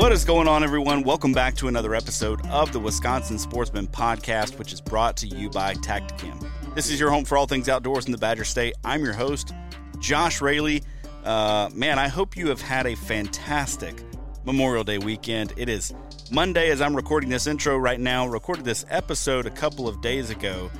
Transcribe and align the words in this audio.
What 0.00 0.12
is 0.12 0.24
going 0.24 0.48
on, 0.48 0.64
everyone? 0.64 1.02
Welcome 1.02 1.34
back 1.34 1.56
to 1.56 1.68
another 1.68 1.94
episode 1.94 2.44
of 2.46 2.72
the 2.72 2.80
Wisconsin 2.80 3.38
Sportsman 3.38 3.86
Podcast, 3.86 4.58
which 4.58 4.72
is 4.72 4.80
brought 4.80 5.14
to 5.18 5.26
you 5.26 5.50
by 5.50 5.74
Tactacam. 5.74 6.42
This 6.74 6.88
is 6.88 6.98
your 6.98 7.10
home 7.10 7.26
for 7.26 7.36
all 7.36 7.44
things 7.44 7.68
outdoors 7.68 8.06
in 8.06 8.12
the 8.12 8.16
Badger 8.16 8.44
State. 8.44 8.76
I'm 8.82 9.04
your 9.04 9.12
host, 9.12 9.52
Josh 9.98 10.40
Raley. 10.40 10.82
Uh, 11.22 11.68
man, 11.74 11.98
I 11.98 12.08
hope 12.08 12.34
you 12.34 12.48
have 12.48 12.62
had 12.62 12.86
a 12.86 12.94
fantastic 12.94 14.02
Memorial 14.46 14.84
Day 14.84 14.96
weekend. 14.96 15.52
It 15.58 15.68
is 15.68 15.92
Monday 16.30 16.70
as 16.70 16.80
I'm 16.80 16.96
recording 16.96 17.28
this 17.28 17.46
intro 17.46 17.76
right 17.76 18.00
now. 18.00 18.26
Recorded 18.26 18.64
this 18.64 18.86
episode 18.88 19.44
a 19.44 19.50
couple 19.50 19.86
of 19.86 20.00
days 20.00 20.30
ago, 20.30 20.70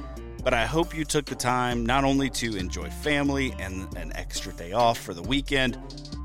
but 0.42 0.54
I 0.54 0.64
hope 0.64 0.96
you 0.96 1.04
took 1.04 1.26
the 1.26 1.34
time 1.34 1.84
not 1.84 2.04
only 2.04 2.30
to 2.30 2.56
enjoy 2.56 2.88
family 2.88 3.54
and 3.58 3.94
an 3.98 4.12
extra 4.14 4.54
day 4.54 4.72
off 4.72 4.96
for 4.96 5.12
the 5.12 5.22
weekend, 5.22 5.78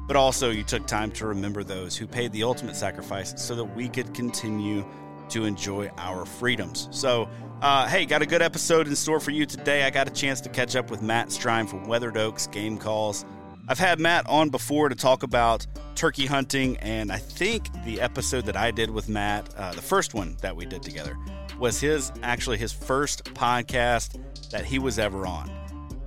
but 0.08 0.16
also 0.16 0.50
you 0.52 0.64
took 0.64 0.86
time 0.86 1.12
to 1.12 1.28
remember 1.28 1.64
those 1.64 1.96
who 1.96 2.08
paid 2.08 2.32
the 2.32 2.44
ultimate 2.44 2.76
sacrifice 2.76 3.34
so 3.38 3.56
that 3.56 3.66
we 3.66 3.90
could 3.90 4.14
continue 4.14 4.86
to 5.30 5.46
enjoy 5.46 5.90
our 5.98 6.26
freedoms. 6.26 6.88
So, 6.92 7.28
uh, 7.62 7.88
hey, 7.88 8.06
got 8.06 8.22
a 8.22 8.26
good 8.26 8.42
episode 8.42 8.88
in 8.88 8.96
store 8.96 9.20
for 9.20 9.32
you 9.32 9.46
today. 9.46 9.84
I 9.84 9.90
got 9.90 10.08
a 10.08 10.12
chance 10.12 10.42
to 10.42 10.50
catch 10.50 10.76
up 10.76 10.92
with 10.92 11.02
Matt 11.02 11.30
Streim 11.30 11.68
from 11.68 11.88
Weathered 11.88 12.18
Oaks 12.18 12.48
Game 12.48 12.78
Calls. 12.78 13.26
I've 13.68 13.80
had 13.80 14.00
Matt 14.00 14.28
on 14.28 14.50
before 14.50 14.90
to 14.90 14.96
talk 14.96 15.24
about 15.24 15.66
turkey 15.96 16.28
hunting, 16.28 16.78
and 16.78 17.12
I 17.12 17.18
think 17.18 17.68
the 17.84 18.00
episode 18.00 18.46
that 18.46 18.56
I 18.56 18.70
did 18.70 18.92
with 18.92 19.10
Matt, 19.10 19.50
uh, 19.58 19.72
the 19.72 19.82
first 19.82 20.14
one 20.14 20.38
that 20.42 20.56
we 20.56 20.66
did 20.66 20.84
together, 20.84 21.18
was 21.58 21.80
his 21.80 22.12
actually 22.22 22.58
his 22.58 22.72
first 22.72 23.24
podcast 23.34 24.22
that 24.52 24.66
he 24.66 24.78
was 24.78 25.00
ever 25.00 25.26
on. 25.26 25.50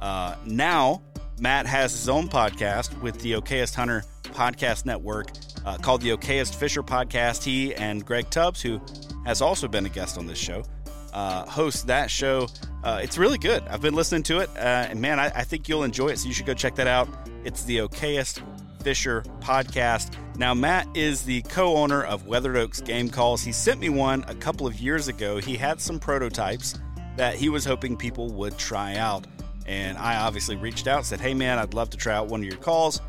Uh, 0.01 0.37
now 0.47 1.03
Matt 1.41 1.67
has 1.67 1.93
his 1.93 2.09
own 2.09 2.29
podcast 2.29 3.01
with 3.01 3.21
the 3.21 3.33
Okayest 3.33 3.75
Hunter 3.75 4.05
Podcast 4.25 4.87
Network 4.87 5.31
uh, 5.65 5.77
called 5.79 6.01
the 6.01 6.11
Okayest 6.11 6.55
Fisher 6.55 6.83
Podcast. 6.83 7.43
He 7.45 7.75
and 7.75 8.05
Greg 8.05 8.31
Tubbs, 8.31 8.61
who 8.63 8.81
has 9.25 9.43
also 9.43 9.69
been 9.69 9.87
a 9.87 9.89
guest 9.89 10.19
on 10.19 10.27
this 10.27 10.39
show, 10.39 10.65
uh, 11.13 11.45
host 11.47 11.87
that 11.87 12.11
show. 12.11 12.49
Uh, 12.83 13.01
it's 13.03 13.19
really 13.19 13.39
good. 13.39 13.63
I've 13.69 13.83
been 13.83 13.95
listening 13.95 14.23
to 14.25 14.39
it, 14.39 14.51
uh, 14.57 14.87
and 14.89 15.01
man, 15.01 15.19
I, 15.19 15.27
I, 15.27 15.43
think 15.43 15.69
you'll 15.69 15.83
enjoy 15.83 16.09
it. 16.09 16.19
So 16.19 16.29
you 16.29 16.35
should 16.35 16.47
go 16.47 16.55
check 16.55 16.77
that 16.77 16.87
out. 16.87 17.09
It's 17.45 17.65
the 17.65 17.79
Okayest 17.79 18.43
Fisher 18.83 19.23
Podcast. 19.41 20.15
Now, 20.37 20.55
Matt 20.55 20.87
is 20.95 21.25
the 21.25 21.43
co 21.43 21.77
owner 21.77 22.05
of 22.05 22.27
Weathered 22.27 22.57
Oaks 22.57 22.81
Game 22.81 23.09
Calls. 23.09 23.43
He 23.43 23.53
sent 23.53 23.81
me 23.81 23.89
one 23.89 24.25
a 24.29 24.35
couple 24.35 24.67
of 24.67 24.79
years 24.81 25.09
ago. 25.09 25.39
He 25.39 25.57
had 25.57 25.81
some 25.81 25.99
prototypes 25.99 26.79
that 27.17 27.35
he 27.35 27.49
was 27.49 27.65
hoping 27.65 27.97
people 27.97 28.33
would 28.35 28.57
try 28.57 28.95
out. 28.95 29.27
And 29.69 29.99
I 29.99 30.17
obviously 30.17 30.57
reached 30.57 30.89
out, 30.89 31.05
said, 31.05 31.21
Hey 31.21 31.35
man, 31.35 31.59
I'd 31.59 31.75
love 31.75 31.91
to 31.91 31.99
try 31.99 32.15
out 32.15 32.27
one 32.29 32.41
of 32.41 32.47
your 32.47 32.57
calls. 32.57 33.01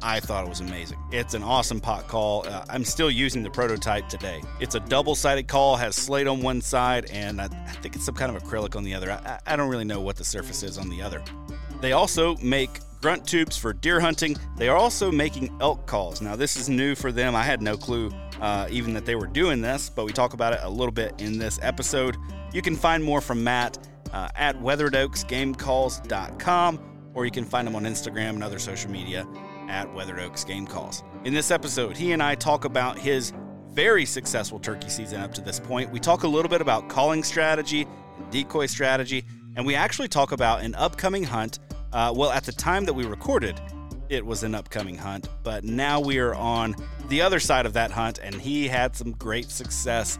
I 0.00 0.20
thought 0.20 0.44
it 0.44 0.48
was 0.48 0.60
amazing. 0.60 0.98
It's 1.12 1.34
an 1.34 1.42
awesome 1.42 1.80
pot 1.80 2.08
call. 2.08 2.46
Uh, 2.48 2.64
I'm 2.70 2.84
still 2.84 3.10
using 3.10 3.42
the 3.42 3.50
prototype 3.50 4.08
today. 4.08 4.42
It's 4.60 4.74
a 4.74 4.80
double 4.80 5.14
sided 5.14 5.48
call, 5.48 5.76
has 5.76 5.96
slate 5.96 6.26
on 6.26 6.40
one 6.40 6.60
side, 6.60 7.10
and 7.10 7.40
I, 7.40 7.44
I, 7.46 7.72
think 7.82 7.96
it's 7.96 8.04
some 8.04 8.14
kind 8.14 8.34
of 8.34 8.42
acrylic 8.42 8.76
on 8.76 8.84
the 8.84 8.94
other. 8.94 9.10
I, 9.10 9.40
I 9.46 9.56
don't 9.56 9.68
really 9.68 9.84
know 9.84 10.00
what 10.00 10.16
the 10.16 10.24
surface 10.24 10.62
is 10.62 10.78
on 10.78 10.88
the 10.88 11.02
other. 11.02 11.22
They 11.80 11.92
also 11.92 12.36
make 12.36 12.78
grunt 13.02 13.26
tubes 13.26 13.56
for 13.56 13.72
deer 13.72 14.00
hunting. 14.00 14.36
They 14.56 14.68
are 14.68 14.76
also 14.76 15.10
making 15.10 15.56
elk 15.60 15.86
calls. 15.86 16.20
Now, 16.20 16.36
this 16.36 16.56
is 16.56 16.68
new 16.68 16.94
for 16.94 17.12
them. 17.12 17.34
I 17.34 17.42
had 17.42 17.60
no 17.60 17.76
clue 17.76 18.10
uh, 18.40 18.68
even 18.70 18.94
that 18.94 19.04
they 19.04 19.14
were 19.14 19.26
doing 19.26 19.60
this, 19.60 19.90
but 19.90 20.04
we 20.04 20.12
talk 20.12 20.32
about 20.32 20.52
it 20.52 20.60
a 20.62 20.70
little 20.70 20.92
bit 20.92 21.20
in 21.20 21.38
this 21.38 21.58
episode. 21.60 22.16
You 22.52 22.62
can 22.62 22.76
find 22.76 23.02
more 23.02 23.20
from 23.20 23.42
Matt 23.44 23.78
uh, 24.12 24.28
at 24.34 24.60
weatheredoaksgamecalls.com, 24.60 26.80
or 27.14 27.24
you 27.24 27.30
can 27.30 27.44
find 27.44 27.68
him 27.68 27.76
on 27.76 27.84
Instagram 27.84 28.30
and 28.30 28.44
other 28.44 28.58
social 28.58 28.90
media 28.90 29.26
at 29.68 29.92
Weathered 29.94 30.20
Oaks 30.20 30.44
Game 30.44 30.66
Calls. 30.66 31.02
In 31.24 31.34
this 31.34 31.50
episode, 31.50 31.96
he 31.96 32.12
and 32.12 32.22
I 32.22 32.34
talk 32.34 32.64
about 32.64 32.98
his 32.98 33.32
very 33.70 34.04
successful 34.04 34.58
turkey 34.58 34.88
season 34.88 35.20
up 35.20 35.32
to 35.34 35.40
this 35.40 35.60
point. 35.60 35.90
We 35.90 36.00
talk 36.00 36.24
a 36.24 36.28
little 36.28 36.48
bit 36.48 36.60
about 36.60 36.88
calling 36.88 37.22
strategy, 37.22 37.86
decoy 38.30 38.66
strategy, 38.66 39.24
and 39.56 39.66
we 39.66 39.74
actually 39.74 40.08
talk 40.08 40.32
about 40.32 40.62
an 40.62 40.74
upcoming 40.74 41.24
hunt. 41.24 41.58
Uh, 41.92 42.12
well, 42.14 42.30
at 42.30 42.44
the 42.44 42.52
time 42.52 42.84
that 42.86 42.94
we 42.94 43.04
recorded, 43.04 43.60
it 44.08 44.24
was 44.24 44.42
an 44.42 44.54
upcoming 44.54 44.96
hunt, 44.96 45.28
but 45.42 45.64
now 45.64 46.00
we 46.00 46.18
are 46.18 46.34
on 46.34 46.74
the 47.08 47.20
other 47.20 47.38
side 47.38 47.66
of 47.66 47.74
that 47.74 47.90
hunt, 47.90 48.18
and 48.22 48.34
he 48.34 48.66
had 48.66 48.96
some 48.96 49.12
great 49.12 49.50
success 49.50 50.18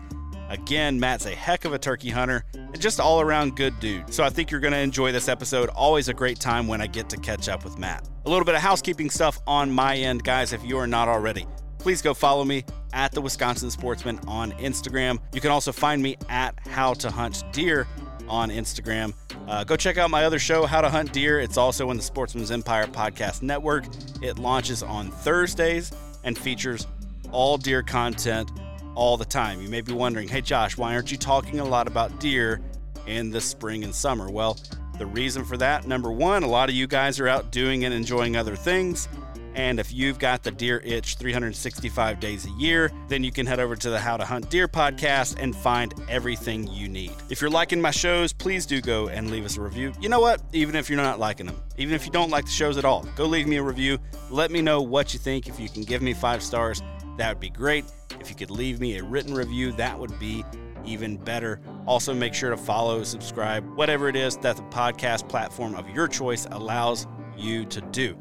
Again, 0.49 0.99
Matt's 0.99 1.27
a 1.27 1.35
heck 1.35 1.65
of 1.65 1.73
a 1.73 1.79
turkey 1.79 2.11
hunter 2.11 2.45
and 2.55 2.81
just 2.81 3.01
all 3.01 3.21
around 3.21 3.57
good 3.57 3.79
dude. 3.81 4.13
So 4.13 4.25
I 4.25 4.31
think 4.31 4.51
you're 4.51 4.61
going 4.61 4.73
to 4.73 4.79
enjoy 4.79 5.13
this 5.13 5.29
episode. 5.29 5.69
Always 5.71 6.09
a 6.09 6.15
great 6.15 6.41
time 6.41 6.67
when 6.67 6.81
I 6.81 6.87
get 6.87 7.09
to 7.11 7.17
catch 7.19 7.49
up 7.49 7.65
with 7.65 7.79
Matt. 7.79 8.09
A 8.25 8.31
little 8.31 8.45
bit 8.45 8.55
of 8.55 8.61
housekeeping 8.61 9.11
stuff 9.11 9.39
on 9.47 9.71
my 9.71 9.97
end, 9.97 10.25
guys, 10.25 10.53
if 10.53 10.65
you 10.65 10.79
are 10.79 10.87
not 10.87 11.09
already. 11.09 11.47
Please 11.79 12.03
go 12.03 12.15
follow 12.15 12.45
me 12.45 12.65
at 12.93 13.13
the 13.13 13.21
Wisconsin 13.21 13.71
Sportsman 13.71 14.19
on 14.27 14.53
Instagram. 14.53 15.19
You 15.33 15.41
can 15.41 15.51
also 15.51 15.71
find 15.71 16.03
me 16.03 16.17
at 16.29 16.59
How 16.67 16.95
to 16.95 17.11
Hunt 17.11 17.45
Deer 17.53 17.87
on 18.29 18.51
Instagram. 18.51 19.15
Uh, 19.47 19.65
go 19.65 19.77
check 19.77 19.97
out 19.97 20.11
my 20.11 20.25
other 20.25 20.39
show, 20.39 20.67
How 20.67 20.81
to 20.81 20.91
Hunt 20.91 21.13
Deer. 21.13 21.41
It's 21.41 21.57
also 21.57 21.91
in 21.91 21.97
the 21.97 22.03
Sportsman's 22.03 22.51
Empire 22.51 22.87
Podcast 22.87 23.43
Network. 23.43 23.85
It 24.23 24.39
launches 24.39 24.83
on 24.83 25.11
Thursdays 25.11 25.93
and 26.25 26.37
features 26.37 26.87
all 27.31 27.59
deer 27.59 27.83
content 27.83 28.51
all 28.99 29.17
the 29.17 29.25
time. 29.25 29.63
You 29.63 29.69
may 29.69 29.81
be 29.81 29.93
wondering, 29.93 30.27
hey, 30.27 30.41
Josh, 30.41 30.77
why 30.77 30.93
aren't 30.93 31.13
you 31.13 31.17
talking 31.17 31.61
a 31.61 31.65
lot 31.65 31.87
about 31.87 32.19
deer 32.19 32.61
in 33.07 33.31
the 33.31 33.41
spring 33.41 33.85
and 33.85 33.95
summer? 33.95 34.29
Well, 34.29 34.59
the 34.99 35.07
reason 35.07 35.45
for 35.45 35.57
that, 35.57 35.87
number 35.87 36.11
one, 36.11 36.43
a 36.43 36.49
lot 36.49 36.69
of 36.69 36.75
you 36.75 36.89
guys 36.89 37.21
are 37.21 37.29
out 37.29 37.53
doing 37.53 37.85
and 37.85 37.95
enjoying 37.95 38.37
other 38.37 38.57
things. 38.57 39.09
And 39.55 39.79
if 39.79 39.93
you've 39.93 40.19
got 40.19 40.43
the 40.43 40.51
deer 40.51 40.81
itch 40.85 41.17
365 41.17 42.19
days 42.19 42.47
a 42.47 42.51
year, 42.51 42.91
then 43.09 43.23
you 43.23 43.31
can 43.31 43.47
head 43.47 43.61
over 43.61 43.77
to 43.77 43.91
the 43.91 43.99
How 43.99 44.17
to 44.17 44.25
Hunt 44.25 44.51
Deer 44.51 44.67
podcast 44.67 45.37
and 45.41 45.55
find 45.55 45.95
everything 46.09 46.67
you 46.67 46.89
need. 46.89 47.13
If 47.31 47.41
you're 47.41 47.51
liking 47.51 47.81
my 47.81 47.93
shows, 47.93 48.33
please 48.33 48.67
do 48.67 48.81
go 48.81 49.09
and 49.09 49.31
leave 49.31 49.45
us 49.45 49.57
a 49.57 49.61
review. 49.61 49.93
You 50.01 50.09
know 50.09 50.21
what? 50.21 50.43
Even 50.53 50.75
if 50.75 50.91
you're 50.91 51.01
not 51.01 51.21
liking 51.21 51.47
them, 51.47 51.61
even 51.77 51.95
if 51.95 52.05
you 52.05 52.11
don't 52.13 52.31
like 52.31 52.47
the 52.47 52.51
shows 52.51 52.77
at 52.79 52.85
all, 52.85 53.07
go 53.17 53.27
leave 53.27 53.47
me 53.47 53.57
a 53.57 53.63
review. 53.63 53.99
Let 54.31 54.51
me 54.51 54.61
know 54.61 54.83
what 54.83 55.13
you 55.13 55.21
think. 55.21 55.49
If 55.49 55.59
you 55.61 55.69
can 55.69 55.83
give 55.83 56.03
me 56.03 56.15
five 56.15 56.43
stars, 56.43 56.83
that 57.19 57.29
would 57.29 57.41
be 57.41 57.51
great. 57.51 57.85
If 58.21 58.31
you 58.31 58.37
could 58.37 58.51
leave 58.51 58.81
me 58.81 58.99
a 58.99 59.05
written 59.05 59.35
review, 59.35 59.73
that 59.73 59.99
would 59.99 60.19
be 60.19 60.45
even 60.85 61.17
better. 61.17 61.61
Also, 61.87 62.15
make 62.15 62.35
sure 62.35 62.51
to 62.51 62.57
follow, 62.57 63.03
subscribe, 63.03 63.65
whatever 63.77 64.09
it 64.09 64.17
is 64.17 64.37
that 64.39 64.57
the 64.57 64.63
podcast 64.65 65.29
platform 65.29 65.75
of 65.75 65.89
your 65.91 66.09
choice 66.09 66.47
allows 66.51 67.07
you 67.37 67.65
to 67.67 67.81
do. 67.81 68.17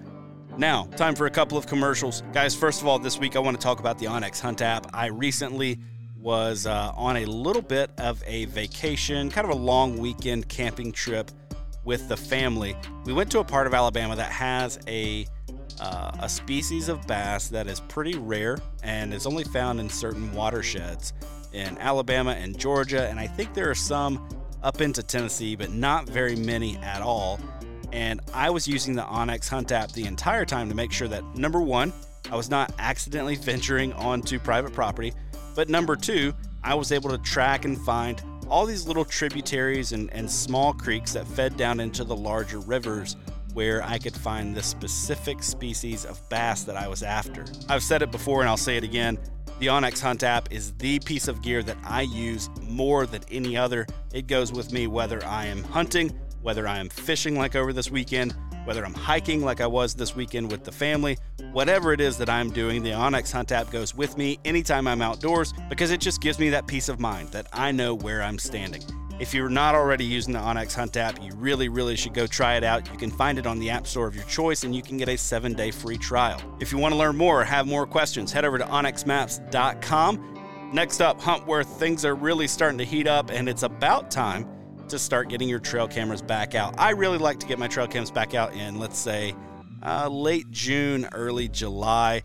Now, 0.58 0.86
time 0.96 1.16
for 1.16 1.28
a 1.28 1.32
couple 1.32 1.58
of 1.58 1.68
commercials. 1.68 2.24
Guys, 2.34 2.56
first 2.56 2.82
of 2.82 2.88
all, 2.88 3.00
this 3.00 3.20
week 3.20 3.36
I 3.36 3.40
want 3.40 3.60
to 3.60 3.64
talk 3.64 3.80
about 3.80 4.00
the 4.00 4.08
onX 4.08 4.42
Hunt 4.42 4.62
app. 4.62 4.88
I 4.94 5.08
recently 5.08 5.80
was 6.20 6.66
uh, 6.66 6.92
on 6.96 7.18
a 7.18 7.26
little 7.26 7.62
bit 7.62 7.92
of 8.00 8.24
a 8.26 8.46
vacation, 8.46 9.30
kind 9.30 9.46
of 9.46 9.56
a 9.56 9.60
long 9.60 9.98
weekend 9.98 10.50
camping 10.50 10.92
trip 10.92 11.32
with 11.86 12.10
the 12.10 12.18
family. 12.18 12.76
We 13.06 13.14
went 13.14 13.32
to 13.32 13.40
a 13.40 13.44
part 13.44 13.68
of 13.68 13.74
Alabama 13.74 14.16
that 14.16 14.32
has 14.32 14.80
a 14.88 15.28
uh, 15.80 16.12
a 16.20 16.30
species 16.30 16.90
of 16.90 17.06
bass 17.08 17.48
that 17.50 17.68
is 17.68 17.80
pretty 17.82 18.18
rare 18.18 18.58
and 18.84 19.14
is 19.14 19.26
only 19.26 19.44
found 19.44 19.80
in 19.80 19.90
certain 19.90 20.34
watersheds 20.34 21.14
in 21.54 21.78
Alabama 21.78 22.32
and 22.32 22.58
Georgia. 22.58 23.08
And 23.08 23.20
I 23.20 23.28
think 23.28 23.54
there 23.54 23.70
are 23.70 23.76
some 23.76 24.28
up 24.64 24.82
into 24.82 25.04
Tennessee, 25.04 25.56
but 25.56 25.72
not 25.72 26.08
very 26.08 26.36
many 26.36 26.78
at 26.78 27.02
all. 27.02 27.40
And 27.92 28.20
I 28.34 28.50
was 28.50 28.68
using 28.68 28.96
the 28.96 29.04
onX 29.04 29.48
Hunt 29.48 29.72
app 29.72 29.92
the 29.92 30.06
entire 30.06 30.46
time 30.46 30.70
to 30.70 30.76
make 30.76 30.92
sure 30.92 31.08
that 31.08 31.24
number 31.36 31.62
one, 31.62 31.94
I 32.32 32.36
was 32.36 32.50
not 32.50 32.74
accidentally 32.80 33.36
venturing 33.42 33.94
onto 33.94 34.40
private 34.40 34.74
property, 34.74 35.14
but 35.56 35.70
number 35.70 35.96
two, 35.96 36.34
I 36.64 36.74
was 36.74 36.92
able 36.92 37.10
to 37.12 37.18
track 37.20 37.66
and 37.66 37.80
find 37.80 38.22
all 38.50 38.66
these 38.66 38.88
little 38.88 39.06
tributaries 39.06 39.92
and, 39.92 40.12
and 40.14 40.30
small 40.30 40.74
creeks 40.74 41.14
that 41.14 41.28
fed 41.28 41.58
down 41.58 41.80
into 41.80 42.04
the 42.04 42.16
larger 42.16 42.60
rivers 42.60 43.16
where 43.58 43.84
I 43.84 43.98
could 43.98 44.16
find 44.16 44.56
the 44.56 44.62
specific 44.62 45.42
species 45.42 46.06
of 46.06 46.22
bass 46.30 46.62
that 46.66 46.78
I 46.78 46.88
was 46.88 47.02
after. 47.02 47.44
I've 47.68 47.82
said 47.82 48.04
it 48.04 48.12
before 48.12 48.42
and 48.42 48.50
I'll 48.50 48.56
say 48.56 48.78
it 48.78 48.84
again 48.84 49.18
The 49.58 49.66
onX 49.66 50.00
Hunt 50.00 50.22
app 50.22 50.52
is 50.52 50.74
the 50.74 51.00
piece 51.00 51.28
of 51.28 51.42
gear 51.42 51.64
that 51.64 51.78
I 51.84 52.04
use 52.04 52.52
more 52.62 53.08
than 53.08 53.24
any 53.32 53.58
other. 53.58 53.88
It 54.14 54.28
goes 54.28 54.54
with 54.54 54.72
me 54.72 54.86
whether 54.86 55.26
I 55.26 55.48
am 55.48 55.64
hunting, 55.64 56.10
whether 56.44 56.68
I 56.68 56.78
am 56.78 56.88
fishing 56.90 57.36
like 57.36 57.56
over 57.56 57.74
this 57.74 57.90
weekend, 57.90 58.36
whether 58.66 58.86
I'm 58.86 58.94
hiking 58.94 59.44
like 59.44 59.60
I 59.60 59.66
was 59.66 59.96
this 59.96 60.16
weekend 60.16 60.52
with 60.52 60.64
the 60.64 60.72
family, 60.72 61.18
whatever 61.52 61.94
it 61.94 62.00
is 62.00 62.16
that 62.20 62.30
I'm 62.30 62.52
doing, 62.52 62.84
the 62.84 62.92
onX 62.92 63.32
Hunt 63.32 63.52
app 63.52 63.72
goes 63.72 63.96
with 63.96 64.20
me 64.20 64.38
anytime 64.46 64.88
I'm 64.88 65.02
outdoors 65.02 65.52
because 65.68 65.90
it 65.90 66.00
just 66.00 66.22
gives 66.22 66.38
me 66.38 66.52
that 66.52 66.68
peace 66.68 66.90
of 66.90 67.00
mind 67.00 67.30
that 67.30 67.48
I 67.52 67.72
know 67.72 67.96
where 67.96 68.22
I'm 68.22 68.38
standing. 68.38 68.84
If 69.20 69.34
you're 69.34 69.50
not 69.50 69.74
already 69.74 70.06
using 70.06 70.34
the 70.34 70.40
onX 70.40 70.76
Hunt 70.76 70.96
app, 70.96 71.24
you 71.24 71.34
really, 71.36 71.70
really 71.70 71.96
should 71.96 72.14
go 72.14 72.28
try 72.28 72.56
it 72.56 72.64
out. 72.64 72.88
You 72.92 73.00
can 73.00 73.10
find 73.10 73.40
it 73.40 73.48
on 73.48 73.58
the 73.58 73.72
App 73.72 73.88
Store 73.88 74.06
of 74.06 74.16
your 74.16 74.26
choice 74.26 74.64
and 74.64 74.76
you 74.76 74.84
can 74.84 74.98
get 74.98 75.10
a 75.10 75.18
seven 75.18 75.54
day 75.54 75.72
free 75.72 75.98
trial. 75.98 76.40
If 76.60 76.72
you 76.72 76.78
want 76.78 76.94
to 76.94 76.98
learn 76.98 77.18
more 77.18 77.42
or 77.42 77.44
have 77.44 77.66
more 77.66 77.88
questions, 77.88 78.32
head 78.32 78.46
over 78.46 78.60
to 78.60 78.66
onxmaps.com. 78.66 80.70
Next 80.72 81.02
up, 81.02 81.20
Huntworth, 81.20 81.80
things 81.80 82.06
are 82.06 82.14
really 82.14 82.48
starting 82.48 82.78
to 82.78 82.86
heat 82.86 83.08
up 83.08 83.32
and 83.32 83.50
it's 83.50 83.64
about 83.64 84.12
time 84.12 84.48
to 84.88 85.00
start 85.00 85.30
getting 85.30 85.50
your 85.50 85.60
trail 85.60 85.88
cameras 85.88 86.22
back 86.22 86.54
out. 86.54 86.76
I 86.78 86.92
really 86.92 87.18
like 87.18 87.40
to 87.40 87.48
get 87.48 87.58
my 87.58 87.68
trail 87.68 87.88
cams 87.88 88.12
back 88.12 88.36
out 88.36 88.54
in, 88.54 88.78
let's 88.78 89.00
say, 89.00 89.34
uh, 89.84 90.10
late 90.10 90.52
June, 90.52 91.10
early 91.12 91.48
July. 91.48 92.22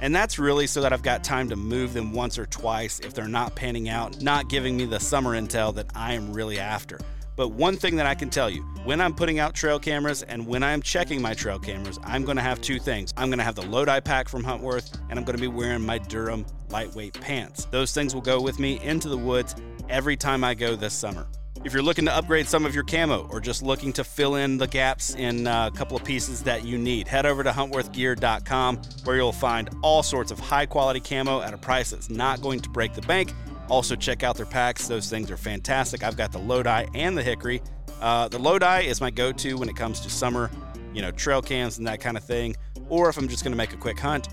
And 0.00 0.14
that's 0.14 0.38
really 0.38 0.66
so 0.66 0.80
that 0.80 0.92
I've 0.92 1.02
got 1.02 1.22
time 1.22 1.48
to 1.50 1.56
move 1.56 1.92
them 1.92 2.12
once 2.12 2.38
or 2.38 2.46
twice 2.46 3.00
if 3.00 3.12
they're 3.12 3.28
not 3.28 3.54
panning 3.54 3.88
out, 3.88 4.22
not 4.22 4.48
giving 4.48 4.76
me 4.76 4.86
the 4.86 5.00
summer 5.00 5.38
intel 5.40 5.74
that 5.74 5.86
I 5.94 6.14
am 6.14 6.32
really 6.32 6.58
after. 6.58 6.98
But 7.36 7.52
one 7.52 7.76
thing 7.76 7.96
that 7.96 8.06
I 8.06 8.14
can 8.14 8.28
tell 8.28 8.50
you 8.50 8.62
when 8.84 9.00
I'm 9.00 9.14
putting 9.14 9.38
out 9.38 9.54
trail 9.54 9.78
cameras 9.78 10.22
and 10.22 10.46
when 10.46 10.62
I'm 10.62 10.82
checking 10.82 11.22
my 11.22 11.32
trail 11.32 11.58
cameras, 11.58 11.98
I'm 12.02 12.24
to 12.36 12.42
have 12.42 12.60
two 12.60 12.78
things. 12.78 13.14
I'm 13.16 13.30
to 13.38 13.44
have 13.44 13.54
the 13.54 13.66
Lodi 13.66 14.00
pack 14.00 14.28
from 14.28 14.44
Huntworth, 14.44 14.98
and 15.08 15.18
I'm 15.18 15.24
to 15.36 15.40
be 15.40 15.48
wearing 15.48 15.84
my 15.84 15.98
Durham 15.98 16.44
lightweight 16.68 17.18
pants. 17.20 17.64
Those 17.66 17.92
things 17.92 18.14
will 18.14 18.20
go 18.20 18.40
with 18.40 18.58
me 18.58 18.78
into 18.82 19.08
the 19.08 19.16
woods 19.16 19.54
every 19.88 20.16
time 20.16 20.44
I 20.44 20.54
go 20.54 20.76
this 20.76 20.92
summer. 20.92 21.26
If 21.62 21.74
you're 21.74 21.82
looking 21.82 22.06
to 22.06 22.16
upgrade 22.16 22.48
some 22.48 22.64
of 22.64 22.74
your 22.74 22.84
camo 22.84 23.28
or 23.30 23.38
just 23.38 23.62
looking 23.62 23.92
to 23.92 24.02
fill 24.02 24.36
in 24.36 24.56
the 24.56 24.66
gaps 24.66 25.14
in 25.14 25.46
uh, 25.46 25.68
a 25.72 25.76
couple 25.76 25.94
of 25.94 26.02
pieces 26.02 26.42
that 26.44 26.64
you 26.64 26.78
need, 26.78 27.06
head 27.06 27.26
over 27.26 27.44
to 27.44 27.50
huntworthgear.com 27.50 28.80
where 29.04 29.16
you'll 29.16 29.30
find 29.30 29.68
all 29.82 30.02
sorts 30.02 30.30
of 30.30 30.38
high 30.38 30.64
quality 30.64 31.00
camo 31.00 31.42
at 31.42 31.52
a 31.52 31.58
price 31.58 31.90
that's 31.90 32.08
not 32.08 32.40
going 32.40 32.60
to 32.60 32.70
break 32.70 32.94
the 32.94 33.02
bank. 33.02 33.34
Also, 33.68 33.94
check 33.94 34.22
out 34.22 34.36
their 34.38 34.46
packs. 34.46 34.88
Those 34.88 35.10
things 35.10 35.30
are 35.30 35.36
fantastic. 35.36 36.02
I've 36.02 36.16
got 36.16 36.32
the 36.32 36.38
Lodi 36.38 36.86
and 36.94 37.16
the 37.16 37.22
Hickory. 37.22 37.60
Uh, 38.00 38.26
the 38.28 38.38
Lodi 38.38 38.86
is 38.86 39.02
my 39.02 39.10
go 39.10 39.30
to 39.30 39.58
when 39.58 39.68
it 39.68 39.76
comes 39.76 40.00
to 40.00 40.08
summer, 40.08 40.50
you 40.94 41.02
know, 41.02 41.10
trail 41.10 41.42
cams 41.42 41.76
and 41.76 41.86
that 41.86 42.00
kind 42.00 42.16
of 42.16 42.24
thing. 42.24 42.56
Or 42.88 43.10
if 43.10 43.18
I'm 43.18 43.28
just 43.28 43.44
going 43.44 43.52
to 43.52 43.58
make 43.58 43.74
a 43.74 43.76
quick 43.76 43.98
hunt, 43.98 44.28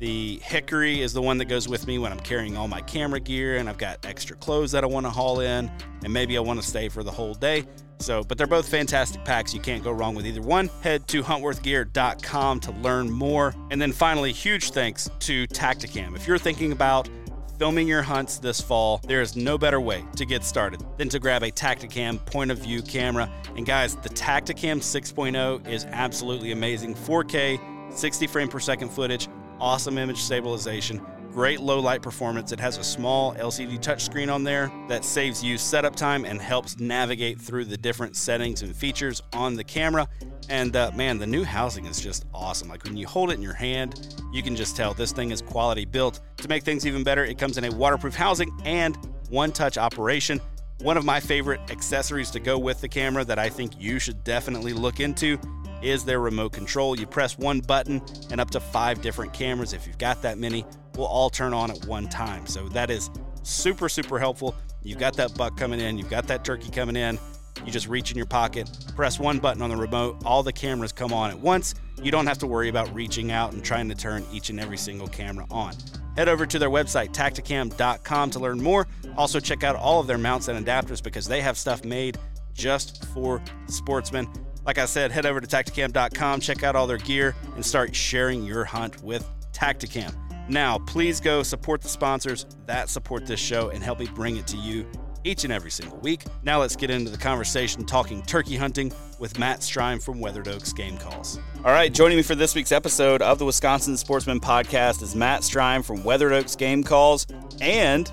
the 0.00 0.40
Hickory 0.42 1.02
is 1.02 1.12
the 1.12 1.20
one 1.20 1.36
that 1.38 1.44
goes 1.44 1.68
with 1.68 1.86
me 1.86 1.98
when 1.98 2.10
I'm 2.10 2.20
carrying 2.20 2.56
all 2.56 2.66
my 2.66 2.80
camera 2.80 3.20
gear 3.20 3.58
and 3.58 3.68
I've 3.68 3.76
got 3.76 4.04
extra 4.06 4.34
clothes 4.34 4.72
that 4.72 4.82
I 4.82 4.86
want 4.86 5.04
to 5.04 5.10
haul 5.10 5.40
in, 5.40 5.70
and 6.02 6.12
maybe 6.12 6.36
I 6.38 6.40
want 6.40 6.60
to 6.60 6.66
stay 6.66 6.88
for 6.88 7.02
the 7.02 7.10
whole 7.10 7.34
day. 7.34 7.66
So, 7.98 8.24
but 8.24 8.38
they're 8.38 8.46
both 8.46 8.66
fantastic 8.66 9.26
packs. 9.26 9.52
You 9.52 9.60
can't 9.60 9.84
go 9.84 9.92
wrong 9.92 10.14
with 10.14 10.26
either 10.26 10.40
one. 10.40 10.68
Head 10.82 11.06
to 11.08 11.22
huntworthgear.com 11.22 12.60
to 12.60 12.72
learn 12.72 13.10
more. 13.10 13.54
And 13.70 13.80
then 13.80 13.92
finally, 13.92 14.32
huge 14.32 14.70
thanks 14.70 15.10
to 15.20 15.46
Tactacam. 15.48 16.16
If 16.16 16.26
you're 16.26 16.38
thinking 16.38 16.72
about 16.72 17.10
filming 17.58 17.86
your 17.86 18.00
hunts 18.00 18.38
this 18.38 18.58
fall, 18.58 19.02
there 19.06 19.20
is 19.20 19.36
no 19.36 19.58
better 19.58 19.82
way 19.82 20.02
to 20.16 20.24
get 20.24 20.44
started 20.44 20.82
than 20.96 21.10
to 21.10 21.18
grab 21.18 21.42
a 21.42 21.50
Tactacam 21.50 22.24
point 22.24 22.50
of 22.50 22.56
view 22.56 22.80
camera. 22.80 23.30
And 23.54 23.66
guys, 23.66 23.96
the 23.96 24.08
Tactacam 24.08 24.78
6.0 24.78 25.68
is 25.68 25.84
absolutely 25.90 26.52
amazing. 26.52 26.94
4K, 26.94 27.92
60 27.92 28.26
frame 28.28 28.48
per 28.48 28.60
second 28.60 28.88
footage, 28.88 29.28
awesome 29.60 29.98
image 29.98 30.18
stabilization, 30.18 31.00
great 31.32 31.60
low 31.60 31.78
light 31.78 32.02
performance. 32.02 32.52
It 32.52 32.60
has 32.60 32.78
a 32.78 32.84
small 32.84 33.34
LCD 33.34 33.78
touchscreen 33.78 34.32
on 34.32 34.42
there 34.42 34.72
that 34.88 35.04
saves 35.04 35.42
you 35.42 35.58
setup 35.58 35.94
time 35.94 36.24
and 36.24 36.40
helps 36.40 36.78
navigate 36.78 37.40
through 37.40 37.66
the 37.66 37.76
different 37.76 38.16
settings 38.16 38.62
and 38.62 38.74
features 38.74 39.22
on 39.32 39.54
the 39.54 39.64
camera. 39.64 40.08
And 40.48 40.74
uh, 40.74 40.90
man, 40.94 41.18
the 41.18 41.26
new 41.26 41.44
housing 41.44 41.86
is 41.86 42.00
just 42.00 42.24
awesome. 42.34 42.68
Like 42.68 42.84
when 42.84 42.96
you 42.96 43.06
hold 43.06 43.30
it 43.30 43.34
in 43.34 43.42
your 43.42 43.54
hand, 43.54 44.16
you 44.32 44.42
can 44.42 44.56
just 44.56 44.76
tell 44.76 44.94
this 44.94 45.12
thing 45.12 45.30
is 45.30 45.42
quality 45.42 45.84
built. 45.84 46.20
To 46.38 46.48
make 46.48 46.64
things 46.64 46.86
even 46.86 47.04
better, 47.04 47.24
it 47.24 47.38
comes 47.38 47.58
in 47.58 47.64
a 47.64 47.70
waterproof 47.70 48.14
housing 48.14 48.50
and 48.64 48.98
one 49.28 49.52
touch 49.52 49.78
operation. 49.78 50.40
One 50.80 50.96
of 50.96 51.04
my 51.04 51.20
favorite 51.20 51.60
accessories 51.70 52.30
to 52.30 52.40
go 52.40 52.58
with 52.58 52.80
the 52.80 52.88
camera 52.88 53.22
that 53.26 53.38
I 53.38 53.50
think 53.50 53.72
you 53.78 53.98
should 53.98 54.24
definitely 54.24 54.72
look 54.72 54.98
into 54.98 55.38
is 55.82 56.04
their 56.04 56.20
remote 56.20 56.52
control. 56.52 56.98
You 56.98 57.06
press 57.06 57.38
one 57.38 57.60
button, 57.60 58.02
and 58.30 58.40
up 58.40 58.50
to 58.50 58.60
five 58.60 59.00
different 59.00 59.32
cameras, 59.32 59.72
if 59.72 59.86
you've 59.86 59.98
got 59.98 60.22
that 60.22 60.38
many, 60.38 60.64
will 60.96 61.06
all 61.06 61.30
turn 61.30 61.54
on 61.54 61.70
at 61.70 61.84
one 61.86 62.08
time. 62.08 62.46
So 62.46 62.68
that 62.70 62.90
is 62.90 63.10
super, 63.42 63.88
super 63.88 64.18
helpful. 64.18 64.54
You've 64.82 64.98
got 64.98 65.16
that 65.16 65.34
buck 65.36 65.56
coming 65.56 65.80
in, 65.80 65.98
you've 65.98 66.10
got 66.10 66.26
that 66.28 66.44
turkey 66.44 66.70
coming 66.70 66.96
in. 66.96 67.18
You 67.64 67.70
just 67.70 67.88
reach 67.88 68.10
in 68.10 68.16
your 68.16 68.26
pocket, 68.26 68.70
press 68.96 69.18
one 69.18 69.38
button 69.38 69.60
on 69.60 69.68
the 69.68 69.76
remote, 69.76 70.22
all 70.24 70.42
the 70.42 70.52
cameras 70.52 70.92
come 70.92 71.12
on 71.12 71.30
at 71.30 71.38
once. 71.38 71.74
You 72.02 72.10
don't 72.10 72.26
have 72.26 72.38
to 72.38 72.46
worry 72.46 72.70
about 72.70 72.94
reaching 72.94 73.30
out 73.30 73.52
and 73.52 73.62
trying 73.62 73.88
to 73.90 73.94
turn 73.94 74.24
each 74.32 74.48
and 74.48 74.58
every 74.58 74.78
single 74.78 75.08
camera 75.08 75.46
on. 75.50 75.74
Head 76.16 76.28
over 76.28 76.46
to 76.46 76.58
their 76.58 76.70
website, 76.70 77.12
tactacam.com, 77.12 78.30
to 78.30 78.38
learn 78.38 78.62
more. 78.62 78.86
Also, 79.16 79.38
check 79.40 79.62
out 79.62 79.76
all 79.76 80.00
of 80.00 80.06
their 80.06 80.18
mounts 80.18 80.48
and 80.48 80.64
adapters 80.64 81.02
because 81.02 81.26
they 81.26 81.42
have 81.42 81.58
stuff 81.58 81.84
made 81.84 82.18
just 82.54 83.04
for 83.06 83.42
sportsmen. 83.66 84.28
Like 84.70 84.78
I 84.78 84.84
said, 84.84 85.10
head 85.10 85.26
over 85.26 85.40
to 85.40 85.48
tactacam.com, 85.48 86.38
check 86.38 86.62
out 86.62 86.76
all 86.76 86.86
their 86.86 86.98
gear, 86.98 87.34
and 87.56 87.66
start 87.66 87.92
sharing 87.92 88.44
your 88.44 88.62
hunt 88.62 89.02
with 89.02 89.28
Tactacam. 89.50 90.14
Now, 90.48 90.78
please 90.78 91.18
go 91.18 91.42
support 91.42 91.82
the 91.82 91.88
sponsors 91.88 92.46
that 92.66 92.88
support 92.88 93.26
this 93.26 93.40
show 93.40 93.70
and 93.70 93.82
help 93.82 93.98
me 93.98 94.06
bring 94.14 94.36
it 94.36 94.46
to 94.46 94.56
you 94.56 94.86
each 95.24 95.42
and 95.42 95.52
every 95.52 95.72
single 95.72 95.98
week. 95.98 96.22
Now, 96.44 96.60
let's 96.60 96.76
get 96.76 96.88
into 96.88 97.10
the 97.10 97.18
conversation 97.18 97.84
talking 97.84 98.22
turkey 98.22 98.54
hunting 98.54 98.92
with 99.18 99.40
Matt 99.40 99.58
Streim 99.58 100.00
from 100.00 100.20
Weathered 100.20 100.46
Oaks 100.46 100.72
Game 100.72 100.96
Calls. 100.98 101.40
All 101.64 101.72
right, 101.72 101.92
joining 101.92 102.16
me 102.16 102.22
for 102.22 102.36
this 102.36 102.54
week's 102.54 102.70
episode 102.70 103.22
of 103.22 103.40
the 103.40 103.44
Wisconsin 103.44 103.96
Sportsman 103.96 104.38
Podcast 104.38 105.02
is 105.02 105.16
Matt 105.16 105.40
Streim 105.40 105.84
from 105.84 106.04
Weathered 106.04 106.32
Oaks 106.32 106.54
Game 106.54 106.84
Calls 106.84 107.26
and 107.60 108.06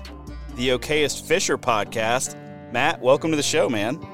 the 0.56 0.70
Okayest 0.70 1.24
Fisher 1.24 1.56
Podcast. 1.56 2.34
Matt, 2.72 3.00
welcome 3.00 3.30
to 3.30 3.36
the 3.36 3.44
show, 3.44 3.68
man. 3.68 4.04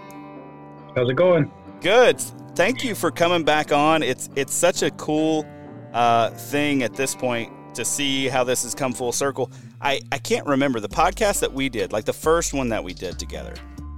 How's 0.95 1.09
it 1.09 1.17
going? 1.17 1.51
Good. 1.85 2.19
Thank 2.57 2.83
you 2.83 2.95
for 2.95 3.11
coming 3.11 3.45
back 3.45 3.71
on. 3.71 4.03
It's 4.03 4.31
it's 4.37 4.55
such 4.55 4.83
a 4.83 4.91
cool 4.93 5.47
uh, 5.93 6.31
thing 6.31 6.83
at 6.83 6.95
this 6.95 7.15
point 7.15 7.53
to 7.75 7.85
see 7.85 8.27
how 8.27 8.43
this 8.43 8.63
has 8.63 8.75
come 8.75 8.95
full 8.95 9.13
circle. 9.13 9.53
I, 9.83 10.01
I 10.11 10.17
can't 10.17 10.47
remember 10.47 10.81
the 10.81 10.89
podcast 10.89 11.41
that 11.41 11.53
we 11.53 11.69
did, 11.69 11.93
like 11.93 12.07
the 12.07 12.13
first 12.15 12.55
one 12.55 12.71
that 12.71 12.83
we 12.83 12.95
did 12.95 13.19
together. 13.19 13.53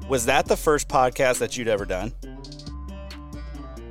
Was 0.09 0.27
that 0.27 0.47
the 0.47 0.57
first 0.57 0.89
podcast 0.89 1.39
that 1.39 1.57
you'd 1.57 1.69
ever 1.69 1.85
done? 1.85 2.13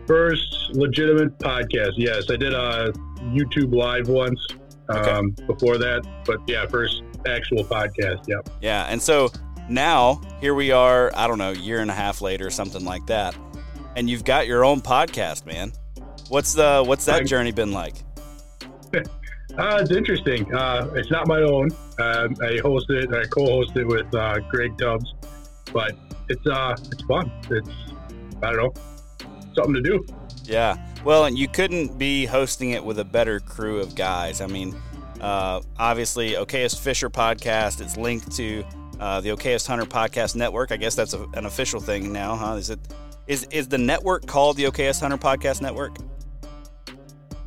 First 0.07 0.71
legitimate 0.73 1.39
podcast, 1.39 1.93
yes. 1.95 2.29
I 2.29 2.35
did 2.35 2.53
a 2.53 2.91
YouTube 3.31 3.73
live 3.73 4.09
once 4.09 4.45
um, 4.89 5.29
before 5.47 5.77
that, 5.77 6.05
but 6.25 6.39
yeah, 6.47 6.65
first 6.67 7.01
actual 7.25 7.63
podcast, 7.63 8.27
yep. 8.27 8.49
Yeah, 8.59 8.87
and 8.89 9.01
so 9.01 9.31
now 9.69 10.19
here 10.41 10.53
we 10.53 10.71
are, 10.71 11.13
I 11.15 11.27
don't 11.27 11.37
know, 11.37 11.51
year 11.51 11.79
and 11.79 11.89
a 11.89 11.95
half 11.95 12.19
later, 12.19 12.49
something 12.49 12.83
like 12.83 13.05
that 13.05 13.37
and 13.95 14.09
you've 14.09 14.23
got 14.23 14.47
your 14.47 14.65
own 14.65 14.81
podcast, 14.81 15.45
man. 15.45 15.71
What's 16.29 16.53
the 16.53 16.83
what's 16.85 17.05
that 17.05 17.25
journey 17.25 17.51
been 17.51 17.71
like? 17.71 17.95
Uh, 19.57 19.79
it's 19.81 19.91
interesting. 19.91 20.53
Uh, 20.53 20.89
it's 20.95 21.09
not 21.09 21.27
my 21.27 21.39
own. 21.39 21.69
Um, 21.99 22.35
I 22.41 22.59
host 22.61 22.89
it. 22.89 23.13
I 23.13 23.23
co-host 23.23 23.71
it 23.77 23.87
with 23.87 24.13
uh, 24.13 24.39
Greg 24.49 24.77
Tubbs, 24.77 25.13
but 25.71 25.93
it's 26.27 26.45
uh, 26.45 26.75
it's 26.91 27.01
fun. 27.03 27.31
It's 27.49 27.69
I 28.43 28.51
don't 28.51 28.57
know, 28.57 28.73
something 29.55 29.75
to 29.75 29.81
do. 29.81 30.05
Yeah. 30.43 30.75
Well, 31.05 31.25
and 31.25 31.37
you 31.37 31.47
couldn't 31.47 31.97
be 31.97 32.25
hosting 32.25 32.71
it 32.71 32.83
with 32.83 32.99
a 32.99 33.05
better 33.05 33.39
crew 33.39 33.79
of 33.79 33.95
guys. 33.95 34.41
I 34.41 34.47
mean, 34.47 34.75
uh, 35.21 35.61
obviously, 35.77 36.31
Okayest 36.31 36.79
Fisher 36.79 37.09
podcast. 37.09 37.79
It's 37.79 37.95
linked 37.95 38.35
to 38.35 38.65
uh, 38.99 39.21
the 39.21 39.29
Okayest 39.29 39.67
Hunter 39.67 39.85
podcast 39.85 40.35
network. 40.35 40.71
I 40.71 40.77
guess 40.77 40.95
that's 40.95 41.13
a, 41.13 41.25
an 41.33 41.45
official 41.45 41.79
thing 41.79 42.11
now, 42.11 42.35
huh? 42.35 42.55
Is 42.55 42.69
it 42.69 42.79
is 43.27 43.43
is 43.51 43.67
the 43.67 43.77
network 43.77 44.25
called 44.25 44.57
the 44.57 44.63
Okayest 44.65 45.01
Hunter 45.01 45.17
Podcast 45.17 45.61
Network? 45.61 45.97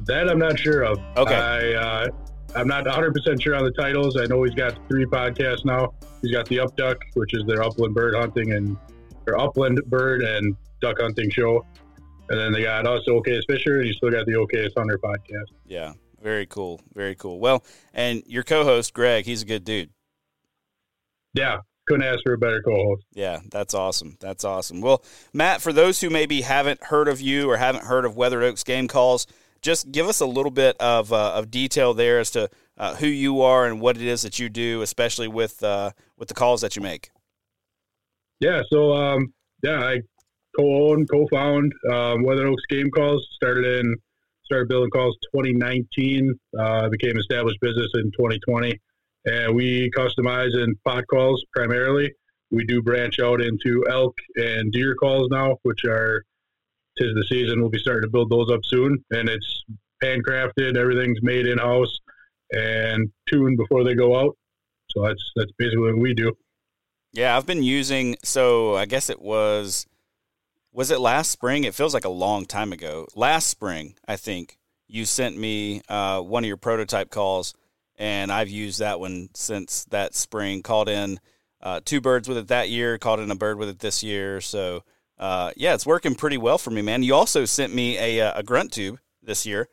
That 0.07 0.29
I'm 0.29 0.39
not 0.39 0.59
sure 0.59 0.83
of. 0.83 0.99
Okay. 1.17 1.35
I, 1.35 1.75
uh, 1.75 2.09
I'm 2.55 2.67
not 2.67 2.87
100 2.87 3.13
percent 3.15 3.43
sure 3.43 3.55
on 3.55 3.65
the 3.65 3.73
titles. 3.73 4.17
I 4.17 4.27
know 4.27 4.43
he's 4.43 4.55
got 4.55 4.79
three 4.89 5.05
podcasts 5.05 5.65
now. 5.65 5.93
He's 6.23 6.33
got 6.33 6.47
the 6.49 6.61
Up 6.61 6.77
Duck, 6.77 6.99
which 7.15 7.35
is 7.35 7.45
their 7.47 7.63
upland 7.63 7.95
bird 7.95 8.15
hunting 8.15 8.53
and 8.53 8.77
their 9.25 9.39
upland 9.39 9.81
bird 9.87 10.23
and 10.23 10.57
duck 10.81 10.97
hunting 11.01 11.31
show, 11.31 11.65
and 12.31 12.41
then 12.41 12.53
they 12.53 12.63
got 12.63 12.87
us 12.87 13.03
Okayest 13.09 13.43
Fisher, 13.49 13.79
and 13.79 13.87
you 13.87 13.93
still 13.93 14.11
got 14.11 14.27
the 14.27 14.33
Okayest 14.33 14.73
Hunter 14.77 14.99
podcast. 14.99 15.47
Yeah, 15.67 15.93
very 16.23 16.47
cool, 16.47 16.81
very 16.95 17.15
cool. 17.15 17.39
Well, 17.39 17.65
and 17.93 18.23
your 18.27 18.43
co-host 18.43 18.95
Greg, 18.95 19.27
he's 19.27 19.43
a 19.43 19.47
good 19.47 19.65
dude. 19.65 19.91
Yeah, 21.35 21.59
couldn't 21.89 22.07
ask 22.07 22.21
for 22.25 22.35
a 22.35 22.39
better 22.39 22.63
co-host. 22.63 23.05
Yeah, 23.13 23.41
that's 23.51 23.75
awesome. 23.75 24.17
That's 24.21 24.45
awesome. 24.45 24.81
Well, 24.81 25.03
Matt, 25.33 25.61
for 25.61 25.73
those 25.73 26.01
who 26.01 26.11
maybe 26.11 26.43
haven't 26.43 26.85
heard 26.85 27.09
of 27.09 27.21
you 27.21 27.51
or 27.51 27.57
haven't 27.57 27.85
heard 27.85 28.05
of 28.05 28.17
Weathered 28.17 28.45
Oaks 28.45 28.63
Game 28.65 28.89
Calls, 28.89 29.27
just 29.63 29.91
give 29.91 30.07
us 30.07 30.21
a 30.21 30.27
little 30.27 30.51
bit 30.51 30.77
of 30.79 31.13
uh, 31.13 31.33
of 31.33 31.51
detail 31.51 31.95
there 31.95 32.21
as 32.21 32.31
to 32.33 32.49
uh, 32.77 32.95
who 32.97 33.07
you 33.07 33.43
are 33.43 33.67
and 33.67 33.81
what 33.81 33.97
it 33.97 34.03
is 34.03 34.23
that 34.23 34.39
you 34.39 34.49
do, 34.49 34.83
especially 34.83 35.29
with 35.29 35.63
uh, 35.63 35.91
with 36.17 36.29
the 36.29 36.35
calls 36.35 36.61
that 36.61 36.77
you 36.77 36.83
make. 36.83 37.11
Yeah, 38.41 38.63
so 38.71 38.93
um, 38.93 39.33
yeah, 39.65 39.81
I 39.81 39.97
co-own, 40.57 41.07
co-found 41.07 41.73
um, 41.91 42.23
Weather 42.23 42.47
Oaks 42.47 42.63
Game 42.69 42.91
Calls. 42.91 43.27
Started 43.35 43.81
in 43.81 43.97
started 44.45 44.69
building 44.69 44.91
calls 44.91 45.17
2019. 45.35 46.33
Uh, 46.59 46.89
became 46.89 47.19
established 47.19 47.59
business 47.61 47.91
in 47.95 48.05
2020, 48.13 48.79
and 49.29 49.55
we 49.55 49.91
customize 49.97 50.55
in 50.55 50.75
pot 50.85 51.05
calls 51.11 51.45
primarily. 51.55 52.13
We 52.51 52.65
do 52.65 52.83
branch 52.83 53.21
out 53.21 53.41
into 53.43 53.85
elk 53.91 54.17
and 54.37 54.73
deer 54.73 54.95
calls 54.95 55.29
now, 55.31 55.57
which 55.63 55.85
are 55.85 56.25
tis 56.97 57.15
the 57.15 57.25
season. 57.29 57.61
We'll 57.61 57.71
be 57.71 57.79
starting 57.79 58.03
to 58.03 58.11
build 58.11 58.31
those 58.31 58.51
up 58.51 58.61
soon, 58.65 59.05
and 59.11 59.29
it's 59.29 59.65
handcrafted. 60.03 60.77
Everything's 60.77 61.23
made 61.23 61.47
in 61.47 61.59
house 61.59 61.99
and 62.53 63.11
tuned 63.29 63.59
before 63.59 63.85
they 63.85 63.95
go 63.95 64.19
out. 64.19 64.37
So 64.91 65.03
that's 65.03 65.23
that's 65.37 65.53
basically 65.59 65.93
what 65.93 65.99
we 65.99 66.15
do. 66.15 66.33
Yeah, 67.13 67.37
I've 67.37 67.47
been 67.47 67.63
using. 67.63 68.17
So 68.25 68.77
I 68.77 68.87
guess 68.87 69.11
it 69.11 69.21
was 69.21 69.87
was 70.73 70.91
it 70.91 71.01
last 71.01 71.31
spring? 71.31 71.65
It 71.65 71.75
feels 71.75 71.93
like 71.93 72.05
a 72.05 72.11
long 72.11 72.47
time 72.47 72.73
ago. 72.73 73.07
Last 73.15 73.49
spring, 73.49 73.95
I 74.07 74.17
think 74.17 74.59
you 74.87 75.05
sent 75.05 75.37
me 75.37 75.83
uh, 75.89 76.21
one 76.21 76.45
of 76.45 76.49
your 76.49 76.57
prototype 76.57 77.11
calls, 77.11 77.55
and 77.99 78.33
I've 78.33 78.49
used 78.49 78.79
that 78.79 79.01
one 79.01 79.29
since 79.35 79.85
that 79.87 80.15
spring. 80.15 80.63
Called 80.63 80.89
in 80.89 81.21
uh, 81.61 81.81
two 81.85 82.01
birds 82.01 82.29
with 82.29 82.39
it 82.39 82.49
that 82.49 82.71
year. 82.71 82.97
Called 82.97 83.21
in 83.21 83.31
a 83.31 83.37
bird 83.37 83.59
with 83.59 83.69
it 83.69 83.81
this 83.81 84.03
year. 84.03 84.41
So 84.41 84.85
uh, 85.19 85.51
yeah, 85.57 85.75
it's 85.75 85.87
working 85.87 86.15
pretty 86.15 86.39
well 86.39 86.59
for 86.59 86.71
me, 86.71 86.81
man. 86.81 87.03
You 87.03 87.15
also 87.15 87.45
sent 87.45 87.75
me 87.75 87.99
a, 87.99 88.21
uh, 88.21 88.39
a 88.39 88.43
grunt 88.43 88.73
tube 88.73 88.99
this 89.23 89.45
year, 89.45 89.69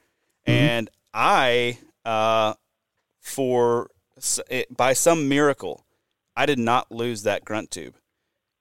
mm-hmm. 0.48 0.52
and 0.52 0.90
I 1.14 1.78
uh, 2.04 2.56
for 3.22 3.90
it, 4.50 4.76
by 4.76 4.94
some 4.94 5.30
miracle, 5.30 5.86
I 6.36 6.46
did 6.46 6.60
not 6.60 6.92
lose 6.92 7.24
that 7.24 7.46
grunt 7.46 7.70
tube. 7.72 7.96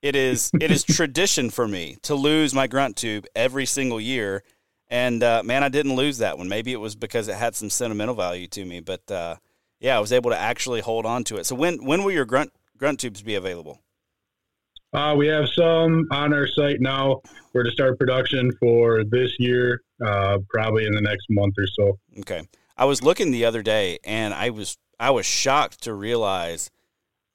It 0.02 0.14
is 0.14 0.50
it 0.60 0.70
is 0.70 0.84
tradition 0.84 1.48
for 1.48 1.66
me 1.66 1.96
to 2.02 2.14
lose 2.14 2.54
my 2.54 2.66
grunt 2.66 2.96
tube 2.96 3.26
every 3.34 3.64
single 3.64 4.00
year, 4.00 4.42
and 4.88 5.22
uh, 5.22 5.42
man, 5.42 5.64
I 5.64 5.70
didn't 5.70 5.96
lose 5.96 6.18
that 6.18 6.36
one. 6.36 6.48
Maybe 6.50 6.72
it 6.72 6.80
was 6.80 6.96
because 6.96 7.28
it 7.28 7.36
had 7.36 7.54
some 7.54 7.70
sentimental 7.70 8.14
value 8.14 8.46
to 8.48 8.64
me, 8.64 8.80
but 8.80 9.10
uh, 9.10 9.36
yeah, 9.84 9.98
I 9.98 10.00
was 10.00 10.12
able 10.12 10.30
to 10.30 10.38
actually 10.38 10.80
hold 10.80 11.04
on 11.04 11.24
to 11.24 11.36
it. 11.36 11.44
So 11.44 11.54
when 11.54 11.84
when 11.84 12.04
will 12.04 12.10
your 12.10 12.24
grunt 12.24 12.54
grunt 12.78 13.00
tubes 13.00 13.20
be 13.20 13.34
available? 13.34 13.82
Uh, 14.94 15.14
we 15.14 15.26
have 15.26 15.46
some 15.50 16.06
on 16.10 16.32
our 16.32 16.46
site 16.48 16.80
now. 16.80 17.20
We're 17.52 17.64
to 17.64 17.70
start 17.70 17.98
production 17.98 18.50
for 18.58 19.04
this 19.04 19.30
year, 19.38 19.82
uh, 20.02 20.38
probably 20.48 20.86
in 20.86 20.94
the 20.94 21.02
next 21.02 21.26
month 21.28 21.54
or 21.58 21.66
so. 21.66 21.98
Okay, 22.20 22.48
I 22.78 22.86
was 22.86 23.02
looking 23.02 23.30
the 23.30 23.44
other 23.44 23.62
day, 23.62 23.98
and 24.04 24.32
I 24.32 24.48
was 24.48 24.78
I 24.98 25.10
was 25.10 25.26
shocked 25.26 25.82
to 25.82 25.92
realize 25.92 26.70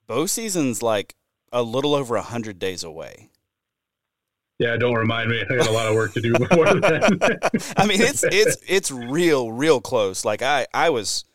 bow 0.07 0.25
season's 0.25 0.81
like 0.81 1.15
a 1.51 1.61
little 1.61 1.93
over 1.93 2.15
a 2.15 2.23
hundred 2.23 2.57
days 2.57 2.83
away. 2.83 3.29
Yeah, 4.57 4.75
don't 4.75 4.95
remind 4.95 5.29
me. 5.29 5.43
I 5.47 5.55
got 5.55 5.67
a 5.67 5.71
lot 5.71 5.87
of 5.87 5.93
work 5.93 6.13
to 6.13 6.21
do 6.21 6.33
before 6.39 6.73
then. 6.73 7.19
I 7.77 7.85
mean, 7.85 8.01
it's 8.01 8.23
it's 8.23 8.57
it's 8.67 8.89
real, 8.89 9.51
real 9.51 9.79
close. 9.79 10.25
Like 10.25 10.41
I 10.41 10.65
I 10.73 10.89
was 10.89 11.25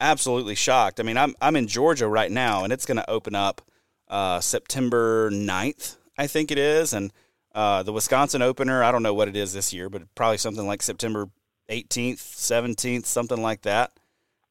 absolutely 0.00 0.54
shocked. 0.54 1.00
I 1.00 1.02
mean, 1.02 1.16
I'm 1.16 1.34
I'm 1.40 1.56
in 1.56 1.66
Georgia 1.66 2.08
right 2.08 2.30
now, 2.30 2.64
and 2.64 2.72
it's 2.72 2.86
going 2.86 2.96
to 2.96 3.10
open 3.10 3.34
up 3.34 3.62
uh, 4.08 4.40
September 4.40 5.30
9th, 5.30 5.96
I 6.16 6.26
think 6.26 6.50
it 6.50 6.58
is, 6.58 6.92
and 6.92 7.12
uh, 7.54 7.82
the 7.82 7.92
Wisconsin 7.92 8.42
opener. 8.42 8.82
I 8.82 8.92
don't 8.92 9.02
know 9.02 9.14
what 9.14 9.28
it 9.28 9.36
is 9.36 9.52
this 9.52 9.72
year, 9.72 9.88
but 9.88 10.02
probably 10.14 10.38
something 10.38 10.66
like 10.66 10.82
September 10.82 11.28
18th, 11.70 12.18
17th, 12.18 13.06
something 13.06 13.40
like 13.40 13.62
that. 13.62 13.92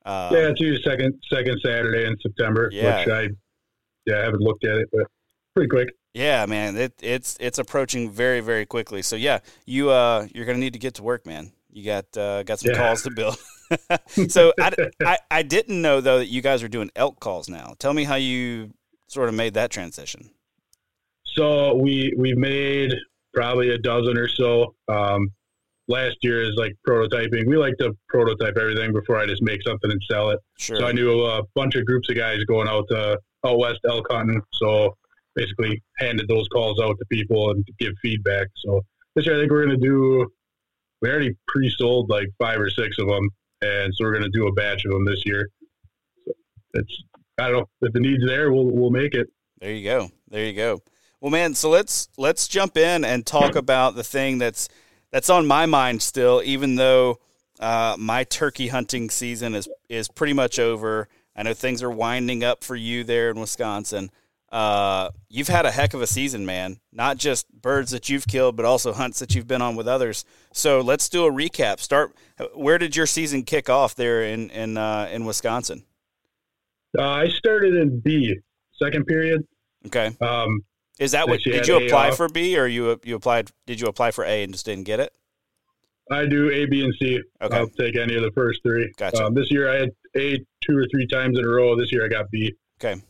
Um, 0.06 0.34
yeah, 0.34 0.50
it's 0.50 0.60
usually 0.60 0.84
second 0.84 1.20
second 1.34 1.60
Saturday 1.66 2.06
in 2.06 2.16
September, 2.22 2.70
yeah. 2.72 3.00
which 3.00 3.10
I 3.10 3.28
yeah, 4.06 4.20
I 4.22 4.24
haven't 4.26 4.42
looked 4.42 4.64
at 4.64 4.78
it, 4.78 4.90
but 4.92 5.08
pretty 5.56 5.70
quick. 5.70 5.90
Yeah, 6.14 6.46
man, 6.46 6.78
it, 6.78 6.94
it's 7.02 7.38
it's 7.40 7.58
approaching 7.58 8.12
very 8.12 8.40
very 8.40 8.68
quickly. 8.68 9.02
So 9.02 9.16
yeah, 9.16 9.40
you 9.66 9.90
uh 9.90 10.28
you're 10.34 10.46
gonna 10.46 10.60
need 10.60 10.74
to 10.74 10.80
get 10.80 10.94
to 10.96 11.04
work, 11.04 11.26
man. 11.26 11.52
You 11.72 11.84
got 11.84 12.16
uh, 12.16 12.44
got 12.44 12.60
some 12.60 12.72
yeah. 12.72 12.78
calls 12.78 13.02
to 13.04 13.12
build. 13.12 13.38
so 14.30 14.54
I, 14.60 14.72
I 15.04 15.18
I 15.32 15.42
didn't 15.44 15.82
know 15.82 16.02
though 16.02 16.20
that 16.20 16.28
you 16.28 16.42
guys 16.42 16.64
are 16.64 16.68
doing 16.68 16.92
elk 16.96 17.20
calls 17.20 17.50
now. 17.50 17.74
Tell 17.80 17.94
me 17.94 18.04
how 18.04 18.16
you 18.16 18.72
sort 19.08 19.30
of 19.30 19.36
made 19.36 19.54
that 19.56 19.72
transition. 19.72 20.30
So 21.24 21.76
we 21.76 22.14
we 22.18 22.34
made 22.34 22.94
probably 23.34 23.72
a 23.72 23.78
dozen 23.78 24.18
or 24.18 24.28
so. 24.28 24.76
Um, 24.88 25.30
last 25.88 26.18
year 26.22 26.42
is 26.44 26.56
like 26.58 26.74
prototyping. 26.88 27.48
We 27.48 27.58
like 27.58 27.78
to 27.80 27.96
prototype 28.08 28.58
everything 28.58 28.94
before 28.94 29.18
I 29.18 29.26
just 29.26 29.42
make 29.42 29.62
something 29.64 29.92
and 29.92 30.02
sell 30.10 30.30
it. 30.32 30.40
Sure. 30.58 30.78
So 30.78 30.88
I 30.88 30.92
knew 30.92 31.24
a 31.24 31.42
bunch 31.54 31.76
of 31.76 31.86
groups 31.86 32.10
of 32.10 32.16
guys 32.16 32.40
going 32.48 32.68
out 32.68 32.86
to 32.90 33.20
out 33.46 33.60
west 33.60 33.80
elk 33.88 34.08
hunting. 34.10 34.42
So 34.54 34.96
basically 35.36 35.82
handed 36.00 36.28
those 36.28 36.48
calls 36.48 36.80
out 36.80 36.98
to 36.98 37.06
people 37.12 37.52
and 37.52 37.66
to 37.66 37.74
give 37.80 37.94
feedback. 38.02 38.48
So 38.56 38.82
this 39.16 39.26
year 39.26 39.36
I 39.36 39.40
think 39.40 39.52
we're 39.52 39.66
going 39.66 39.80
to 39.80 39.86
do, 39.86 40.28
we 41.02 41.10
already 41.10 41.36
pre-sold 41.48 42.10
like 42.10 42.28
five 42.40 42.60
or 42.60 42.70
six 42.70 42.98
of 43.00 43.08
them. 43.08 43.30
And 43.66 43.94
so 43.96 44.06
we're 44.06 44.12
going 44.12 44.24
to 44.24 44.30
do 44.30 44.48
a 44.48 44.54
batch 44.54 44.86
of 44.86 44.92
them 44.92 45.06
this 45.06 45.24
year. 45.26 45.50
So 46.26 46.34
it's, 46.74 47.04
I 47.40 47.50
don't 47.50 47.60
know 47.60 47.66
if 47.82 47.94
the 47.94 48.00
need's 48.00 48.26
there, 48.26 48.52
we'll, 48.52 48.70
we'll 48.70 48.92
make 48.92 49.14
it. 49.14 49.28
There 49.60 49.72
you 49.72 49.84
go. 49.84 50.12
There 50.30 50.46
you 50.46 50.54
go. 50.54 50.82
Well, 51.20 51.32
man, 51.32 51.56
so 51.56 51.70
let's, 51.70 52.10
let's 52.18 52.48
jump 52.48 52.78
in 52.78 53.04
and 53.04 53.26
talk 53.26 53.56
about 53.56 53.96
the 53.96 54.04
thing 54.04 54.38
that's, 54.38 54.70
that's 55.12 55.30
on 55.30 55.48
my 55.48 55.66
mind 55.66 56.02
still, 56.02 56.42
even 56.46 56.76
though, 56.76 57.20
uh, 57.60 57.96
my 57.98 58.24
turkey 58.26 58.68
hunting 58.68 59.10
season 59.10 59.56
is, 59.56 59.68
is 59.90 60.08
pretty 60.10 60.34
much 60.34 60.60
over. 60.60 61.08
I 61.36 61.44
know 61.44 61.54
things 61.54 61.82
are 61.82 61.90
winding 61.90 62.44
up 62.44 62.64
for 62.64 62.76
you 62.76 63.04
there 63.04 63.32
in 63.32 63.40
Wisconsin. 63.40 64.12
Uh, 64.56 65.10
you've 65.28 65.50
had 65.50 65.66
a 65.66 65.72
heck 65.72 65.94
of 65.94 66.02
a 66.02 66.08
season, 66.08 66.46
man. 66.46 66.80
Not 66.94 67.18
just 67.18 67.52
birds 67.52 67.92
that 67.92 68.08
you've 68.08 68.26
killed, 68.26 68.56
but 68.56 68.64
also 68.64 68.94
hunts 68.94 69.20
that 69.20 69.36
you've 69.36 69.48
been 69.48 69.62
on 69.62 69.76
with 69.76 69.86
others. 69.86 70.24
So 70.54 70.80
let's 70.80 71.10
do 71.10 71.26
a 71.26 71.30
recap. 71.30 71.82
Start. 71.82 72.16
Where 72.54 72.78
did 72.78 72.96
your 72.96 73.06
season 73.06 73.44
kick 73.44 73.70
off 73.70 73.96
there 73.96 74.24
in 74.24 74.50
in 74.52 74.78
uh, 74.78 75.10
in 75.12 75.26
Wisconsin? 75.26 75.84
Uh, 76.98 77.02
I 77.02 77.28
started 77.28 77.76
in 77.76 78.00
B, 78.00 78.34
second 78.82 79.06
period. 79.08 79.46
Okay. 79.88 80.16
Um, 80.22 80.64
Is 81.00 81.12
that 81.12 81.28
what? 81.28 81.42
Did 81.42 81.68
you 81.68 81.86
apply 81.86 82.12
for 82.12 82.30
B, 82.30 82.58
or 82.58 82.66
you 82.66 82.98
you 83.04 83.16
applied? 83.16 83.52
Did 83.66 83.82
you 83.82 83.88
apply 83.88 84.12
for 84.12 84.24
A 84.24 84.44
and 84.44 84.54
just 84.54 84.66
didn't 84.66 84.86
get 84.86 85.02
it? 85.02 85.12
I 86.10 86.28
do 86.28 86.50
A, 86.50 86.66
B, 86.66 86.82
and 86.82 86.96
C. 86.98 87.20
Okay. 87.42 87.58
I'll 87.58 87.68
take 87.68 87.98
any 87.98 88.16
of 88.16 88.22
the 88.22 88.32
first 88.32 88.62
three. 88.64 88.90
Gotcha. 88.96 89.26
Um, 89.26 89.34
this 89.34 89.52
year 89.52 89.70
I 89.70 89.80
had 89.82 89.90
A 90.16 90.38
two 90.62 90.78
or 90.78 90.86
three 90.90 91.08
times 91.08 91.38
in 91.38 91.44
a 91.44 91.50
row. 91.50 91.76
This 91.76 91.92
year 91.92 92.06
I 92.06 92.08
got 92.08 92.32
B. 92.32 92.54
Okay. 92.82 93.02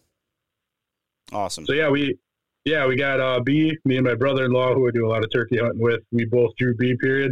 Awesome. 1.32 1.66
So 1.66 1.74
yeah, 1.74 1.90
we 1.90 2.18
yeah 2.66 2.86
we 2.86 2.96
got 2.96 3.20
uh, 3.20 3.40
B. 3.40 3.76
Me 3.86 3.98
and 3.98 4.06
my 4.06 4.16
brother-in-law, 4.16 4.74
who 4.74 4.88
I 4.88 4.92
do 4.92 5.06
a 5.06 5.10
lot 5.10 5.24
of 5.24 5.32
turkey 5.34 5.58
hunting 5.58 5.82
with, 5.82 6.02
we 6.12 6.26
both 6.26 6.52
drew 6.58 6.76
B. 6.76 6.96
Period. 7.02 7.32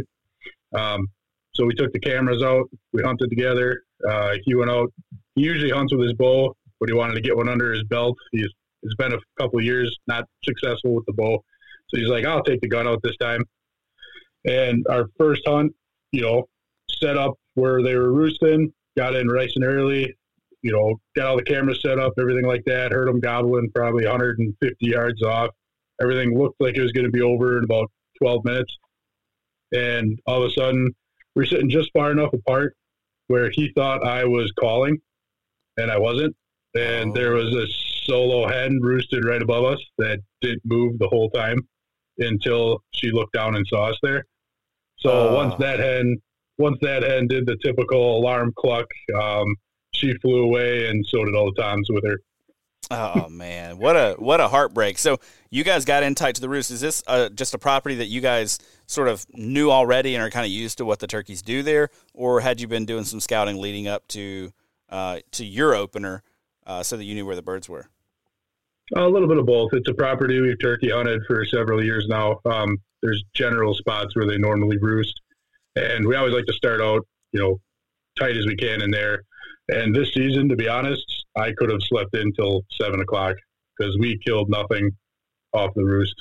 Um, 0.74 1.06
so 1.54 1.64
we 1.64 1.74
took 1.74 1.92
the 1.92 2.00
cameras 2.00 2.42
out. 2.42 2.68
We 2.92 3.02
hunted 3.02 3.30
together. 3.30 3.82
Uh, 4.08 4.34
he 4.44 4.54
went 4.54 4.70
out. 4.70 4.92
He 5.36 5.42
usually 5.42 5.70
hunts 5.70 5.92
with 5.92 6.02
his 6.02 6.14
bow, 6.14 6.54
but 6.80 6.88
he 6.88 6.94
wanted 6.94 7.14
to 7.14 7.20
get 7.20 7.36
one 7.36 7.48
under 7.48 7.72
his 7.72 7.84
belt. 7.84 8.16
He's 8.32 8.48
it's 8.82 8.94
been 8.96 9.14
a 9.14 9.18
couple 9.40 9.62
years 9.62 9.96
not 10.06 10.24
successful 10.42 10.94
with 10.94 11.06
the 11.06 11.14
bow, 11.14 11.42
so 11.88 11.98
he's 11.98 12.08
like, 12.08 12.26
I'll 12.26 12.42
take 12.42 12.60
the 12.60 12.68
gun 12.68 12.86
out 12.86 13.00
this 13.02 13.16
time. 13.16 13.42
And 14.44 14.84
our 14.90 15.06
first 15.18 15.40
hunt, 15.46 15.72
you 16.12 16.20
know, 16.20 16.44
set 17.00 17.16
up 17.16 17.34
where 17.54 17.82
they 17.82 17.94
were 17.94 18.12
roosting, 18.12 18.72
got 18.96 19.14
in 19.14 19.26
nice 19.26 19.52
and 19.54 19.64
early, 19.64 20.14
you 20.64 20.72
know, 20.72 20.98
got 21.14 21.26
all 21.26 21.36
the 21.36 21.42
cameras 21.42 21.80
set 21.82 21.98
up, 21.98 22.14
everything 22.18 22.46
like 22.46 22.64
that. 22.64 22.90
Heard 22.90 23.06
them 23.06 23.20
gobbling 23.20 23.70
probably 23.74 24.06
150 24.06 24.74
yards 24.80 25.22
off. 25.22 25.50
Everything 26.00 26.36
looked 26.38 26.58
like 26.58 26.74
it 26.74 26.80
was 26.80 26.90
going 26.90 27.04
to 27.04 27.12
be 27.12 27.20
over 27.20 27.58
in 27.58 27.64
about 27.64 27.90
12 28.18 28.44
minutes. 28.46 28.74
And 29.72 30.18
all 30.26 30.42
of 30.42 30.50
a 30.50 30.54
sudden, 30.54 30.88
we 31.36 31.42
are 31.42 31.46
sitting 31.46 31.68
just 31.68 31.90
far 31.92 32.12
enough 32.12 32.32
apart 32.32 32.74
where 33.26 33.50
he 33.50 33.72
thought 33.76 34.06
I 34.06 34.24
was 34.24 34.50
calling 34.58 34.96
and 35.76 35.90
I 35.90 35.98
wasn't. 35.98 36.34
And 36.74 37.10
oh. 37.10 37.14
there 37.14 37.32
was 37.32 37.54
a 37.54 37.66
solo 38.10 38.48
hen 38.48 38.80
roosted 38.80 39.26
right 39.26 39.42
above 39.42 39.64
us 39.64 39.84
that 39.98 40.20
didn't 40.40 40.62
move 40.64 40.98
the 40.98 41.08
whole 41.08 41.28
time 41.28 41.58
until 42.18 42.82
she 42.94 43.10
looked 43.10 43.34
down 43.34 43.54
and 43.54 43.66
saw 43.66 43.90
us 43.90 43.98
there. 44.02 44.24
So 44.96 45.28
uh, 45.28 45.34
once 45.34 45.54
that 45.58 45.78
hen, 45.78 46.16
once 46.56 46.78
that 46.80 47.02
hen 47.02 47.26
did 47.28 47.44
the 47.44 47.58
typical 47.62 48.16
alarm 48.16 48.54
cluck, 48.56 48.86
um, 49.20 49.54
she 49.94 50.14
flew 50.18 50.44
away, 50.44 50.88
and 50.88 51.04
so 51.06 51.24
did 51.24 51.34
all 51.34 51.52
the 51.52 51.60
times 51.60 51.88
with 51.90 52.04
her. 52.04 52.20
oh 52.90 53.28
man, 53.30 53.78
what 53.78 53.96
a 53.96 54.14
what 54.18 54.40
a 54.40 54.48
heartbreak! 54.48 54.98
So 54.98 55.18
you 55.50 55.64
guys 55.64 55.84
got 55.84 56.02
in 56.02 56.14
tight 56.14 56.34
to 56.36 56.40
the 56.40 56.48
roost. 56.48 56.70
Is 56.70 56.80
this 56.80 57.02
uh, 57.06 57.28
just 57.30 57.54
a 57.54 57.58
property 57.58 57.94
that 57.96 58.06
you 58.06 58.20
guys 58.20 58.58
sort 58.86 59.08
of 59.08 59.24
knew 59.34 59.70
already 59.70 60.14
and 60.14 60.22
are 60.22 60.30
kind 60.30 60.44
of 60.44 60.52
used 60.52 60.78
to 60.78 60.84
what 60.84 60.98
the 60.98 61.06
turkeys 61.06 61.42
do 61.42 61.62
there, 61.62 61.90
or 62.12 62.40
had 62.40 62.60
you 62.60 62.68
been 62.68 62.86
doing 62.86 63.04
some 63.04 63.20
scouting 63.20 63.60
leading 63.60 63.88
up 63.88 64.06
to 64.08 64.52
uh, 64.90 65.20
to 65.32 65.44
your 65.44 65.74
opener 65.74 66.22
uh, 66.66 66.82
so 66.82 66.96
that 66.96 67.04
you 67.04 67.14
knew 67.14 67.26
where 67.26 67.36
the 67.36 67.42
birds 67.42 67.68
were? 67.68 67.88
A 68.94 69.08
little 69.08 69.28
bit 69.28 69.38
of 69.38 69.46
both. 69.46 69.70
It's 69.72 69.88
a 69.88 69.94
property 69.94 70.40
we've 70.40 70.60
turkey 70.60 70.90
hunted 70.90 71.22
for 71.26 71.44
several 71.46 71.82
years 71.82 72.06
now. 72.06 72.40
Um, 72.44 72.76
there's 73.02 73.24
general 73.34 73.74
spots 73.74 74.14
where 74.14 74.26
they 74.26 74.38
normally 74.38 74.78
roost. 74.78 75.20
and 75.76 76.06
we 76.06 76.16
always 76.16 76.34
like 76.34 76.46
to 76.46 76.52
start 76.52 76.80
out, 76.80 77.06
you 77.32 77.40
know, 77.40 77.60
tight 78.18 78.36
as 78.36 78.46
we 78.46 78.56
can 78.56 78.82
in 78.82 78.90
there. 78.90 79.22
And 79.68 79.94
this 79.94 80.12
season, 80.12 80.48
to 80.50 80.56
be 80.56 80.68
honest, 80.68 81.04
I 81.36 81.52
could 81.56 81.70
have 81.70 81.82
slept 81.82 82.14
in 82.16 82.32
till 82.32 82.62
seven 82.80 83.00
o'clock 83.00 83.36
because 83.76 83.96
we 83.98 84.18
killed 84.24 84.50
nothing 84.50 84.90
off 85.52 85.70
the 85.74 85.84
roost. 85.84 86.14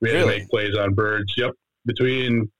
We 0.00 0.08
had 0.10 0.16
Really? 0.18 0.32
to 0.34 0.38
make 0.40 0.48
plays 0.50 0.76
on 0.76 0.94
birds. 0.94 1.32
Yep, 1.36 1.52
between 1.84 2.50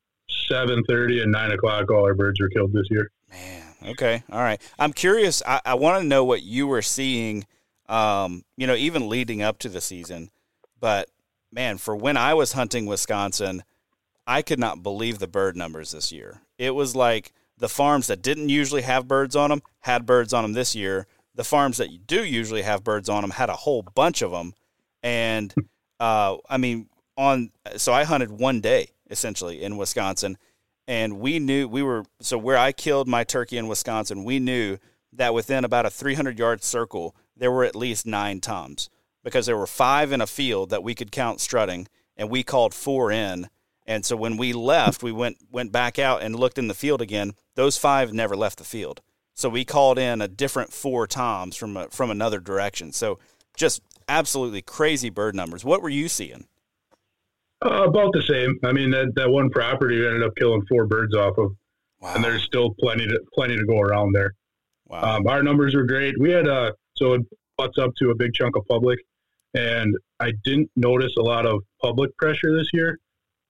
seven 0.49 0.83
thirty 0.89 1.23
and 1.23 1.33
nine 1.33 1.53
o'clock, 1.53 1.91
all 1.91 2.05
our 2.05 2.15
birds 2.15 2.41
were 2.41 2.49
killed 2.49 2.73
this 2.73 2.87
year. 2.91 3.11
Man, 3.31 3.63
okay, 3.91 4.23
all 4.31 4.41
right. 4.41 4.61
I'm 4.79 4.93
curious. 4.93 5.43
I, 5.47 5.61
I 5.65 5.75
want 5.75 6.03
to 6.03 6.07
know 6.07 6.25
what 6.25 6.43
you 6.43 6.67
were 6.67 6.83
seeing. 6.83 7.47
Um, 7.89 8.45
you 8.59 8.67
know, 8.67 8.75
even 8.75 9.09
leading 9.09 9.41
up 9.41 9.59
to 9.61 9.69
the 9.71 9.81
season, 9.81 10.31
but 10.79 11.09
man, 11.51 11.79
for 11.79 11.97
when 11.97 12.19
I 12.19 12.35
was 12.35 12.53
hunting 12.53 12.85
Wisconsin, 12.85 13.63
I 14.27 14.43
could 14.43 14.59
not 14.59 14.83
believe 14.83 15.19
the 15.21 15.27
bird 15.27 15.57
numbers 15.57 15.93
this 15.93 16.13
year. 16.13 16.43
It 16.59 16.75
was 16.75 16.95
like 16.95 17.33
the 17.59 17.69
farms 17.69 18.07
that 18.07 18.23
didn't 18.23 18.49
usually 18.49 18.83
have 18.83 19.09
birds 19.09 19.37
on 19.37 19.51
them 19.51 19.63
had 19.81 20.07
birds 20.07 20.33
on 20.33 20.43
them 20.43 20.53
this 20.53 20.75
year. 20.75 21.07
The 21.35 21.45
farms 21.45 21.77
that 21.77 22.07
do 22.07 22.25
usually 22.25 22.63
have 22.63 22.83
birds 22.83 23.09
on 23.09 23.23
them 23.23 23.31
had 23.31 23.51
a 23.51 23.55
whole 23.55 23.83
bunch 23.83 24.23
of 24.23 24.31
them, 24.31 24.55
and 25.03 25.55
uh, 26.01 26.37
I 26.49 26.57
mean, 26.57 26.89
on 27.17 27.51
so 27.77 27.93
I 27.93 28.05
hunted 28.05 28.31
one 28.31 28.61
day 28.61 28.91
essentially 29.11 29.63
in 29.63 29.77
Wisconsin, 29.77 30.37
and 30.87 31.21
we 31.21 31.39
knew 31.39 31.69
we 31.69 31.83
were 31.83 32.05
so 32.21 32.39
where 32.39 32.59
I 32.59 32.73
killed 32.73 33.09
my 33.09 33.25
turkey 33.25 33.59
in 33.59 33.69
Wisconsin, 33.69 34.25
we 34.25 34.39
knew 34.39 34.79
that 35.13 35.35
within 35.35 35.65
about 35.65 35.87
a 35.87 35.91
300 35.91 36.39
yard 36.39 36.63
circle 36.63 37.15
there 37.37 37.53
were 37.53 37.65
at 37.65 37.77
least 37.77 38.05
nine 38.05 38.41
toms 38.41 38.91
because 39.23 39.47
there 39.47 39.57
were 39.57 39.67
five 39.67 40.13
in 40.13 40.21
a 40.21 40.27
field 40.27 40.71
that 40.71 40.83
we 40.83 40.95
could 40.95 41.13
count 41.13 41.41
strutting, 41.41 41.89
and 42.17 42.31
we 42.31 42.43
called 42.43 42.75
four 42.75 43.11
in. 43.13 43.49
And 43.89 44.05
so 44.05 44.15
when 44.17 44.37
we 44.37 44.53
left, 44.53 45.03
we 45.03 45.11
went 45.13 45.39
went 45.51 45.73
back 45.73 45.99
out 45.99 46.23
and 46.23 46.37
looked 46.37 46.59
in 46.59 46.69
the 46.69 46.75
field 46.75 47.01
again. 47.01 47.33
Those 47.57 47.79
five 47.79 48.13
never 48.13 48.37
left 48.37 48.59
the 48.59 48.65
field. 48.65 49.01
So 49.35 49.49
we 49.49 49.65
called 49.65 49.99
in 49.99 50.21
a 50.21 50.29
different 50.29 50.73
four 50.73 51.07
toms 51.07 51.57
from 51.57 51.77
a, 51.77 51.89
from 51.89 52.11
another 52.11 52.39
direction. 52.39 52.93
So 52.93 53.19
just 53.57 53.81
absolutely 54.07 54.61
crazy 54.63 55.09
bird 55.11 55.35
numbers. 55.35 55.65
What 55.65 55.81
were 55.81 55.89
you 55.89 56.09
seeing? 56.09 56.47
Uh, 57.65 57.85
about 57.89 58.13
the 58.13 58.23
same. 58.23 58.59
I 58.63 58.73
mean, 58.73 58.91
that, 58.91 59.15
that 59.17 59.31
one 59.31 59.49
property 59.51 60.07
ended 60.07 60.23
up 60.23 60.37
killing 60.37 60.63
four 60.69 60.87
birds 60.87 61.15
off 61.15 61.39
of, 61.39 61.53
Wow. 62.01 62.15
and 62.15 62.23
there's 62.23 62.43
still 62.45 62.75
plenty 62.79 63.07
to 63.07 63.19
plenty 63.35 63.57
to 63.57 63.65
go 63.65 63.81
around 63.81 64.13
there. 64.13 64.35
wow. 64.87 65.17
Um, 65.17 65.27
our 65.27 65.43
numbers 65.43 65.75
were 65.75 65.85
great. 65.85 66.15
We 66.21 66.31
had 66.31 66.47
uh, 66.47 66.73
so 66.97 67.15
it 67.15 67.23
butts 67.57 67.79
up 67.79 67.91
to 67.97 68.11
a 68.11 68.15
big 68.15 68.35
chunk 68.35 68.55
of 68.57 68.65
public, 68.69 68.99
and 69.55 69.97
I 70.21 70.33
didn't 70.45 70.71
notice 70.77 71.13
a 71.19 71.23
lot 71.23 71.47
of 71.47 71.63
public 71.83 72.17
pressure 72.17 72.57
this 72.57 72.69
year 72.73 72.99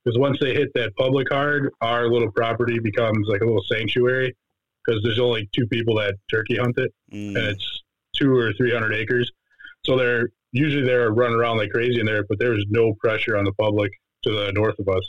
because 0.09 0.19
once 0.19 0.39
they 0.41 0.55
hit 0.55 0.71
that 0.75 0.97
public 0.97 1.29
hard, 1.31 1.71
our 1.83 2.09
little 2.09 2.31
property 2.33 2.79
becomes 2.79 3.27
like 3.29 3.43
a 3.43 3.45
little 3.45 3.65
sanctuary 3.71 4.35
because 4.87 5.03
there's 5.03 5.19
only 5.19 5.49
two 5.55 5.67
people 5.67 5.95
that 5.97 6.15
turkey 6.31 6.57
hunt 6.57 6.79
it, 6.79 6.91
Mm, 7.13 7.37
and 7.37 7.47
it's 7.49 7.83
two 8.17 8.35
or 8.35 8.53
three 8.55 8.73
hundred 8.73 8.95
acres. 8.95 9.31
So 9.85 9.99
they're 9.99 10.31
usually 10.53 10.85
they're 10.87 11.13
running 11.13 11.39
around 11.39 11.59
like 11.59 11.71
crazy 11.71 12.01
in 12.01 12.07
there, 12.07 12.25
but 12.27 12.39
there 12.39 12.53
was 12.53 12.65
no 12.71 12.95
pressure 12.95 13.37
on 13.37 13.45
the 13.45 13.53
public 13.53 13.93
to 14.25 14.31
the 14.31 14.53
north 14.53 14.79
of 14.79 14.89
us. 14.89 15.03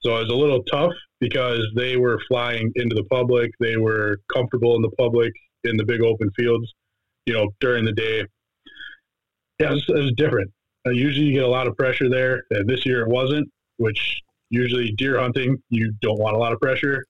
So 0.00 0.16
it 0.16 0.20
was 0.20 0.30
a 0.30 0.34
little 0.34 0.62
tough 0.64 0.92
because 1.20 1.66
they 1.76 1.96
were 1.96 2.18
flying 2.26 2.72
into 2.76 2.94
the 2.94 3.04
public. 3.04 3.50
They 3.60 3.76
were 3.76 4.18
comfortable 4.32 4.76
in 4.76 4.82
the 4.82 4.90
public 4.98 5.32
in 5.64 5.76
the 5.76 5.84
big 5.84 6.00
open 6.02 6.30
fields, 6.36 6.72
you 7.26 7.34
know, 7.34 7.50
during 7.60 7.84
the 7.84 7.92
day. 7.92 8.24
Yeah, 9.60 9.70
it 9.70 9.74
was, 9.74 9.84
it 9.88 9.94
was 9.94 10.12
different. 10.16 10.50
Uh, 10.86 10.90
usually 10.90 11.26
you 11.26 11.34
get 11.34 11.44
a 11.44 11.48
lot 11.48 11.68
of 11.68 11.76
pressure 11.76 12.08
there. 12.08 12.42
And 12.50 12.68
this 12.68 12.84
year 12.84 13.02
it 13.02 13.08
wasn't, 13.08 13.48
which 13.76 14.22
usually 14.50 14.92
deer 14.92 15.18
hunting, 15.18 15.62
you 15.70 15.92
don't 16.00 16.18
want 16.18 16.36
a 16.36 16.38
lot 16.38 16.52
of 16.52 16.60
pressure, 16.60 17.04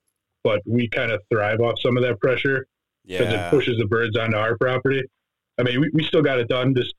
but 0.44 0.60
we 0.66 0.88
kind 0.88 1.12
of 1.12 1.20
thrive 1.30 1.60
off 1.60 1.74
some 1.80 1.96
of 1.96 2.02
that 2.02 2.20
pressure 2.20 2.66
because 3.06 3.32
yeah. 3.32 3.48
it 3.48 3.50
pushes 3.50 3.78
the 3.78 3.86
birds 3.86 4.16
onto 4.16 4.36
our 4.36 4.56
property. 4.56 5.02
I 5.58 5.64
mean, 5.64 5.80
we, 5.80 5.90
we 5.92 6.04
still 6.04 6.22
got 6.22 6.38
it 6.38 6.48
done, 6.48 6.74
just 6.74 6.94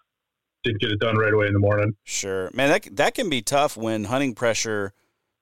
didn't 0.63 0.81
get 0.81 0.91
it 0.91 0.99
done 0.99 1.17
right 1.17 1.33
away 1.33 1.47
in 1.47 1.53
the 1.53 1.59
morning. 1.59 1.95
Sure, 2.03 2.49
man. 2.53 2.69
That 2.69 2.95
that 2.95 3.15
can 3.15 3.29
be 3.29 3.41
tough 3.41 3.75
when 3.75 4.05
hunting 4.05 4.33
pressure 4.33 4.93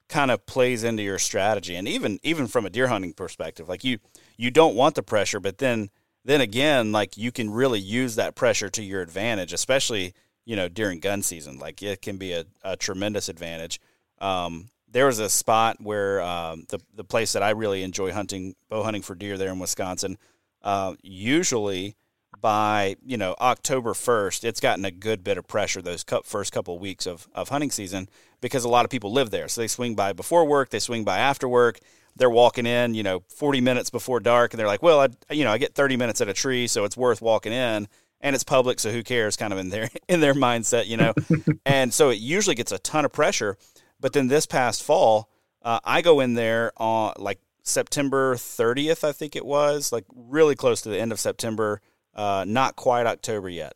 kind 0.08 0.32
of 0.32 0.46
plays 0.46 0.84
into 0.84 1.04
your 1.04 1.20
strategy, 1.20 1.76
and 1.76 1.88
even 1.88 2.20
even 2.24 2.48
from 2.48 2.66
a 2.66 2.70
deer 2.70 2.88
hunting 2.88 3.14
perspective, 3.14 3.70
like 3.70 3.84
you 3.84 4.00
you 4.38 4.52
don't 4.52 4.76
want 4.76 4.96
the 4.96 5.04
pressure, 5.04 5.40
but 5.40 5.58
then 5.58 5.90
then 6.26 6.42
again, 6.42 6.92
like 6.92 7.18
you 7.18 7.32
can 7.32 7.50
really 7.50 7.80
use 7.80 8.16
that 8.16 8.36
pressure 8.36 8.70
to 8.70 8.84
your 8.84 9.02
advantage, 9.02 9.54
especially 9.54 10.14
you 10.46 10.56
know 10.56 10.68
during 10.68 11.00
gun 11.00 11.22
season. 11.22 11.60
Like 11.60 11.82
it 11.82 12.02
can 12.02 12.18
be 12.18 12.34
a, 12.34 12.46
a 12.64 12.76
tremendous 12.76 13.30
advantage. 13.30 13.80
Um, 14.22 14.70
there 14.90 15.06
was 15.06 15.20
a 15.20 15.30
spot 15.30 15.78
where 15.82 16.22
um, 16.22 16.66
the 16.70 16.80
the 16.94 17.04
place 17.04 17.34
that 17.34 17.44
I 17.44 17.52
really 17.52 17.84
enjoy 17.84 18.12
hunting 18.12 18.56
bow 18.70 18.84
hunting 18.84 19.02
for 19.02 19.16
deer 19.16 19.38
there 19.38 19.52
in 19.52 19.60
Wisconsin. 19.60 20.18
Uh, 20.62 20.94
usually 21.02 21.96
by 22.40 22.96
you 23.06 23.18
know 23.18 23.36
October 23.40 23.94
first, 23.94 24.44
it's 24.44 24.60
gotten 24.60 24.86
a 24.86 24.92
good 24.92 25.24
bit 25.24 25.38
of 25.38 25.48
pressure 25.48 25.82
those 25.82 26.04
cou- 26.04 26.22
first 26.24 26.52
couple 26.52 26.76
of 26.76 26.82
weeks 26.82 27.06
of, 27.06 27.28
of 27.34 27.50
hunting 27.50 27.72
season 27.72 28.10
because 28.42 28.64
a 28.64 28.70
lot 28.70 28.86
of 28.86 28.92
people 28.92 29.12
live 29.12 29.32
there. 29.32 29.48
So 29.48 29.62
they 29.62 29.68
swing 29.68 29.96
by 29.96 30.14
before 30.14 30.46
work, 30.46 30.70
they 30.70 30.80
swing 30.80 31.04
by 31.04 31.20
after 31.20 31.48
work. 31.48 31.80
They're 32.16 32.30
walking 32.30 32.66
in, 32.66 32.94
you 32.94 33.04
know, 33.04 33.24
forty 33.30 33.62
minutes 33.62 33.90
before 33.90 34.20
dark, 34.20 34.54
and 34.54 34.60
they're 34.60 34.68
like, 34.68 34.84
"Well, 34.84 35.00
I, 35.00 35.34
you 35.34 35.46
know, 35.46 35.52
I 35.52 35.58
get 35.58 35.74
thirty 35.74 35.96
minutes 35.96 36.20
at 36.20 36.28
a 36.28 36.34
tree, 36.34 36.68
so 36.68 36.84
it's 36.84 36.98
worth 36.98 37.22
walking 37.22 37.54
in." 37.54 37.88
And 38.24 38.36
it's 38.36 38.44
public, 38.44 38.80
so 38.80 38.92
who 38.92 39.02
cares? 39.02 39.36
Kind 39.36 39.52
of 39.54 39.58
in 39.60 39.70
their 39.70 39.90
in 40.10 40.20
their 40.20 40.34
mindset, 40.34 40.88
you 40.88 40.98
know. 40.98 41.14
and 41.66 41.94
so 41.94 42.10
it 42.10 42.20
usually 42.20 42.56
gets 42.56 42.74
a 42.74 42.80
ton 42.80 43.06
of 43.06 43.14
pressure. 43.14 43.58
But 44.02 44.14
then 44.14 44.28
this 44.28 44.46
past 44.46 44.84
fall, 44.84 45.30
uh, 45.62 45.80
I 45.84 46.02
go 46.02 46.20
in 46.20 46.34
there 46.34 46.72
on 46.78 47.14
like 47.18 47.40
September 47.64 48.36
30th, 48.36 49.04
I 49.04 49.12
think 49.12 49.36
it 49.36 49.46
was, 49.46 49.92
like 49.92 50.06
really 50.14 50.56
close 50.56 50.82
to 50.82 50.90
the 50.90 51.00
end 51.00 51.12
of 51.12 51.20
September, 51.20 51.82
uh, 52.16 52.44
not 52.48 52.76
quite 52.76 53.06
October 53.06 53.48
yet. 53.48 53.74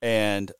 And 0.00 0.52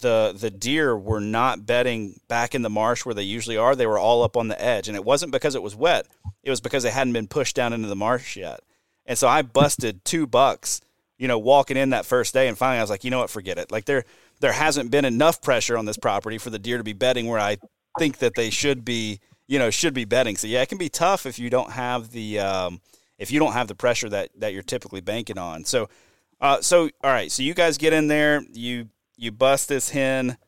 the 0.00 0.34
the 0.34 0.50
deer 0.50 0.96
were 0.96 1.20
not 1.20 1.66
bedding 1.66 2.20
back 2.26 2.54
in 2.54 2.62
the 2.62 2.70
marsh 2.70 3.04
where 3.04 3.14
they 3.14 3.22
usually 3.22 3.56
are. 3.56 3.76
They 3.76 3.86
were 3.86 3.98
all 3.98 4.22
up 4.22 4.36
on 4.36 4.48
the 4.48 4.62
edge, 4.62 4.88
and 4.88 4.96
it 4.96 5.04
wasn't 5.04 5.32
because 5.32 5.54
it 5.54 5.62
was 5.62 5.76
wet. 5.76 6.06
It 6.42 6.50
was 6.50 6.60
because 6.60 6.82
they 6.82 6.90
hadn't 6.90 7.12
been 7.12 7.28
pushed 7.28 7.54
down 7.54 7.72
into 7.72 7.88
the 7.88 7.96
marsh 7.96 8.36
yet. 8.36 8.60
And 9.04 9.18
so 9.18 9.28
I 9.28 9.42
busted 9.42 10.04
two 10.04 10.26
bucks, 10.26 10.80
you 11.18 11.28
know, 11.28 11.38
walking 11.38 11.76
in 11.76 11.90
that 11.90 12.06
first 12.06 12.32
day, 12.32 12.48
and 12.48 12.56
finally 12.56 12.78
I 12.78 12.82
was 12.82 12.90
like, 12.90 13.04
you 13.04 13.10
know 13.10 13.18
what, 13.18 13.30
forget 13.30 13.58
it. 13.58 13.70
Like 13.70 13.84
there 13.84 14.04
there 14.40 14.52
hasn't 14.52 14.90
been 14.90 15.04
enough 15.04 15.42
pressure 15.42 15.76
on 15.76 15.84
this 15.84 15.98
property 15.98 16.38
for 16.38 16.50
the 16.50 16.58
deer 16.58 16.78
to 16.78 16.84
be 16.84 16.94
bedding 16.94 17.26
where 17.26 17.40
I 17.40 17.58
think 18.00 18.16
that 18.18 18.34
they 18.34 18.48
should 18.48 18.82
be, 18.82 19.20
you 19.46 19.58
know, 19.58 19.68
should 19.68 19.92
be 19.92 20.06
betting. 20.06 20.34
So 20.38 20.46
yeah, 20.46 20.62
it 20.62 20.70
can 20.70 20.78
be 20.78 20.88
tough 20.88 21.26
if 21.26 21.38
you 21.38 21.50
don't 21.50 21.72
have 21.72 22.12
the 22.12 22.38
um, 22.38 22.80
if 23.18 23.30
you 23.30 23.38
don't 23.38 23.52
have 23.52 23.68
the 23.68 23.74
pressure 23.74 24.08
that 24.08 24.30
that 24.38 24.54
you're 24.54 24.62
typically 24.62 25.02
banking 25.02 25.36
on. 25.36 25.64
So 25.66 25.90
uh, 26.40 26.62
so 26.62 26.88
all 27.04 27.10
right, 27.10 27.30
so 27.30 27.42
you 27.42 27.52
guys 27.52 27.76
get 27.76 27.92
in 27.92 28.08
there, 28.08 28.42
you 28.52 28.88
you 29.18 29.30
bust 29.30 29.68
this 29.68 29.90
hen. 29.90 30.38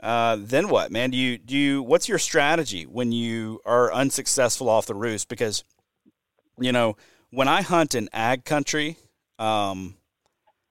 Uh, 0.00 0.36
then 0.38 0.68
what, 0.68 0.92
man? 0.92 1.10
Do 1.10 1.18
you 1.18 1.36
do 1.36 1.56
you? 1.56 1.82
What's 1.82 2.08
your 2.08 2.18
strategy 2.18 2.84
when 2.84 3.10
you 3.10 3.60
are 3.66 3.92
unsuccessful 3.92 4.68
off 4.68 4.86
the 4.86 4.94
roost? 4.94 5.28
Because 5.28 5.64
you 6.60 6.70
know 6.70 6.96
when 7.30 7.48
I 7.48 7.62
hunt 7.62 7.96
in 7.96 8.08
ag 8.12 8.44
country, 8.44 8.96
um, 9.40 9.96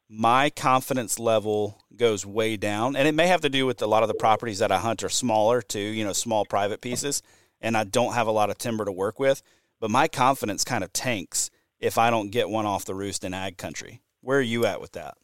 my 0.09 0.49
confidence 0.49 1.19
level 1.19 1.83
goes 1.95 2.25
way 2.25 2.57
down, 2.57 2.95
and 2.95 3.07
it 3.07 3.13
may 3.13 3.27
have 3.27 3.41
to 3.41 3.49
do 3.49 3.65
with 3.65 3.81
a 3.81 3.87
lot 3.87 4.01
of 4.01 4.07
the 4.07 4.15
properties 4.15 4.59
that 4.59 4.71
I 4.71 4.79
hunt 4.79 5.03
are 5.03 5.09
smaller 5.09 5.61
too. 5.61 5.79
You 5.79 6.03
know, 6.03 6.13
small 6.13 6.45
private 6.45 6.81
pieces, 6.81 7.21
and 7.61 7.77
I 7.77 7.83
don't 7.83 8.13
have 8.13 8.27
a 8.27 8.31
lot 8.31 8.49
of 8.49 8.57
timber 8.57 8.85
to 8.85 8.91
work 8.91 9.19
with. 9.19 9.43
But 9.79 9.91
my 9.91 10.07
confidence 10.07 10.63
kind 10.63 10.83
of 10.83 10.91
tanks 10.91 11.49
if 11.79 11.97
I 11.97 12.09
don't 12.09 12.31
get 12.31 12.49
one 12.49 12.65
off 12.65 12.85
the 12.85 12.95
roost 12.95 13.23
in 13.23 13.33
ag 13.33 13.57
country. 13.57 14.01
Where 14.21 14.39
are 14.39 14.41
you 14.41 14.65
at 14.65 14.81
with 14.81 14.93
that? 14.93 15.15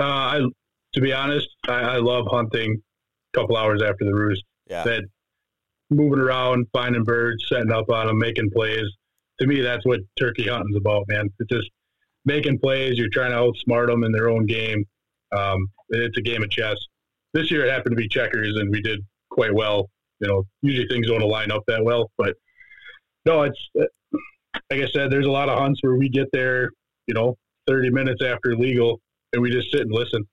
Uh, 0.00 0.02
I, 0.02 0.40
to 0.94 1.00
be 1.00 1.12
honest, 1.12 1.48
I, 1.68 1.80
I 1.80 1.96
love 1.98 2.24
hunting 2.28 2.82
a 3.32 3.38
couple 3.38 3.56
hours 3.56 3.82
after 3.82 4.04
the 4.04 4.14
roost. 4.14 4.42
Yeah, 4.68 4.82
That 4.82 5.04
moving 5.90 6.18
around, 6.18 6.66
finding 6.72 7.04
birds, 7.04 7.44
setting 7.48 7.70
up 7.70 7.90
on 7.90 8.06
them, 8.06 8.18
making 8.18 8.50
plays. 8.50 8.86
To 9.40 9.46
me, 9.46 9.60
that's 9.60 9.84
what 9.84 10.00
turkey 10.18 10.48
hunting's 10.48 10.76
about, 10.76 11.04
man. 11.08 11.28
It's 11.38 11.50
just 11.52 11.70
making 12.24 12.58
plays. 12.58 12.98
You're 12.98 13.08
trying 13.10 13.30
to 13.32 13.36
outsmart 13.36 13.88
them 13.88 14.04
in 14.04 14.12
their 14.12 14.28
own 14.28 14.46
game. 14.46 14.84
Um, 15.36 15.68
it's 15.90 16.16
a 16.16 16.22
game 16.22 16.42
of 16.42 16.50
chess. 16.50 16.76
This 17.32 17.50
year 17.50 17.66
it 17.66 17.72
happened 17.72 17.96
to 17.96 18.00
be 18.02 18.08
checkers, 18.08 18.56
and 18.56 18.70
we 18.70 18.80
did 18.80 19.00
quite 19.30 19.54
well. 19.54 19.90
You 20.20 20.28
know, 20.28 20.44
usually 20.62 20.86
things 20.88 21.08
don't 21.08 21.20
line 21.20 21.50
up 21.50 21.64
that 21.66 21.84
well, 21.84 22.10
but 22.16 22.36
no, 23.24 23.42
it's 23.42 23.68
like 23.74 23.90
I 24.70 24.86
said. 24.92 25.10
There's 25.10 25.26
a 25.26 25.30
lot 25.30 25.48
of 25.48 25.58
hunts 25.58 25.80
where 25.82 25.96
we 25.96 26.08
get 26.08 26.28
there, 26.32 26.70
you 27.06 27.14
know, 27.14 27.36
30 27.66 27.90
minutes 27.90 28.22
after 28.22 28.56
legal, 28.56 29.00
and 29.32 29.42
we 29.42 29.50
just 29.50 29.70
sit 29.72 29.82
and 29.82 29.92
listen. 29.92 30.26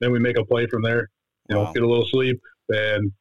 Then 0.00 0.12
we 0.12 0.18
make 0.18 0.38
a 0.38 0.44
play 0.44 0.66
from 0.66 0.82
there. 0.82 1.08
You 1.48 1.56
know, 1.56 1.72
get 1.72 1.82
a 1.82 1.86
little 1.86 2.06
sleep 2.06 2.40
and 2.68 3.12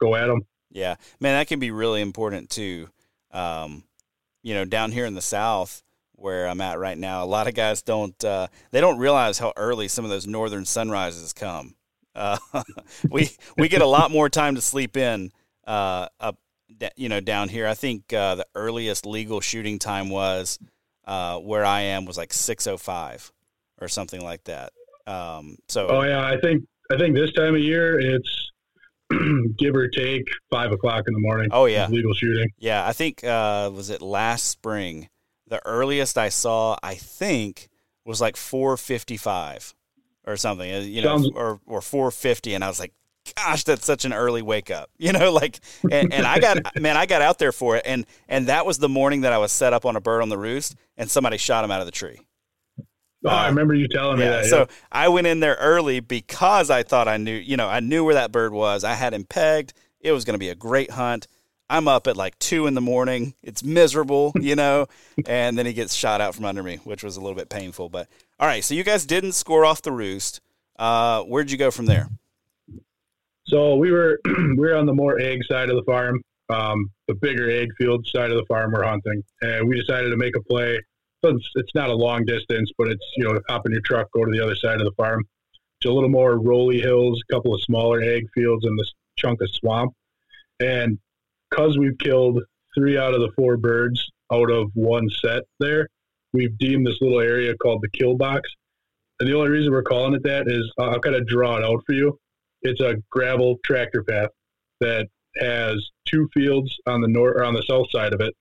go 0.00 0.14
at 0.14 0.26
them. 0.26 0.42
Yeah, 0.70 0.96
man, 1.20 1.34
that 1.34 1.48
can 1.48 1.60
be 1.60 1.70
really 1.70 2.00
important 2.00 2.50
too. 2.50 2.88
Um, 3.32 3.84
you 4.42 4.54
know, 4.54 4.64
down 4.64 4.92
here 4.92 5.06
in 5.06 5.14
the 5.14 5.22
South, 5.22 5.82
where 6.16 6.48
I'm 6.48 6.60
at 6.60 6.78
right 6.78 6.98
now, 6.98 7.22
a 7.22 7.26
lot 7.26 7.46
of 7.46 7.54
guys 7.54 7.82
don't 7.82 8.22
uh, 8.24 8.48
they 8.70 8.80
don't 8.80 8.98
realize 8.98 9.38
how 9.38 9.52
early 9.56 9.88
some 9.88 10.04
of 10.04 10.10
those 10.10 10.26
northern 10.26 10.64
sunrises 10.64 11.32
come. 11.32 11.74
Uh, 12.14 12.38
we 13.10 13.30
we 13.56 13.68
get 13.68 13.82
a 13.82 13.86
lot 13.86 14.10
more 14.10 14.28
time 14.28 14.54
to 14.54 14.60
sleep 14.60 14.96
in 14.96 15.30
uh, 15.66 16.08
up 16.20 16.38
you 16.96 17.08
know, 17.08 17.20
down 17.20 17.48
here. 17.48 17.66
I 17.66 17.74
think 17.74 18.12
uh, 18.12 18.36
the 18.36 18.46
earliest 18.54 19.06
legal 19.06 19.40
shooting 19.40 19.78
time 19.78 20.10
was 20.10 20.58
uh, 21.06 21.38
where 21.38 21.64
I 21.64 21.82
am 21.82 22.04
was 22.04 22.16
like 22.16 22.32
six 22.32 22.66
oh 22.66 22.76
five 22.76 23.32
or 23.80 23.88
something 23.88 24.20
like 24.20 24.44
that. 24.44 24.72
Um, 25.06 25.56
so, 25.68 25.86
oh 25.88 26.02
yeah, 26.02 26.24
I 26.24 26.38
think 26.40 26.64
I 26.90 26.98
think 26.98 27.14
this 27.14 27.32
time 27.32 27.54
of 27.54 27.60
year 27.60 27.98
it's 27.98 28.50
give 29.58 29.74
or 29.74 29.88
take 29.88 30.24
five 30.50 30.72
o'clock 30.72 31.04
in 31.06 31.14
the 31.14 31.20
morning. 31.20 31.48
Oh 31.52 31.66
yeah, 31.66 31.86
legal 31.88 32.14
shooting. 32.14 32.48
Yeah, 32.58 32.86
I 32.86 32.92
think 32.92 33.22
uh, 33.24 33.70
was 33.72 33.90
it 33.90 34.02
last 34.02 34.46
spring. 34.48 35.08
The 35.48 35.64
earliest 35.64 36.18
I 36.18 36.28
saw, 36.28 36.76
I 36.82 36.94
think, 36.94 37.68
was 38.04 38.20
like 38.20 38.36
four 38.36 38.76
fifty 38.76 39.16
five 39.16 39.74
or 40.26 40.36
something. 40.36 40.72
Uh, 40.72 40.78
you 40.78 41.02
know, 41.02 41.18
Sounds- 41.18 41.30
or 41.34 41.60
or 41.66 41.80
four 41.80 42.10
fifty, 42.10 42.54
and 42.54 42.64
I 42.64 42.68
was 42.68 42.80
like, 42.80 42.92
gosh, 43.34 43.64
that's 43.64 43.84
such 43.84 44.04
an 44.04 44.12
early 44.12 44.42
wake 44.42 44.70
up. 44.70 44.90
You 44.98 45.12
know, 45.12 45.30
like, 45.32 45.60
and, 45.90 46.12
and 46.12 46.26
I 46.26 46.40
got, 46.40 46.58
man, 46.80 46.96
I 46.96 47.06
got 47.06 47.22
out 47.22 47.38
there 47.38 47.52
for 47.52 47.76
it. 47.76 47.82
And, 47.86 48.06
and 48.28 48.48
that 48.48 48.66
was 48.66 48.78
the 48.78 48.88
morning 48.88 49.20
that 49.20 49.32
I 49.32 49.38
was 49.38 49.52
set 49.52 49.72
up 49.72 49.84
on 49.84 49.94
a 49.94 50.00
bird 50.00 50.20
on 50.20 50.30
the 50.30 50.38
roost 50.38 50.74
and 50.96 51.08
somebody 51.08 51.36
shot 51.36 51.64
him 51.64 51.70
out 51.70 51.80
of 51.80 51.86
the 51.86 51.92
tree. 51.92 52.18
Oh, 53.24 53.28
I 53.28 53.46
remember 53.48 53.74
you 53.74 53.86
telling 53.86 54.18
yeah, 54.18 54.24
me 54.24 54.30
that. 54.30 54.44
Yeah. 54.44 54.50
So 54.50 54.66
I 54.90 55.08
went 55.08 55.28
in 55.28 55.38
there 55.38 55.54
early 55.60 56.00
because 56.00 56.70
I 56.70 56.82
thought 56.82 57.06
I 57.06 57.18
knew, 57.18 57.36
you 57.36 57.56
know, 57.56 57.68
I 57.68 57.80
knew 57.80 58.04
where 58.04 58.14
that 58.14 58.32
bird 58.32 58.52
was. 58.52 58.82
I 58.82 58.94
had 58.94 59.14
him 59.14 59.24
pegged. 59.24 59.74
It 60.00 60.10
was 60.10 60.24
going 60.24 60.34
to 60.34 60.38
be 60.38 60.48
a 60.48 60.56
great 60.56 60.90
hunt. 60.90 61.28
I'm 61.68 61.88
up 61.88 62.06
at 62.06 62.16
like 62.16 62.38
two 62.38 62.66
in 62.66 62.74
the 62.74 62.80
morning. 62.80 63.34
It's 63.42 63.64
miserable, 63.64 64.32
you 64.40 64.56
know, 64.56 64.86
and 65.26 65.58
then 65.58 65.66
he 65.66 65.72
gets 65.72 65.94
shot 65.94 66.20
out 66.20 66.34
from 66.34 66.44
under 66.44 66.62
me, 66.62 66.76
which 66.84 67.02
was 67.02 67.16
a 67.16 67.20
little 67.20 67.36
bit 67.36 67.48
painful. 67.48 67.88
But 67.88 68.08
all 68.38 68.46
right, 68.46 68.64
so 68.64 68.74
you 68.74 68.84
guys 68.84 69.06
didn't 69.06 69.32
score 69.32 69.64
off 69.64 69.82
the 69.82 69.92
roost. 69.92 70.40
Uh, 70.78 71.22
where'd 71.22 71.50
you 71.50 71.58
go 71.58 71.70
from 71.70 71.86
there? 71.86 72.08
So 73.44 73.76
we 73.76 73.90
were 73.90 74.20
we 74.24 74.56
were 74.56 74.76
on 74.76 74.86
the 74.86 74.94
more 74.94 75.20
ag 75.20 75.40
side 75.50 75.70
of 75.70 75.76
the 75.76 75.84
farm, 75.84 76.22
um, 76.50 76.90
the 77.08 77.14
bigger 77.14 77.50
ag 77.50 77.68
field 77.78 78.06
side 78.06 78.30
of 78.30 78.36
the 78.36 78.44
farm 78.46 78.72
we're 78.72 78.84
hunting, 78.84 79.22
and 79.42 79.68
we 79.68 79.80
decided 79.80 80.10
to 80.10 80.16
make 80.16 80.36
a 80.36 80.42
play 80.42 80.78
so 81.26 81.34
it's, 81.34 81.50
it's 81.54 81.74
not 81.74 81.90
a 81.90 81.94
long 81.94 82.24
distance, 82.24 82.70
but 82.76 82.88
it's, 82.88 83.04
you 83.16 83.24
know, 83.24 83.40
hop 83.48 83.66
in 83.66 83.72
your 83.72 83.80
truck, 83.82 84.10
go 84.12 84.24
to 84.24 84.30
the 84.30 84.42
other 84.42 84.54
side 84.54 84.80
of 84.80 84.84
the 84.84 84.92
farm. 84.92 85.24
It's 85.80 85.88
a 85.88 85.92
little 85.92 86.08
more 86.08 86.38
rolly 86.38 86.80
hills, 86.80 87.22
a 87.28 87.34
couple 87.34 87.54
of 87.54 87.62
smaller 87.62 88.02
ag 88.02 88.26
fields, 88.34 88.64
and 88.64 88.78
this 88.78 88.92
chunk 89.16 89.40
of 89.42 89.50
swamp. 89.50 89.92
And 90.60 90.98
because 91.50 91.78
we've 91.78 91.98
killed 91.98 92.42
three 92.76 92.98
out 92.98 93.14
of 93.14 93.20
the 93.20 93.30
four 93.36 93.56
birds 93.56 94.04
out 94.32 94.50
of 94.50 94.70
one 94.74 95.08
set 95.22 95.42
there, 95.60 95.88
we've 96.32 96.56
deemed 96.58 96.86
this 96.86 97.00
little 97.00 97.20
area 97.20 97.56
called 97.56 97.80
the 97.82 97.98
kill 97.98 98.16
box. 98.16 98.48
And 99.20 99.28
the 99.28 99.34
only 99.34 99.50
reason 99.50 99.72
we're 99.72 99.82
calling 99.82 100.14
it 100.14 100.22
that 100.24 100.48
is 100.48 100.70
I'll 100.78 101.00
kind 101.00 101.16
of 101.16 101.26
draw 101.26 101.56
it 101.56 101.64
out 101.64 101.82
for 101.86 101.92
you. 101.92 102.18
It's 102.62 102.80
a 102.80 102.96
gravel 103.10 103.56
tractor 103.64 104.02
path 104.02 104.30
that 104.80 105.06
has 105.36 105.90
two 106.06 106.28
fields 106.34 106.74
on 106.86 107.00
the 107.00 107.08
north 107.08 107.36
or 107.36 107.44
on 107.44 107.54
the 107.54 107.62
south 107.62 107.86
side 107.90 108.12
of 108.12 108.20
it 108.20 108.34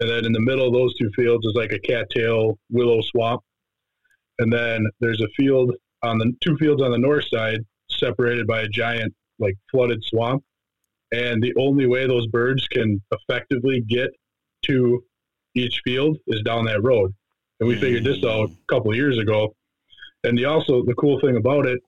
and 0.00 0.10
then 0.10 0.26
in 0.26 0.32
the 0.32 0.40
middle 0.40 0.66
of 0.66 0.74
those 0.74 0.94
two 0.96 1.10
fields 1.16 1.46
is 1.46 1.54
like 1.54 1.72
a 1.72 1.78
cattail 1.78 2.58
willow 2.70 3.00
swamp. 3.00 3.42
And 4.38 4.52
then 4.52 4.86
there's 5.00 5.22
a 5.22 5.28
field 5.36 5.74
on 6.02 6.18
the 6.18 6.32
two 6.40 6.56
fields 6.58 6.82
on 6.82 6.90
the 6.90 6.98
north 6.98 7.24
side 7.28 7.60
separated 7.90 8.46
by 8.46 8.62
a 8.62 8.68
giant 8.68 9.14
like 9.38 9.54
flooded 9.70 10.04
swamp. 10.04 10.44
And 11.16 11.42
the 11.42 11.54
only 11.58 11.86
way 11.86 12.06
those 12.06 12.26
birds 12.26 12.68
can 12.68 13.00
effectively 13.10 13.80
get 13.80 14.10
to 14.66 15.02
each 15.54 15.80
field 15.82 16.18
is 16.26 16.42
down 16.42 16.66
that 16.66 16.82
road. 16.82 17.14
And 17.58 17.68
we 17.68 17.80
figured 17.80 18.04
this 18.04 18.18
mm. 18.18 18.30
out 18.30 18.50
a 18.50 18.74
couple 18.74 18.90
of 18.90 18.98
years 18.98 19.18
ago. 19.18 19.54
And 20.24 20.36
the 20.36 20.44
also 20.44 20.84
the 20.84 20.94
cool 20.94 21.18
thing 21.20 21.38
about 21.38 21.64
it, 21.64 21.80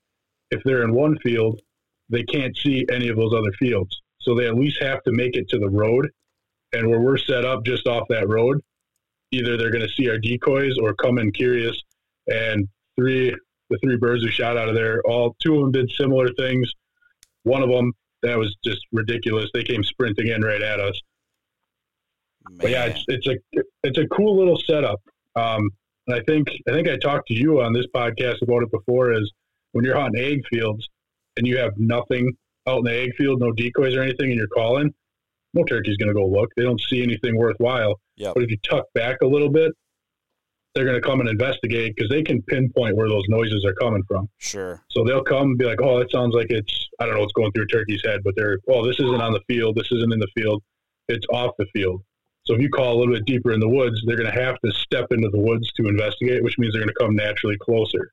if 0.50 0.62
they're 0.64 0.82
in 0.82 0.94
one 0.94 1.18
field, 1.18 1.60
they 2.08 2.22
can't 2.22 2.56
see 2.56 2.86
any 2.90 3.08
of 3.08 3.16
those 3.16 3.34
other 3.34 3.52
fields. 3.58 4.00
So 4.22 4.34
they 4.34 4.46
at 4.46 4.54
least 4.54 4.80
have 4.80 5.02
to 5.02 5.12
make 5.12 5.36
it 5.36 5.46
to 5.50 5.58
the 5.58 5.68
road 5.68 6.08
and 6.72 6.88
where 6.88 7.00
we're 7.00 7.18
set 7.18 7.44
up 7.44 7.66
just 7.66 7.86
off 7.86 8.08
that 8.08 8.28
road, 8.28 8.62
either 9.30 9.58
they're 9.58 9.70
going 9.70 9.86
to 9.86 9.92
see 9.92 10.08
our 10.08 10.18
decoys 10.18 10.78
or 10.78 10.94
come 10.94 11.18
in 11.18 11.32
curious. 11.32 11.76
And 12.28 12.66
three, 12.98 13.34
the 13.68 13.78
three 13.84 13.96
birds 13.98 14.24
who 14.24 14.30
shot 14.30 14.56
out 14.56 14.70
of 14.70 14.74
there, 14.74 15.02
all 15.04 15.36
two 15.42 15.56
of 15.56 15.60
them 15.60 15.72
did 15.72 15.90
similar 15.90 16.28
things. 16.38 16.72
One 17.42 17.62
of 17.62 17.68
them 17.68 17.92
that 18.22 18.38
was 18.38 18.56
just 18.64 18.80
ridiculous. 18.92 19.50
They 19.54 19.62
came 19.62 19.82
sprinting 19.82 20.28
in 20.28 20.42
right 20.42 20.62
at 20.62 20.80
us. 20.80 21.00
Man. 22.48 22.58
But 22.60 22.70
yeah, 22.70 22.84
it's, 22.86 23.04
it's 23.08 23.26
a 23.26 23.62
it's 23.82 23.98
a 23.98 24.06
cool 24.08 24.36
little 24.36 24.58
setup. 24.58 25.00
Um, 25.36 25.70
and 26.06 26.16
I 26.16 26.22
think 26.24 26.48
I 26.68 26.72
think 26.72 26.88
I 26.88 26.96
talked 26.96 27.28
to 27.28 27.34
you 27.34 27.60
on 27.60 27.72
this 27.72 27.86
podcast 27.94 28.42
about 28.42 28.62
it 28.62 28.70
before. 28.70 29.12
Is 29.12 29.30
when 29.72 29.84
you're 29.84 29.98
hunting 29.98 30.22
ag 30.22 30.42
fields 30.48 30.88
and 31.36 31.46
you 31.46 31.58
have 31.58 31.72
nothing 31.76 32.32
out 32.66 32.78
in 32.78 32.84
the 32.84 33.02
ag 33.02 33.14
field, 33.16 33.40
no 33.40 33.52
decoys 33.52 33.94
or 33.94 34.02
anything, 34.02 34.30
and 34.30 34.38
you're 34.38 34.48
calling, 34.48 34.92
no 35.54 35.64
turkey's 35.64 35.96
going 35.96 36.08
to 36.08 36.14
go 36.14 36.26
look. 36.26 36.50
They 36.56 36.64
don't 36.64 36.80
see 36.88 37.02
anything 37.02 37.36
worthwhile. 37.36 38.00
Yep. 38.16 38.34
But 38.34 38.42
if 38.42 38.50
you 38.50 38.58
tuck 38.68 38.84
back 38.94 39.18
a 39.22 39.26
little 39.26 39.48
bit, 39.48 39.72
they're 40.74 40.84
going 40.84 41.00
to 41.00 41.06
come 41.06 41.20
and 41.20 41.28
investigate 41.28 41.94
because 41.96 42.10
they 42.10 42.22
can 42.22 42.42
pinpoint 42.42 42.96
where 42.96 43.08
those 43.08 43.24
noises 43.28 43.64
are 43.64 43.74
coming 43.74 44.02
from. 44.06 44.28
Sure. 44.38 44.82
So 44.90 45.04
they'll 45.04 45.24
come 45.24 45.48
and 45.48 45.58
be 45.58 45.64
like, 45.64 45.80
"Oh, 45.80 45.98
it 45.98 46.10
sounds 46.10 46.34
like 46.34 46.48
it's 46.50 46.88
I 47.00 47.06
don't 47.06 47.14
know 47.14 47.20
what's 47.20 47.32
going 47.32 47.52
through 47.52 47.64
a 47.64 47.68
turkey's 47.68 48.02
head, 48.04 48.20
but 48.24 48.34
they're 48.36 48.58
oh, 48.68 48.86
this 48.86 49.00
isn't 49.00 49.20
on 49.20 49.32
the 49.32 49.40
field. 49.48 49.76
This 49.76 49.90
isn't 49.90 50.12
in 50.12 50.18
the 50.18 50.28
field. 50.36 50.62
It's 51.08 51.26
off 51.32 51.54
the 51.58 51.66
field." 51.72 52.02
So 52.44 52.54
if 52.54 52.62
you 52.62 52.70
call 52.70 52.96
a 52.96 52.98
little 52.98 53.12
bit 53.12 53.26
deeper 53.26 53.52
in 53.52 53.60
the 53.60 53.68
woods, 53.68 54.02
they're 54.06 54.16
going 54.16 54.32
to 54.32 54.40
have 54.40 54.58
to 54.64 54.72
step 54.72 55.08
into 55.10 55.28
the 55.28 55.38
woods 55.38 55.70
to 55.74 55.86
investigate, 55.86 56.42
which 56.42 56.58
means 56.58 56.72
they're 56.72 56.80
going 56.80 56.94
to 56.94 57.04
come 57.04 57.14
naturally 57.14 57.58
closer. 57.60 58.10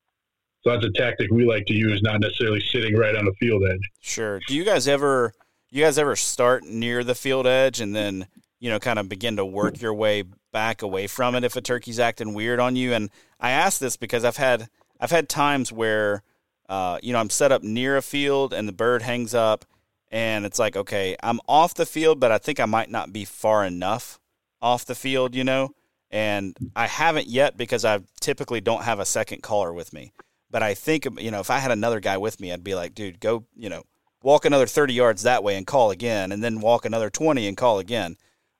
So 0.61 0.71
that's 0.71 0.85
a 0.85 0.91
tactic 0.91 1.31
we 1.31 1.45
like 1.45 1.65
to 1.67 1.73
use, 1.73 2.01
not 2.01 2.19
necessarily 2.19 2.59
sitting 2.59 2.95
right 2.95 3.15
on 3.15 3.23
the 3.23 3.33
field 3.39 3.63
edge. 3.69 3.89
Sure. 4.01 4.41
Do 4.45 4.55
you 4.55 4.65
guys 4.65 4.89
ever 4.89 5.31
you 5.69 5.83
guys 5.83 5.97
ever 5.97 6.15
start 6.15 6.63
near 6.63 7.03
the 7.03 7.15
field 7.15 7.47
edge 7.47 7.79
and 7.79 7.95
then 7.95 8.27
you 8.59 8.69
know 8.69 8.79
kind 8.79 8.99
of 8.99 9.07
begin 9.07 9.37
to 9.37 9.45
work 9.45 9.81
your 9.81 9.93
way 9.93 10.23
back 10.55 10.81
away 10.81 11.05
from 11.05 11.35
it 11.35 11.43
if 11.43 11.57
a 11.57 11.61
turkey's 11.61 11.99
acting 11.99 12.33
weird 12.33 12.61
on 12.61 12.77
you 12.77 12.93
and 12.93 13.09
i 13.41 13.51
ask 13.51 13.79
this 13.79 13.97
because 13.97 14.23
i've 14.23 14.37
had 14.37 14.69
i've 15.01 15.11
had 15.11 15.27
times 15.27 15.69
where 15.69 16.23
uh, 16.69 16.97
you 17.03 17.11
know 17.11 17.19
i'm 17.19 17.29
set 17.29 17.51
up 17.51 17.61
near 17.61 17.97
a 17.97 18.01
field 18.01 18.53
and 18.53 18.65
the 18.65 18.71
bird 18.71 19.01
hangs 19.01 19.35
up 19.35 19.65
and 20.09 20.45
it's 20.45 20.57
like 20.57 20.77
okay 20.77 21.17
i'm 21.21 21.41
off 21.45 21.73
the 21.73 21.85
field 21.85 22.19
but 22.19 22.31
i 22.31 22.37
think 22.37 22.59
i 22.59 22.65
might 22.65 22.89
not 22.89 23.11
be 23.11 23.25
far 23.25 23.65
enough 23.65 24.19
off 24.61 24.85
the 24.85 24.95
field 24.95 25.35
you 25.35 25.43
know 25.43 25.71
and 26.09 26.55
i 26.73 26.87
haven't 26.87 27.27
yet 27.27 27.57
because 27.57 27.83
i 27.83 27.99
typically 28.21 28.61
don't 28.61 28.83
have 28.83 28.99
a 28.99 29.05
second 29.05 29.43
caller 29.43 29.73
with 29.73 29.91
me 29.91 30.13
but 30.49 30.63
i 30.63 30.73
think 30.73 31.05
you 31.19 31.31
know 31.31 31.41
if 31.41 31.49
i 31.49 31.59
had 31.59 31.71
another 31.71 31.99
guy 31.99 32.17
with 32.17 32.39
me 32.39 32.53
i'd 32.53 32.63
be 32.63 32.75
like 32.75 32.95
dude 32.95 33.19
go 33.19 33.43
you 33.57 33.67
know 33.67 33.83
walk 34.25 34.43
another 34.43 34.65
30 34.65 34.93
yards 34.93 35.21
that 35.21 35.43
way 35.43 35.55
and 35.55 35.67
call 35.67 35.91
again, 35.91 36.31
and 36.31 36.43
then 36.43 36.59
walk 36.59 36.83
another 36.83 37.09
20 37.11 37.47
and 37.47 37.55
call 37.55 37.77
again. 37.77 38.17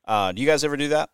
Uh, 0.08 0.32
do 0.32 0.40
you 0.40 0.48
guys 0.48 0.64
ever 0.64 0.78
do 0.78 0.90
that? 0.90 1.10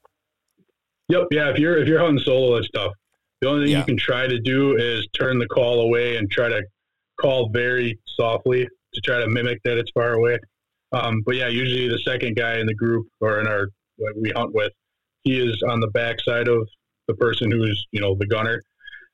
Yep. 1.11 1.27
Yeah. 1.31 1.49
If 1.49 1.59
you're 1.59 1.77
if 1.77 1.87
you're 1.87 1.99
hunting 1.99 2.23
solo, 2.23 2.55
it's 2.55 2.69
tough. 2.71 2.93
The 3.41 3.49
only 3.49 3.65
thing 3.65 3.73
yeah. 3.73 3.79
you 3.79 3.85
can 3.85 3.97
try 3.97 4.27
to 4.27 4.39
do 4.39 4.77
is 4.77 5.05
turn 5.13 5.39
the 5.39 5.47
call 5.47 5.81
away 5.81 6.15
and 6.15 6.31
try 6.31 6.47
to 6.47 6.63
call 7.19 7.49
very 7.49 7.99
softly 8.05 8.67
to 8.93 9.01
try 9.01 9.19
to 9.19 9.27
mimic 9.27 9.59
that 9.65 9.77
it's 9.77 9.91
far 9.91 10.13
away. 10.13 10.37
Um, 10.93 11.21
but 11.25 11.35
yeah, 11.35 11.47
usually 11.47 11.89
the 11.89 11.99
second 11.99 12.37
guy 12.37 12.59
in 12.59 12.65
the 12.65 12.75
group 12.75 13.07
or 13.19 13.39
in 13.41 13.47
our 13.47 13.67
what 13.97 14.13
we 14.19 14.31
hunt 14.33 14.53
with, 14.53 14.71
he 15.23 15.37
is 15.37 15.61
on 15.67 15.81
the 15.81 15.87
backside 15.87 16.47
of 16.47 16.67
the 17.07 17.13
person 17.15 17.51
who's 17.51 17.85
you 17.91 17.99
know 17.99 18.15
the 18.15 18.27
gunner, 18.27 18.63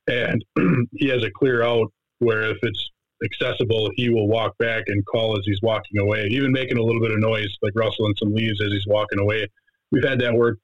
and 0.08 0.46
he 0.94 1.08
has 1.08 1.24
a 1.24 1.32
clear 1.32 1.64
out 1.64 1.92
where 2.20 2.44
if 2.44 2.58
it's 2.62 2.92
accessible, 3.24 3.90
he 3.96 4.10
will 4.10 4.28
walk 4.28 4.56
back 4.60 4.84
and 4.88 5.04
call 5.08 5.36
as 5.36 5.46
he's 5.46 5.62
walking 5.64 6.00
away, 6.00 6.28
even 6.30 6.52
making 6.52 6.78
a 6.78 6.84
little 6.84 7.02
bit 7.02 7.12
of 7.12 7.20
noise, 7.20 7.58
like 7.64 7.74
rustling 7.76 8.14
some 8.20 8.36
leaves 8.36 8.62
as 8.62 8.72
he's 8.72 8.86
walking 8.86 9.20
away. 9.20 9.48
We've 9.92 10.04
had 10.04 10.20
that 10.20 10.34
work 10.34 10.60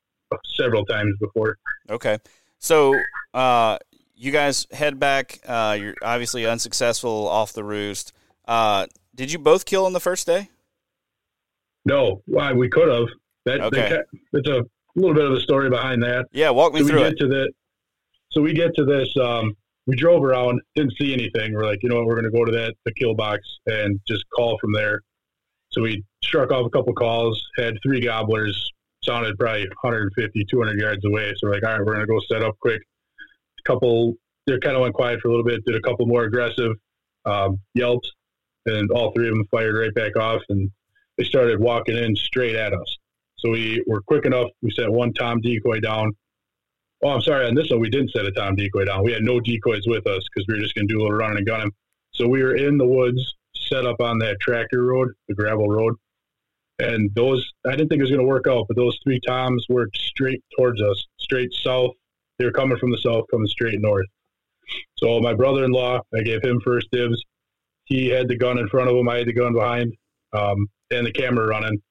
several 0.55 0.85
times 0.85 1.15
before. 1.19 1.57
Okay. 1.89 2.17
So, 2.59 2.99
uh, 3.33 3.77
you 4.15 4.31
guys 4.31 4.67
head 4.71 4.99
back. 4.99 5.39
Uh, 5.45 5.77
you're 5.79 5.95
obviously 6.01 6.45
unsuccessful 6.45 7.27
off 7.27 7.53
the 7.53 7.63
roost. 7.63 8.13
Uh, 8.47 8.87
did 9.15 9.31
you 9.31 9.39
both 9.39 9.65
kill 9.65 9.85
on 9.85 9.93
the 9.93 9.99
first 9.99 10.25
day? 10.25 10.49
No, 11.85 12.21
well, 12.27 12.55
we 12.55 12.69
could 12.69 12.89
have. 12.89 13.07
That, 13.45 13.59
okay. 13.61 13.99
it's 14.31 14.47
a 14.47 14.63
little 14.95 15.13
bit 15.13 15.25
of 15.25 15.33
a 15.33 15.41
story 15.41 15.69
behind 15.69 16.01
that. 16.03 16.27
Yeah, 16.31 16.51
walk 16.51 16.73
me 16.73 16.79
so 16.79 16.87
through 16.87 16.97
we 16.97 17.03
get 17.03 17.13
it. 17.13 17.19
To 17.19 17.27
the, 17.27 17.51
so 18.31 18.41
we 18.41 18.53
get 18.53 18.73
to 18.75 18.85
this. 18.85 19.13
Um, 19.17 19.55
we 19.85 19.95
drove 19.97 20.23
around, 20.23 20.61
didn't 20.75 20.93
see 20.97 21.13
anything. 21.13 21.53
We're 21.53 21.65
like, 21.65 21.83
you 21.83 21.89
know 21.89 21.95
what, 21.95 22.05
we're 22.05 22.21
going 22.21 22.31
to 22.31 22.37
go 22.37 22.45
to 22.45 22.51
that 22.53 22.75
the 22.85 22.93
kill 22.93 23.15
box 23.15 23.41
and 23.65 23.99
just 24.07 24.23
call 24.33 24.57
from 24.59 24.71
there. 24.71 25.01
So 25.71 25.81
we 25.81 26.03
struck 26.23 26.51
off 26.51 26.65
a 26.65 26.69
couple 26.69 26.93
calls, 26.93 27.45
had 27.57 27.77
three 27.83 27.99
gobblers, 27.99 28.71
sounded 29.03 29.37
probably 29.37 29.67
150, 29.81 30.45
200 30.49 30.79
yards 30.79 31.05
away. 31.05 31.33
So 31.37 31.47
we're 31.47 31.53
like, 31.53 31.63
all 31.63 31.71
right, 31.71 31.79
we're 31.79 31.93
going 31.93 32.07
to 32.07 32.13
go 32.13 32.19
set 32.31 32.43
up 32.43 32.57
quick. 32.59 32.81
A 33.59 33.63
couple, 33.67 34.15
they 34.47 34.57
kind 34.59 34.75
of 34.75 34.81
went 34.81 34.93
quiet 34.93 35.19
for 35.21 35.29
a 35.29 35.31
little 35.31 35.45
bit, 35.45 35.63
did 35.65 35.75
a 35.75 35.81
couple 35.81 36.05
more 36.05 36.23
aggressive 36.23 36.73
um, 37.25 37.59
yelps, 37.73 38.11
and 38.65 38.91
all 38.91 39.11
three 39.11 39.29
of 39.29 39.35
them 39.35 39.45
fired 39.51 39.75
right 39.75 39.93
back 39.93 40.15
off, 40.17 40.41
and 40.49 40.69
they 41.17 41.23
started 41.23 41.59
walking 41.59 41.97
in 41.97 42.15
straight 42.15 42.55
at 42.55 42.73
us. 42.73 42.97
So 43.37 43.49
we 43.51 43.83
were 43.87 44.01
quick 44.01 44.25
enough. 44.25 44.49
We 44.61 44.71
set 44.71 44.91
one 44.91 45.13
Tom 45.13 45.41
decoy 45.41 45.79
down, 45.79 46.13
Oh, 47.03 47.09
I'm 47.09 47.21
sorry. 47.21 47.45
On 47.45 47.53
this 47.53 47.69
one, 47.69 47.81
we 47.81 47.89
didn't 47.89 48.11
set 48.11 48.25
a 48.25 48.31
Tom 48.31 48.55
decoy 48.55 48.85
down. 48.85 49.03
We 49.03 49.11
had 49.11 49.23
no 49.23 49.41
decoys 49.41 49.85
with 49.85 50.07
us 50.07 50.23
because 50.33 50.47
we 50.47 50.53
were 50.53 50.61
just 50.61 50.73
going 50.73 50.87
to 50.87 50.93
do 50.93 51.01
a 51.01 51.03
little 51.03 51.17
running 51.17 51.39
and 51.39 51.45
gun 51.45 51.69
So 52.13 52.29
we 52.29 52.41
were 52.41 52.55
in 52.55 52.77
the 52.77 52.87
woods, 52.87 53.35
set 53.57 53.85
up 53.85 53.99
on 53.99 54.19
that 54.19 54.39
tractor 54.39 54.83
road, 54.83 55.09
the 55.27 55.35
gravel 55.35 55.67
road, 55.67 55.95
and 56.83 57.09
those 57.15 57.45
I 57.65 57.71
didn't 57.71 57.89
think 57.89 57.99
it 57.99 58.03
was 58.03 58.11
going 58.11 58.21
to 58.21 58.27
work 58.27 58.47
out, 58.47 58.65
but 58.67 58.77
those 58.77 58.97
three 59.03 59.19
toms 59.25 59.65
worked 59.69 59.97
straight 59.97 60.43
towards 60.57 60.81
us, 60.81 61.07
straight 61.19 61.53
south. 61.53 61.91
They 62.37 62.45
were 62.45 62.51
coming 62.51 62.77
from 62.77 62.91
the 62.91 62.97
south, 62.97 63.25
coming 63.31 63.47
straight 63.47 63.79
north. 63.79 64.07
So 64.97 65.19
my 65.19 65.33
brother-in-law, 65.33 66.01
I 66.15 66.21
gave 66.21 66.43
him 66.43 66.59
first 66.61 66.87
dibs. 66.91 67.21
He 67.85 68.07
had 68.07 68.27
the 68.27 68.37
gun 68.37 68.57
in 68.57 68.67
front 68.67 68.89
of 68.89 68.95
him. 68.95 69.07
I 69.07 69.17
had 69.17 69.27
the 69.27 69.33
gun 69.33 69.53
behind, 69.53 69.93
um, 70.33 70.67
and 70.91 71.05
the 71.05 71.11
camera 71.11 71.47
running. 71.47 71.81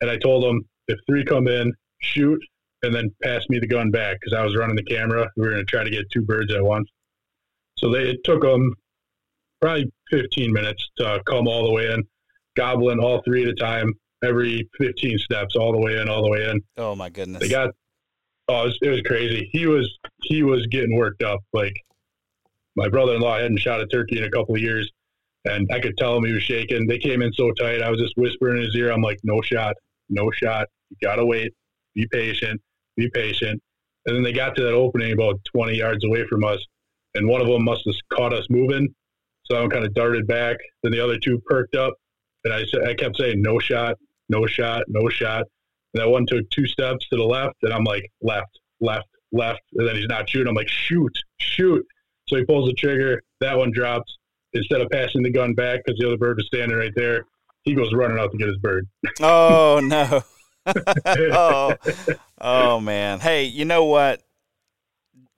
And 0.00 0.10
I 0.10 0.16
told 0.16 0.44
him 0.44 0.62
if 0.88 0.98
three 1.06 1.24
come 1.24 1.48
in, 1.48 1.72
shoot, 2.00 2.40
and 2.82 2.94
then 2.94 3.14
pass 3.22 3.44
me 3.48 3.58
the 3.58 3.66
gun 3.66 3.90
back 3.90 4.18
because 4.20 4.32
I 4.38 4.44
was 4.44 4.56
running 4.56 4.76
the 4.76 4.84
camera. 4.84 5.28
We 5.36 5.44
were 5.44 5.52
going 5.52 5.66
to 5.66 5.70
try 5.70 5.84
to 5.84 5.90
get 5.90 6.10
two 6.12 6.22
birds 6.22 6.52
at 6.54 6.64
once. 6.64 6.88
So 7.78 7.90
they 7.90 8.10
it 8.10 8.24
took 8.24 8.42
them 8.42 8.74
probably 9.60 9.90
15 10.10 10.52
minutes 10.52 10.88
to 10.98 11.20
come 11.26 11.46
all 11.46 11.64
the 11.64 11.72
way 11.72 11.90
in, 11.90 12.02
gobbling 12.56 12.98
all 12.98 13.22
three 13.22 13.42
at 13.42 13.48
a 13.48 13.54
time, 13.54 13.92
every 14.22 14.68
15 14.78 15.18
steps, 15.18 15.56
all 15.56 15.72
the 15.72 15.78
way 15.78 16.00
in, 16.00 16.08
all 16.08 16.22
the 16.22 16.30
way 16.30 16.48
in. 16.50 16.60
Oh 16.76 16.94
my 16.94 17.08
goodness! 17.08 17.40
They 17.40 17.48
got 17.48 17.70
oh, 18.50 18.62
it 18.62 18.66
was, 18.66 18.78
it 18.82 18.88
was 18.88 19.00
crazy. 19.02 19.48
He 19.52 19.66
was 19.66 19.98
he 20.22 20.42
was 20.42 20.66
getting 20.66 20.96
worked 20.96 21.22
up. 21.22 21.40
Like 21.52 21.74
my 22.76 22.88
brother-in-law 22.88 23.38
hadn't 23.38 23.58
shot 23.58 23.80
a 23.80 23.86
turkey 23.86 24.18
in 24.18 24.24
a 24.24 24.30
couple 24.30 24.54
of 24.54 24.60
years, 24.60 24.90
and 25.44 25.68
I 25.72 25.80
could 25.80 25.96
tell 25.96 26.16
him 26.16 26.24
he 26.24 26.32
was 26.32 26.42
shaking. 26.42 26.86
They 26.86 26.98
came 26.98 27.22
in 27.22 27.32
so 27.32 27.52
tight. 27.52 27.82
I 27.82 27.90
was 27.90 28.00
just 28.00 28.14
whispering 28.16 28.58
in 28.58 28.64
his 28.64 28.76
ear. 28.76 28.90
I'm 28.90 29.02
like, 29.02 29.18
no 29.22 29.40
shot, 29.42 29.74
no 30.08 30.30
shot. 30.30 30.66
You 30.90 30.96
gotta 31.02 31.24
wait. 31.24 31.52
Be 31.94 32.06
patient. 32.10 32.60
Be 32.96 33.08
patient. 33.10 33.60
And 34.06 34.16
then 34.16 34.22
they 34.22 34.32
got 34.32 34.56
to 34.56 34.62
that 34.62 34.72
opening 34.72 35.12
about 35.12 35.38
20 35.54 35.76
yards 35.76 36.04
away 36.04 36.26
from 36.26 36.44
us, 36.44 36.58
and 37.14 37.28
one 37.28 37.40
of 37.40 37.48
them 37.48 37.64
must 37.64 37.82
have 37.86 37.94
caught 38.12 38.32
us 38.32 38.46
moving. 38.48 38.88
So 39.44 39.62
I 39.62 39.66
kind 39.68 39.84
of 39.84 39.92
darted 39.94 40.26
back. 40.26 40.56
Then 40.82 40.92
the 40.92 41.00
other 41.00 41.18
two 41.18 41.40
perked 41.46 41.74
up, 41.74 41.94
and 42.44 42.54
I 42.54 42.64
I 42.88 42.94
kept 42.94 43.16
saying, 43.16 43.42
"No 43.42 43.58
shot, 43.58 43.96
no 44.30 44.46
shot, 44.46 44.84
no 44.88 45.08
shot." 45.08 45.44
And 45.92 46.00
that 46.00 46.08
one 46.08 46.24
took 46.26 46.48
two 46.50 46.66
steps 46.66 47.08
to 47.08 47.16
the 47.16 47.24
left, 47.24 47.56
and 47.62 47.72
I'm 47.72 47.84
like, 47.84 48.10
"Left, 48.22 48.58
left, 48.80 49.08
left." 49.32 49.60
And 49.74 49.86
then 49.86 49.96
he's 49.96 50.06
not 50.06 50.30
shooting. 50.30 50.48
I'm 50.48 50.54
like, 50.54 50.68
"Shoot, 50.68 51.12
shoot!" 51.38 51.84
So 52.28 52.36
he 52.36 52.44
pulls 52.44 52.68
the 52.68 52.74
trigger. 52.74 53.22
That 53.40 53.58
one 53.58 53.72
drops. 53.72 54.16
Instead 54.52 54.80
of 54.80 54.90
passing 54.90 55.22
the 55.22 55.30
gun 55.30 55.54
back 55.54 55.80
because 55.84 55.98
the 55.98 56.06
other 56.06 56.16
bird 56.16 56.36
was 56.36 56.46
standing 56.46 56.76
right 56.76 56.92
there, 56.96 57.24
he 57.62 57.74
goes 57.74 57.92
running 57.92 58.18
out 58.18 58.32
to 58.32 58.38
get 58.38 58.48
his 58.48 58.56
bird. 58.58 58.88
Oh 59.20 59.80
no! 59.82 60.22
oh, 61.06 61.74
oh 62.40 62.80
man. 62.80 63.20
Hey, 63.20 63.44
you 63.44 63.64
know 63.64 63.84
what? 63.84 64.22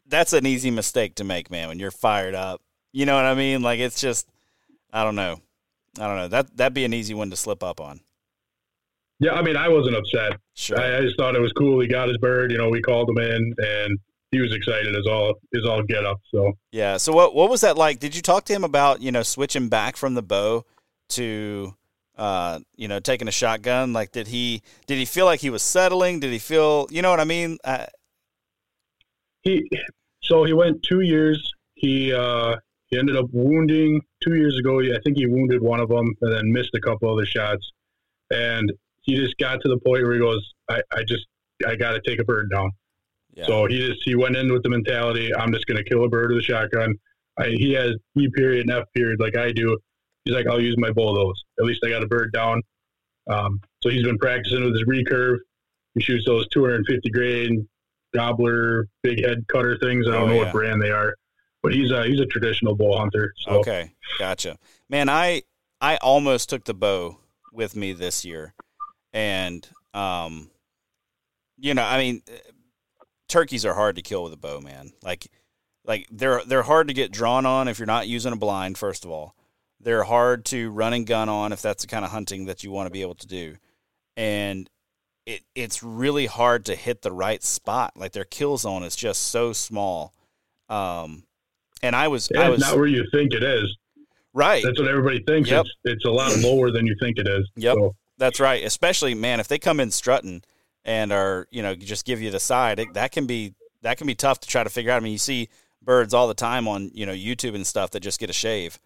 That's 0.07 0.33
an 0.33 0.47
easy 0.47 0.71
mistake 0.71 1.17
to 1.17 1.25
make, 1.25 1.51
man. 1.51 1.69
When 1.69 1.79
you're 1.79 1.91
fired 1.91 2.35
up, 2.35 2.61
you 2.93 3.07
know 3.07 3.17
what 3.17 3.25
I 3.25 3.35
mean? 3.35 3.63
Like 3.63 3.81
it's 3.81 4.01
just, 4.01 4.29
I 4.93 5.05
don't 5.05 5.17
know, 5.17 5.41
I 5.99 6.07
don't 6.07 6.17
know. 6.17 6.29
That 6.29 6.57
that'd 6.57 6.75
be 6.75 6.85
an 6.85 6.95
easy 6.95 7.15
one 7.15 7.31
to 7.31 7.37
slip 7.37 7.63
up 7.63 7.81
on. 7.81 8.01
Yeah, 9.23 9.35
I 9.35 9.43
mean, 9.43 9.57
I 9.57 9.69
wasn't 9.69 9.95
upset. 9.95 10.33
Sure. 10.55 10.81
I, 10.81 10.99
I 10.99 11.01
just 11.03 11.17
thought 11.17 11.37
it 11.37 11.41
was 11.41 11.53
cool. 11.53 11.79
He 11.81 11.87
got 11.87 12.09
his 12.09 12.19
bird. 12.19 12.51
You 12.51 12.59
know, 12.59 12.69
we 12.69 12.83
called 12.83 13.09
him 13.09 13.19
in, 13.19 13.55
and 13.57 13.99
he 14.33 14.41
was 14.41 14.53
excited 14.53 14.97
as 14.97 15.07
all 15.07 15.35
as 15.55 15.65
all 15.65 15.81
get 15.85 16.05
up. 16.05 16.19
So 16.35 16.55
Yeah. 16.73 16.97
So 16.97 17.13
what 17.13 17.33
what 17.33 17.49
was 17.49 17.61
that 17.61 17.79
like? 17.79 18.01
Did 18.01 18.17
you 18.17 18.23
talk 18.23 18.45
to 18.47 18.53
him 18.53 18.65
about 18.65 19.01
you 19.01 19.13
know 19.13 19.23
switching 19.23 19.69
back 19.69 19.97
from 19.97 20.15
the 20.15 20.23
bow 20.23 20.65
to 21.11 21.75
uh 22.17 22.59
you 22.75 22.89
know 22.89 22.99
taking 22.99 23.29
a 23.29 23.33
shotgun? 23.33 23.93
Like 23.93 24.11
did 24.11 24.27
he 24.27 24.63
did 24.87 24.99
he 24.99 25.05
feel 25.05 25.27
like 25.27 25.39
he 25.39 25.51
was 25.51 25.63
settling? 25.63 26.19
Did 26.19 26.33
he 26.33 26.41
feel 26.41 26.89
you 26.91 27.01
know 27.01 27.11
what 27.11 27.21
I 27.21 27.25
mean? 27.25 27.59
Uh, 27.63 27.87
he 29.43 29.71
so 30.23 30.43
he 30.43 30.53
went 30.53 30.83
two 30.83 31.03
years. 31.03 31.53
He 31.75 32.13
uh 32.13 32.57
he 32.87 32.99
ended 32.99 33.17
up 33.17 33.27
wounding 33.33 34.01
two 34.25 34.35
years 34.35 34.59
ago. 34.59 34.81
I 34.81 34.99
think 35.05 35.17
he 35.17 35.27
wounded 35.27 35.63
one 35.63 35.79
of 35.79 35.91
them 35.91 36.13
and 36.23 36.33
then 36.33 36.53
missed 36.53 36.75
a 36.75 36.81
couple 36.81 37.13
other 37.13 37.27
shots. 37.27 37.71
And 38.31 38.73
he 39.03 39.15
just 39.17 39.37
got 39.39 39.61
to 39.63 39.69
the 39.69 39.79
point 39.79 40.03
where 40.05 40.13
he 40.15 40.19
goes, 40.19 40.43
I, 40.69 40.81
I 40.93 41.03
just 41.07 41.27
I 41.67 41.77
got 41.77 41.93
to 41.93 42.01
take 42.01 42.21
a 42.21 42.25
bird 42.25 42.51
down. 42.51 42.71
yeah. 43.35 43.47
So 43.47 43.67
he 43.67 43.79
just 43.87 44.03
he 44.05 44.15
went 44.17 44.37
in 44.37 44.53
with 44.53 44.63
the 44.63 44.69
mentality, 44.71 45.35
I'm 45.35 45.53
just 45.53 45.67
going 45.67 45.77
to 45.77 45.85
kill 45.85 46.05
a 46.05 46.09
bird 46.09 46.31
with 46.31 46.39
a 46.39 46.43
shotgun. 46.43 46.95
I, 47.39 47.49
he 47.49 47.73
has 47.75 47.93
E 48.17 48.29
period 48.35 48.69
and 48.69 48.71
F 48.79 48.85
period 48.95 49.21
like 49.21 49.37
I 49.37 49.53
do. 49.53 49.79
He's 50.25 50.35
like, 50.35 50.47
I'll 50.47 50.61
use 50.61 50.77
my 50.79 50.91
bulldoze. 50.93 51.43
At 51.59 51.65
least 51.65 51.81
I 51.85 51.89
got 51.91 52.03
a 52.03 52.07
bird 52.07 52.33
down. 52.33 52.63
Um, 53.29 53.61
so 53.83 53.89
he's 53.89 54.03
been 54.05 54.19
practicing 54.19 54.65
with 54.65 54.75
his 54.75 54.85
recurve. 54.85 55.39
He 55.95 56.03
shoots 56.03 56.25
those 56.27 56.47
250 56.49 57.11
grain 57.11 57.69
gobbler, 58.15 58.87
big 59.03 59.25
head 59.25 59.45
cutter 59.49 59.77
things. 59.79 60.07
I 60.07 60.13
don't 60.13 60.23
Oh, 60.23 60.27
know 60.29 60.35
yeah. 60.35 60.43
what 60.45 60.53
brand 60.53 60.83
they 60.83 60.91
are, 60.91 61.15
but 61.63 61.73
he's 61.75 61.91
a 61.91 62.05
he's 62.05 62.21
a 62.21 62.27
traditional 62.27 62.75
bow 62.77 62.97
hunter. 62.99 63.33
So 63.39 63.59
Okay, 63.61 63.93
gotcha. 64.19 64.59
Man, 64.89 65.09
I 65.09 65.43
I 65.81 65.97
almost 65.99 66.51
took 66.51 66.65
the 66.65 66.75
bow 66.75 67.19
with 67.53 67.75
me 67.77 67.93
this 67.93 68.25
year, 68.25 68.55
and 69.13 69.67
um, 69.95 70.51
you 71.59 71.75
know, 71.75 71.83
I 71.83 71.99
mean, 71.99 72.23
turkeys 73.29 73.65
are 73.65 73.75
hard 73.75 73.97
to 73.97 74.03
kill 74.03 74.25
with 74.25 74.33
a 74.33 74.37
bow, 74.37 74.61
man. 74.61 74.93
Like, 75.03 75.29
like 75.85 76.07
they're 76.11 76.43
they're 76.45 76.63
hard 76.63 76.89
to 76.89 76.95
get 76.95 77.13
drawn 77.13 77.47
on 77.47 77.69
if 77.69 77.79
you're 77.79 77.87
not 77.87 78.09
using 78.09 78.33
a 78.33 78.37
blind. 78.37 78.79
First 78.79 79.05
of 79.05 79.11
all, 79.11 79.35
they're 79.81 80.05
hard 80.05 80.45
to 80.47 80.71
run 80.71 80.93
and 80.93 81.07
gun 81.07 81.29
on 81.29 81.53
if 81.53 81.63
that's 81.63 81.83
the 81.83 81.89
kind 81.89 82.05
of 82.05 82.11
hunting 82.11 82.47
that 82.47 82.63
you 82.63 82.71
want 82.71 82.87
to 82.87 82.93
be 82.93 83.03
able 83.03 83.15
to 83.17 83.27
do, 83.27 83.57
and 84.17 84.69
it 85.27 85.43
it's 85.55 85.83
really 85.83 86.27
hard 86.27 86.65
to 86.67 86.75
hit 86.75 87.03
the 87.03 87.13
right 87.13 87.43
spot. 87.43 87.93
Like 87.97 88.13
their 88.13 88.25
kill 88.25 88.57
zone 88.57 88.83
is 88.83 88.97
just 88.97 89.23
so 89.23 89.53
small. 89.53 90.15
Um, 90.69 91.25
and 91.83 91.95
I 91.97 92.09
was 92.09 92.31
I 92.37 92.49
was 92.49 92.61
not 92.61 92.77
where 92.77 92.87
you 92.87 93.05
think 93.13 93.35
it 93.35 93.43
is. 93.43 93.77
right. 94.33 94.63
That's 94.65 94.79
what 94.79 94.89
everybody 94.89 95.23
thinks. 95.27 95.51
Yep. 95.51 95.67
It's 95.67 95.75
it's 95.85 96.05
a 96.05 96.11
lot 96.11 96.37
lower 96.39 96.71
than 96.71 96.87
you 96.87 96.97
think 97.01 97.19
it 97.19 97.29
is. 97.29 97.49
Yep. 97.57 97.75
So, 97.77 97.97
That's 98.19 98.41
right. 98.41 98.65
Especially, 98.65 99.15
man, 99.15 99.41
if 99.41 99.49
they 99.49 99.59
come 99.59 99.81
in 99.81 99.91
strutting 99.91 100.43
and 100.85 101.13
are, 101.13 101.47
you 101.51 101.63
know, 101.63 101.75
just 101.75 102.05
give 102.05 102.21
you 102.21 102.31
the 102.31 102.41
side, 102.41 102.79
it, 102.79 102.95
that 102.95 103.13
can 103.13 103.27
be 103.27 103.55
that 103.83 103.99
can 103.99 104.07
be 104.07 104.15
tough 104.15 104.41
to 104.41 104.49
try 104.49 104.63
to 104.63 104.71
figure 104.71 104.93
out. 104.93 104.97
I 104.97 105.01
mean, 105.01 105.13
you 105.13 105.19
see 105.19 105.49
birds 105.83 106.15
all 106.15 106.29
the 106.29 106.35
time 106.35 106.69
on, 106.69 106.91
you 106.95 107.07
know, 107.07 107.13
YouTube 107.13 107.55
and 107.55 107.67
stuff 107.67 107.91
that 107.91 108.01
just 108.01 108.21
get 108.21 108.31
a 108.31 108.35
shave, 108.35 108.79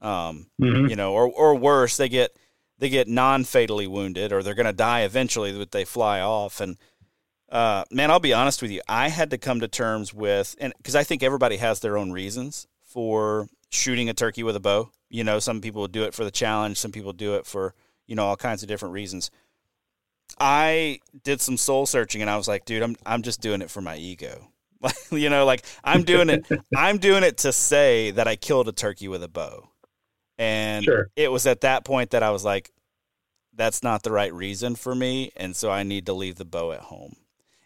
um, 0.00 0.46
mhm. 0.60 0.90
you 0.90 0.96
know, 0.96 1.12
or 1.12 1.28
or 1.28 1.54
worse, 1.54 1.96
they 1.96 2.08
get 2.08 2.36
they 2.78 2.88
get 2.88 3.08
non 3.08 3.44
fatally 3.44 3.86
wounded, 3.86 4.32
or 4.32 4.42
they're 4.42 4.54
going 4.54 4.66
to 4.66 4.72
die 4.72 5.02
eventually, 5.02 5.56
but 5.56 5.70
they 5.70 5.84
fly 5.84 6.20
off. 6.20 6.60
And 6.60 6.76
uh, 7.50 7.84
man, 7.90 8.10
I'll 8.10 8.20
be 8.20 8.32
honest 8.32 8.62
with 8.62 8.70
you, 8.70 8.80
I 8.88 9.08
had 9.08 9.30
to 9.30 9.38
come 9.38 9.60
to 9.60 9.68
terms 9.68 10.12
with, 10.14 10.56
and 10.60 10.72
because 10.78 10.96
I 10.96 11.04
think 11.04 11.22
everybody 11.22 11.58
has 11.58 11.80
their 11.80 11.96
own 11.96 12.10
reasons 12.10 12.66
for 12.82 13.48
shooting 13.70 14.08
a 14.08 14.14
turkey 14.14 14.42
with 14.42 14.56
a 14.56 14.60
bow. 14.60 14.90
You 15.08 15.24
know, 15.24 15.38
some 15.38 15.60
people 15.60 15.86
do 15.88 16.04
it 16.04 16.14
for 16.14 16.24
the 16.24 16.30
challenge, 16.30 16.78
some 16.78 16.92
people 16.92 17.12
do 17.12 17.34
it 17.34 17.46
for 17.46 17.74
you 18.10 18.16
know 18.16 18.26
all 18.26 18.36
kinds 18.36 18.62
of 18.62 18.68
different 18.68 18.92
reasons. 18.92 19.30
I 20.38 20.98
did 21.24 21.40
some 21.40 21.56
soul 21.56 21.86
searching, 21.86 22.20
and 22.20 22.28
I 22.30 22.36
was 22.36 22.48
like, 22.48 22.64
dude, 22.66 22.82
I'm 22.82 22.96
I'm 23.06 23.22
just 23.22 23.40
doing 23.40 23.62
it 23.62 23.70
for 23.70 23.80
my 23.80 23.96
ego. 23.96 24.48
Like 24.82 24.94
you 25.12 25.28
know, 25.28 25.44
like 25.44 25.62
I'm 25.84 26.04
doing 26.04 26.30
it. 26.30 26.46
I'm 26.76 26.96
doing 26.96 27.22
it 27.22 27.36
to 27.38 27.52
say 27.52 28.12
that 28.12 28.26
I 28.26 28.36
killed 28.36 28.66
a 28.66 28.72
turkey 28.72 29.08
with 29.08 29.22
a 29.22 29.28
bow. 29.28 29.68
And 30.38 30.86
Sure. 30.86 31.10
it 31.16 31.30
was 31.30 31.46
at 31.46 31.60
that 31.60 31.84
point 31.84 32.12
that 32.12 32.22
I 32.22 32.30
was 32.30 32.46
like, 32.46 32.70
that's 33.52 33.82
not 33.82 34.02
the 34.04 34.10
right 34.10 34.32
reason 34.32 34.74
for 34.76 34.94
me, 34.94 35.32
and 35.36 35.54
so 35.54 35.70
I 35.70 35.82
need 35.82 36.06
to 36.06 36.14
leave 36.14 36.36
the 36.36 36.46
bow 36.46 36.72
at 36.72 36.80
home. 36.80 37.16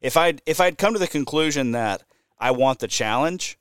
If 0.03 0.17
I'd 0.17 0.43
if 0.45 0.61
I'd 0.61 0.77
come 0.77 0.95
to 0.95 0.99
the 0.99 1.07
conclusion 1.07 1.71
that 1.73 2.03
I 2.37 2.51
want 2.51 2.81
the 2.81 2.89
challenge, 2.89 3.59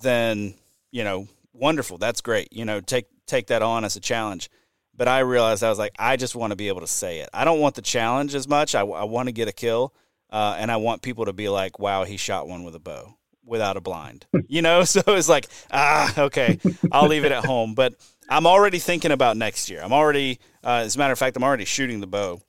then 0.00 0.54
you 0.92 1.02
know, 1.02 1.26
wonderful, 1.52 1.98
that's 1.98 2.20
great. 2.20 2.52
You 2.52 2.64
know, 2.64 2.80
take 2.80 3.06
take 3.26 3.48
that 3.48 3.62
on 3.62 3.84
as 3.84 3.96
a 3.96 4.00
challenge. 4.00 4.48
But 4.96 5.08
I 5.08 5.20
realized 5.20 5.64
I 5.64 5.70
was 5.70 5.78
like, 5.78 5.94
I 5.98 6.16
just 6.16 6.36
want 6.36 6.52
to 6.52 6.56
be 6.56 6.68
able 6.68 6.80
to 6.80 6.86
say 6.86 7.20
it. 7.20 7.28
I 7.32 7.44
don't 7.44 7.60
want 7.60 7.74
the 7.74 7.82
challenge 7.82 8.34
as 8.34 8.46
much. 8.46 8.74
I, 8.74 8.80
I 8.80 9.04
want 9.04 9.28
to 9.28 9.32
get 9.32 9.48
a 9.48 9.52
kill, 9.52 9.92
uh, 10.30 10.56
and 10.58 10.70
I 10.70 10.76
want 10.76 11.02
people 11.02 11.24
to 11.24 11.32
be 11.32 11.48
like, 11.48 11.78
"Wow, 11.78 12.04
he 12.04 12.16
shot 12.16 12.46
one 12.46 12.64
with 12.64 12.74
a 12.74 12.80
bow 12.80 13.16
without 13.44 13.76
a 13.76 13.80
blind." 13.80 14.26
you 14.48 14.62
know, 14.62 14.84
so 14.84 15.02
it's 15.08 15.28
like, 15.28 15.48
ah, 15.72 16.12
okay, 16.24 16.58
I'll 16.92 17.08
leave 17.08 17.24
it 17.24 17.32
at 17.32 17.44
home. 17.44 17.74
But 17.74 17.94
I'm 18.28 18.46
already 18.46 18.78
thinking 18.78 19.10
about 19.10 19.36
next 19.36 19.68
year. 19.68 19.82
I'm 19.82 19.92
already, 19.92 20.38
uh, 20.62 20.82
as 20.84 20.94
a 20.94 20.98
matter 20.98 21.12
of 21.12 21.18
fact, 21.18 21.36
I'm 21.36 21.44
already 21.44 21.64
shooting 21.64 22.00
the 22.00 22.06
bow 22.06 22.40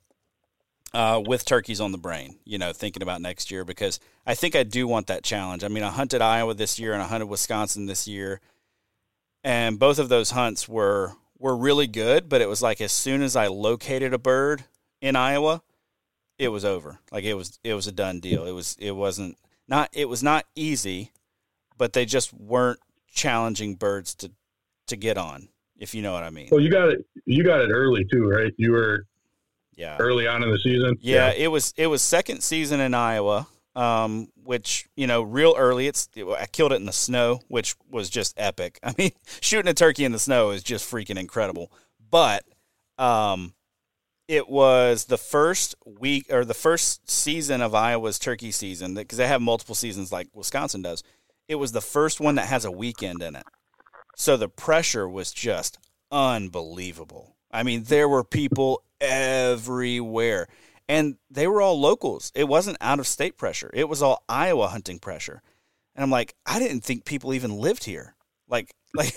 uh, 0.94 1.22
with 1.26 1.46
turkeys 1.46 1.82
on 1.82 1.92
the 1.92 1.98
brain. 1.98 2.38
You 2.46 2.60
know, 2.60 2.74
thinking 2.74 3.02
about 3.02 3.22
next 3.22 3.50
year 3.50 3.66
because 3.66 4.00
I 4.26 4.36
think 4.36 4.56
I 4.56 4.62
do 4.62 4.88
want 4.88 5.08
that 5.08 5.24
challenge. 5.24 5.64
I 5.64 5.68
mean, 5.68 5.84
I 5.84 5.90
hunted 5.90 6.22
Iowa 6.22 6.54
this 6.54 6.78
year 6.78 6.94
and 6.94 7.02
I 7.02 7.08
hunted 7.08 7.26
Wisconsin 7.26 7.88
this 7.88 8.08
year, 8.08 8.40
and 9.44 9.80
both 9.80 9.98
of 9.98 10.10
those 10.10 10.30
hunts 10.30 10.70
were 10.70 11.14
were 11.38 11.56
really 11.56 11.88
good. 11.88 12.30
But 12.30 12.42
it 12.42 12.50
was 12.50 12.62
like 12.62 12.82
as 12.82 12.92
soon 12.92 13.22
as 13.22 13.36
I 13.36 13.48
located 13.48 14.14
a 14.14 14.18
bird 14.18 14.66
in 15.02 15.16
Iowa, 15.16 15.62
it 16.38 16.50
was 16.50 16.66
over. 16.66 17.00
Like 17.12 17.24
it 17.24 17.34
was 17.36 17.60
it 17.64 17.74
was 17.74 17.88
a 17.88 17.92
done 17.92 18.20
deal. 18.20 18.46
It 18.46 18.52
was 18.52 18.76
it 18.80 18.92
wasn't 18.92 19.38
not 19.68 19.90
it 19.94 20.10
was 20.10 20.22
not 20.24 20.46
easy, 20.56 21.12
but 21.78 21.94
they 21.94 22.06
just 22.06 22.34
weren't 22.34 22.80
challenging 23.08 23.76
birds 23.76 24.14
to 24.16 24.32
to 24.88 24.96
get 24.96 25.18
on. 25.18 25.50
If 25.78 25.94
you 25.94 26.02
know 26.02 26.14
what 26.14 26.24
I 26.24 26.30
mean. 26.30 26.48
Well, 26.52 26.62
you 26.62 26.70
got 26.72 26.90
it. 26.90 27.06
You 27.26 27.44
got 27.44 27.60
it 27.62 27.70
early 27.70 28.06
too, 28.06 28.28
right? 28.30 28.54
You 28.58 28.72
were 28.72 29.06
Yeah. 29.76 29.98
early 30.00 30.26
on 30.28 30.42
in 30.44 30.50
the 30.52 30.60
season. 30.60 30.98
Yeah, 31.02 31.32
it 31.36 31.48
was 31.48 31.74
it 31.76 31.88
was 31.88 32.02
second 32.02 32.42
season 32.44 32.80
in 32.80 32.94
Iowa, 32.94 33.48
um, 33.76 34.30
which 34.44 34.88
you 34.96 35.08
know 35.08 35.22
real 35.22 35.56
early. 35.58 35.88
It's 35.88 36.10
I 36.18 36.46
killed 36.46 36.72
it 36.72 36.78
in 36.78 36.86
the 36.86 36.94
snow, 36.94 37.42
which 37.48 37.76
was 37.90 38.10
just 38.10 38.34
epic. 38.38 38.80
I 38.84 38.94
mean, 38.98 39.12
shooting 39.42 39.70
a 39.70 39.74
turkey 39.74 40.06
in 40.06 40.12
the 40.12 40.20
snow 40.20 40.52
is 40.52 40.64
just 40.64 40.90
freaking 40.90 41.20
incredible. 41.20 41.72
But 42.10 42.44
um, 42.98 43.54
it 44.28 44.50
was 44.50 45.06
the 45.06 45.18
first 45.18 45.76
week 45.86 46.32
or 46.32 46.46
the 46.46 46.54
first 46.54 47.10
season 47.10 47.62
of 47.62 47.76
Iowa's 47.76 48.20
turkey 48.20 48.52
season 48.52 48.96
because 48.96 49.18
they 49.18 49.28
have 49.28 49.42
multiple 49.42 49.76
seasons 49.76 50.12
like 50.12 50.28
Wisconsin 50.34 50.82
does. 50.82 51.04
It 51.48 51.56
was 51.56 51.74
the 51.74 51.82
first 51.82 52.20
one 52.20 52.36
that 52.36 52.48
has 52.48 52.66
a 52.66 52.72
weekend 52.72 53.22
in 53.22 53.36
it. 53.36 53.44
So 54.16 54.38
the 54.38 54.50
pressure 54.50 55.08
was 55.08 55.32
just 55.32 55.78
unbelievable. 56.12 57.36
I 57.52 57.64
mean, 57.64 57.84
there 57.84 58.10
were 58.10 58.24
people 58.24 58.82
everywhere 59.00 60.48
and 60.88 61.16
they 61.30 61.48
were 61.48 61.62
all 61.62 61.80
locals. 61.80 62.32
It 62.36 62.48
wasn't 62.48 62.78
out 62.82 63.00
of 63.00 63.08
state 63.08 63.38
pressure. 63.38 63.72
It 63.74 63.90
was 63.90 64.02
all 64.02 64.24
Iowa 64.30 64.68
hunting 64.68 65.00
pressure. 65.00 65.42
And 65.96 66.04
I'm 66.04 66.12
like, 66.12 66.36
I 66.46 66.60
didn't 66.60 66.82
think 66.82 67.06
people 67.06 67.34
even 67.34 67.58
lived 67.58 67.84
here. 67.86 68.16
Like, 68.48 68.74
like, 68.96 69.14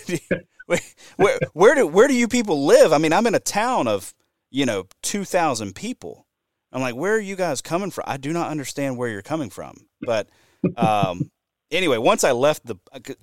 where, 1.17 1.39
where 1.53 1.75
do 1.75 1.87
where 1.87 2.09
do 2.09 2.15
you 2.15 2.29
people 2.29 2.67
live? 2.67 2.93
I 2.93 2.99
mean, 2.99 3.13
I'm 3.13 3.27
in 3.27 3.35
a 3.35 3.41
town 3.41 3.89
of 3.89 4.15
you 4.51 4.67
know 4.67 4.87
two 5.03 5.25
thousand 5.25 5.75
people. 5.75 6.27
I'm 6.73 6.83
like, 6.83 6.95
where 6.95 7.15
are 7.15 7.21
you 7.21 7.37
guys 7.37 7.63
coming 7.63 7.91
from? 7.91 8.05
I 8.07 8.19
do 8.19 8.33
not 8.33 8.51
understand 8.51 8.99
where 8.99 9.09
you're 9.09 9.23
coming 9.23 9.49
from. 9.49 9.75
But 10.03 10.29
um, 10.77 11.31
anyway, 11.71 11.97
once 11.97 12.25
I 12.25 12.33
left 12.33 12.67
the, 12.67 12.77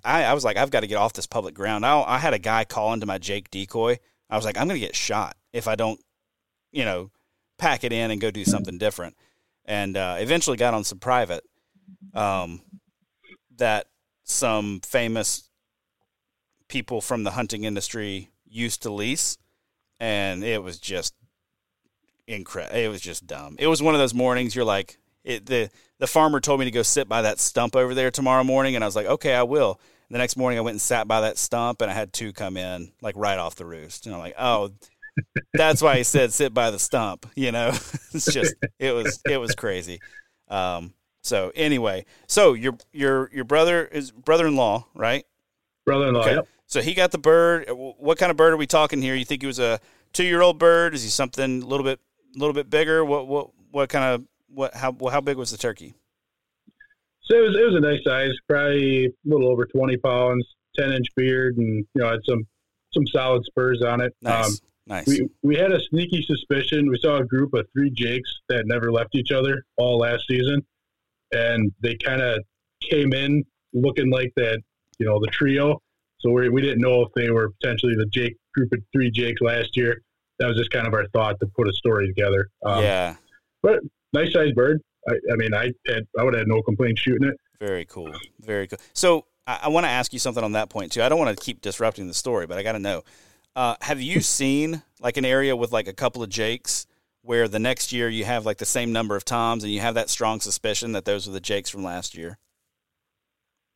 I, 0.03 0.23
I 0.23 0.33
was 0.33 0.43
like, 0.43 0.57
I've 0.57 0.71
got 0.71 0.79
to 0.79 0.87
get 0.87 0.97
off 0.97 1.13
this 1.13 1.27
public 1.27 1.53
ground. 1.53 1.85
I, 1.85 2.01
I 2.01 2.17
had 2.17 2.33
a 2.33 2.39
guy 2.39 2.65
call 2.65 2.93
into 2.93 3.05
my 3.05 3.17
Jake 3.19 3.51
decoy. 3.51 3.99
I 4.29 4.35
was 4.35 4.45
like, 4.45 4.57
I'm 4.57 4.67
going 4.67 4.79
to 4.79 4.85
get 4.85 4.95
shot 4.95 5.37
if 5.53 5.67
I 5.67 5.75
don't, 5.75 5.99
you 6.71 6.85
know, 6.85 7.11
pack 7.57 7.83
it 7.83 7.93
in 7.93 8.11
and 8.11 8.21
go 8.21 8.31
do 8.31 8.45
something 8.45 8.77
different. 8.77 9.15
And 9.65 9.97
uh, 9.97 10.17
eventually 10.19 10.57
got 10.57 10.73
on 10.73 10.83
some 10.83 10.99
private 10.99 11.43
um, 12.13 12.61
that 13.57 13.87
some 14.23 14.81
famous 14.81 15.49
people 16.67 17.01
from 17.01 17.23
the 17.23 17.31
hunting 17.31 17.63
industry 17.63 18.29
used 18.47 18.83
to 18.83 18.91
lease, 18.91 19.37
and 19.99 20.43
it 20.43 20.61
was 20.63 20.79
just 20.79 21.13
incredible. 22.27 22.77
It 22.77 22.87
was 22.87 23.01
just 23.01 23.27
dumb. 23.27 23.55
It 23.59 23.67
was 23.67 23.81
one 23.81 23.95
of 23.95 23.99
those 23.99 24.13
mornings 24.13 24.55
you're 24.55 24.65
like, 24.65 24.97
it, 25.23 25.45
the 25.45 25.69
the 25.97 26.07
farmer 26.07 26.39
told 26.39 26.59
me 26.59 26.65
to 26.65 26.71
go 26.71 26.83
sit 26.83 27.07
by 27.07 27.21
that 27.21 27.39
stump 27.39 27.75
over 27.75 27.93
there 27.93 28.11
tomorrow 28.11 28.43
morning, 28.43 28.75
and 28.75 28.83
I 28.83 28.87
was 28.87 28.95
like, 28.95 29.07
okay, 29.07 29.33
I 29.33 29.43
will. 29.43 29.79
The 30.09 30.19
next 30.19 30.37
morning, 30.37 30.59
I 30.59 30.61
went 30.61 30.75
and 30.75 30.81
sat 30.81 31.07
by 31.07 31.21
that 31.21 31.37
stump, 31.37 31.81
and 31.81 31.89
I 31.89 31.93
had 31.93 32.13
two 32.13 32.31
come 32.31 32.57
in 32.57 32.91
like 33.01 33.15
right 33.17 33.39
off 33.39 33.55
the 33.55 33.65
roost, 33.65 34.05
and 34.05 34.13
I'm 34.13 34.21
like, 34.21 34.35
oh, 34.37 34.71
that's 35.53 35.81
why 35.81 35.97
he 35.97 36.03
said 36.03 36.33
sit 36.33 36.53
by 36.53 36.71
the 36.71 36.79
stump. 36.79 37.25
You 37.35 37.51
know, 37.51 37.69
it's 38.13 38.31
just 38.31 38.55
it 38.79 38.93
was 38.93 39.21
it 39.29 39.37
was 39.37 39.55
crazy. 39.55 39.99
Um, 40.47 40.93
so 41.23 41.51
anyway, 41.55 42.05
so 42.27 42.53
your 42.53 42.77
your 42.93 43.29
your 43.33 43.45
brother 43.45 43.85
is 43.85 44.11
brother-in-law, 44.11 44.87
right? 44.93 45.25
Brother-in-law. 45.85 46.21
Okay. 46.21 46.35
Yep. 46.35 46.47
So 46.67 46.81
he 46.81 46.93
got 46.93 47.11
the 47.11 47.17
bird. 47.17 47.67
What 47.69 48.17
kind 48.17 48.31
of 48.31 48.37
bird 48.37 48.53
are 48.53 48.57
we 48.57 48.67
talking 48.67 49.01
here? 49.01 49.15
You 49.15 49.25
think 49.25 49.41
he 49.41 49.47
was 49.47 49.59
a 49.59 49.79
two-year-old 50.13 50.57
bird? 50.57 50.93
Is 50.95 51.03
he 51.03 51.09
something 51.09 51.61
a 51.61 51.65
little 51.65 51.83
bit 51.83 51.99
a 52.35 52.39
little 52.39 52.53
bit 52.53 52.69
bigger? 52.69 53.03
What 53.05 53.27
what 53.27 53.49
what 53.71 53.89
kind 53.89 54.05
of 54.05 54.23
what 54.47 54.75
how 54.75 54.95
how 55.11 55.21
big 55.21 55.37
was 55.37 55.51
the 55.51 55.57
turkey? 55.57 55.95
So 57.21 57.37
it 57.37 57.41
was 57.41 57.55
it 57.57 57.63
was 57.63 57.75
a 57.75 57.79
nice 57.79 58.03
size, 58.03 58.31
probably 58.47 59.05
a 59.05 59.09
little 59.23 59.47
over 59.47 59.65
twenty 59.65 59.97
pounds, 59.97 60.45
ten 60.75 60.91
inch 60.91 61.07
beard, 61.15 61.57
and 61.57 61.85
you 61.93 62.01
know 62.01 62.09
had 62.09 62.19
some 62.25 62.45
some 62.93 63.05
solid 63.07 63.43
spurs 63.45 63.81
on 63.81 64.01
it. 64.01 64.15
Nice. 64.21 64.47
Um, 64.47 64.64
nice. 64.87 65.07
We 65.07 65.29
we 65.43 65.55
had 65.55 65.71
a 65.71 65.79
sneaky 65.79 66.23
suspicion. 66.23 66.89
We 66.89 66.99
saw 66.99 67.17
a 67.17 67.25
group 67.25 67.53
of 67.53 67.67
three 67.73 67.89
Jakes 67.89 68.29
that 68.49 68.65
never 68.67 68.91
left 68.91 69.15
each 69.15 69.31
other 69.31 69.65
all 69.77 69.99
last 69.99 70.27
season, 70.27 70.65
and 71.31 71.71
they 71.81 71.95
kind 71.95 72.21
of 72.21 72.39
came 72.81 73.13
in 73.13 73.43
looking 73.73 74.09
like 74.09 74.31
that, 74.35 74.61
you 74.99 75.05
know, 75.05 75.19
the 75.19 75.27
trio. 75.27 75.81
So 76.19 76.31
we, 76.31 76.49
we 76.49 76.61
didn't 76.61 76.81
know 76.81 77.01
if 77.01 77.09
they 77.15 77.29
were 77.29 77.51
potentially 77.61 77.93
the 77.95 78.05
Jake 78.07 78.35
group 78.53 78.71
of 78.73 78.79
three 78.93 79.11
Jakes 79.11 79.41
last 79.41 79.75
year. 79.75 80.01
That 80.39 80.47
was 80.47 80.57
just 80.57 80.71
kind 80.71 80.87
of 80.87 80.93
our 80.93 81.07
thought 81.09 81.39
to 81.39 81.47
put 81.47 81.67
a 81.67 81.73
story 81.73 82.07
together. 82.07 82.49
Um, 82.65 82.83
yeah. 82.83 83.15
But 83.61 83.79
nice 84.13 84.33
sized 84.33 84.55
bird. 84.55 84.81
I, 85.07 85.13
I, 85.31 85.35
mean, 85.35 85.53
I 85.53 85.71
had 85.87 86.07
I 86.17 86.23
would 86.23 86.33
have 86.33 86.47
no 86.47 86.61
complaint 86.61 86.97
shooting 86.97 87.27
it. 87.27 87.35
Very 87.59 87.85
cool. 87.85 88.11
Very 88.41 88.67
cool. 88.67 88.79
So 88.93 89.25
I, 89.45 89.61
I 89.63 89.67
want 89.69 89.85
to 89.85 89.89
ask 89.89 90.13
you 90.13 90.19
something 90.19 90.43
on 90.43 90.53
that 90.53 90.69
point 90.69 90.91
too. 90.91 91.03
I 91.03 91.09
don't 91.09 91.19
want 91.19 91.37
to 91.37 91.43
keep 91.43 91.61
disrupting 91.61 92.07
the 92.07 92.13
story, 92.13 92.47
but 92.47 92.57
I 92.57 92.63
got 92.63 92.73
to 92.73 92.79
know. 92.79 93.03
Uh, 93.55 93.75
have 93.81 94.01
you 94.01 94.19
seen 94.21 94.83
like 94.99 95.17
an 95.17 95.25
area 95.25 95.55
with 95.55 95.71
like 95.71 95.87
a 95.87 95.93
couple 95.93 96.21
of 96.21 96.29
Jakes 96.29 96.85
where 97.21 97.47
the 97.47 97.59
next 97.59 97.93
year 97.93 98.09
you 98.09 98.25
have 98.25 98.45
like 98.45 98.57
the 98.57 98.65
same 98.65 98.91
number 98.91 99.15
of 99.15 99.23
toms 99.23 99.63
and 99.63 99.71
you 99.71 99.79
have 99.79 99.95
that 99.95 100.09
strong 100.09 100.39
suspicion 100.39 100.91
that 100.91 101.05
those 101.05 101.27
are 101.27 101.31
the 101.31 101.39
Jakes 101.39 101.69
from 101.69 101.83
last 101.83 102.15
year? 102.15 102.37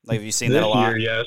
Like, 0.05 0.15
have 0.15 0.23
you 0.23 0.31
seen 0.31 0.51
this 0.51 0.61
that 0.61 0.67
a 0.67 0.69
lot? 0.69 0.89
Year, 0.89 0.97
yes. 0.97 1.25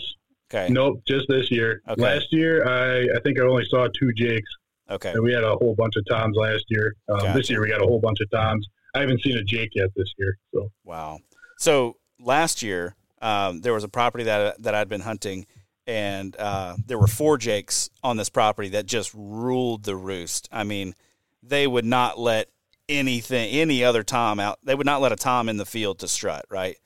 Okay. 0.52 0.70
Nope, 0.70 1.00
just 1.08 1.26
this 1.28 1.50
year. 1.50 1.80
Okay. 1.88 2.02
Last 2.02 2.26
year, 2.30 2.66
I 2.66 3.02
I 3.16 3.20
think 3.20 3.40
I 3.40 3.44
only 3.44 3.64
saw 3.70 3.86
two 3.98 4.12
Jakes. 4.14 4.50
Okay. 4.90 5.12
And 5.12 5.22
we 5.22 5.32
had 5.32 5.44
a 5.44 5.56
whole 5.56 5.74
bunch 5.76 5.94
of 5.96 6.04
toms 6.10 6.36
last 6.36 6.64
year. 6.68 6.94
Um, 7.08 7.20
gotcha. 7.20 7.38
This 7.38 7.48
year 7.48 7.62
we 7.62 7.68
got 7.68 7.80
a 7.80 7.86
whole 7.86 8.00
bunch 8.00 8.18
of 8.20 8.30
toms. 8.30 8.66
I 8.94 9.00
haven't 9.00 9.22
seen 9.22 9.38
a 9.38 9.42
Jake 9.42 9.70
yet 9.74 9.88
this 9.96 10.12
year. 10.18 10.36
So. 10.52 10.70
Wow. 10.84 11.20
So 11.56 11.96
last 12.20 12.62
year 12.62 12.96
um, 13.22 13.60
there 13.62 13.72
was 13.72 13.84
a 13.84 13.88
property 13.88 14.24
that 14.24 14.62
that 14.62 14.74
I'd 14.74 14.88
been 14.88 15.00
hunting, 15.00 15.46
and 15.86 16.36
uh, 16.36 16.76
there 16.86 16.98
were 16.98 17.06
four 17.06 17.38
Jakes 17.38 17.90
on 18.02 18.16
this 18.16 18.28
property 18.28 18.70
that 18.70 18.86
just 18.86 19.12
ruled 19.14 19.84
the 19.84 19.96
roost. 19.96 20.48
I 20.52 20.64
mean 20.64 20.94
they 21.42 21.66
would 21.66 21.84
not 21.84 22.18
let 22.18 22.48
anything, 22.88 23.50
any 23.50 23.84
other 23.84 24.02
Tom 24.02 24.38
out. 24.38 24.58
They 24.62 24.74
would 24.74 24.86
not 24.86 25.00
let 25.00 25.12
a 25.12 25.16
Tom 25.16 25.48
in 25.48 25.56
the 25.56 25.66
field 25.66 25.98
to 26.00 26.08
strut, 26.08 26.44
right? 26.48 26.78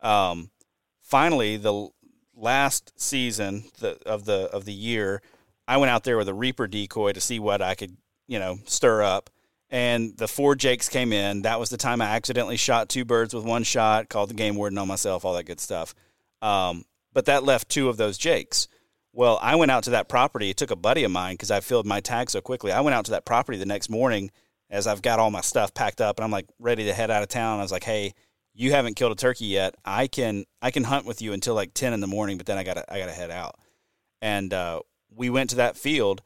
Um, 0.00 0.50
finally, 1.00 1.56
the 1.56 1.88
last 2.34 2.92
season 3.00 3.64
of 4.06 4.24
the 4.24 4.50
of 4.52 4.64
the 4.64 4.72
year, 4.72 5.22
I 5.66 5.76
went 5.76 5.90
out 5.90 6.04
there 6.04 6.18
with 6.18 6.28
a 6.28 6.34
Reaper 6.34 6.66
decoy 6.66 7.12
to 7.12 7.20
see 7.20 7.38
what 7.38 7.62
I 7.62 7.74
could, 7.74 7.96
you 8.26 8.38
know, 8.38 8.58
stir 8.66 9.02
up. 9.02 9.30
And 9.70 10.14
the 10.18 10.28
four 10.28 10.54
Jakes 10.54 10.90
came 10.90 11.14
in. 11.14 11.42
That 11.42 11.58
was 11.58 11.70
the 11.70 11.78
time 11.78 12.02
I 12.02 12.06
accidentally 12.06 12.58
shot 12.58 12.90
two 12.90 13.06
birds 13.06 13.32
with 13.32 13.44
one 13.44 13.62
shot, 13.62 14.10
called 14.10 14.28
the 14.28 14.34
game 14.34 14.56
warden 14.56 14.76
on 14.76 14.86
myself, 14.86 15.24
all 15.24 15.32
that 15.34 15.46
good 15.46 15.60
stuff. 15.60 15.94
Um, 16.42 16.84
but 17.12 17.26
that 17.26 17.44
left 17.44 17.68
two 17.68 17.88
of 17.88 17.96
those 17.96 18.18
Jakes. 18.18 18.68
Well, 19.12 19.38
I 19.42 19.56
went 19.56 19.70
out 19.70 19.84
to 19.84 19.90
that 19.90 20.08
property. 20.08 20.50
It 20.50 20.56
took 20.56 20.70
a 20.70 20.76
buddy 20.76 21.04
of 21.04 21.10
mine 21.10 21.34
because 21.34 21.50
I 21.50 21.60
filled 21.60 21.86
my 21.86 22.00
tag 22.00 22.30
so 22.30 22.40
quickly. 22.40 22.72
I 22.72 22.80
went 22.80 22.94
out 22.94 23.04
to 23.06 23.10
that 23.12 23.26
property 23.26 23.58
the 23.58 23.66
next 23.66 23.90
morning 23.90 24.30
as 24.70 24.86
I've 24.86 25.02
got 25.02 25.18
all 25.18 25.30
my 25.30 25.42
stuff 25.42 25.74
packed 25.74 26.00
up 26.00 26.18
and 26.18 26.24
I'm 26.24 26.30
like 26.30 26.46
ready 26.58 26.84
to 26.84 26.94
head 26.94 27.10
out 27.10 27.22
of 27.22 27.28
town. 27.28 27.58
I 27.58 27.62
was 27.62 27.72
like, 27.72 27.84
"Hey, 27.84 28.14
you 28.54 28.72
haven't 28.72 28.96
killed 28.96 29.12
a 29.12 29.16
turkey 29.16 29.46
yet. 29.46 29.74
I 29.84 30.06
can 30.06 30.44
I 30.62 30.70
can 30.70 30.84
hunt 30.84 31.06
with 31.06 31.20
you 31.20 31.32
until 31.34 31.54
like 31.54 31.74
ten 31.74 31.92
in 31.92 32.00
the 32.00 32.06
morning, 32.06 32.38
but 32.38 32.46
then 32.46 32.58
I 32.58 32.64
gotta 32.64 32.90
I 32.92 32.98
gotta 32.98 33.12
head 33.12 33.30
out." 33.30 33.58
And 34.22 34.52
uh, 34.54 34.80
we 35.14 35.28
went 35.30 35.50
to 35.50 35.56
that 35.56 35.76
field, 35.76 36.22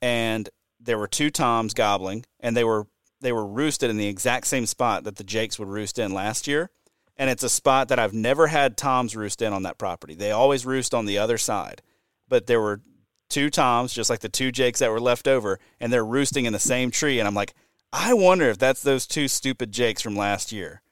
and 0.00 0.48
there 0.80 0.98
were 0.98 1.08
two 1.08 1.30
toms 1.30 1.74
gobbling, 1.74 2.24
and 2.40 2.56
they 2.56 2.64
were 2.64 2.86
they 3.20 3.32
were 3.32 3.46
roosted 3.46 3.90
in 3.90 3.96
the 3.96 4.06
exact 4.06 4.46
same 4.46 4.66
spot 4.66 5.04
that 5.04 5.16
the 5.16 5.24
jakes 5.24 5.58
would 5.58 5.68
roost 5.68 5.98
in 5.98 6.12
last 6.14 6.46
year. 6.46 6.70
And 7.18 7.30
it's 7.30 7.42
a 7.42 7.48
spot 7.48 7.88
that 7.88 7.98
I've 7.98 8.12
never 8.12 8.46
had 8.46 8.76
toms 8.76 9.16
roost 9.16 9.40
in 9.40 9.52
on 9.52 9.62
that 9.62 9.78
property. 9.78 10.14
They 10.14 10.32
always 10.32 10.66
roost 10.66 10.94
on 10.94 11.06
the 11.06 11.18
other 11.18 11.38
side 11.38 11.82
but 12.28 12.46
there 12.46 12.60
were 12.60 12.80
two 13.28 13.50
toms, 13.50 13.92
just 13.92 14.10
like 14.10 14.20
the 14.20 14.28
two 14.28 14.52
jakes 14.52 14.80
that 14.80 14.90
were 14.90 15.00
left 15.00 15.28
over, 15.28 15.58
and 15.80 15.92
they're 15.92 16.04
roosting 16.04 16.44
in 16.44 16.52
the 16.52 16.58
same 16.58 16.90
tree. 16.90 17.18
And 17.18 17.26
I'm 17.26 17.34
like, 17.34 17.54
I 17.92 18.14
wonder 18.14 18.48
if 18.48 18.58
that's 18.58 18.82
those 18.82 19.06
two 19.06 19.28
stupid 19.28 19.72
jakes 19.72 20.02
from 20.02 20.16
last 20.16 20.52
year. 20.52 20.82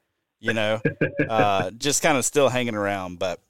You 0.40 0.52
know, 0.52 0.80
uh, 1.28 1.70
just 1.70 2.02
kind 2.02 2.18
of 2.18 2.24
still 2.24 2.50
hanging 2.50 2.74
around. 2.74 3.18
But 3.18 3.40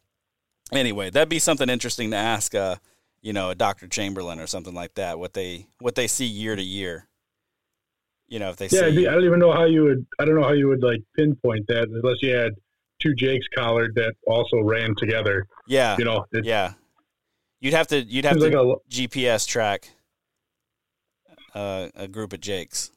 anyway, 0.73 1.11
that'd 1.11 1.29
be 1.29 1.39
something 1.39 1.69
interesting 1.69 2.11
to 2.13 2.17
ask. 2.17 2.55
Uh, 2.55 2.77
you 3.21 3.33
know, 3.33 3.51
a 3.51 3.55
Dr. 3.55 3.89
Chamberlain 3.89 4.39
or 4.39 4.47
something 4.47 4.75
like 4.75 4.95
that. 4.95 5.19
What 5.19 5.33
they 5.33 5.67
what 5.81 5.95
they 5.95 6.07
see 6.07 6.27
year 6.27 6.55
to 6.55 6.63
year. 6.63 7.09
You 8.29 8.39
know, 8.39 8.51
if 8.51 8.57
they 8.57 8.67
yeah, 8.67 8.91
see, 8.91 9.07
I 9.07 9.13
don't 9.13 9.25
even 9.25 9.39
know 9.39 9.53
how 9.53 9.65
you 9.65 9.85
would. 9.85 10.07
I 10.19 10.25
don't 10.25 10.35
know 10.35 10.45
how 10.45 10.53
you 10.53 10.69
would 10.69 10.83
like 10.83 11.03
pinpoint 11.17 11.67
that 11.69 11.89
unless 11.89 12.23
you 12.23 12.35
had 12.35 12.53
two 13.05 13.14
Jakes 13.14 13.47
collared 13.55 13.95
that 13.97 14.14
also 14.27 14.61
ran 14.61 14.95
together. 14.97 15.47
Yeah, 15.67 15.97
you 15.99 16.05
know, 16.05 16.25
yeah. 16.33 16.73
You'd 17.61 17.75
have 17.75 17.87
to 17.88 18.03
you'd 18.03 18.25
have 18.25 18.38
to 18.38 18.45
like 18.45 18.53
a, 18.53 18.75
GPS 18.90 19.47
track 19.47 19.88
uh, 21.55 21.88
a 21.95 22.09
group 22.09 22.33
of 22.33 22.40
Jakes. 22.40 22.90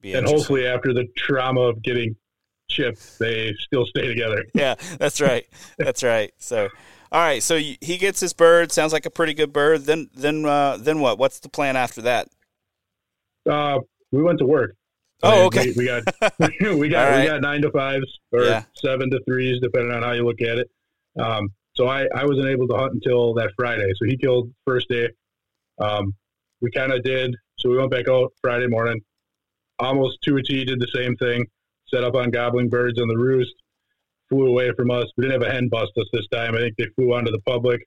Be 0.00 0.14
and 0.14 0.26
hopefully, 0.26 0.66
after 0.66 0.92
the 0.92 1.06
trauma 1.16 1.60
of 1.60 1.82
getting 1.82 2.16
chipped, 2.70 3.18
they 3.18 3.54
still 3.60 3.86
stay 3.86 4.06
together. 4.06 4.44
yeah, 4.54 4.74
that's 4.98 5.20
right. 5.20 5.46
That's 5.78 6.02
right. 6.02 6.32
So, 6.38 6.68
all 7.12 7.20
right. 7.20 7.42
So 7.42 7.58
he 7.58 7.98
gets 7.98 8.20
his 8.20 8.32
bird. 8.32 8.72
Sounds 8.72 8.92
like 8.92 9.06
a 9.06 9.10
pretty 9.10 9.34
good 9.34 9.52
bird. 9.52 9.84
Then, 9.84 10.08
then, 10.14 10.44
uh, 10.44 10.76
then 10.78 11.00
what? 11.00 11.18
What's 11.18 11.40
the 11.40 11.48
plan 11.48 11.76
after 11.76 12.02
that? 12.02 12.28
Uh, 13.48 13.80
we 14.12 14.22
went 14.22 14.38
to 14.40 14.46
work. 14.46 14.76
Oh, 15.22 15.46
okay. 15.46 15.72
We, 15.76 15.78
we 15.78 15.86
got 15.86 16.02
we 16.60 16.88
got 16.88 17.08
right. 17.08 17.20
we 17.20 17.26
got 17.26 17.40
nine 17.40 17.62
to 17.62 17.70
fives 17.70 18.06
or 18.32 18.44
yeah. 18.44 18.64
seven 18.74 19.10
to 19.10 19.20
threes, 19.26 19.58
depending 19.62 19.92
on 19.92 20.02
how 20.02 20.12
you 20.12 20.24
look 20.24 20.40
at 20.42 20.58
it. 20.58 20.70
Um, 21.18 21.50
so 21.74 21.88
I, 21.88 22.06
I 22.14 22.24
wasn't 22.24 22.48
able 22.48 22.68
to 22.68 22.76
hunt 22.76 22.94
until 22.94 23.34
that 23.34 23.52
Friday. 23.56 23.90
So 23.96 24.06
he 24.06 24.16
killed 24.16 24.50
first 24.66 24.88
day. 24.88 25.08
Um, 25.78 26.14
we 26.60 26.70
kind 26.70 26.92
of 26.92 27.02
did. 27.02 27.34
So 27.58 27.70
we 27.70 27.76
went 27.76 27.90
back 27.90 28.08
out 28.08 28.32
Friday 28.42 28.66
morning. 28.66 29.00
Almost 29.78 30.22
to 30.22 30.36
a 30.36 30.42
T 30.42 30.64
did 30.64 30.80
the 30.80 30.88
same 30.94 31.16
thing. 31.16 31.44
Set 31.88 32.02
up 32.02 32.14
on 32.14 32.30
gobbling 32.30 32.68
birds 32.68 33.00
on 33.00 33.08
the 33.08 33.16
roost. 33.16 33.54
Flew 34.28 34.46
away 34.46 34.72
from 34.72 34.90
us. 34.90 35.04
We 35.16 35.22
didn't 35.22 35.40
have 35.40 35.50
a 35.50 35.52
hen 35.52 35.68
bust 35.68 35.92
us 35.98 36.06
this 36.12 36.26
time. 36.32 36.54
I 36.54 36.58
think 36.58 36.76
they 36.76 36.86
flew 36.96 37.14
onto 37.14 37.30
the 37.30 37.40
public. 37.40 37.80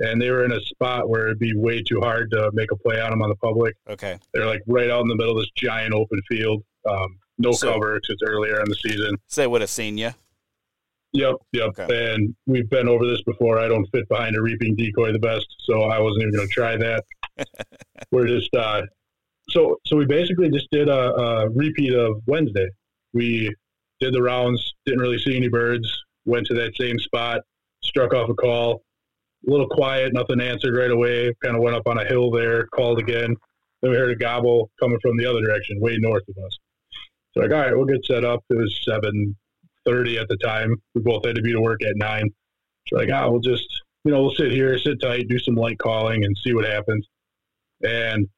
And 0.00 0.20
they 0.20 0.30
were 0.30 0.44
in 0.44 0.52
a 0.52 0.60
spot 0.60 1.08
where 1.08 1.26
it'd 1.26 1.38
be 1.38 1.54
way 1.56 1.82
too 1.82 2.00
hard 2.00 2.30
to 2.32 2.50
make 2.52 2.72
a 2.72 2.76
play 2.76 3.00
on 3.00 3.10
them 3.10 3.22
on 3.22 3.28
the 3.28 3.36
public. 3.36 3.76
Okay. 3.88 4.18
They're 4.32 4.46
like 4.46 4.60
right 4.66 4.90
out 4.90 5.02
in 5.02 5.08
the 5.08 5.14
middle 5.14 5.32
of 5.32 5.38
this 5.38 5.50
giant 5.56 5.94
open 5.94 6.20
field. 6.28 6.64
Um, 6.88 7.18
no 7.38 7.52
So- 7.52 7.72
cover 7.72 7.94
because 7.94 8.10
it's 8.10 8.22
earlier 8.28 8.58
in 8.60 8.68
the 8.68 8.74
season. 8.76 9.16
So 9.28 9.42
they 9.42 9.46
would 9.46 9.60
have 9.60 9.70
seen 9.70 9.96
you. 9.98 10.10
Yep, 11.12 11.36
yep. 11.52 11.68
Okay. 11.78 12.12
And 12.14 12.34
we've 12.46 12.68
been 12.68 12.88
over 12.88 13.06
this 13.06 13.22
before. 13.22 13.60
I 13.60 13.68
don't 13.68 13.86
fit 13.92 14.08
behind 14.08 14.34
a 14.36 14.42
Reaper 14.42 14.64
decoy 14.76 15.12
the 15.12 15.20
best, 15.20 15.46
so 15.60 15.82
I 15.82 16.00
wasn't 16.00 16.22
even 16.22 16.34
going 16.34 16.48
to 16.48 16.52
try 16.52 16.76
that. 16.76 17.04
We're 18.10 18.26
just 18.26 18.52
uh, 18.54 18.82
so 19.48 19.78
so 19.86 19.96
we 19.96 20.06
basically 20.06 20.50
just 20.50 20.68
did 20.72 20.88
a, 20.88 21.14
a 21.14 21.48
repeat 21.50 21.94
of 21.94 22.20
Wednesday. 22.26 22.66
We 23.12 23.54
did 24.00 24.12
the 24.12 24.22
rounds, 24.22 24.74
didn't 24.86 25.00
really 25.00 25.18
see 25.18 25.36
any 25.36 25.48
birds. 25.48 25.86
Went 26.24 26.46
to 26.48 26.54
that 26.54 26.72
same 26.80 26.98
spot, 26.98 27.42
struck 27.84 28.12
off 28.12 28.28
a 28.28 28.34
call. 28.34 28.82
A 29.46 29.50
little 29.50 29.68
quiet, 29.68 30.12
nothing 30.12 30.40
answered 30.40 30.76
right 30.76 30.90
away. 30.90 31.32
Kind 31.42 31.56
of 31.56 31.62
went 31.62 31.76
up 31.76 31.86
on 31.86 31.98
a 31.98 32.04
hill 32.04 32.30
there, 32.30 32.66
called 32.68 32.98
again. 32.98 33.36
Then 33.82 33.90
we 33.90 33.96
heard 33.96 34.10
a 34.10 34.16
gobble 34.16 34.70
coming 34.80 34.98
from 35.02 35.16
the 35.16 35.26
other 35.26 35.42
direction, 35.42 35.80
way 35.80 35.96
north 35.98 36.22
of 36.28 36.44
us. 36.44 36.58
So 37.32 37.40
like, 37.42 37.50
all 37.50 37.58
right, 37.58 37.76
we'll 37.76 37.84
get 37.84 38.04
set 38.06 38.24
up. 38.24 38.42
It 38.48 38.56
was 38.56 38.80
seven 38.88 39.36
thirty 39.84 40.18
at 40.18 40.28
the 40.28 40.36
time. 40.38 40.74
We 40.94 41.02
both 41.02 41.26
had 41.26 41.36
to 41.36 41.42
be 41.42 41.52
to 41.52 41.60
work 41.60 41.82
at 41.84 41.96
nine. 41.96 42.30
So 42.88 42.96
like, 42.96 43.10
ah, 43.12 43.28
we'll 43.28 43.40
just 43.40 43.66
you 44.04 44.12
know 44.12 44.22
we'll 44.22 44.34
sit 44.34 44.52
here, 44.52 44.78
sit 44.78 45.00
tight, 45.00 45.28
do 45.28 45.38
some 45.38 45.54
light 45.54 45.78
calling, 45.78 46.24
and 46.24 46.36
see 46.38 46.54
what 46.54 46.64
happens. 46.64 47.06
And 47.82 48.28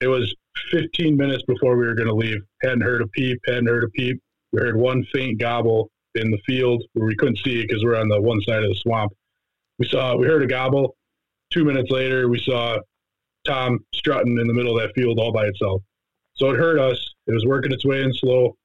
it 0.00 0.08
was 0.08 0.34
15 0.70 1.16
minutes 1.16 1.44
before 1.46 1.76
we 1.76 1.86
were 1.86 1.94
going 1.94 2.08
to 2.08 2.14
leave. 2.14 2.38
Hadn't 2.62 2.82
heard 2.82 3.02
a 3.02 3.06
peep. 3.08 3.38
Hadn't 3.46 3.68
heard 3.68 3.84
a 3.84 3.88
peep. 3.88 4.20
We 4.52 4.60
heard 4.60 4.76
one 4.76 5.04
faint 5.12 5.40
gobble 5.40 5.90
in 6.14 6.30
the 6.30 6.38
field 6.46 6.82
where 6.92 7.06
we 7.06 7.16
couldn't 7.16 7.38
see 7.38 7.60
it 7.60 7.68
because 7.68 7.84
we're 7.84 7.96
on 7.96 8.08
the 8.08 8.20
one 8.20 8.40
side 8.42 8.62
of 8.62 8.68
the 8.68 8.74
swamp. 8.76 9.12
We 9.82 9.88
saw 9.88 10.14
we 10.14 10.28
heard 10.28 10.44
a 10.44 10.46
gobble. 10.46 10.96
Two 11.52 11.64
minutes 11.64 11.90
later, 11.90 12.28
we 12.28 12.38
saw 12.38 12.78
Tom 13.44 13.80
strutting 13.92 14.38
in 14.38 14.46
the 14.46 14.54
middle 14.54 14.78
of 14.78 14.80
that 14.80 14.94
field 14.94 15.18
all 15.18 15.32
by 15.32 15.46
itself. 15.46 15.82
So 16.34 16.50
it 16.50 16.56
hurt 16.56 16.78
us. 16.78 17.14
It 17.26 17.32
was 17.32 17.44
working 17.46 17.72
its 17.72 17.84
way 17.84 18.00
in 18.00 18.12
slow. 18.12 18.56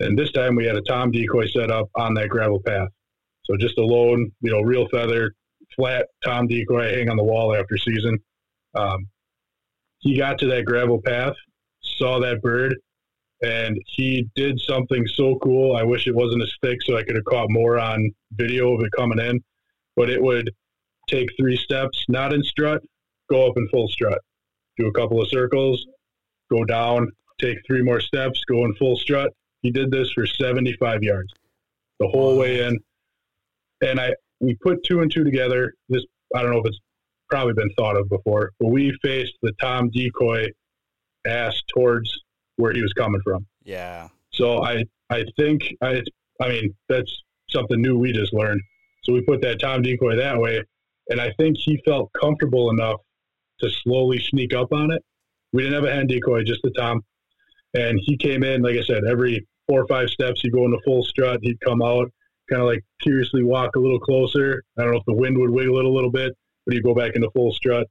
And 0.00 0.18
this 0.18 0.32
time 0.32 0.56
we 0.56 0.66
had 0.66 0.74
a 0.74 0.82
Tom 0.82 1.12
decoy 1.12 1.46
set 1.46 1.70
up 1.70 1.88
on 1.94 2.14
that 2.14 2.30
gravel 2.30 2.60
path. 2.66 2.88
So 3.44 3.56
just 3.56 3.78
a 3.78 3.84
lone, 3.84 4.32
you 4.40 4.50
know, 4.50 4.60
real 4.62 4.88
feather, 4.88 5.36
flat 5.76 6.06
Tom 6.24 6.48
decoy 6.48 6.92
hang 6.92 7.10
on 7.10 7.16
the 7.16 7.22
wall 7.22 7.54
after 7.54 7.78
season. 7.78 8.18
Um, 8.74 9.06
he 10.00 10.18
got 10.18 10.40
to 10.40 10.48
that 10.48 10.64
gravel 10.64 11.00
path, 11.00 11.34
saw 11.80 12.18
that 12.18 12.42
bird, 12.42 12.74
and 13.40 13.80
he 13.86 14.28
did 14.34 14.58
something 14.58 15.06
so 15.06 15.38
cool. 15.44 15.76
I 15.76 15.84
wish 15.84 16.08
it 16.08 16.14
wasn't 16.16 16.42
as 16.42 16.52
thick 16.60 16.82
so 16.82 16.96
I 16.96 17.04
could 17.04 17.14
have 17.14 17.24
caught 17.24 17.52
more 17.52 17.78
on 17.78 18.10
video 18.32 18.74
of 18.74 18.82
it 18.82 18.90
coming 18.96 19.20
in. 19.20 19.40
But 19.96 20.10
it 20.10 20.22
would 20.22 20.50
take 21.08 21.30
three 21.38 21.56
steps, 21.56 22.04
not 22.08 22.32
in 22.32 22.42
strut, 22.42 22.82
go 23.30 23.46
up 23.48 23.56
in 23.56 23.68
full 23.68 23.88
strut, 23.88 24.18
do 24.76 24.86
a 24.86 24.92
couple 24.92 25.20
of 25.20 25.28
circles, 25.28 25.86
go 26.50 26.64
down, 26.64 27.10
take 27.40 27.58
three 27.66 27.82
more 27.82 28.00
steps, 28.00 28.42
go 28.48 28.64
in 28.64 28.74
full 28.74 28.96
strut. 28.96 29.32
He 29.62 29.70
did 29.70 29.90
this 29.90 30.10
for 30.12 30.26
75 30.26 31.02
yards, 31.02 31.32
the 32.00 32.08
whole 32.08 32.36
way 32.36 32.64
in. 32.64 32.78
And 33.82 34.00
I 34.00 34.14
we 34.40 34.56
put 34.62 34.82
two 34.84 35.00
and 35.00 35.10
two 35.10 35.24
together. 35.24 35.72
This 35.88 36.04
I 36.34 36.42
don't 36.42 36.52
know 36.52 36.58
if 36.58 36.66
it's 36.66 36.80
probably 37.30 37.54
been 37.54 37.70
thought 37.76 37.96
of 37.96 38.08
before, 38.08 38.50
but 38.60 38.68
we 38.68 38.96
faced 39.02 39.34
the 39.42 39.52
Tom 39.60 39.90
decoy 39.90 40.46
ass 41.26 41.60
towards 41.72 42.12
where 42.56 42.72
he 42.72 42.82
was 42.82 42.92
coming 42.92 43.20
from. 43.24 43.46
Yeah. 43.64 44.08
So 44.32 44.62
I 44.62 44.84
I 45.10 45.24
think 45.36 45.62
I 45.82 46.02
I 46.40 46.48
mean 46.48 46.74
that's 46.88 47.22
something 47.48 47.80
new 47.80 47.98
we 47.98 48.12
just 48.12 48.32
learned. 48.32 48.60
So 49.04 49.12
we 49.12 49.22
put 49.22 49.42
that 49.42 49.60
Tom 49.60 49.82
decoy 49.82 50.16
that 50.16 50.38
way, 50.38 50.62
and 51.08 51.20
I 51.20 51.32
think 51.38 51.56
he 51.58 51.80
felt 51.84 52.10
comfortable 52.20 52.70
enough 52.70 53.00
to 53.60 53.70
slowly 53.70 54.18
sneak 54.18 54.54
up 54.54 54.72
on 54.72 54.90
it. 54.90 55.02
We 55.52 55.62
didn't 55.62 55.74
have 55.74 55.84
a 55.84 55.94
hen 55.94 56.06
decoy, 56.06 56.42
just 56.42 56.62
the 56.62 56.72
Tom, 56.76 57.02
and 57.74 57.98
he 58.02 58.16
came 58.16 58.42
in 58.42 58.62
like 58.62 58.76
I 58.76 58.82
said 58.82 59.04
every 59.04 59.46
four 59.68 59.82
or 59.82 59.86
five 59.86 60.10
steps. 60.10 60.40
He'd 60.40 60.52
go 60.52 60.64
into 60.64 60.78
full 60.84 61.04
strut. 61.04 61.40
He'd 61.42 61.60
come 61.60 61.82
out, 61.82 62.10
kind 62.50 62.62
of 62.62 62.68
like 62.68 62.82
curiously 63.00 63.42
walk 63.42 63.76
a 63.76 63.80
little 63.80 64.00
closer. 64.00 64.62
I 64.78 64.82
don't 64.82 64.92
know 64.92 64.98
if 64.98 65.06
the 65.06 65.14
wind 65.14 65.38
would 65.38 65.50
wiggle 65.50 65.78
it 65.78 65.84
a 65.84 65.90
little 65.90 66.10
bit, 66.10 66.32
but 66.66 66.74
he'd 66.74 66.82
go 66.82 66.94
back 66.94 67.14
into 67.14 67.30
full 67.30 67.52
strut. 67.52 67.86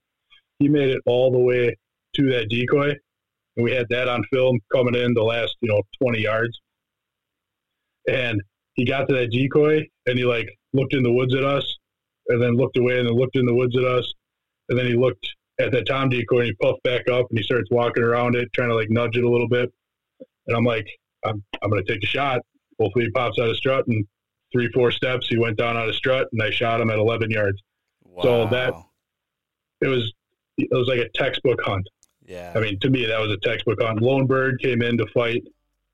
He 0.60 0.68
made 0.68 0.90
it 0.90 1.02
all 1.06 1.32
the 1.32 1.40
way 1.40 1.76
to 2.16 2.30
that 2.32 2.50
decoy, 2.50 2.90
and 3.56 3.64
we 3.64 3.72
had 3.72 3.88
that 3.90 4.08
on 4.08 4.24
film 4.32 4.60
coming 4.74 4.96
in 4.96 5.14
the 5.14 5.24
last 5.24 5.56
you 5.62 5.70
know 5.70 5.82
20 6.02 6.22
yards 6.22 6.60
and 8.08 8.42
he 8.74 8.86
got 8.86 9.08
to 9.08 9.16
that 9.16 9.32
decoy 9.32 9.82
and 10.06 10.18
he 10.18 10.26
like 10.26 10.48
looked 10.74 10.94
in 10.94 11.04
the 11.04 11.12
woods 11.12 11.34
at 11.36 11.44
us 11.44 11.78
and 12.28 12.42
then 12.42 12.56
looked 12.56 12.78
away 12.78 13.00
and 13.00 13.08
then 13.08 13.16
looked 13.16 13.36
in 13.36 13.46
the 13.46 13.54
woods 13.54 13.78
at 13.78 13.84
us 13.86 14.12
and 14.70 14.78
then 14.78 14.86
he 14.86 14.94
looked 14.96 15.28
at 15.60 15.72
that 15.72 15.86
tom 15.88 16.10
decoy 16.10 16.40
and 16.40 16.46
he 16.48 16.54
puffed 16.62 16.82
back 16.84 17.08
up 17.10 17.26
and 17.30 17.38
he 17.38 17.44
starts 17.44 17.70
walking 17.72 18.04
around 18.04 18.36
it 18.36 18.52
trying 18.54 18.70
to 18.70 18.76
like 18.76 18.90
nudge 18.90 19.16
it 19.18 19.24
a 19.24 19.30
little 19.30 19.48
bit 19.50 19.72
and 20.48 20.56
i'm 20.58 20.64
like 20.66 20.88
i'm, 21.26 21.44
I'm 21.62 21.70
going 21.70 21.84
to 21.84 21.94
take 21.94 22.04
a 22.04 22.08
shot 22.08 22.40
hopefully 22.80 23.06
he 23.06 23.12
pops 23.12 23.38
out 23.40 23.50
of 23.50 23.58
strut 23.58 23.86
and 23.88 24.06
three 24.52 24.70
four 24.74 24.92
steps 24.92 25.28
he 25.30 25.38
went 25.38 25.58
down 25.58 25.78
out 25.78 25.90
of 25.90 25.96
strut 25.96 26.28
and 26.32 26.42
i 26.42 26.50
shot 26.50 26.82
him 26.82 26.90
at 26.90 26.98
11 27.00 27.30
yards 27.32 27.62
Wow. 28.06 28.24
So 28.24 28.48
that- 28.52 28.74
it 29.82 29.88
was 29.88 30.14
it 30.58 30.70
was 30.72 30.88
like 30.88 31.00
a 31.00 31.10
textbook 31.10 31.60
hunt 31.64 31.88
Yeah. 32.26 32.54
i 32.56 32.60
mean 32.60 32.80
to 32.80 32.90
me 32.90 33.06
that 33.06 33.20
was 33.20 33.32
a 33.32 33.38
textbook 33.38 33.82
hunt 33.82 34.02
lone 34.02 34.28
bird 34.28 34.60
came 34.62 34.82
in 34.82 34.98
to 34.98 35.06
fight 35.08 35.44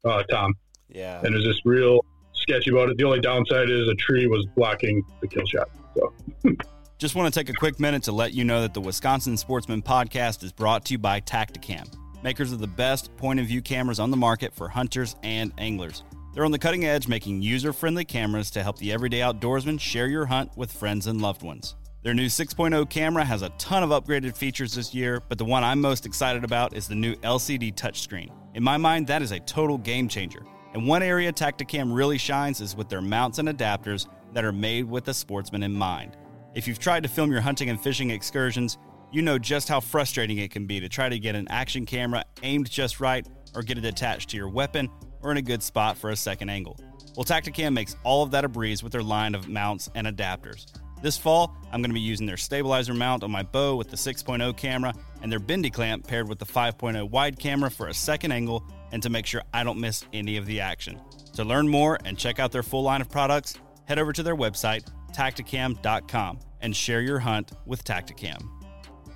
uh, 0.05 0.23
tom 0.23 0.53
yeah. 0.89 1.19
and 1.23 1.33
it 1.33 1.37
was 1.37 1.45
just 1.45 1.61
real 1.65 2.01
sketchy 2.49 2.71
about 2.71 2.89
it. 2.89 2.97
The 2.97 3.03
only 3.03 3.19
downside 3.19 3.69
is 3.69 3.87
a 3.87 3.95
tree 3.95 4.27
was 4.27 4.45
blocking 4.55 5.03
the 5.21 5.27
kill 5.27 5.45
shot. 5.45 5.69
So 5.95 6.13
Just 6.97 7.15
want 7.15 7.33
to 7.33 7.39
take 7.39 7.49
a 7.49 7.53
quick 7.53 7.79
minute 7.79 8.03
to 8.03 8.11
let 8.11 8.33
you 8.33 8.43
know 8.43 8.61
that 8.61 8.73
the 8.73 8.81
Wisconsin 8.81 9.37
Sportsman 9.37 9.81
Podcast 9.81 10.43
is 10.43 10.51
brought 10.51 10.83
to 10.85 10.95
you 10.95 10.97
by 10.97 11.21
Tactacam, 11.21 11.87
makers 12.23 12.51
of 12.51 12.59
the 12.59 12.67
best 12.67 13.15
point 13.15 13.39
of 13.39 13.45
view 13.45 13.61
cameras 13.61 13.99
on 13.99 14.11
the 14.11 14.17
market 14.17 14.53
for 14.53 14.67
hunters 14.67 15.15
and 15.23 15.53
anglers. 15.57 16.03
They're 16.33 16.43
on 16.43 16.51
the 16.51 16.59
cutting 16.59 16.85
edge, 16.85 17.07
making 17.07 17.41
user 17.41 17.71
friendly 17.71 18.03
cameras 18.03 18.51
to 18.51 18.63
help 18.63 18.77
the 18.79 18.91
everyday 18.91 19.19
outdoorsman 19.19 19.79
share 19.79 20.07
your 20.07 20.25
hunt 20.25 20.51
with 20.57 20.71
friends 20.71 21.07
and 21.07 21.21
loved 21.21 21.41
ones. 21.41 21.75
Their 22.01 22.13
new 22.13 22.27
6.0 22.27 22.89
camera 22.89 23.23
has 23.25 23.41
a 23.43 23.49
ton 23.57 23.83
of 23.83 23.89
upgraded 23.89 24.35
features 24.35 24.73
this 24.73 24.93
year, 24.93 25.21
but 25.27 25.37
the 25.37 25.45
one 25.45 25.63
I'm 25.63 25.81
most 25.81 26.05
excited 26.05 26.43
about 26.43 26.75
is 26.75 26.87
the 26.87 26.95
new 26.95 27.15
LCD 27.15 27.75
touchscreen. 27.75 28.29
In 28.55 28.63
my 28.63 28.77
mind, 28.77 29.07
that 29.07 29.21
is 29.21 29.31
a 29.31 29.39
total 29.39 29.77
game 29.77 30.07
changer. 30.07 30.43
And 30.73 30.87
one 30.87 31.01
area 31.01 31.33
Tactacam 31.33 31.95
really 31.95 32.17
shines 32.17 32.61
is 32.61 32.75
with 32.75 32.89
their 32.89 33.01
mounts 33.01 33.39
and 33.39 33.49
adapters 33.49 34.07
that 34.33 34.45
are 34.45 34.51
made 34.51 34.85
with 34.85 35.05
the 35.05 35.13
sportsman 35.13 35.63
in 35.63 35.73
mind. 35.73 36.15
If 36.53 36.67
you've 36.67 36.79
tried 36.79 37.03
to 37.03 37.09
film 37.09 37.31
your 37.31 37.41
hunting 37.41 37.69
and 37.69 37.81
fishing 37.81 38.11
excursions, 38.11 38.77
you 39.11 39.21
know 39.21 39.39
just 39.39 39.67
how 39.67 39.79
frustrating 39.79 40.37
it 40.37 40.51
can 40.51 40.67
be 40.67 40.79
to 40.79 40.89
try 40.89 41.09
to 41.09 41.17
get 41.17 41.35
an 41.35 41.47
action 41.49 41.85
camera 41.85 42.23
aimed 42.43 42.69
just 42.69 42.99
right 42.99 43.27
or 43.55 43.63
get 43.63 43.77
it 43.77 43.85
attached 43.85 44.29
to 44.29 44.37
your 44.37 44.49
weapon 44.49 44.89
or 45.21 45.31
in 45.31 45.37
a 45.37 45.41
good 45.41 45.63
spot 45.63 45.97
for 45.97 46.11
a 46.11 46.15
second 46.15 46.49
angle. 46.49 46.77
Well, 47.15 47.25
Tactacam 47.25 47.73
makes 47.73 47.95
all 48.03 48.23
of 48.23 48.31
that 48.31 48.45
a 48.45 48.47
breeze 48.47 48.83
with 48.83 48.91
their 48.91 49.03
line 49.03 49.33
of 49.33 49.49
mounts 49.49 49.89
and 49.95 50.05
adapters. 50.05 50.67
This 51.01 51.17
fall, 51.17 51.55
I'm 51.71 51.81
going 51.81 51.89
to 51.89 51.95
be 51.95 51.99
using 51.99 52.25
their 52.25 52.37
stabilizer 52.37 52.93
mount 52.93 53.23
on 53.23 53.31
my 53.31 53.43
bow 53.43 53.75
with 53.75 53.89
the 53.89 53.95
6.0 53.95 54.55
camera 54.57 54.93
and 55.21 55.31
their 55.31 55.39
bendy 55.39 55.69
clamp 55.69 56.05
paired 56.05 56.27
with 56.27 56.39
the 56.39 56.45
5.0 56.45 57.09
wide 57.09 57.39
camera 57.39 57.71
for 57.71 57.87
a 57.87 57.93
second 57.93 58.31
angle 58.31 58.63
and 58.91 59.01
to 59.03 59.09
make 59.09 59.25
sure 59.25 59.41
I 59.53 59.63
don't 59.63 59.79
miss 59.79 60.05
any 60.13 60.37
of 60.37 60.45
the 60.45 60.59
action. 60.59 60.99
To 61.33 61.43
learn 61.43 61.67
more 61.67 61.99
and 62.05 62.17
check 62.17 62.39
out 62.39 62.51
their 62.51 62.63
full 62.63 62.83
line 62.83 63.01
of 63.01 63.09
products, 63.09 63.55
head 63.85 63.99
over 63.99 64.13
to 64.13 64.23
their 64.23 64.35
website, 64.35 64.85
tactacam.com, 65.13 66.39
and 66.61 66.75
share 66.75 67.01
your 67.01 67.19
hunt 67.19 67.51
with 67.65 67.83
Tactacam. 67.83 68.49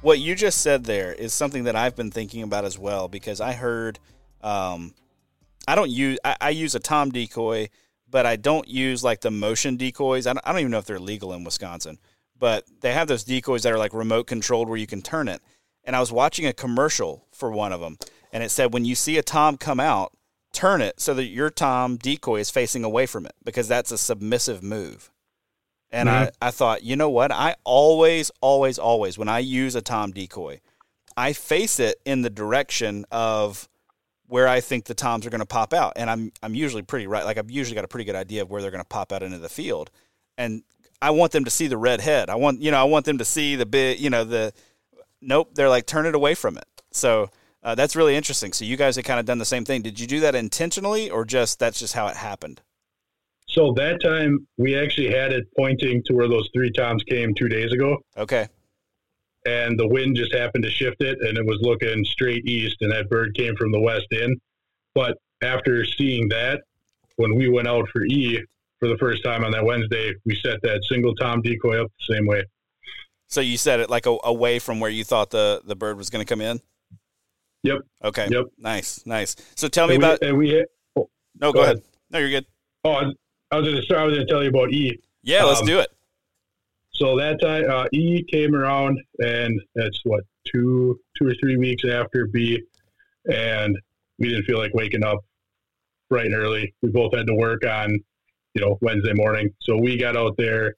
What 0.02 0.20
you 0.20 0.36
just 0.36 0.62
said 0.62 0.84
there 0.84 1.14
is 1.14 1.34
something 1.34 1.64
that 1.66 1.76
I've 1.76 1.96
been 1.96 2.12
thinking 2.12 2.44
about 2.44 2.66
as 2.66 2.78
well 2.78 3.08
because 3.08 3.40
I 3.40 3.54
heard, 3.54 4.00
um, 4.42 4.94
I 5.68 5.76
don't 5.76 5.90
use, 5.90 6.20
I, 6.26 6.36
I 6.42 6.50
use 6.50 6.76
a 6.76 6.80
Tom 6.80 7.12
decoy, 7.12 7.70
but 8.10 8.26
I 8.26 8.36
don't 8.36 8.68
use 8.68 9.04
like 9.04 9.22
the 9.22 9.32
motion 9.32 9.78
decoys. 9.78 10.28
I 10.28 10.34
don't, 10.34 10.46
I 10.46 10.52
don't 10.52 10.60
even 10.60 10.72
know 10.72 10.78
if 10.78 10.86
they're 10.86 11.00
legal 11.00 11.34
in 11.34 11.44
Wisconsin, 11.44 12.00
but 12.38 12.66
they 12.82 12.94
have 12.94 13.08
those 13.08 13.24
decoys 13.24 13.64
that 13.64 13.72
are 13.72 13.78
like 13.78 13.94
remote 13.94 14.28
controlled 14.28 14.68
where 14.68 14.78
you 14.78 14.88
can 14.88 15.02
turn 15.02 15.28
it. 15.28 15.42
And 15.86 15.96
I 15.96 16.00
was 16.00 16.12
watching 16.12 16.46
a 16.46 16.54
commercial 16.54 17.26
for 17.32 17.52
one 17.52 17.72
of 17.72 17.82
them, 17.82 17.98
and 18.34 18.44
it 18.44 18.50
said 18.50 18.74
when 18.74 18.84
you 18.84 18.96
see 18.96 19.18
a 19.18 19.24
Tom 19.24 19.56
come 19.56 19.80
out, 19.80 20.12
turn 20.52 20.82
it 20.82 21.00
so 21.00 21.14
that 21.14 21.26
your 21.26 21.50
Tom 21.50 21.96
decoy 21.96 22.40
is 22.40 22.50
facing 22.50 22.84
away 22.84 23.06
from 23.06 23.26
it 23.26 23.34
because 23.46 23.68
that's 23.68 23.92
a 23.92 23.98
submissive 23.98 24.62
move. 24.62 25.12
And 25.92 26.10
I, 26.10 26.32
I 26.42 26.50
thought, 26.50 26.84
you 26.84 26.96
know 26.96 27.12
what? 27.12 27.32
I 27.32 27.56
always, 27.64 28.32
always, 28.42 28.80
always, 28.80 29.16
when 29.16 29.30
I 29.30 29.40
use 29.40 29.76
a 29.76 29.82
Tom 29.82 30.12
decoy, 30.12 30.60
I 31.16 31.34
face 31.34 31.80
it 31.80 32.02
in 32.04 32.24
the 32.24 32.32
direction 32.32 33.06
of 33.12 33.70
where 34.26 34.48
I 34.48 34.60
think 34.60 34.86
the 34.86 34.96
toms 34.96 35.28
are 35.28 35.30
going 35.30 35.42
to 35.42 35.46
pop 35.46 35.72
out, 35.72 35.94
and 35.96 36.10
I'm 36.10 36.32
I'm 36.42 36.56
usually 36.56 36.82
pretty 36.82 37.06
right. 37.06 37.24
Like 37.24 37.38
I've 37.38 37.52
usually 37.52 37.76
got 37.76 37.86
a 37.86 37.88
pretty 37.88 38.06
good 38.06 38.16
idea 38.16 38.42
of 38.42 38.50
where 38.50 38.64
they're 38.64 38.72
going 38.72 38.84
to 38.84 38.88
pop 38.88 39.12
out 39.12 39.22
into 39.22 39.38
the 39.38 39.50
field, 39.50 39.92
and 40.36 40.64
I 41.00 41.12
want 41.12 41.32
them 41.32 41.46
to 41.46 41.52
see 41.52 41.68
the 41.68 41.78
red 41.78 42.02
head. 42.02 42.32
I 42.32 42.36
want 42.36 42.60
you 42.60 42.72
know 42.72 42.80
I 42.80 42.86
want 42.86 43.06
them 43.06 43.20
to 43.20 43.26
see 43.26 43.56
the 43.56 43.68
big 43.68 44.00
you 44.00 44.10
know 44.10 44.24
the 44.24 44.52
nope. 45.22 45.52
They're 45.54 45.70
like 45.70 45.86
turn 45.86 46.08
it 46.08 46.16
away 46.16 46.34
from 46.34 46.58
it. 46.58 46.66
So 46.92 47.30
uh, 47.64 47.76
that's 47.76 47.96
really 47.96 48.16
interesting. 48.16 48.54
So 48.54 48.66
you 48.66 48.78
guys 48.78 48.96
have 48.98 49.06
kind 49.06 49.20
of 49.20 49.26
done 49.26 49.38
the 49.38 49.46
same 49.46 49.66
thing. 49.66 49.82
Did 49.82 50.00
you 50.00 50.08
do 50.08 50.20
that 50.22 50.36
intentionally, 50.36 51.10
or 51.10 51.26
just 51.26 51.60
that's 51.60 51.80
just 51.80 51.94
how 51.94 52.08
it 52.08 52.18
happened? 52.18 52.62
So 53.48 53.74
that 53.78 54.02
time 54.02 54.48
we 54.58 54.76
actually 54.78 55.12
had 55.12 55.32
it 55.32 55.46
pointing 55.56 56.02
to 56.06 56.14
where 56.14 56.28
those 56.28 56.50
three 56.54 56.72
toms 56.72 57.04
came 57.04 57.34
two 57.36 57.48
days 57.50 57.72
ago, 57.72 57.98
Okay. 58.18 58.48
and 59.46 59.80
the 59.80 59.88
wind 59.88 60.16
just 60.16 60.34
happened 60.34 60.64
to 60.64 60.72
shift 60.72 61.02
it, 61.02 61.18
and 61.22 61.38
it 61.38 61.46
was 61.46 61.60
looking 61.62 62.04
straight 62.06 62.46
east, 62.48 62.78
and 62.82 62.92
that 62.92 63.10
bird 63.10 63.36
came 63.36 63.56
from 63.56 63.72
the 63.72 63.80
west 63.80 64.08
in. 64.12 64.36
But 64.96 65.18
after 65.44 65.86
seeing 65.86 66.30
that, 66.30 66.62
when 67.18 67.36
we 67.36 67.48
went 67.50 67.68
out 67.68 67.88
for 67.90 68.04
E 68.06 68.44
for 68.80 68.88
the 68.88 68.98
first 68.98 69.24
time 69.24 69.44
on 69.44 69.52
that 69.52 69.64
Wednesday, 69.64 70.14
we 70.26 70.36
set 70.44 70.62
that 70.64 70.82
single 70.90 71.14
tom 71.16 71.42
decoy 71.42 71.84
up 71.84 71.92
the 72.08 72.16
same 72.16 72.26
way. 72.26 72.44
So 73.28 73.42
you 73.42 73.58
set 73.58 73.80
it 73.80 73.90
like 73.90 74.06
a, 74.06 74.18
away 74.24 74.60
from 74.60 74.80
where 74.80 74.90
you 74.90 75.04
thought 75.04 75.30
the, 75.32 75.62
the 75.66 75.76
bird 75.76 75.98
was 75.98 76.10
going 76.10 76.26
to 76.26 76.30
come 76.30 76.42
in? 76.42 76.60
Yep. 77.64 77.80
Okay. 78.04 78.28
Yep. 78.30 78.46
Nice. 78.58 79.06
Nice. 79.06 79.36
So 79.56 79.68
tell 79.68 79.88
me 79.88 79.96
and 79.96 80.04
about. 80.04 80.20
we, 80.22 80.28
and 80.28 80.38
we 80.38 80.66
no, 80.96 81.08
go, 81.42 81.54
go 81.54 81.62
ahead. 81.62 81.76
ahead. 81.78 81.86
No, 82.12 82.20
you're 82.20 82.30
good. 82.30 82.46
oh, 82.84 82.92
I 82.92 83.04
was- 83.06 83.16
going 83.52 83.76
to 83.76 83.82
start. 83.84 84.02
I 84.02 84.06
was 84.06 84.16
going 84.16 84.28
to 84.28 84.32
tell 84.34 84.44
you 84.44 84.50
about 84.50 84.72
E. 84.72 85.00
Yeah, 85.24 85.44
let's 85.44 85.62
Um, 85.62 85.68
do 85.68 85.80
it. 85.80 85.90
So 86.92 87.18
that 87.18 87.40
time, 87.42 87.64
uh, 87.70 87.86
E 87.94 88.24
came 88.32 88.54
around, 88.56 89.00
and 89.20 89.60
that's 89.76 90.00
what 90.04 90.24
two, 90.46 91.00
two 91.18 91.28
or 91.28 91.34
three 91.42 91.58
weeks 91.58 91.84
after 91.88 92.28
B, 92.28 92.62
and 93.32 93.78
we 94.20 94.30
didn't 94.30 94.44
feel 94.46 94.58
like 94.60 94.74
waking 94.74 95.04
up 95.04 95.20
bright 96.10 96.26
and 96.28 96.36
early. 96.36 96.74
We 96.82 96.90
both 96.90 97.16
had 97.16 97.26
to 97.28 97.34
work 97.36 97.66
on, 97.66 97.92
you 98.54 98.62
know, 98.62 98.78
Wednesday 98.82 99.14
morning. 99.14 99.54
So 99.62 99.78
we 99.78 99.98
got 99.98 100.16
out 100.18 100.36
there. 100.38 100.76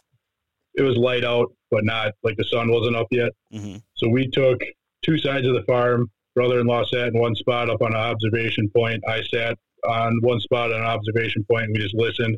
It 0.75 0.83
was 0.83 0.95
light 0.97 1.23
out, 1.25 1.47
but 1.71 1.83
not 1.83 2.13
like 2.23 2.38
the 2.38 2.43
sun 2.45 2.69
wasn't 2.71 2.95
up 2.95 3.07
yet. 3.11 3.31
hmm 3.51 3.77
So 3.95 4.07
we 4.09 4.27
took 4.29 4.59
two 5.01 5.17
sides 5.17 5.47
of 5.47 5.53
the 5.53 5.63
farm. 5.63 6.09
Brother-in-law 6.36 6.86
sat 6.86 7.07
in 7.07 7.19
one 7.19 7.36
spot 7.36 7.69
up 7.69 7.81
on 7.81 7.93
an 7.93 7.99
observation 7.99 8.69
point. 8.69 9.01
I 9.07 9.23
sat 9.23 9.57
on 9.88 10.19
one 10.21 10.39
spot 10.39 10.71
on 10.71 10.79
an 10.79 10.86
observation 10.86 11.45
point. 11.49 11.65
And 11.65 11.73
we 11.73 11.79
just 11.79 11.95
listened. 11.95 12.38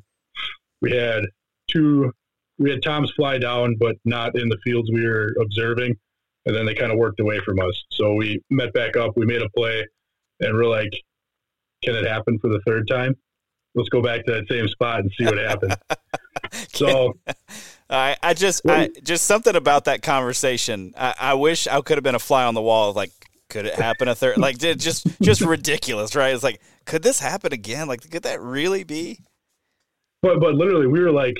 We 0.81 0.91
had 0.91 1.25
two. 1.69 2.11
We 2.59 2.71
had 2.71 2.81
toms 2.81 3.11
fly 3.11 3.37
down, 3.37 3.75
but 3.79 3.97
not 4.05 4.37
in 4.39 4.49
the 4.49 4.57
fields 4.63 4.89
we 4.91 5.05
were 5.05 5.35
observing. 5.41 5.95
And 6.45 6.55
then 6.55 6.65
they 6.65 6.73
kind 6.73 6.91
of 6.91 6.97
worked 6.97 7.19
away 7.19 7.39
from 7.39 7.59
us. 7.59 7.83
So 7.91 8.13
we 8.13 8.41
met 8.49 8.73
back 8.73 8.95
up. 8.95 9.17
We 9.17 9.25
made 9.25 9.41
a 9.41 9.49
play, 9.49 9.85
and 10.39 10.53
we're 10.55 10.65
like, 10.65 10.91
"Can 11.83 11.95
it 11.95 12.05
happen 12.05 12.39
for 12.39 12.49
the 12.49 12.61
third 12.65 12.87
time? 12.87 13.15
Let's 13.75 13.89
go 13.89 14.01
back 14.01 14.25
to 14.25 14.33
that 14.33 14.47
same 14.47 14.67
spot 14.67 15.01
and 15.01 15.11
see 15.17 15.25
what 15.25 15.37
happens." 15.37 15.73
so 16.73 17.13
I, 17.89 18.17
I 18.21 18.33
just, 18.33 18.61
I 18.67 18.89
just 19.03 19.25
something 19.25 19.55
about 19.55 19.85
that 19.85 20.01
conversation. 20.01 20.93
I, 20.97 21.15
I 21.19 21.33
wish 21.35 21.67
I 21.67 21.79
could 21.81 21.97
have 21.97 22.03
been 22.03 22.15
a 22.15 22.19
fly 22.19 22.43
on 22.43 22.53
the 22.53 22.61
wall. 22.61 22.93
Like, 22.93 23.11
could 23.49 23.65
it 23.65 23.75
happen 23.75 24.07
a 24.07 24.15
third? 24.15 24.37
Like, 24.37 24.61
it 24.63 24.79
just, 24.79 25.07
just 25.21 25.41
ridiculous, 25.41 26.15
right? 26.15 26.33
It's 26.33 26.43
like, 26.43 26.61
could 26.85 27.03
this 27.03 27.19
happen 27.19 27.53
again? 27.53 27.87
Like, 27.87 28.09
could 28.09 28.23
that 28.23 28.41
really 28.41 28.83
be? 28.83 29.19
But 30.21 30.39
but 30.39 30.55
literally, 30.55 30.87
we 30.87 30.99
were 30.99 31.11
like, 31.11 31.35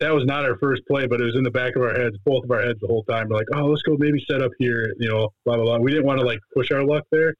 that 0.00 0.12
was 0.12 0.24
not 0.26 0.44
our 0.44 0.58
first 0.58 0.82
play, 0.86 1.06
but 1.06 1.20
it 1.20 1.24
was 1.24 1.36
in 1.36 1.44
the 1.44 1.50
back 1.50 1.76
of 1.76 1.82
our 1.82 1.94
heads, 1.94 2.16
both 2.24 2.44
of 2.44 2.50
our 2.50 2.60
heads 2.60 2.80
the 2.80 2.86
whole 2.86 3.04
time. 3.04 3.28
We're 3.28 3.36
like, 3.36 3.46
oh, 3.54 3.66
let's 3.66 3.82
go 3.82 3.96
maybe 3.98 4.22
set 4.28 4.42
up 4.42 4.50
here, 4.58 4.92
you 4.98 5.08
know, 5.08 5.30
blah 5.44 5.56
blah 5.56 5.64
blah. 5.64 5.78
We 5.78 5.90
didn't 5.90 6.06
want 6.06 6.20
to 6.20 6.26
like 6.26 6.40
push 6.54 6.70
our 6.70 6.84
luck 6.84 7.04
there, 7.10 7.34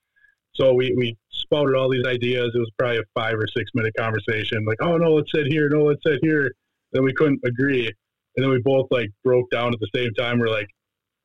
so 0.54 0.72
we 0.72 0.94
we 0.96 1.16
spouted 1.30 1.74
all 1.74 1.90
these 1.90 2.06
ideas. 2.06 2.52
It 2.54 2.58
was 2.58 2.70
probably 2.78 2.98
a 2.98 3.02
five 3.14 3.34
or 3.34 3.46
six 3.48 3.70
minute 3.74 3.94
conversation. 3.98 4.64
Like, 4.64 4.78
oh 4.80 4.96
no, 4.96 5.14
let's 5.14 5.30
sit 5.34 5.46
here. 5.48 5.68
No, 5.68 5.84
let's 5.84 6.02
sit 6.06 6.18
here. 6.22 6.52
Then 6.92 7.02
we 7.04 7.12
couldn't 7.12 7.40
agree, 7.44 7.92
and 8.36 8.44
then 8.44 8.50
we 8.50 8.60
both 8.60 8.86
like 8.90 9.10
broke 9.24 9.50
down 9.50 9.74
at 9.74 9.80
the 9.80 9.88
same 9.94 10.14
time. 10.14 10.38
We're 10.38 10.48
like, 10.48 10.68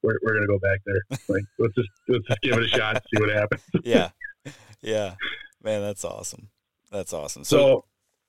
we're 0.03 0.17
we're 0.23 0.33
gonna 0.33 0.47
go 0.47 0.59
back 0.59 0.79
there. 0.85 1.01
Like, 1.27 1.43
let's 1.59 1.75
just 1.75 1.89
let's 2.07 2.27
just 2.27 2.41
give 2.41 2.57
it 2.57 2.63
a 2.63 2.67
shot, 2.67 2.95
and 2.95 3.03
see 3.13 3.21
what 3.21 3.33
happens. 3.33 3.61
Yeah, 3.83 4.09
yeah, 4.81 5.15
man, 5.63 5.81
that's 5.81 6.03
awesome. 6.05 6.49
That's 6.91 7.13
awesome. 7.13 7.43
So, 7.43 7.85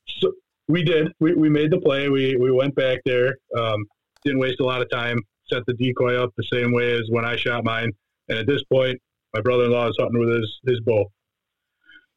So, 0.06 0.28
so 0.28 0.32
we 0.68 0.84
did. 0.84 1.12
We, 1.20 1.34
we 1.34 1.48
made 1.48 1.70
the 1.70 1.80
play. 1.80 2.08
We 2.08 2.36
we 2.36 2.50
went 2.50 2.74
back 2.74 3.00
there. 3.04 3.36
Um, 3.58 3.84
didn't 4.24 4.40
waste 4.40 4.60
a 4.60 4.64
lot 4.64 4.82
of 4.82 4.90
time. 4.90 5.18
Set 5.46 5.62
the 5.66 5.74
decoy 5.74 6.14
up 6.22 6.30
the 6.36 6.44
same 6.52 6.72
way 6.72 6.92
as 6.92 7.02
when 7.10 7.24
I 7.24 7.36
shot 7.36 7.64
mine. 7.64 7.90
And 8.28 8.38
at 8.38 8.46
this 8.46 8.62
point, 8.72 9.00
my 9.34 9.40
brother-in-law 9.40 9.88
is 9.88 9.96
hunting 9.98 10.20
with 10.20 10.28
his 10.36 10.60
his 10.66 10.80
bow. 10.80 11.04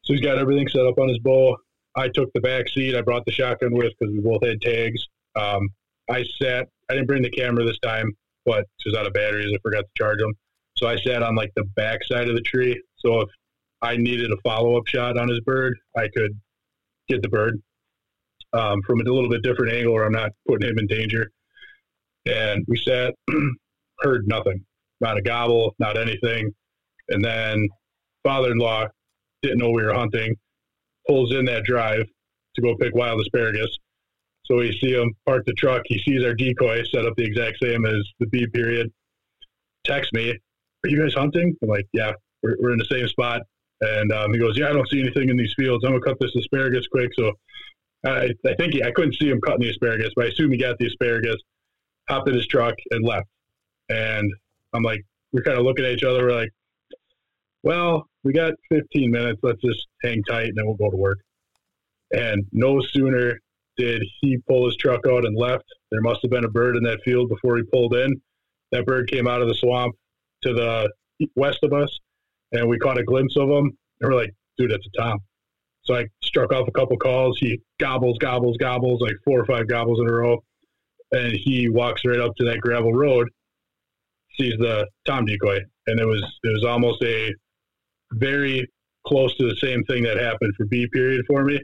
So 0.02 0.12
he's 0.12 0.22
got 0.22 0.38
everything 0.38 0.68
set 0.68 0.86
up 0.86 0.98
on 0.98 1.08
his 1.08 1.18
bow. 1.18 1.56
I 1.96 2.08
took 2.08 2.32
the 2.32 2.40
back 2.40 2.68
seat. 2.68 2.94
I 2.94 3.00
brought 3.00 3.24
the 3.24 3.32
shotgun 3.32 3.74
with 3.74 3.92
because 3.98 4.14
we 4.14 4.20
both 4.20 4.44
had 4.46 4.60
tags. 4.60 5.04
Um, 5.34 5.68
I 6.08 6.24
sat. 6.40 6.68
I 6.88 6.94
didn't 6.94 7.08
bring 7.08 7.22
the 7.22 7.30
camera 7.30 7.64
this 7.64 7.78
time, 7.80 8.16
but 8.46 8.64
was 8.86 8.94
out 8.94 9.06
of 9.06 9.12
batteries. 9.12 9.52
I 9.52 9.58
forgot 9.62 9.80
to 9.80 10.02
charge 10.02 10.18
them. 10.18 10.32
So 10.76 10.86
I 10.86 10.96
sat 10.96 11.22
on 11.22 11.34
like 11.34 11.52
the 11.56 11.64
back 11.74 12.00
side 12.04 12.28
of 12.28 12.36
the 12.36 12.42
tree. 12.42 12.80
So 12.96 13.20
if 13.20 13.28
I 13.82 13.96
needed 13.96 14.30
a 14.30 14.36
follow-up 14.44 14.86
shot 14.86 15.18
on 15.18 15.28
his 15.28 15.40
bird, 15.40 15.76
I 15.96 16.08
could 16.16 16.32
get 17.08 17.22
the 17.22 17.28
bird 17.28 17.60
um, 18.52 18.80
from 18.86 19.00
a 19.00 19.04
little 19.04 19.28
bit 19.28 19.42
different 19.42 19.72
angle 19.72 19.92
where 19.94 20.04
I'm 20.04 20.12
not 20.12 20.30
putting 20.46 20.70
him 20.70 20.78
in 20.78 20.86
danger. 20.86 21.30
And 22.26 22.64
we 22.68 22.76
sat, 22.78 23.14
heard 24.00 24.26
nothing, 24.26 24.64
not 25.00 25.18
a 25.18 25.22
gobble, 25.22 25.74
not 25.78 25.98
anything. 25.98 26.50
And 27.08 27.24
then 27.24 27.68
father-in-law 28.24 28.86
didn't 29.42 29.58
know 29.58 29.70
we 29.70 29.84
were 29.84 29.94
hunting, 29.94 30.34
pulls 31.06 31.32
in 31.32 31.44
that 31.46 31.64
drive 31.64 32.04
to 32.54 32.62
go 32.62 32.74
pick 32.76 32.94
wild 32.94 33.20
asparagus. 33.20 33.78
So 34.46 34.56
we 34.56 34.76
see 34.80 34.92
him 34.92 35.12
park 35.26 35.44
the 35.46 35.52
truck. 35.54 35.82
He 35.86 35.98
sees 35.98 36.24
our 36.24 36.34
decoy 36.34 36.82
set 36.84 37.04
up 37.04 37.14
the 37.16 37.24
exact 37.24 37.58
same 37.62 37.84
as 37.84 38.02
the 38.20 38.26
B 38.26 38.46
period. 38.52 38.92
Text 39.84 40.12
me, 40.12 40.30
"Are 40.30 40.88
you 40.88 41.00
guys 41.00 41.14
hunting?" 41.14 41.56
I'm 41.62 41.68
like, 41.68 41.86
"Yeah, 41.92 42.12
we're, 42.42 42.56
we're 42.60 42.72
in 42.72 42.78
the 42.78 42.86
same 42.86 43.08
spot." 43.08 43.42
And 43.80 44.12
um, 44.12 44.32
he 44.32 44.38
goes, 44.38 44.56
"Yeah, 44.56 44.68
I 44.68 44.72
don't 44.72 44.88
see 44.88 45.00
anything 45.00 45.28
in 45.28 45.36
these 45.36 45.54
fields. 45.56 45.84
I'm 45.84 45.92
gonna 45.92 46.02
cut 46.02 46.18
this 46.20 46.34
asparagus 46.36 46.86
quick." 46.88 47.10
So 47.18 47.32
I, 48.04 48.30
I 48.46 48.54
think 48.54 48.74
he, 48.74 48.82
I 48.82 48.90
couldn't 48.92 49.14
see 49.14 49.28
him 49.28 49.40
cutting 49.40 49.62
the 49.62 49.70
asparagus, 49.70 50.10
but 50.14 50.26
I 50.26 50.28
assume 50.28 50.52
he 50.52 50.58
got 50.58 50.78
the 50.78 50.86
asparagus, 50.86 51.36
hopped 52.08 52.28
in 52.28 52.34
his 52.34 52.46
truck, 52.46 52.74
and 52.90 53.04
left. 53.04 53.28
And 53.88 54.32
I'm 54.72 54.82
like, 54.82 55.04
we're 55.32 55.42
kind 55.42 55.58
of 55.58 55.64
looking 55.64 55.84
at 55.84 55.92
each 55.92 56.04
other. 56.04 56.24
We're 56.24 56.36
like, 56.36 56.50
well, 57.62 58.06
we 58.22 58.32
got 58.32 58.54
15 58.70 59.10
minutes. 59.10 59.40
Let's 59.42 59.60
just 59.60 59.86
hang 60.02 60.22
tight, 60.24 60.48
and 60.48 60.56
then 60.56 60.66
we'll 60.66 60.76
go 60.76 60.90
to 60.90 60.96
work. 60.96 61.18
And 62.12 62.44
no 62.52 62.80
sooner 62.80 63.40
did 63.76 64.02
he 64.20 64.38
pull 64.48 64.66
his 64.66 64.76
truck 64.76 65.06
out 65.06 65.24
and 65.24 65.36
left, 65.36 65.64
there 65.90 66.00
must 66.00 66.20
have 66.22 66.30
been 66.30 66.44
a 66.44 66.50
bird 66.50 66.76
in 66.76 66.82
that 66.84 67.00
field 67.04 67.28
before 67.28 67.56
he 67.56 67.62
pulled 67.64 67.94
in. 67.94 68.20
That 68.72 68.86
bird 68.86 69.10
came 69.10 69.28
out 69.28 69.42
of 69.42 69.48
the 69.48 69.54
swamp 69.54 69.94
to 70.42 70.52
the 70.52 70.90
west 71.34 71.60
of 71.62 71.72
us, 71.72 71.98
and 72.52 72.68
we 72.68 72.78
caught 72.78 72.98
a 72.98 73.04
glimpse 73.04 73.36
of 73.36 73.48
him. 73.48 73.76
And 74.00 74.10
we're 74.10 74.14
like, 74.14 74.34
dude, 74.58 74.70
that's 74.70 74.86
a 74.86 75.00
tom. 75.00 75.18
So 75.84 75.94
I 75.94 76.06
struck 76.22 76.52
off 76.52 76.68
a 76.68 76.72
couple 76.72 76.96
calls. 76.96 77.38
He 77.38 77.60
gobbles, 77.78 78.18
gobbles, 78.18 78.56
gobbles, 78.56 79.00
like 79.00 79.14
four 79.24 79.40
or 79.40 79.46
five 79.46 79.68
gobbles 79.68 80.00
in 80.00 80.08
a 80.08 80.12
row. 80.12 80.42
And 81.12 81.32
he 81.32 81.68
walks 81.68 82.02
right 82.04 82.18
up 82.18 82.34
to 82.36 82.44
that 82.46 82.60
gravel 82.60 82.92
road, 82.92 83.28
sees 84.38 84.54
the 84.58 84.88
tom 85.06 85.24
decoy, 85.24 85.60
and 85.86 86.00
it 86.00 86.04
was 86.04 86.22
it 86.42 86.52
was 86.52 86.64
almost 86.64 87.02
a 87.04 87.32
very 88.14 88.66
close 89.06 89.36
to 89.36 89.48
the 89.48 89.54
same 89.56 89.84
thing 89.84 90.02
that 90.02 90.18
happened 90.18 90.52
for 90.56 90.66
B 90.66 90.88
period 90.92 91.24
for 91.28 91.44
me. 91.44 91.60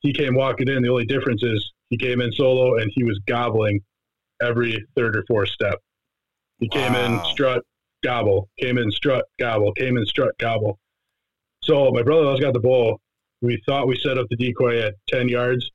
He 0.00 0.12
came 0.12 0.34
walking 0.34 0.68
in. 0.68 0.82
The 0.82 0.90
only 0.90 1.06
difference 1.06 1.42
is 1.42 1.72
he 1.90 1.96
came 1.96 2.20
in 2.20 2.32
solo 2.32 2.76
and 2.76 2.90
he 2.94 3.04
was 3.04 3.18
gobbling 3.26 3.80
every 4.40 4.84
third 4.96 5.16
or 5.16 5.24
fourth 5.26 5.48
step. 5.48 5.80
He 6.58 6.68
came 6.68 6.94
in 6.94 7.20
strut 7.24 7.62
gobble, 8.02 8.48
came 8.58 8.78
in 8.78 8.90
strut 8.90 9.24
gobble, 9.38 9.72
came 9.72 9.96
in 9.96 10.06
strut 10.06 10.36
gobble. 10.38 10.78
So 11.62 11.90
my 11.90 12.02
brother-in-law's 12.02 12.40
got 12.40 12.54
the 12.54 12.60
bull. 12.60 13.00
We 13.42 13.60
thought 13.66 13.88
we 13.88 13.96
set 13.96 14.18
up 14.18 14.26
the 14.30 14.36
decoy 14.36 14.80
at 14.80 14.94
10 15.08 15.28
yards. 15.28 15.70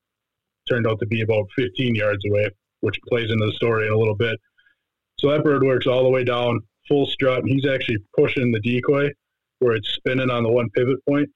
Turned 0.69 0.87
out 0.87 0.99
to 0.99 1.05
be 1.05 1.21
about 1.21 1.49
15 1.55 1.95
yards 1.95 2.23
away, 2.25 2.47
which 2.81 2.99
plays 3.09 3.29
into 3.31 3.45
the 3.45 3.53
story 3.53 3.87
in 3.87 3.93
a 3.93 3.97
little 3.97 4.15
bit. 4.15 4.39
So 5.19 5.29
that 5.29 5.43
bird 5.43 5.63
works 5.63 5.87
all 5.87 6.03
the 6.03 6.09
way 6.09 6.23
down, 6.23 6.61
full 6.87 7.05
strut, 7.05 7.39
and 7.39 7.49
he's 7.49 7.65
actually 7.65 7.97
pushing 8.17 8.51
the 8.51 8.59
decoy 8.59 9.09
where 9.59 9.75
it's 9.75 9.89
spinning 9.89 10.29
on 10.29 10.43
the 10.43 10.51
one 10.51 10.69
pivot 10.71 10.99
point. 11.07 11.29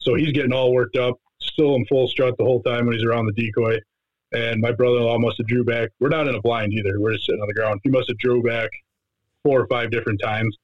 So 0.00 0.14
he's 0.14 0.32
getting 0.32 0.52
all 0.52 0.72
worked 0.74 0.96
up, 0.96 1.16
still 1.42 1.74
in 1.74 1.84
full 1.86 2.08
strut 2.08 2.36
the 2.38 2.44
whole 2.44 2.62
time 2.62 2.86
when 2.86 2.94
he's 2.94 3.04
around 3.04 3.26
the 3.26 3.32
decoy. 3.32 3.78
And 4.32 4.60
my 4.60 4.72
brother-in-law 4.72 5.18
must 5.18 5.38
have 5.38 5.46
drew 5.46 5.64
back. 5.64 5.90
We're 6.00 6.08
not 6.08 6.26
in 6.26 6.34
a 6.34 6.40
blind 6.40 6.72
either. 6.72 6.98
We're 6.98 7.12
just 7.12 7.26
sitting 7.26 7.40
on 7.40 7.48
the 7.48 7.54
ground. 7.54 7.80
He 7.84 7.90
must 7.90 8.08
have 8.08 8.18
drew 8.18 8.42
back 8.42 8.70
four 9.42 9.60
or 9.60 9.66
five 9.66 9.90
different 9.90 10.20
times. 10.22 10.56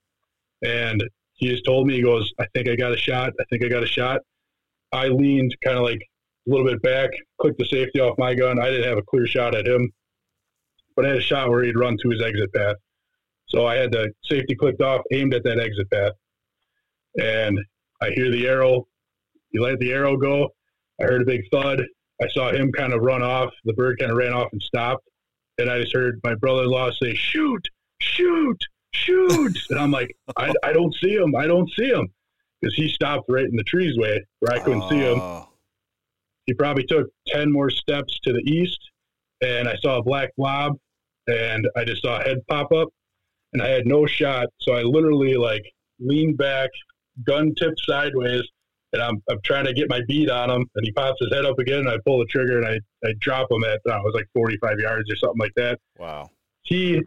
And 0.64 1.02
he 1.34 1.48
just 1.48 1.64
told 1.64 1.86
me, 1.86 1.94
he 1.94 2.02
goes, 2.02 2.32
I 2.40 2.46
think 2.54 2.68
I 2.68 2.76
got 2.76 2.92
a 2.92 2.96
shot. 2.96 3.32
I 3.38 3.44
think 3.50 3.62
I 3.64 3.68
got 3.68 3.82
a 3.82 3.86
shot. 3.86 4.22
I 4.92 5.08
leaned 5.08 5.54
kind 5.62 5.76
of 5.76 5.84
like 5.84 6.00
a 6.00 6.50
little 6.50 6.66
bit 6.66 6.80
back, 6.82 7.10
clicked 7.40 7.58
the 7.58 7.66
safety 7.66 8.00
off 8.00 8.16
my 8.18 8.34
gun. 8.34 8.58
I 8.58 8.70
didn't 8.70 8.88
have 8.88 8.98
a 8.98 9.02
clear 9.02 9.26
shot 9.26 9.54
at 9.54 9.66
him, 9.66 9.92
but 10.96 11.04
I 11.04 11.08
had 11.08 11.18
a 11.18 11.22
shot 11.22 11.50
where 11.50 11.62
he'd 11.62 11.78
run 11.78 11.96
to 12.02 12.08
his 12.08 12.22
exit 12.22 12.52
path. 12.54 12.76
So 13.48 13.66
I 13.66 13.76
had 13.76 13.92
the 13.92 14.10
safety 14.24 14.54
clicked 14.54 14.80
off, 14.80 15.02
aimed 15.12 15.34
at 15.34 15.44
that 15.44 15.60
exit 15.60 15.90
path. 15.90 16.12
And 17.20 17.58
I 18.00 18.10
hear 18.10 18.30
the 18.30 18.46
arrow. 18.46 18.86
He 19.50 19.58
let 19.58 19.78
the 19.78 19.92
arrow 19.92 20.16
go. 20.16 20.50
I 21.00 21.04
heard 21.04 21.22
a 21.22 21.24
big 21.24 21.42
thud. 21.52 21.82
I 22.20 22.28
saw 22.28 22.50
him 22.50 22.72
kind 22.72 22.92
of 22.92 23.02
run 23.02 23.22
off. 23.22 23.52
The 23.64 23.72
bird 23.72 23.98
kind 23.98 24.10
of 24.10 24.18
ran 24.18 24.32
off 24.32 24.48
and 24.52 24.62
stopped. 24.62 25.04
And 25.58 25.70
I 25.70 25.80
just 25.80 25.94
heard 25.94 26.20
my 26.24 26.34
brother 26.34 26.64
in 26.64 26.70
law 26.70 26.90
say, 26.90 27.14
shoot, 27.14 27.68
shoot, 28.00 28.58
shoot. 28.92 29.58
and 29.70 29.78
I'm 29.78 29.90
like, 29.90 30.16
I, 30.36 30.52
I 30.64 30.72
don't 30.72 30.94
see 30.94 31.14
him. 31.14 31.34
I 31.36 31.46
don't 31.46 31.70
see 31.72 31.88
him. 31.88 32.08
Because 32.60 32.74
he 32.74 32.88
stopped 32.88 33.26
right 33.28 33.44
in 33.44 33.54
the 33.54 33.62
trees 33.62 33.96
way 33.96 34.24
where 34.40 34.52
I 34.52 34.58
couldn't 34.58 34.88
see 34.88 34.98
him. 34.98 35.20
Oh, 35.20 35.48
he 36.46 36.54
probably 36.54 36.84
took 36.84 37.08
10 37.28 37.52
more 37.52 37.70
steps 37.70 38.18
to 38.24 38.32
the 38.32 38.40
east 38.40 38.80
and 39.42 39.68
I 39.68 39.76
saw 39.76 39.98
a 39.98 40.02
black 40.02 40.30
blob 40.36 40.76
and 41.26 41.68
I 41.76 41.84
just 41.84 42.02
saw 42.02 42.18
a 42.18 42.22
head 42.22 42.38
pop 42.48 42.72
up 42.72 42.88
and 43.52 43.62
I 43.62 43.68
had 43.68 43.86
no 43.86 44.06
shot. 44.06 44.48
So 44.60 44.72
I 44.72 44.82
literally 44.82 45.36
like 45.36 45.62
leaned 46.00 46.38
back, 46.38 46.70
gun 47.24 47.54
tipped 47.54 47.80
sideways, 47.84 48.42
and 48.92 49.02
I'm, 49.02 49.22
I'm 49.28 49.40
trying 49.44 49.66
to 49.66 49.74
get 49.74 49.88
my 49.88 50.00
bead 50.06 50.30
on 50.30 50.50
him. 50.50 50.66
And 50.74 50.84
he 50.84 50.92
pops 50.92 51.20
his 51.20 51.32
head 51.32 51.44
up 51.44 51.58
again 51.58 51.80
and 51.80 51.88
I 51.88 51.98
pull 52.04 52.18
the 52.18 52.26
trigger 52.26 52.58
and 52.58 52.66
I, 52.66 52.80
I 53.06 53.12
drop 53.18 53.50
him 53.50 53.64
at, 53.64 53.80
I 53.90 53.98
was 53.98 54.14
like 54.14 54.26
45 54.34 54.78
yards 54.78 55.10
or 55.10 55.16
something 55.16 55.38
like 55.38 55.54
that. 55.56 55.78
Wow. 55.98 56.30
He, 56.62 57.02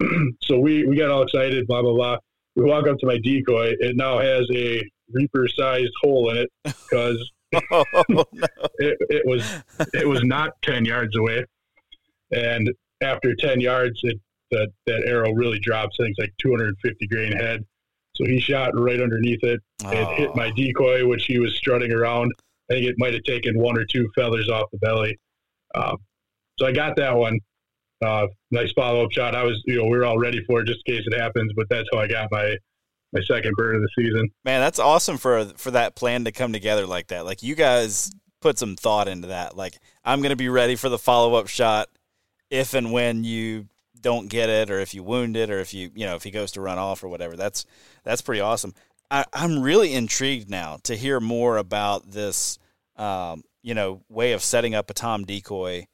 so 0.42 0.58
we, 0.58 0.84
we 0.86 0.96
got 0.96 1.10
all 1.10 1.22
excited, 1.22 1.66
blah, 1.66 1.82
blah, 1.82 1.94
blah. 1.94 2.16
We 2.56 2.64
walk 2.64 2.86
up 2.86 2.98
to 2.98 3.06
my 3.06 3.18
decoy. 3.18 3.74
It 3.78 3.96
now 3.96 4.18
has 4.18 4.46
a 4.54 4.82
reaper 5.12 5.48
sized 5.48 5.92
hole 6.02 6.30
in 6.30 6.38
it 6.38 6.50
because 6.64 7.30
oh, 7.70 7.84
no. 8.08 8.24
it, 8.78 8.96
it 9.08 9.26
was, 9.26 9.44
it 9.94 10.08
was 10.08 10.24
not 10.24 10.50
10 10.62 10.84
yards 10.84 11.16
away. 11.16 11.44
And 12.32 12.70
after 13.00 13.34
10 13.34 13.60
yards, 13.60 14.00
it, 14.02 14.18
that, 14.50 14.68
that 14.86 15.04
arrow 15.06 15.32
really 15.32 15.58
drops. 15.58 15.96
I 15.98 16.04
think 16.04 16.16
it's 16.18 16.24
like 16.26 16.34
250 16.38 17.06
grain 17.06 17.32
head. 17.32 17.64
So 18.14 18.24
he 18.26 18.40
shot 18.40 18.78
right 18.78 19.00
underneath 19.00 19.42
it. 19.42 19.60
It 19.84 19.86
oh. 19.86 20.14
hit 20.14 20.36
my 20.36 20.50
decoy, 20.50 21.06
which 21.06 21.24
he 21.24 21.38
was 21.38 21.56
strutting 21.56 21.92
around. 21.92 22.30
I 22.70 22.74
think 22.74 22.86
it 22.86 22.94
might 22.98 23.14
have 23.14 23.22
taken 23.24 23.58
one 23.58 23.78
or 23.78 23.84
two 23.84 24.08
feathers 24.14 24.48
off 24.48 24.68
the 24.72 24.78
belly. 24.78 25.18
Um, 25.74 25.96
so 26.58 26.66
I 26.66 26.72
got 26.72 26.96
that 26.96 27.16
one. 27.16 27.38
Uh, 28.04 28.26
nice 28.50 28.72
follow 28.72 29.04
up 29.04 29.12
shot. 29.12 29.34
I 29.34 29.44
was, 29.44 29.62
you 29.66 29.76
know, 29.76 29.84
we 29.84 29.96
were 29.96 30.04
all 30.04 30.18
ready 30.18 30.44
for 30.46 30.60
it 30.60 30.66
just 30.66 30.80
in 30.86 30.94
case 30.94 31.04
it 31.06 31.18
happens, 31.18 31.52
but 31.56 31.66
that's 31.70 31.88
how 31.92 32.00
I 32.00 32.08
got 32.08 32.28
my 32.30 32.56
my 33.12 33.20
second 33.22 33.54
bird 33.56 33.76
of 33.76 33.82
the 33.82 33.88
season. 33.96 34.28
Man, 34.44 34.60
that's 34.60 34.78
awesome 34.78 35.18
for 35.18 35.44
for 35.56 35.70
that 35.70 35.94
plan 35.94 36.24
to 36.24 36.32
come 36.32 36.52
together 36.52 36.86
like 36.86 37.08
that. 37.08 37.24
Like 37.24 37.42
you 37.42 37.54
guys 37.54 38.10
put 38.40 38.58
some 38.58 38.76
thought 38.76 39.08
into 39.08 39.28
that. 39.28 39.56
Like 39.56 39.78
I'm 40.04 40.20
going 40.20 40.30
to 40.30 40.36
be 40.36 40.48
ready 40.48 40.76
for 40.76 40.88
the 40.88 40.98
follow 40.98 41.34
up 41.34 41.46
shot 41.46 41.88
if 42.50 42.74
and 42.74 42.92
when 42.92 43.24
you 43.24 43.68
don't 44.02 44.28
get 44.28 44.48
it 44.48 44.70
or 44.70 44.80
if 44.80 44.94
you 44.94 45.02
wound 45.02 45.36
it 45.36 45.50
or 45.50 45.60
if 45.60 45.72
you 45.72 45.90
you 45.94 46.04
know 46.04 46.16
if 46.16 46.22
he 46.22 46.30
goes 46.30 46.52
to 46.52 46.60
run 46.60 46.78
off 46.78 47.02
or 47.02 47.08
whatever 47.08 47.36
that's 47.36 47.64
that's 48.04 48.22
pretty 48.22 48.40
awesome. 48.40 48.74
I, 49.10 49.24
i'm 49.32 49.62
really 49.62 49.92
intrigued 49.92 50.48
now 50.48 50.78
to 50.84 50.96
hear 50.96 51.20
more 51.20 51.58
about 51.58 52.10
this 52.10 52.58
um, 52.96 53.44
you 53.62 53.74
know 53.74 54.02
way 54.08 54.32
of 54.32 54.42
setting 54.42 54.74
up 54.74 54.90
a 54.90 54.94
tom 54.94 55.24
decoy 55.24 55.86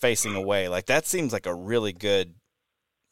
facing 0.00 0.34
away. 0.34 0.68
Like 0.68 0.86
that 0.86 1.06
seems 1.06 1.32
like 1.32 1.46
a 1.46 1.54
really 1.54 1.92
good 1.92 2.34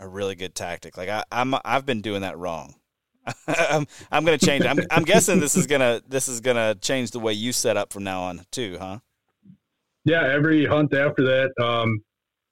a 0.00 0.08
really 0.08 0.34
good 0.34 0.54
tactic. 0.54 0.96
Like 0.96 1.08
I, 1.08 1.24
i'm 1.32 1.54
i've 1.64 1.86
been 1.86 2.00
doing 2.00 2.22
that 2.22 2.38
wrong. 2.38 2.74
I'm, 3.46 3.86
I'm 4.12 4.24
gonna 4.24 4.38
change 4.38 4.66
I'm, 4.66 4.78
I'm 4.90 5.04
guessing 5.04 5.40
this 5.40 5.56
is 5.56 5.66
gonna 5.66 6.02
this 6.06 6.28
is 6.28 6.40
gonna 6.40 6.74
change 6.74 7.10
the 7.10 7.20
way 7.20 7.32
you 7.32 7.52
set 7.52 7.76
up 7.76 7.92
from 7.92 8.04
now 8.04 8.22
on 8.22 8.44
too 8.50 8.76
huh? 8.78 8.98
Yeah 10.04 10.30
every 10.30 10.66
hunt 10.66 10.92
after 10.92 11.22
that 11.22 11.52
um 11.58 12.02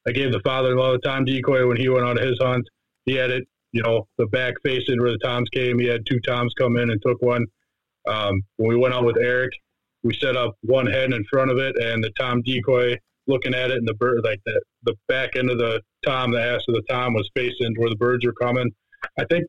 I 0.07 0.13
gave 0.13 0.33
the 0.33 0.41
father-in-law 0.41 0.93
the 0.93 0.99
tom 0.99 1.25
decoy 1.25 1.67
when 1.67 1.77
he 1.77 1.89
went 1.89 2.05
on 2.05 2.17
his 2.17 2.39
hunt. 2.41 2.69
He 3.05 3.15
had 3.15 3.31
it, 3.31 3.45
you 3.73 3.83
know, 3.83 4.07
the 4.19 4.27
back 4.27 4.55
facing 4.65 5.01
where 5.01 5.13
the 5.13 5.19
toms 5.19 5.49
came. 5.51 5.79
He 5.79 5.87
had 5.87 6.05
two 6.07 6.21
toms 6.21 6.55
come 6.59 6.77
in 6.77 6.91
and 6.91 7.01
took 7.05 7.21
one. 7.23 7.47
Um, 8.09 8.43
when 8.57 8.69
we 8.69 8.77
went 8.77 8.95
out 8.95 9.05
with 9.05 9.17
Eric, 9.17 9.53
we 10.03 10.15
set 10.15 10.37
up 10.37 10.57
one 10.63 10.87
head 10.87 11.13
in 11.13 11.25
front 11.31 11.51
of 11.51 11.59
it 11.59 11.77
and 11.81 12.03
the 12.03 12.11
tom 12.19 12.43
decoy 12.43 12.97
looking 13.27 13.55
at 13.55 13.71
it 13.71 13.79
and 13.79 13.87
the 13.87 13.95
bird 13.95 14.21
like 14.25 14.41
the 14.45 14.61
the 14.85 14.95
back 15.09 15.37
end 15.37 15.51
of 15.51 15.59
the 15.59 15.81
tom, 16.05 16.33
the 16.33 16.43
ass 16.43 16.63
of 16.69 16.75
the 16.75 16.83
tom 16.89 17.15
was 17.15 17.31
facing 17.35 17.75
where 17.77 17.91
the 17.91 17.97
birds 17.97 18.27
were 18.27 18.33
coming. 18.33 18.71
I 19.19 19.25
think 19.31 19.47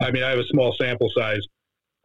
I 0.00 0.10
mean 0.10 0.22
I 0.22 0.30
have 0.30 0.38
a 0.38 0.46
small 0.46 0.74
sample 0.78 1.10
size. 1.14 1.42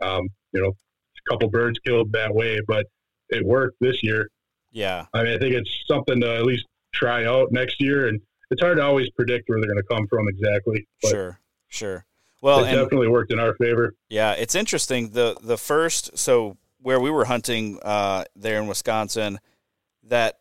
Um, 0.02 0.28
you 0.52 0.62
know, 0.62 0.70
a 0.70 1.32
couple 1.32 1.50
birds 1.50 1.80
killed 1.80 2.12
that 2.14 2.34
way, 2.34 2.60
but 2.68 2.88
it 3.30 3.46
worked 3.46 3.78
this 3.80 4.02
year. 4.04 4.30
Yeah. 4.72 5.06
I 5.14 5.24
mean 5.24 5.36
I 5.36 5.40
think 5.40 5.54
it's 5.54 5.84
something 5.88 6.20
to 6.22 6.36
at 6.36 6.46
least 6.46 6.66
try 6.94 7.26
out 7.26 7.52
next 7.52 7.82
year. 7.82 8.08
And 8.08 8.22
it's 8.50 8.62
hard 8.62 8.78
to 8.78 8.84
always 8.84 9.10
predict 9.12 9.50
where 9.50 9.60
they're 9.60 9.70
going 9.70 9.82
to 9.82 9.96
come 9.96 10.08
from 10.08 10.28
exactly. 10.28 10.88
sure, 11.06 11.40
sure. 11.68 12.06
Well, 12.42 12.66
it 12.66 12.72
definitely 12.74 13.08
worked 13.08 13.32
in 13.32 13.40
our 13.40 13.56
favor. 13.56 13.96
Yeah, 14.10 14.34
it's 14.34 14.54
interesting. 14.54 15.12
the 15.12 15.38
The 15.42 15.58
first, 15.58 16.18
so 16.18 16.58
where 16.82 17.00
we 17.00 17.10
were 17.10 17.24
hunting 17.24 17.80
uh, 17.82 18.26
there 18.36 18.60
in 18.60 18.68
Wisconsin, 18.68 19.40
that 20.04 20.40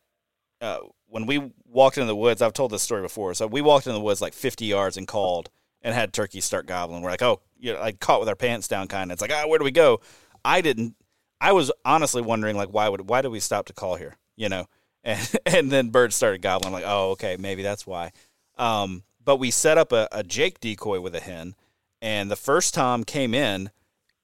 uh, 0.61 0.79
when 1.07 1.27
we 1.27 1.53
walked 1.65 1.99
in 1.99 2.07
the 2.09 2.17
woods, 2.17 2.43
I've 2.43 2.53
told 2.53 2.73
this 2.73 2.83
story 2.83 3.03
before. 3.03 3.35
So 3.35 3.47
we 3.47 3.61
walked 3.61 3.87
in 3.87 3.93
the 3.93 4.01
woods 4.01 4.21
like 4.21 4.33
50 4.33 4.65
yards 4.65 4.97
and 4.97 5.07
called 5.07 5.51
and 5.83 5.95
had 5.95 6.13
turkeys 6.13 6.45
start 6.45 6.67
gobbling. 6.67 7.03
We're 7.03 7.11
like, 7.11 7.23
oh, 7.23 7.41
you 7.59 7.73
know, 7.73 7.81
like 7.81 8.01
caught 8.01 8.21
with 8.21 8.29
our 8.29 8.37
pants 8.37 8.67
down, 8.67 8.89
kind 8.89 9.11
of. 9.11 9.15
It's 9.15 9.23
like, 9.23 9.33
ah, 9.33 9.47
where 9.47 9.59
do 9.59 9.65
we 9.65 9.71
go? 9.71 10.01
I 10.45 10.61
didn't. 10.61 10.97
I 11.41 11.53
was 11.53 11.73
honestly 11.85 12.23
wondering, 12.23 12.57
like, 12.57 12.71
why 12.71 12.89
would 12.89 13.09
why 13.09 13.23
did 13.23 13.29
we 13.29 13.41
stop 13.41 13.67
to 13.67 13.73
call 13.73 13.97
here? 13.97 14.17
You 14.37 14.49
know, 14.49 14.67
and 15.05 15.37
and 15.47 15.71
then 15.71 15.91
birds 15.91 16.17
started 16.17 16.43
gobbling. 16.43 16.69
I'm 16.69 16.81
like, 16.81 16.91
oh, 16.91 17.11
okay, 17.13 17.37
maybe 17.39 17.63
that's 17.63 17.87
why. 17.87 18.13
Um, 18.59 19.03
but 19.25 19.37
we 19.37 19.51
set 19.51 19.79
up 19.79 19.93
a, 19.93 20.09
a 20.13 20.23
Jake 20.23 20.61
decoy 20.61 21.01
with 21.01 21.15
a 21.15 21.21
hen, 21.21 21.55
and 22.01 22.31
the 22.31 22.37
first 22.37 22.75
tom 22.75 23.05
came 23.05 23.35
in, 23.35 23.71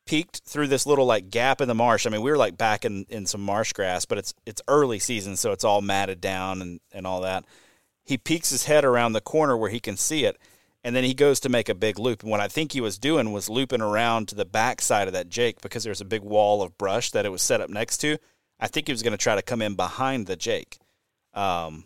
peeked 0.06 0.42
through 0.44 0.68
this 0.68 0.86
little 0.86 1.06
like 1.06 1.30
gap 1.30 1.60
in 1.60 1.68
the 1.68 1.74
marsh. 1.74 2.06
I 2.06 2.10
mean, 2.10 2.22
we 2.22 2.30
were 2.30 2.36
like 2.36 2.58
back 2.58 2.84
in, 2.84 3.06
in 3.08 3.26
some 3.26 3.42
marsh 3.42 3.72
grass, 3.72 4.04
but 4.04 4.18
it's 4.18 4.34
it's 4.46 4.62
early 4.68 4.98
season, 4.98 5.36
so 5.36 5.52
it's 5.52 5.64
all 5.64 5.80
matted 5.80 6.20
down 6.20 6.62
and, 6.62 6.80
and 6.92 7.06
all 7.06 7.20
that. 7.22 7.44
He 8.04 8.16
peeks 8.16 8.50
his 8.50 8.64
head 8.64 8.84
around 8.84 9.12
the 9.12 9.20
corner 9.20 9.56
where 9.56 9.70
he 9.70 9.80
can 9.80 9.96
see 9.96 10.24
it, 10.24 10.38
and 10.82 10.96
then 10.96 11.04
he 11.04 11.14
goes 11.14 11.40
to 11.40 11.48
make 11.48 11.68
a 11.68 11.74
big 11.74 11.98
loop. 11.98 12.22
And 12.22 12.30
what 12.30 12.40
I 12.40 12.48
think 12.48 12.72
he 12.72 12.80
was 12.80 12.98
doing 12.98 13.32
was 13.32 13.50
looping 13.50 13.82
around 13.82 14.28
to 14.28 14.34
the 14.34 14.46
back 14.46 14.80
side 14.80 15.06
of 15.06 15.12
that 15.12 15.28
Jake 15.28 15.60
because 15.60 15.84
there's 15.84 16.00
a 16.00 16.06
big 16.06 16.22
wall 16.22 16.62
of 16.62 16.78
brush 16.78 17.10
that 17.10 17.26
it 17.26 17.30
was 17.30 17.42
set 17.42 17.60
up 17.60 17.70
next 17.70 17.98
to. 17.98 18.18
I 18.60 18.66
think 18.66 18.88
he 18.88 18.92
was 18.92 19.02
going 19.02 19.12
to 19.12 19.18
try 19.18 19.34
to 19.34 19.42
come 19.42 19.62
in 19.62 19.74
behind 19.74 20.26
the 20.26 20.36
Jake, 20.36 20.78
um, 21.34 21.84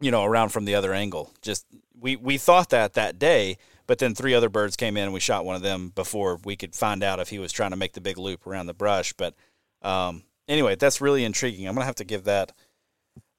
you 0.00 0.10
know, 0.10 0.24
around 0.24 0.50
from 0.50 0.64
the 0.64 0.74
other 0.74 0.92
angle. 0.92 1.32
Just 1.42 1.66
we 1.98 2.16
we 2.16 2.38
thought 2.38 2.70
that 2.70 2.94
that 2.94 3.18
day, 3.18 3.58
but 3.86 3.98
then 3.98 4.14
three 4.14 4.34
other 4.34 4.48
birds 4.48 4.76
came 4.76 4.96
in 4.96 5.04
and 5.04 5.12
we 5.12 5.20
shot 5.20 5.44
one 5.44 5.56
of 5.56 5.62
them 5.62 5.90
before 5.94 6.38
we 6.44 6.56
could 6.56 6.74
find 6.74 7.02
out 7.02 7.20
if 7.20 7.28
he 7.28 7.38
was 7.38 7.52
trying 7.52 7.70
to 7.70 7.76
make 7.76 7.92
the 7.92 8.00
big 8.00 8.18
loop 8.18 8.46
around 8.46 8.66
the 8.66 8.74
brush. 8.74 9.12
But 9.12 9.34
um, 9.82 10.24
anyway, 10.48 10.76
that's 10.76 11.00
really 11.00 11.24
intriguing. 11.24 11.68
I'm 11.68 11.74
gonna 11.74 11.86
have 11.86 11.94
to 11.96 12.04
give 12.04 12.24
that. 12.24 12.52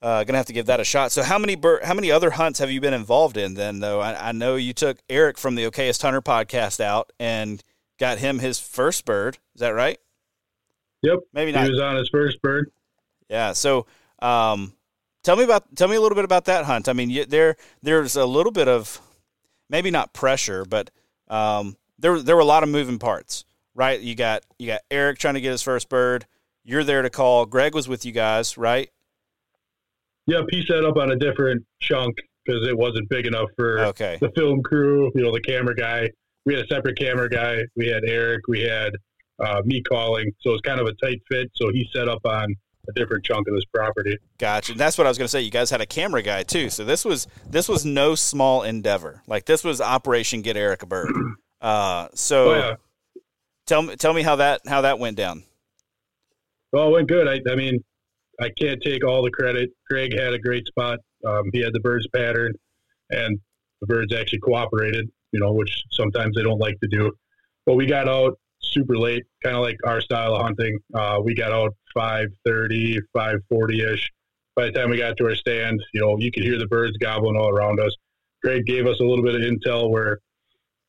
Uh, 0.01 0.25
gonna 0.25 0.37
have 0.37 0.47
to 0.47 0.53
give 0.53 0.65
that 0.65 0.81
a 0.81 0.83
shot. 0.83 1.13
So, 1.13 1.23
how 1.23 1.39
many 1.39 1.55
bir- 1.55 1.81
how 1.83 1.93
many 1.93 2.11
other 2.11 2.31
hunts 2.31 2.59
have 2.59 2.69
you 2.69 2.81
been 2.81 2.93
involved 2.93 3.37
in? 3.37 3.53
Then, 3.53 3.79
though, 3.79 4.01
I, 4.01 4.29
I 4.29 4.31
know 4.33 4.55
you 4.55 4.73
took 4.73 4.97
Eric 5.09 5.37
from 5.37 5.55
the 5.55 5.63
Okayest 5.63 6.01
Hunter 6.01 6.21
podcast 6.21 6.81
out 6.81 7.13
and 7.19 7.63
got 7.97 8.17
him 8.17 8.39
his 8.39 8.59
first 8.59 9.05
bird. 9.05 9.37
Is 9.55 9.61
that 9.61 9.69
right? 9.69 9.99
Yep. 11.03 11.19
Maybe 11.33 11.51
not. 11.51 11.65
He 11.65 11.69
was 11.69 11.79
on 11.79 11.97
his 11.97 12.09
first 12.09 12.41
bird. 12.41 12.71
Yeah. 13.29 13.53
So, 13.53 13.85
um, 14.19 14.73
tell 15.23 15.35
me 15.35 15.43
about 15.43 15.75
tell 15.75 15.87
me 15.87 15.95
a 15.95 16.01
little 16.01 16.15
bit 16.15 16.25
about 16.25 16.45
that 16.45 16.65
hunt. 16.65 16.89
I 16.89 16.93
mean, 16.93 17.09
you, 17.09 17.25
there 17.25 17.55
there's 17.81 18.15
a 18.15 18.25
little 18.25 18.51
bit 18.51 18.67
of 18.67 18.99
maybe 19.69 19.91
not 19.91 20.13
pressure, 20.13 20.65
but 20.65 20.89
um, 21.27 21.77
there 21.99 22.19
there 22.21 22.35
were 22.35 22.41
a 22.41 22.45
lot 22.45 22.63
of 22.63 22.69
moving 22.69 22.99
parts, 22.99 23.45
right? 23.75 23.99
You 23.99 24.15
got 24.15 24.43
you 24.57 24.67
got 24.67 24.81
Eric 24.89 25.19
trying 25.19 25.35
to 25.35 25.41
get 25.41 25.51
his 25.51 25.61
first 25.61 25.89
bird. 25.89 26.25
You're 26.63 26.83
there 26.83 27.01
to 27.01 27.09
call. 27.09 27.45
Greg 27.45 27.75
was 27.75 27.89
with 27.89 28.05
you 28.05 28.13
guys, 28.13 28.57
right? 28.57 28.89
Yep. 30.27 30.45
He 30.51 30.65
set 30.65 30.85
up 30.85 30.95
on 30.95 31.11
a 31.11 31.17
different 31.17 31.65
chunk 31.81 32.15
because 32.45 32.65
it 32.67 32.77
wasn't 32.77 33.09
big 33.09 33.25
enough 33.25 33.49
for 33.57 33.79
okay. 33.87 34.17
the 34.21 34.31
film 34.37 34.61
crew. 34.63 35.11
You 35.15 35.23
know, 35.23 35.33
the 35.33 35.41
camera 35.41 35.75
guy. 35.75 36.09
We 36.45 36.53
had 36.53 36.63
a 36.63 36.67
separate 36.67 36.97
camera 36.97 37.29
guy. 37.29 37.61
We 37.75 37.87
had 37.87 38.03
Eric. 38.05 38.47
We 38.47 38.61
had 38.61 38.93
uh, 39.43 39.61
me 39.65 39.81
calling. 39.81 40.31
So 40.41 40.51
it's 40.53 40.61
kind 40.61 40.79
of 40.79 40.87
a 40.87 40.93
tight 41.05 41.21
fit. 41.29 41.51
So 41.55 41.69
he 41.71 41.87
set 41.93 42.07
up 42.07 42.25
on 42.25 42.55
a 42.89 42.91
different 42.93 43.23
chunk 43.23 43.47
of 43.47 43.53
this 43.53 43.65
property. 43.73 44.17
Gotcha. 44.37 44.73
And 44.73 44.79
that's 44.79 44.97
what 44.97 45.07
I 45.07 45.09
was 45.09 45.17
going 45.17 45.25
to 45.25 45.29
say. 45.29 45.41
You 45.41 45.51
guys 45.51 45.69
had 45.69 45.81
a 45.81 45.85
camera 45.85 46.21
guy 46.21 46.43
too. 46.43 46.69
So 46.69 46.83
this 46.83 47.05
was 47.05 47.27
this 47.49 47.69
was 47.69 47.85
no 47.85 48.15
small 48.15 48.63
endeavor. 48.63 49.21
Like 49.27 49.45
this 49.45 49.63
was 49.63 49.81
Operation 49.81 50.41
Get 50.41 50.57
Eric 50.57 50.83
a 50.83 50.85
Bird. 50.85 51.11
Uh, 51.61 52.09
so 52.13 52.51
oh, 52.51 52.57
yeah. 52.57 52.75
tell 53.65 53.81
me 53.81 53.95
tell 53.95 54.13
me 54.13 54.21
how 54.21 54.35
that 54.35 54.59
how 54.67 54.81
that 54.81 54.99
went 54.99 55.15
down. 55.15 55.43
Well, 56.73 56.89
it 56.89 56.91
went 56.91 57.07
good. 57.07 57.25
I, 57.25 57.39
I 57.49 57.55
mean, 57.55 57.81
I 58.41 58.49
can't 58.59 58.81
take 58.81 59.05
all 59.05 59.23
the 59.23 59.31
credit. 59.31 59.69
Greg 59.89 60.11
had 60.13 60.33
a 60.33 60.39
great 60.39 60.67
spot. 60.67 60.99
Um, 61.25 61.49
he 61.53 61.61
had 61.61 61.71
the 61.73 61.79
birds 61.79 62.05
pattern, 62.13 62.53
and 63.11 63.39
the 63.79 63.87
birds 63.87 64.13
actually 64.13 64.39
cooperated. 64.39 65.09
You 65.31 65.39
know, 65.39 65.53
which 65.53 65.83
sometimes 65.91 66.35
they 66.35 66.43
don't 66.43 66.59
like 66.59 66.77
to 66.81 66.87
do. 66.89 67.13
But 67.65 67.75
we 67.75 67.85
got 67.85 68.09
out 68.09 68.37
super 68.73 68.97
late, 68.97 69.23
kind 69.43 69.55
of 69.55 69.61
like 69.61 69.77
our 69.85 70.01
style 70.01 70.35
of 70.35 70.41
hunting. 70.41 70.77
Uh, 70.93 71.19
we 71.23 71.35
got 71.35 71.51
out 71.51 71.73
5.30, 71.95 72.99
5.40ish. 73.15 74.01
By 74.55 74.65
the 74.65 74.71
time 74.71 74.89
we 74.89 74.97
got 74.97 75.17
to 75.17 75.25
our 75.25 75.35
stand, 75.35 75.81
you 75.93 76.01
know, 76.01 76.17
you 76.19 76.31
could 76.31 76.43
hear 76.43 76.59
the 76.59 76.67
birds 76.67 76.97
gobbling 76.97 77.37
all 77.37 77.49
around 77.49 77.79
us. 77.79 77.95
Greg 78.43 78.65
gave 78.65 78.85
us 78.85 78.99
a 78.99 79.03
little 79.03 79.23
bit 79.23 79.35
of 79.35 79.41
intel 79.41 79.89
where 79.89 80.19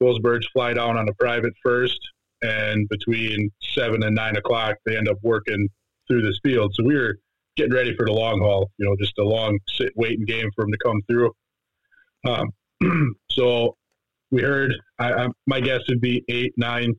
those 0.01 0.19
birds 0.19 0.47
fly 0.53 0.75
down 0.75 0.99
on 0.99 1.09
a 1.09 1.15
private 1.15 1.55
first, 1.63 1.99
and 2.43 2.89
between 2.89 3.51
seven 3.63 4.03
and 4.03 4.15
nine 4.15 4.37
o'clock, 4.37 4.77
they 4.85 4.97
end 4.97 5.09
up 5.09 5.19
working 5.23 5.69
through 6.09 6.23
this 6.23 6.39
field. 6.43 6.75
So 6.75 6.85
we 6.85 6.95
were 6.95 7.17
getting 7.57 7.73
ready 7.73 7.95
for 7.97 8.05
the 8.05 8.13
long 8.13 8.41
haul, 8.41 8.71
you 8.79 8.87
know, 8.87 8.97
just 8.99 9.17
a 9.19 9.25
long 9.25 9.59
sit 9.69 9.93
waiting 9.97 10.27
game 10.27 10.51
for 10.55 10.65
them 10.65 10.73
to 10.73 10.79
come 10.85 11.01
through. 11.09 11.33
Um, 12.27 13.15
so 13.31 13.77
we 14.31 14.43
heard, 14.43 14.75
I, 14.99 15.13
I, 15.13 15.29
my 15.47 15.61
guess 15.61 15.81
would 15.89 16.01
be 16.01 16.25
eight, 16.29 16.53
nine 16.57 16.95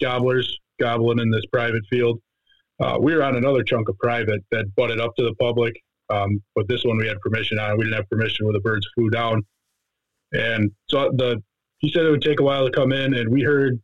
gobblers 0.00 0.58
gobbling 0.80 1.18
in 1.18 1.30
this 1.30 1.44
private 1.52 1.82
field. 1.90 2.20
Uh, 2.80 2.96
we 3.00 3.14
were 3.14 3.22
on 3.22 3.36
another 3.36 3.62
chunk 3.62 3.88
of 3.88 3.98
private 3.98 4.40
that 4.52 4.74
butted 4.76 5.00
up 5.00 5.14
to 5.16 5.24
the 5.24 5.34
public, 5.34 5.74
um, 6.10 6.40
but 6.54 6.68
this 6.68 6.84
one 6.84 6.96
we 6.96 7.08
had 7.08 7.20
permission 7.20 7.58
on. 7.58 7.76
We 7.76 7.84
didn't 7.84 7.96
have 7.96 8.08
permission 8.08 8.46
when 8.46 8.52
the 8.52 8.60
birds 8.60 8.86
flew 8.94 9.10
down, 9.10 9.42
and 10.32 10.70
so 10.88 11.10
the 11.16 11.42
he 11.78 11.90
said 11.90 12.04
it 12.04 12.10
would 12.10 12.22
take 12.22 12.40
a 12.40 12.44
while 12.44 12.64
to 12.64 12.72
come 12.72 12.92
in, 12.92 13.14
and 13.14 13.30
we 13.30 13.42
heard 13.42 13.80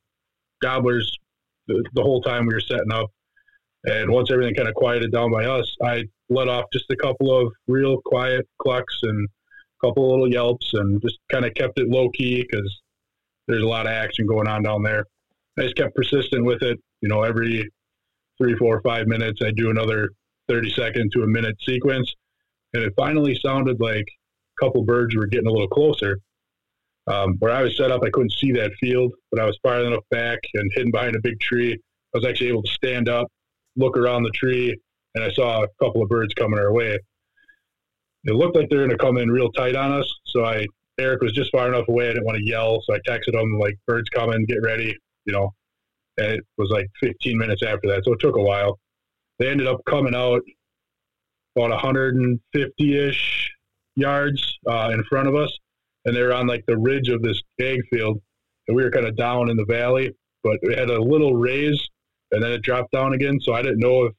gobblers 0.62 1.10
the, 1.66 1.84
the 1.94 2.02
whole 2.02 2.20
time 2.22 2.46
we 2.46 2.54
were 2.54 2.60
setting 2.60 2.92
up. 2.92 3.10
And 3.86 4.10
once 4.10 4.30
everything 4.30 4.54
kind 4.54 4.68
of 4.68 4.74
quieted 4.74 5.12
down 5.12 5.30
by 5.30 5.44
us, 5.44 5.70
I 5.82 6.04
let 6.30 6.48
off 6.48 6.64
just 6.72 6.90
a 6.90 6.96
couple 6.96 7.36
of 7.36 7.52
real 7.68 8.00
quiet 8.04 8.48
clucks 8.58 8.98
and 9.02 9.28
a 9.28 9.86
couple 9.86 10.10
little 10.10 10.30
yelps, 10.30 10.72
and 10.74 11.00
just 11.02 11.18
kind 11.30 11.44
of 11.44 11.52
kept 11.54 11.78
it 11.78 11.88
low 11.88 12.08
key 12.10 12.42
because 12.42 12.80
there's 13.46 13.62
a 13.62 13.68
lot 13.68 13.86
of 13.86 13.92
action 13.92 14.26
going 14.26 14.48
on 14.48 14.62
down 14.62 14.82
there. 14.82 15.06
I 15.58 15.62
just 15.62 15.76
kept 15.76 15.94
persistent 15.94 16.44
with 16.44 16.62
it. 16.62 16.78
You 17.00 17.08
know, 17.08 17.22
every 17.22 17.70
three, 18.38 18.56
four, 18.56 18.80
five 18.82 19.06
minutes, 19.06 19.40
I 19.44 19.50
do 19.52 19.70
another 19.70 20.10
30 20.48 20.70
second 20.70 21.12
to 21.12 21.22
a 21.22 21.26
minute 21.26 21.56
sequence. 21.66 22.12
And 22.72 22.82
it 22.82 22.92
finally 22.96 23.38
sounded 23.40 23.80
like 23.80 24.06
a 24.06 24.64
couple 24.64 24.84
birds 24.84 25.14
were 25.14 25.26
getting 25.26 25.46
a 25.46 25.52
little 25.52 25.68
closer. 25.68 26.18
Um, 27.06 27.36
where 27.38 27.52
I 27.52 27.62
was 27.62 27.76
set 27.76 27.90
up, 27.90 28.02
I 28.02 28.10
couldn't 28.10 28.32
see 28.32 28.52
that 28.52 28.72
field, 28.80 29.12
but 29.30 29.40
I 29.40 29.44
was 29.44 29.58
far 29.62 29.78
enough 29.80 30.04
back 30.10 30.38
and 30.54 30.70
hidden 30.74 30.90
behind 30.90 31.14
a 31.14 31.20
big 31.22 31.38
tree. 31.38 31.74
I 31.74 32.18
was 32.18 32.26
actually 32.26 32.48
able 32.48 32.62
to 32.62 32.72
stand 32.72 33.08
up, 33.08 33.28
look 33.76 33.96
around 33.96 34.22
the 34.22 34.30
tree, 34.30 34.74
and 35.14 35.22
I 35.22 35.30
saw 35.30 35.62
a 35.62 35.68
couple 35.82 36.02
of 36.02 36.08
birds 36.08 36.32
coming 36.34 36.58
our 36.58 36.72
way. 36.72 36.98
It 38.24 38.32
looked 38.32 38.56
like 38.56 38.70
they 38.70 38.76
were 38.76 38.86
going 38.86 38.96
to 38.96 39.04
come 39.04 39.18
in 39.18 39.30
real 39.30 39.52
tight 39.52 39.76
on 39.76 39.92
us. 39.92 40.10
So 40.24 40.44
I, 40.46 40.66
Eric 40.98 41.20
was 41.20 41.32
just 41.32 41.52
far 41.52 41.68
enough 41.68 41.88
away. 41.88 42.06
I 42.06 42.14
didn't 42.14 42.24
want 42.24 42.38
to 42.38 42.46
yell. 42.46 42.80
So 42.86 42.94
I 42.94 42.98
texted 43.06 43.34
him, 43.34 43.58
like, 43.58 43.76
birds 43.86 44.08
coming, 44.08 44.46
get 44.46 44.62
ready, 44.62 44.96
you 45.24 45.32
know. 45.32 45.52
It 46.16 46.44
was 46.58 46.70
like 46.70 46.86
15 47.02 47.36
minutes 47.36 47.62
after 47.64 47.88
that. 47.88 48.04
So 48.04 48.12
it 48.12 48.20
took 48.20 48.36
a 48.36 48.40
while. 48.40 48.78
They 49.40 49.48
ended 49.48 49.66
up 49.66 49.80
coming 49.84 50.14
out 50.14 50.42
about 51.56 51.70
150 51.70 53.08
ish 53.08 53.50
yards 53.96 54.58
uh, 54.68 54.90
in 54.92 55.02
front 55.04 55.26
of 55.26 55.34
us 55.34 55.50
and 56.04 56.14
they 56.14 56.22
were 56.22 56.34
on 56.34 56.46
like 56.46 56.64
the 56.66 56.76
ridge 56.76 57.08
of 57.08 57.22
this 57.22 57.40
ag 57.60 57.80
field, 57.90 58.20
and 58.68 58.76
we 58.76 58.82
were 58.82 58.90
kind 58.90 59.06
of 59.06 59.16
down 59.16 59.50
in 59.50 59.56
the 59.56 59.64
valley, 59.64 60.10
but 60.42 60.58
it 60.62 60.78
had 60.78 60.90
a 60.90 61.00
little 61.00 61.34
raise, 61.34 61.88
and 62.32 62.42
then 62.42 62.52
it 62.52 62.62
dropped 62.62 62.92
down 62.92 63.14
again. 63.14 63.38
So 63.40 63.54
I 63.54 63.62
didn't 63.62 63.80
know 63.80 64.04
if 64.04 64.12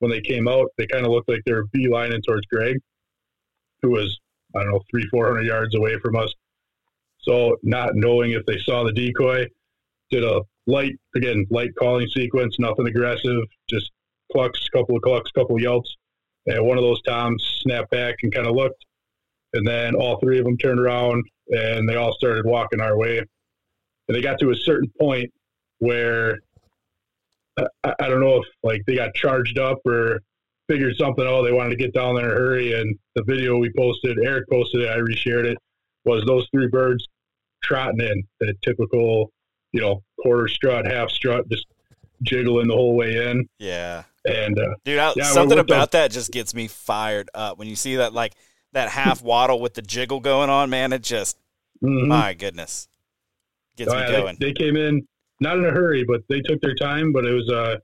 when 0.00 0.10
they 0.10 0.20
came 0.20 0.48
out, 0.48 0.68
they 0.76 0.86
kind 0.86 1.06
of 1.06 1.12
looked 1.12 1.28
like 1.28 1.42
they 1.46 1.52
were 1.52 1.66
beelining 1.74 2.20
towards 2.26 2.46
Greg, 2.46 2.76
who 3.82 3.90
was 3.90 4.18
I 4.54 4.62
don't 4.62 4.72
know 4.72 4.82
three 4.90 5.06
four 5.10 5.26
hundred 5.26 5.46
yards 5.46 5.74
away 5.74 5.98
from 5.98 6.16
us. 6.16 6.32
So 7.20 7.56
not 7.62 7.94
knowing 7.94 8.32
if 8.32 8.44
they 8.46 8.58
saw 8.58 8.84
the 8.84 8.92
decoy, 8.92 9.46
did 10.12 10.24
a 10.24 10.42
light 10.68 10.94
again 11.16 11.44
light 11.50 11.70
calling 11.76 12.06
sequence, 12.06 12.58
nothing 12.60 12.86
aggressive, 12.86 13.42
just 13.68 13.90
clucks, 14.30 14.68
couple 14.68 14.96
of 14.96 15.02
clucks, 15.02 15.30
couple 15.32 15.56
of 15.56 15.62
yelps, 15.62 15.96
and 16.46 16.64
one 16.64 16.78
of 16.78 16.84
those 16.84 17.02
toms 17.02 17.42
snapped 17.62 17.90
back 17.90 18.16
and 18.22 18.32
kind 18.32 18.46
of 18.46 18.54
looked 18.54 18.84
and 19.52 19.66
then 19.66 19.94
all 19.94 20.18
three 20.18 20.38
of 20.38 20.44
them 20.44 20.56
turned 20.56 20.80
around 20.80 21.24
and 21.48 21.88
they 21.88 21.96
all 21.96 22.14
started 22.14 22.46
walking 22.46 22.80
our 22.80 22.96
way. 22.96 23.18
And 23.18 24.16
they 24.16 24.22
got 24.22 24.38
to 24.40 24.50
a 24.50 24.56
certain 24.56 24.90
point 25.00 25.30
where 25.78 26.38
I, 27.58 27.94
I 27.98 28.08
don't 28.08 28.20
know 28.20 28.36
if 28.36 28.46
like 28.62 28.82
they 28.86 28.94
got 28.94 29.14
charged 29.14 29.58
up 29.58 29.78
or 29.86 30.20
figured 30.68 30.96
something 30.96 31.26
out. 31.26 31.42
They 31.42 31.52
wanted 31.52 31.70
to 31.70 31.76
get 31.76 31.92
down 31.92 32.14
there 32.14 32.30
in 32.30 32.36
a 32.36 32.40
hurry. 32.40 32.80
And 32.80 32.98
the 33.14 33.24
video 33.24 33.58
we 33.58 33.70
posted, 33.76 34.18
Eric 34.24 34.48
posted 34.50 34.82
it, 34.82 34.90
I 34.90 34.96
reshared 34.96 35.44
it, 35.44 35.58
was 36.04 36.24
those 36.24 36.48
three 36.52 36.68
birds 36.68 37.06
trotting 37.62 38.00
in 38.00 38.24
the 38.40 38.54
typical, 38.62 39.30
you 39.72 39.80
know, 39.80 40.02
quarter 40.20 40.48
strut, 40.48 40.86
half 40.86 41.10
strut, 41.10 41.48
just 41.48 41.66
jiggling 42.22 42.68
the 42.68 42.74
whole 42.74 42.94
way 42.94 43.30
in. 43.30 43.48
Yeah. 43.58 44.04
And 44.24 44.58
uh, 44.58 44.74
dude, 44.84 44.98
I, 44.98 45.12
yeah, 45.16 45.24
something 45.24 45.58
about 45.58 45.90
that 45.92 46.12
just 46.12 46.30
gets 46.30 46.54
me 46.54 46.68
fired 46.68 47.28
up 47.34 47.58
when 47.58 47.66
you 47.66 47.74
see 47.74 47.96
that 47.96 48.12
like 48.12 48.34
that 48.72 48.88
half 48.88 49.22
waddle 49.22 49.60
with 49.60 49.74
the 49.74 49.82
jiggle 49.82 50.20
going 50.20 50.48
on, 50.48 50.70
man, 50.70 50.92
it 50.92 51.02
just 51.02 51.36
mm-hmm. 51.82 52.08
my 52.08 52.34
goodness 52.34 52.88
gets 53.76 53.90
oh, 53.92 53.96
me 53.96 54.00
yeah, 54.02 54.20
going. 54.20 54.36
They, 54.38 54.46
they, 54.46 54.52
came 54.52 54.76
in 54.76 55.06
not 55.40 55.58
in 55.58 55.64
a 55.64 55.70
hurry, 55.70 56.04
but 56.04 56.22
they 56.28 56.40
took 56.40 56.60
their 56.60 56.74
time. 56.74 57.12
But 57.12 57.24
it 57.24 57.32
was, 57.32 57.48
uh, 57.50 57.76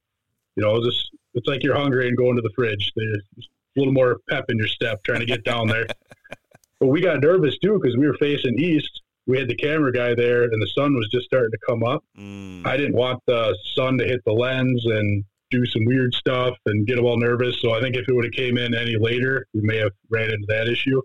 you 0.54 0.62
know, 0.62 0.70
it 0.76 0.78
was 0.78 0.94
just 0.94 1.10
it's 1.34 1.48
like 1.48 1.62
you're 1.62 1.76
hungry 1.76 2.08
and 2.08 2.16
going 2.16 2.36
to 2.36 2.42
the 2.42 2.52
fridge. 2.54 2.92
There's 2.94 3.22
a 3.38 3.80
little 3.80 3.92
more 3.92 4.18
pep 4.28 4.44
in 4.48 4.58
your 4.58 4.68
step 4.68 5.02
trying 5.04 5.20
to 5.20 5.26
get 5.26 5.44
down 5.44 5.66
there. 5.66 5.86
but 6.80 6.86
we 6.86 7.00
got 7.00 7.20
nervous 7.20 7.58
too 7.58 7.78
because 7.80 7.96
we 7.96 8.06
were 8.06 8.16
facing 8.18 8.58
east. 8.58 9.02
We 9.28 9.38
had 9.38 9.46
the 9.46 9.54
camera 9.54 9.92
guy 9.92 10.14
there, 10.14 10.44
and 10.44 10.60
the 10.60 10.70
sun 10.74 10.94
was 10.94 11.08
just 11.12 11.26
starting 11.26 11.50
to 11.50 11.58
come 11.68 11.84
up. 11.84 12.02
Mm. 12.18 12.66
I 12.66 12.76
didn't 12.76 12.96
want 12.96 13.22
the 13.26 13.56
sun 13.74 13.98
to 13.98 14.04
hit 14.04 14.22
the 14.24 14.32
lens 14.32 14.84
and 14.86 15.22
do 15.50 15.64
some 15.66 15.84
weird 15.84 16.14
stuff 16.14 16.56
and 16.66 16.86
get 16.86 16.96
them 16.96 17.04
all 17.04 17.18
nervous. 17.18 17.60
So 17.60 17.74
I 17.74 17.80
think 17.80 17.94
if 17.94 18.08
it 18.08 18.14
would 18.14 18.24
have 18.24 18.32
came 18.32 18.58
in 18.58 18.74
any 18.74 18.96
later, 18.98 19.46
we 19.54 19.60
may 19.62 19.76
have 19.76 19.92
ran 20.10 20.30
into 20.30 20.46
that 20.48 20.68
issue. 20.68 21.00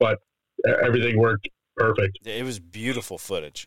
But 0.00 0.18
everything 0.82 1.18
worked 1.18 1.48
perfect. 1.76 2.18
It 2.24 2.44
was 2.44 2.58
beautiful 2.58 3.18
footage, 3.18 3.66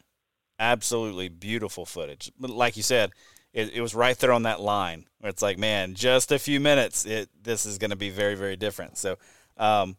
absolutely 0.60 1.30
beautiful 1.30 1.86
footage. 1.86 2.32
Like 2.40 2.78
you 2.78 2.84
said, 2.84 3.12
it, 3.54 3.74
it 3.74 3.82
was 3.82 3.94
right 3.94 4.18
there 4.18 4.32
on 4.32 4.44
that 4.44 4.62
line 4.62 5.06
where 5.20 5.30
it's 5.30 5.42
like, 5.42 5.58
man, 5.58 5.94
just 5.94 6.32
a 6.32 6.40
few 6.40 6.60
minutes, 6.60 7.06
it 7.06 7.30
this 7.42 7.66
is 7.66 7.78
going 7.78 7.92
to 7.92 7.96
be 7.96 8.10
very 8.10 8.36
very 8.36 8.56
different. 8.56 8.98
So, 8.98 9.18
um, 9.58 9.98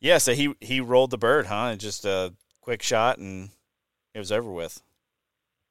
yeah, 0.00 0.18
so 0.18 0.34
he 0.34 0.54
he 0.60 0.80
rolled 0.80 1.10
the 1.10 1.18
bird, 1.18 1.46
huh? 1.46 1.68
And 1.72 1.80
just 1.80 2.04
a 2.04 2.34
quick 2.68 2.82
shot, 2.82 3.16
and 3.16 3.48
it 4.14 4.18
was 4.18 4.30
over 4.30 4.52
with. 4.52 4.82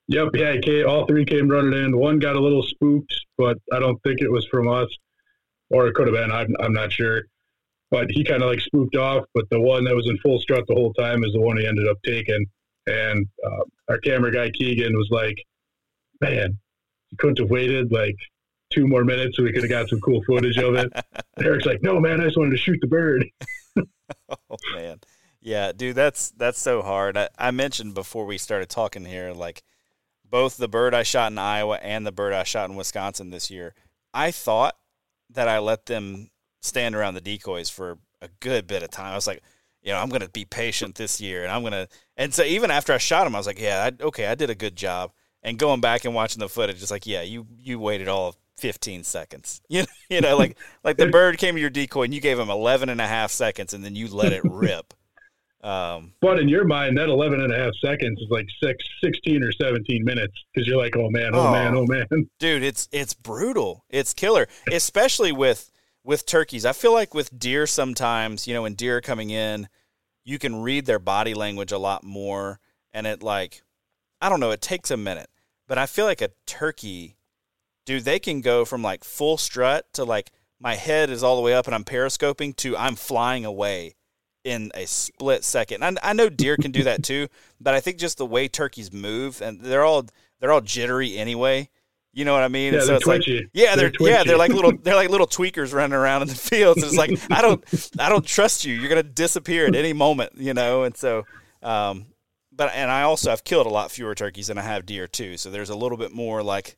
Yep, 0.08 0.30
yeah, 0.34 0.58
came, 0.60 0.90
all 0.90 1.06
three 1.06 1.26
came 1.26 1.48
running 1.48 1.80
in. 1.80 1.96
One 1.96 2.18
got 2.18 2.36
a 2.36 2.40
little 2.40 2.64
spooked, 2.64 3.14
but 3.38 3.60
I 3.72 3.78
don't 3.78 4.02
think 4.02 4.20
it 4.20 4.32
was 4.32 4.48
from 4.48 4.68
us, 4.68 4.88
or 5.70 5.86
it 5.86 5.94
could 5.94 6.08
have 6.08 6.16
been. 6.16 6.32
I'm, 6.32 6.56
I'm 6.60 6.74
not 6.74 6.92
sure. 6.92 7.22
But 7.92 8.08
he 8.10 8.24
kind 8.24 8.42
of 8.42 8.50
like 8.50 8.62
spooked 8.62 8.96
off. 8.96 9.26
But 9.36 9.48
the 9.52 9.62
one 9.62 9.84
that 9.84 9.96
was 9.96 10.10
in 10.10 10.18
full 10.24 10.40
strut 10.40 10.64
the 10.68 10.74
whole 10.74 10.92
time 10.94 11.24
is 11.24 11.34
the 11.34 11.40
one 11.40 11.58
he 11.58 11.68
ended 11.68 11.88
up 11.88 11.98
taking. 12.04 12.44
And 12.88 13.28
uh, 13.46 13.64
our 13.90 14.00
camera 14.00 14.32
guy 14.32 14.50
Keegan 14.50 14.98
was 14.98 15.10
like, 15.12 15.38
"Man, 16.20 16.58
you 17.12 17.18
couldn't 17.20 17.38
have 17.38 17.52
waited 17.52 17.92
like 17.92 18.16
two 18.74 18.88
more 18.88 19.04
minutes 19.04 19.38
so 19.38 19.44
we 19.44 19.54
could 19.54 19.62
have 19.62 19.70
got 19.70 19.88
some 19.88 20.02
cool 20.02 20.24
footage 20.24 20.58
of 20.58 20.74
it." 20.74 20.92
Eric's 21.44 21.68
like, 21.68 21.84
"No, 21.84 22.00
man, 22.00 22.22
I 22.22 22.24
just 22.24 22.40
wanted 22.40 22.52
to 22.52 22.58
shoot 22.58 22.80
the 22.82 22.88
bird." 22.88 23.24
oh 24.30 24.58
man, 24.74 25.00
yeah, 25.42 25.72
dude, 25.72 25.96
that's 25.96 26.32
that's 26.32 26.60
so 26.60 26.82
hard. 26.82 27.18
I, 27.18 27.30
I 27.38 27.52
mentioned 27.52 27.94
before 27.94 28.26
we 28.26 28.38
started 28.38 28.70
talking 28.70 29.06
here, 29.06 29.34
like 29.34 29.64
both 30.30 30.58
the 30.58 30.68
bird 30.68 30.94
I 30.94 31.04
shot 31.04 31.32
in 31.32 31.38
Iowa 31.38 31.80
and 31.82 32.06
the 32.06 32.12
bird 32.12 32.34
I 32.34 32.44
shot 32.44 32.70
in 32.70 32.76
Wisconsin 32.76 33.30
this 33.30 33.50
year, 33.50 33.74
I 34.14 34.32
thought 34.32 34.76
that 35.30 35.48
I 35.48 35.60
let 35.60 35.86
them 35.86 36.30
stand 36.62 36.96
around 36.96 37.14
the 37.14 37.22
decoys 37.22 37.70
for 37.70 38.00
a 38.22 38.30
good 38.40 38.68
bit 38.68 38.84
of 38.84 38.90
time. 38.90 39.12
I 39.12 39.16
was 39.16 39.28
like, 39.28 39.42
you 39.82 39.92
know, 39.92 40.00
I'm 40.00 40.10
going 40.10 40.22
to 40.22 40.30
be 40.30 40.46
patient 40.46 40.96
this 40.96 41.22
year, 41.22 41.44
and 41.44 41.52
I'm 41.52 41.62
going 41.62 41.74
to. 41.74 41.88
And 42.18 42.34
so 42.34 42.44
even 42.44 42.72
after 42.72 42.94
I 42.94 42.98
shot 42.98 43.24
them, 43.24 43.36
I 43.36 43.38
was 43.38 43.48
like, 43.48 43.60
yeah, 43.60 43.90
I, 43.90 44.04
okay, 44.04 44.28
I 44.28 44.36
did 44.36 44.50
a 44.50 44.56
good 44.56 44.76
job. 44.76 45.12
And 45.44 45.58
going 45.58 45.82
back 45.82 46.04
and 46.04 46.14
watching 46.14 46.40
the 46.40 46.50
footage, 46.50 46.82
it's 46.82 46.92
like, 46.92 47.08
yeah, 47.08 47.22
you 47.22 47.48
you 47.58 47.80
waited 47.80 48.08
all 48.08 48.36
15 48.58 49.04
seconds. 49.04 49.62
You 49.70 49.82
know, 49.82 49.88
you 50.10 50.22
know, 50.22 50.38
like 50.38 50.58
like 50.84 50.98
the 50.98 51.08
bird 51.12 51.38
came 51.38 51.56
to 51.56 51.62
your 51.62 51.70
decoy 51.70 52.04
and 52.04 52.14
you 52.14 52.22
gave 52.22 52.40
him 52.40 52.50
11 52.50 52.90
and 52.90 53.00
a 53.00 53.08
half 53.08 53.32
seconds, 53.32 53.74
and 53.74 53.84
then 53.84 53.96
you 53.96 54.08
let 54.08 54.34
it 54.34 54.44
rip. 54.44 54.94
Um, 55.68 56.14
but 56.22 56.40
in 56.40 56.48
your 56.48 56.64
mind, 56.64 56.98
that 56.98 57.10
11 57.10 57.42
and 57.42 57.52
a 57.52 57.58
half 57.58 57.74
seconds 57.84 58.22
is 58.22 58.30
like 58.30 58.48
six, 58.64 58.82
16 59.04 59.44
or 59.44 59.52
17 59.52 60.02
minutes 60.02 60.34
because 60.54 60.66
you're 60.66 60.78
like, 60.78 60.96
oh 60.96 61.10
man, 61.10 61.32
oh, 61.34 61.48
oh, 61.48 61.52
man, 61.52 61.76
oh 61.76 61.86
man. 61.86 62.06
Dude, 62.40 62.64
it's 62.64 62.88
it's 62.94 63.14
brutal. 63.14 63.84
It's 63.90 64.14
killer, 64.14 64.48
especially 64.72 65.34
with 65.34 65.70
with 66.06 66.26
turkeys. 66.26 66.66
I 66.66 66.72
feel 66.72 66.94
like 66.94 67.14
with 67.14 67.38
deer 67.38 67.68
sometimes, 67.68 68.48
you 68.48 68.54
know, 68.54 68.62
when 68.62 68.76
deer 68.76 68.98
are 68.98 69.02
coming 69.02 69.30
in, 69.30 69.68
you 70.24 70.40
can 70.40 70.62
read 70.62 70.86
their 70.86 71.00
body 71.00 71.34
language 71.34 71.74
a 71.74 71.78
lot 71.78 72.02
more. 72.02 72.62
And 72.94 73.06
it 73.06 73.22
like, 73.22 73.62
I 74.22 74.30
don't 74.30 74.40
know, 74.40 74.52
it 74.52 74.62
takes 74.62 74.90
a 74.90 74.96
minute. 74.96 75.30
But 75.68 75.78
I 75.78 75.86
feel 75.86 76.06
like 76.06 76.22
a 76.22 76.30
turkey, 76.46 77.18
dude, 77.86 78.06
they 78.06 78.20
can 78.20 78.40
go 78.40 78.64
from 78.64 78.82
like 78.82 79.04
full 79.04 79.36
strut 79.36 79.92
to 79.96 80.06
like 80.06 80.32
my 80.62 80.76
head 80.76 81.10
is 81.10 81.24
all 81.24 81.36
the 81.36 81.42
way 81.42 81.54
up 81.54 81.66
and 81.66 81.76
I'm 81.76 81.84
periscoping 81.84 82.54
to 82.54 82.78
I'm 82.78 82.96
flying 82.96 83.44
away 83.44 83.97
in 84.48 84.72
a 84.74 84.86
split 84.88 85.44
second. 85.44 85.84
And 85.84 86.00
I, 86.02 86.12
I 86.12 86.14
know 86.14 86.30
deer 86.30 86.56
can 86.56 86.72
do 86.72 86.84
that 86.84 87.04
too, 87.04 87.28
but 87.60 87.74
I 87.74 87.82
think 87.82 87.98
just 87.98 88.18
the 88.18 88.26
way 88.26 88.48
turkeys 88.48 88.94
move 88.94 89.42
and 89.42 89.60
they're 89.60 89.84
all 89.84 90.06
they're 90.40 90.52
all 90.52 90.62
jittery 90.62 91.18
anyway. 91.18 91.70
You 92.14 92.26
know 92.26 92.34
what 92.34 92.44
I 92.44 92.48
mean? 92.48 92.74
Yeah, 92.74 92.80
so 92.80 92.86
they're 92.88 93.00
twitchy. 93.00 93.40
Like, 93.40 93.50
yeah, 93.54 93.76
they're, 93.76 93.92
they're 94.00 94.10
yeah, 94.10 94.24
they're 94.24 94.38
like 94.38 94.52
little 94.52 94.72
they're 94.82 94.96
like 94.96 95.10
little 95.10 95.28
tweakers 95.28 95.74
running 95.74 95.94
around 95.94 96.24
in 96.24 96.28
the 96.30 96.36
fields. 96.36 96.82
It's 96.82 96.96
like 96.96 97.12
I 97.30 97.42
don't 97.42 97.64
I 98.00 98.10
don't 98.10 98.26
trust 98.26 98.64
you. 98.64 98.74
You're 98.74 98.90
gonna 98.90 99.04
disappear 99.04 99.68
at 99.68 99.76
any 99.76 99.94
moment, 99.94 100.32
you 100.36 100.54
know. 100.54 100.84
And 100.84 100.96
so, 100.96 101.26
um, 101.62 102.08
but 102.52 102.72
and 102.74 102.90
I 102.90 103.04
also 103.04 103.30
have 103.30 103.44
killed 103.44 103.68
a 103.68 103.70
lot 103.70 103.92
fewer 103.92 104.16
turkeys 104.16 104.48
than 104.48 104.58
I 104.58 104.62
have 104.64 104.86
deer 104.86 105.08
too. 105.08 105.36
So 105.36 105.52
there's 105.52 105.70
a 105.70 105.78
little 105.78 105.98
bit 105.98 106.14
more 106.14 106.42
like 106.42 106.78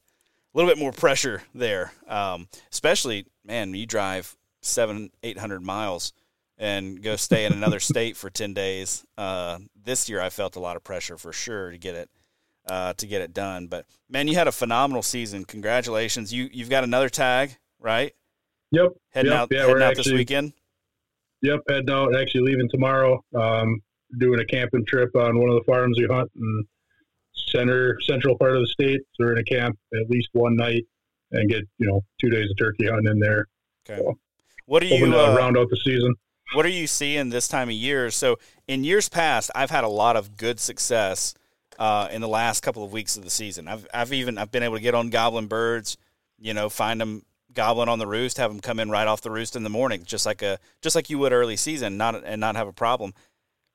a 0.54 0.58
little 0.58 0.70
bit 0.70 0.80
more 0.80 0.92
pressure 0.92 1.44
there. 1.54 1.94
Um, 2.08 2.48
especially 2.72 3.28
man, 3.46 3.74
you 3.76 3.86
drive 3.86 4.36
seven 4.62 5.12
eight 5.22 5.38
hundred 5.38 5.62
miles 5.62 6.14
and 6.60 7.02
go 7.02 7.16
stay 7.16 7.46
in 7.46 7.54
another 7.54 7.80
state 7.80 8.16
for 8.16 8.30
10 8.30 8.54
days. 8.54 9.04
Uh, 9.18 9.58
this 9.82 10.08
year 10.08 10.22
I 10.22 10.30
felt 10.30 10.56
a 10.56 10.60
lot 10.60 10.76
of 10.76 10.84
pressure 10.84 11.18
for 11.18 11.34
sure 11.34 11.72
to 11.72 11.78
get 11.78 11.96
it 11.96 12.10
uh, 12.68 12.94
to 12.94 13.08
get 13.08 13.22
it 13.22 13.34
done. 13.34 13.66
But 13.68 13.86
man, 14.10 14.28
you 14.28 14.36
had 14.36 14.48
a 14.48 14.52
phenomenal 14.52 15.02
season. 15.02 15.46
Congratulations. 15.46 16.32
You 16.32 16.50
you've 16.52 16.70
got 16.70 16.84
another 16.84 17.10
tag 17.10 17.58
right? 17.80 18.14
Yep. 18.72 18.92
Heading 19.12 19.32
yep. 19.32 19.42
out, 19.42 19.48
yeah, 19.52 19.62
heading 19.62 19.76
out 19.82 19.90
actually, 19.92 20.04
this 20.04 20.14
weekend. 20.14 20.54
Yep, 21.42 21.62
heading 21.70 21.90
out. 21.90 22.16
Actually 22.16 22.42
leaving 22.42 22.70
tomorrow. 22.70 23.24
Um, 23.36 23.82
doing 24.18 24.40
a 24.40 24.46
camping 24.46 24.86
trip 24.86 25.16
on 25.16 25.40
one 25.40 25.50
of 25.50 25.56
the 25.56 25.64
farms 25.66 25.98
we 26.00 26.08
hunt 26.08 26.30
in 26.36 26.64
center 27.48 27.98
central 28.02 28.38
part 28.38 28.56
of 28.56 28.62
the 28.62 28.68
state. 28.68 29.00
So 29.14 29.26
we're 29.26 29.34
in 29.34 29.40
a 29.40 29.44
camp 29.44 29.78
at 29.94 30.10
least 30.10 30.30
one 30.34 30.56
night 30.56 30.84
and 31.32 31.50
get 31.50 31.64
you 31.78 31.88
know 31.88 32.02
two 32.20 32.30
days 32.30 32.50
of 32.50 32.58
turkey 32.58 32.88
hunting 32.88 33.12
in 33.12 33.20
there. 33.20 33.48
Okay. 33.90 34.02
So, 34.02 34.18
What 34.66 34.82
do 34.82 34.88
you 34.88 35.06
to 35.06 35.32
uh, 35.32 35.36
round 35.36 35.58
out 35.58 35.70
the 35.70 35.78
season. 35.78 36.14
What 36.54 36.66
are 36.66 36.70
you 36.70 36.88
seeing 36.88 37.30
this 37.30 37.48
time 37.48 37.70
of 37.70 37.76
year? 37.76 38.10
So 38.10 38.40
in 38.68 38.84
years 38.84 39.08
past, 39.08 39.52
I've 39.54 39.70
had 39.70 39.84
a 39.84 39.90
lot 39.90 40.16
of 40.16 40.36
good 40.36 40.60
success 40.60 41.36
uh, 41.78 42.08
in 42.12 42.22
the 42.22 42.28
last 42.28 42.62
couple 42.62 42.84
of 42.84 42.92
weeks 42.92 43.18
of 43.18 43.24
the 43.24 43.30
season. 43.30 43.68
I've 43.68 43.88
I've 43.94 44.14
even 44.14 44.38
I've 44.38 44.52
been 44.52 44.64
able 44.64 44.76
to 44.76 44.82
get 44.82 44.96
on 44.96 45.10
goblin 45.10 45.48
birds, 45.48 45.98
you 46.40 46.54
know, 46.54 46.70
find 46.70 47.00
them 47.00 47.24
goblin 47.54 47.90
on 47.90 48.00
the 48.00 48.08
roost, 48.08 48.38
have 48.38 48.52
them 48.52 48.60
come 48.60 48.80
in 48.80 48.90
right 48.90 49.08
off 49.08 49.22
the 49.22 49.32
roost 49.32 49.56
in 49.56 49.64
the 49.64 49.70
morning, 49.70 50.04
just 50.04 50.26
like 50.26 50.42
a 50.42 50.60
just 50.82 50.96
like 50.96 51.10
you 51.10 51.20
would 51.20 51.34
early 51.34 51.56
season, 51.56 51.98
not 51.98 52.24
and 52.26 52.42
not 52.42 52.56
have 52.56 52.68
a 52.68 52.74
problem. 52.74 53.14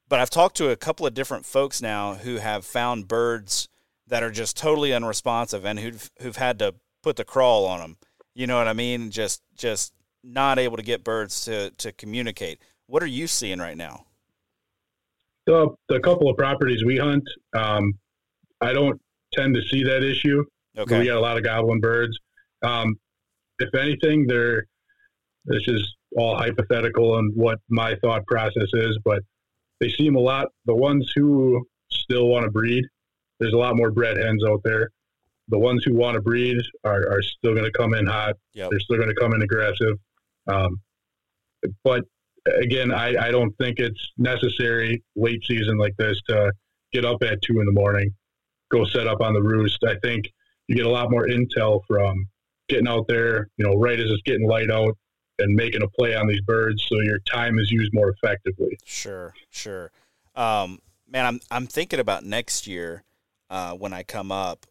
But 0.08 0.20
I've 0.20 0.30
talked 0.30 0.56
to 0.56 0.70
a 0.70 0.76
couple 0.76 1.06
of 1.06 1.14
different 1.14 1.46
folks 1.46 1.80
now 1.80 2.14
who 2.14 2.36
have 2.36 2.64
found 2.64 3.08
birds 3.08 3.68
that 4.06 4.22
are 4.22 4.30
just 4.30 4.56
totally 4.56 4.92
unresponsive 4.92 5.64
and 5.64 5.78
who've 5.78 6.10
who've 6.20 6.36
had 6.36 6.58
to 6.58 6.74
put 7.02 7.16
the 7.16 7.24
crawl 7.24 7.66
on 7.66 7.80
them. 7.80 7.96
You 8.34 8.46
know 8.46 8.58
what 8.58 8.68
I 8.68 8.74
mean? 8.74 9.10
Just 9.10 9.42
just 9.56 9.92
not 10.24 10.58
able 10.58 10.76
to 10.76 10.82
get 10.82 11.04
birds 11.04 11.44
to 11.44 11.70
to 11.70 11.92
communicate. 11.92 12.60
What 12.86 13.02
are 13.02 13.06
you 13.06 13.26
seeing 13.26 13.58
right 13.58 13.76
now? 13.76 14.06
The, 15.46 15.74
the 15.88 16.00
couple 16.00 16.30
of 16.30 16.36
properties 16.38 16.84
we 16.84 16.96
hunt, 16.96 17.24
um, 17.54 17.92
I 18.62 18.72
don't 18.72 18.98
tend 19.32 19.54
to 19.54 19.62
see 19.62 19.84
that 19.84 20.02
issue. 20.02 20.42
Okay. 20.76 21.00
We 21.00 21.06
got 21.06 21.18
a 21.18 21.20
lot 21.20 21.36
of 21.36 21.44
goblin 21.44 21.80
birds. 21.80 22.18
Um, 22.62 22.96
if 23.58 23.74
anything, 23.74 24.26
they're 24.26 24.64
this 25.44 25.62
is 25.68 25.94
all 26.16 26.36
hypothetical 26.36 27.18
and 27.18 27.34
what 27.34 27.58
my 27.68 27.94
thought 27.96 28.26
process 28.26 28.68
is, 28.72 28.98
but 29.04 29.20
they 29.80 29.90
seem 29.90 30.16
a 30.16 30.20
lot. 30.20 30.48
The 30.64 30.74
ones 30.74 31.12
who 31.14 31.66
still 31.90 32.28
want 32.28 32.44
to 32.44 32.50
breed, 32.50 32.84
there's 33.40 33.52
a 33.52 33.58
lot 33.58 33.76
more 33.76 33.90
bred 33.90 34.16
hens 34.16 34.42
out 34.44 34.62
there. 34.64 34.90
The 35.48 35.58
ones 35.58 35.84
who 35.84 35.94
want 35.94 36.14
to 36.14 36.22
breed 36.22 36.56
are, 36.84 37.06
are 37.10 37.22
still 37.22 37.52
going 37.52 37.64
to 37.64 37.72
come 37.72 37.92
in 37.92 38.06
hot. 38.06 38.36
Yep. 38.54 38.70
They're 38.70 38.80
still 38.80 38.96
going 38.96 39.10
to 39.10 39.14
come 39.14 39.34
in 39.34 39.42
aggressive. 39.42 39.98
Um, 40.46 40.80
but 41.82 42.04
again, 42.60 42.92
I, 42.92 43.14
I 43.16 43.30
don't 43.30 43.52
think 43.58 43.78
it's 43.78 44.12
necessary 44.18 45.02
late 45.16 45.42
season 45.44 45.78
like 45.78 45.96
this 45.96 46.20
to 46.28 46.52
get 46.92 47.04
up 47.04 47.22
at 47.22 47.42
two 47.42 47.60
in 47.60 47.66
the 47.66 47.72
morning, 47.72 48.14
go 48.70 48.84
set 48.84 49.06
up 49.06 49.20
on 49.20 49.34
the 49.34 49.42
roost. 49.42 49.78
I 49.86 49.96
think 50.02 50.32
you 50.68 50.76
get 50.76 50.86
a 50.86 50.90
lot 50.90 51.10
more 51.10 51.26
intel 51.26 51.80
from 51.86 52.28
getting 52.68 52.88
out 52.88 53.06
there, 53.08 53.48
you 53.56 53.66
know, 53.66 53.74
right 53.74 53.98
as 53.98 54.10
it's 54.10 54.22
getting 54.22 54.46
light 54.46 54.70
out 54.70 54.96
and 55.38 55.54
making 55.54 55.82
a 55.82 55.88
play 55.88 56.14
on 56.14 56.26
these 56.26 56.40
birds 56.42 56.84
so 56.88 57.00
your 57.00 57.18
time 57.20 57.58
is 57.58 57.70
used 57.70 57.92
more 57.92 58.10
effectively. 58.10 58.78
Sure, 58.84 59.34
sure. 59.50 59.90
Um, 60.34 60.80
man, 61.08 61.26
I'm 61.26 61.40
I'm 61.50 61.66
thinking 61.66 62.00
about 62.00 62.24
next 62.24 62.66
year 62.66 63.04
uh, 63.50 63.72
when 63.72 63.92
I 63.92 64.02
come 64.02 64.30
up. 64.30 64.66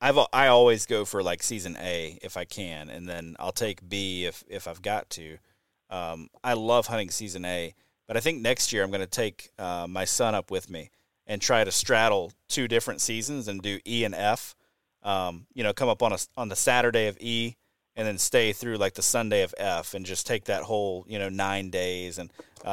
I've 0.00 0.18
I 0.32 0.48
always 0.48 0.86
go 0.86 1.04
for 1.04 1.22
like 1.22 1.42
season 1.42 1.76
A 1.80 2.18
if 2.22 2.36
I 2.36 2.44
can, 2.44 2.90
and 2.90 3.08
then 3.08 3.36
I'll 3.38 3.52
take 3.52 3.88
B 3.88 4.24
if 4.24 4.44
if 4.48 4.68
I've 4.68 4.82
got 4.82 5.08
to. 5.10 5.38
Um, 5.88 6.28
I 6.42 6.54
love 6.54 6.86
hunting 6.86 7.10
season 7.10 7.44
A, 7.44 7.74
but 8.06 8.16
I 8.16 8.20
think 8.20 8.42
next 8.42 8.72
year 8.72 8.82
I'm 8.82 8.90
going 8.90 9.00
to 9.00 9.06
take 9.06 9.50
uh, 9.58 9.86
my 9.88 10.04
son 10.04 10.34
up 10.34 10.50
with 10.50 10.68
me 10.68 10.90
and 11.26 11.40
try 11.40 11.64
to 11.64 11.72
straddle 11.72 12.32
two 12.48 12.68
different 12.68 13.00
seasons 13.00 13.48
and 13.48 13.62
do 13.62 13.78
E 13.86 14.04
and 14.04 14.14
F. 14.14 14.54
Um, 15.02 15.46
you 15.54 15.62
know, 15.62 15.72
come 15.72 15.88
up 15.88 16.02
on 16.02 16.12
a 16.12 16.18
on 16.36 16.48
the 16.48 16.56
Saturday 16.56 17.06
of 17.06 17.16
E 17.20 17.56
and 17.94 18.06
then 18.06 18.18
stay 18.18 18.52
through 18.52 18.76
like 18.76 18.94
the 18.94 19.02
Sunday 19.02 19.42
of 19.42 19.54
F 19.56 19.94
and 19.94 20.04
just 20.04 20.26
take 20.26 20.44
that 20.44 20.62
whole 20.62 21.04
you 21.08 21.18
know 21.18 21.30
nine 21.30 21.70
days 21.70 22.18
and 22.18 22.30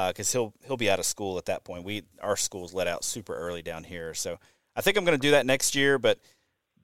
because 0.08 0.32
he'll 0.32 0.54
he'll 0.66 0.78
be 0.78 0.90
out 0.90 1.00
of 1.00 1.06
school 1.06 1.38
at 1.38 1.46
that 1.46 1.64
point. 1.64 1.86
We 1.86 2.04
our 2.22 2.36
school's 2.36 2.74
let 2.74 2.88
out 2.88 3.04
super 3.04 3.34
early 3.34 3.62
down 3.62 3.86
here, 3.86 4.14
so 4.14 4.40
I 4.76 4.82
think 4.82 4.98
I'm 4.98 5.06
going 5.06 5.18
to 5.18 5.22
do 5.22 5.32
that 5.32 5.46
next 5.46 5.76
year. 5.76 5.98
But 5.98 6.20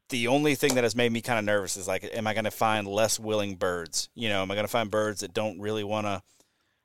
the 0.10 0.28
only 0.28 0.55
thing 0.55 0.76
that 0.76 0.84
has 0.84 0.95
made 0.95 1.12
me 1.12 1.22
kind 1.22 1.39
of 1.39 1.45
nervous 1.45 1.78
is 1.78 1.88
like, 1.88 2.10
am 2.14 2.28
I 2.28 2.34
going 2.34 2.45
to 2.45 2.51
find 2.51 2.88
less 2.88 3.20
willing 3.20 3.55
birds? 3.55 4.10
You 4.16 4.30
know, 4.30 4.41
am 4.41 4.51
I 4.51 4.55
going 4.55 4.66
to 4.66 4.72
find 4.72 4.91
birds 4.91 5.22
that 5.22 5.34
don't 5.34 5.60
really 5.60 5.84
want 5.84 6.07
to 6.07 6.22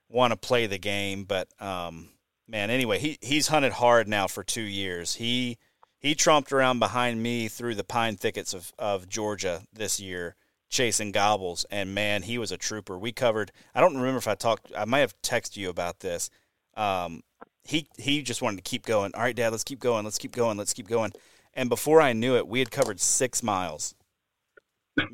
want 0.08 0.32
to 0.32 0.36
play 0.36 0.66
the 0.66 0.78
game? 0.78 1.24
But 1.24 1.48
um, 1.60 2.10
man, 2.48 2.70
anyway, 2.70 2.98
he 2.98 3.18
he's 3.20 3.48
hunted 3.48 3.72
hard 3.72 4.08
now 4.08 4.26
for 4.26 4.44
two 4.44 4.62
years. 4.62 5.14
He 5.16 5.58
he 5.98 6.14
tromped 6.14 6.52
around 6.52 6.78
behind 6.78 7.22
me 7.22 7.48
through 7.48 7.76
the 7.76 7.84
pine 7.84 8.16
thickets 8.16 8.52
of, 8.52 8.72
of 8.78 9.08
Georgia 9.08 9.62
this 9.72 9.98
year 9.98 10.36
chasing 10.74 11.12
gobbles 11.12 11.64
and 11.70 11.94
man 11.94 12.22
he 12.22 12.36
was 12.36 12.50
a 12.50 12.56
trooper 12.56 12.98
we 12.98 13.12
covered 13.12 13.52
i 13.76 13.80
don't 13.80 13.94
remember 13.94 14.18
if 14.18 14.26
i 14.26 14.34
talked 14.34 14.72
i 14.76 14.84
might 14.84 15.00
have 15.00 15.14
texted 15.22 15.56
you 15.56 15.70
about 15.70 16.00
this 16.00 16.30
um, 16.76 17.22
he 17.62 17.86
he 17.96 18.22
just 18.22 18.42
wanted 18.42 18.56
to 18.56 18.62
keep 18.62 18.84
going 18.84 19.12
all 19.14 19.22
right 19.22 19.36
dad 19.36 19.50
let's 19.52 19.62
keep 19.62 19.78
going 19.78 20.04
let's 20.04 20.18
keep 20.18 20.32
going 20.32 20.58
let's 20.58 20.72
keep 20.72 20.88
going 20.88 21.12
and 21.54 21.68
before 21.68 22.00
i 22.00 22.12
knew 22.12 22.36
it 22.36 22.46
we 22.46 22.58
had 22.58 22.70
covered 22.70 23.00
six 23.00 23.42
miles 23.42 23.94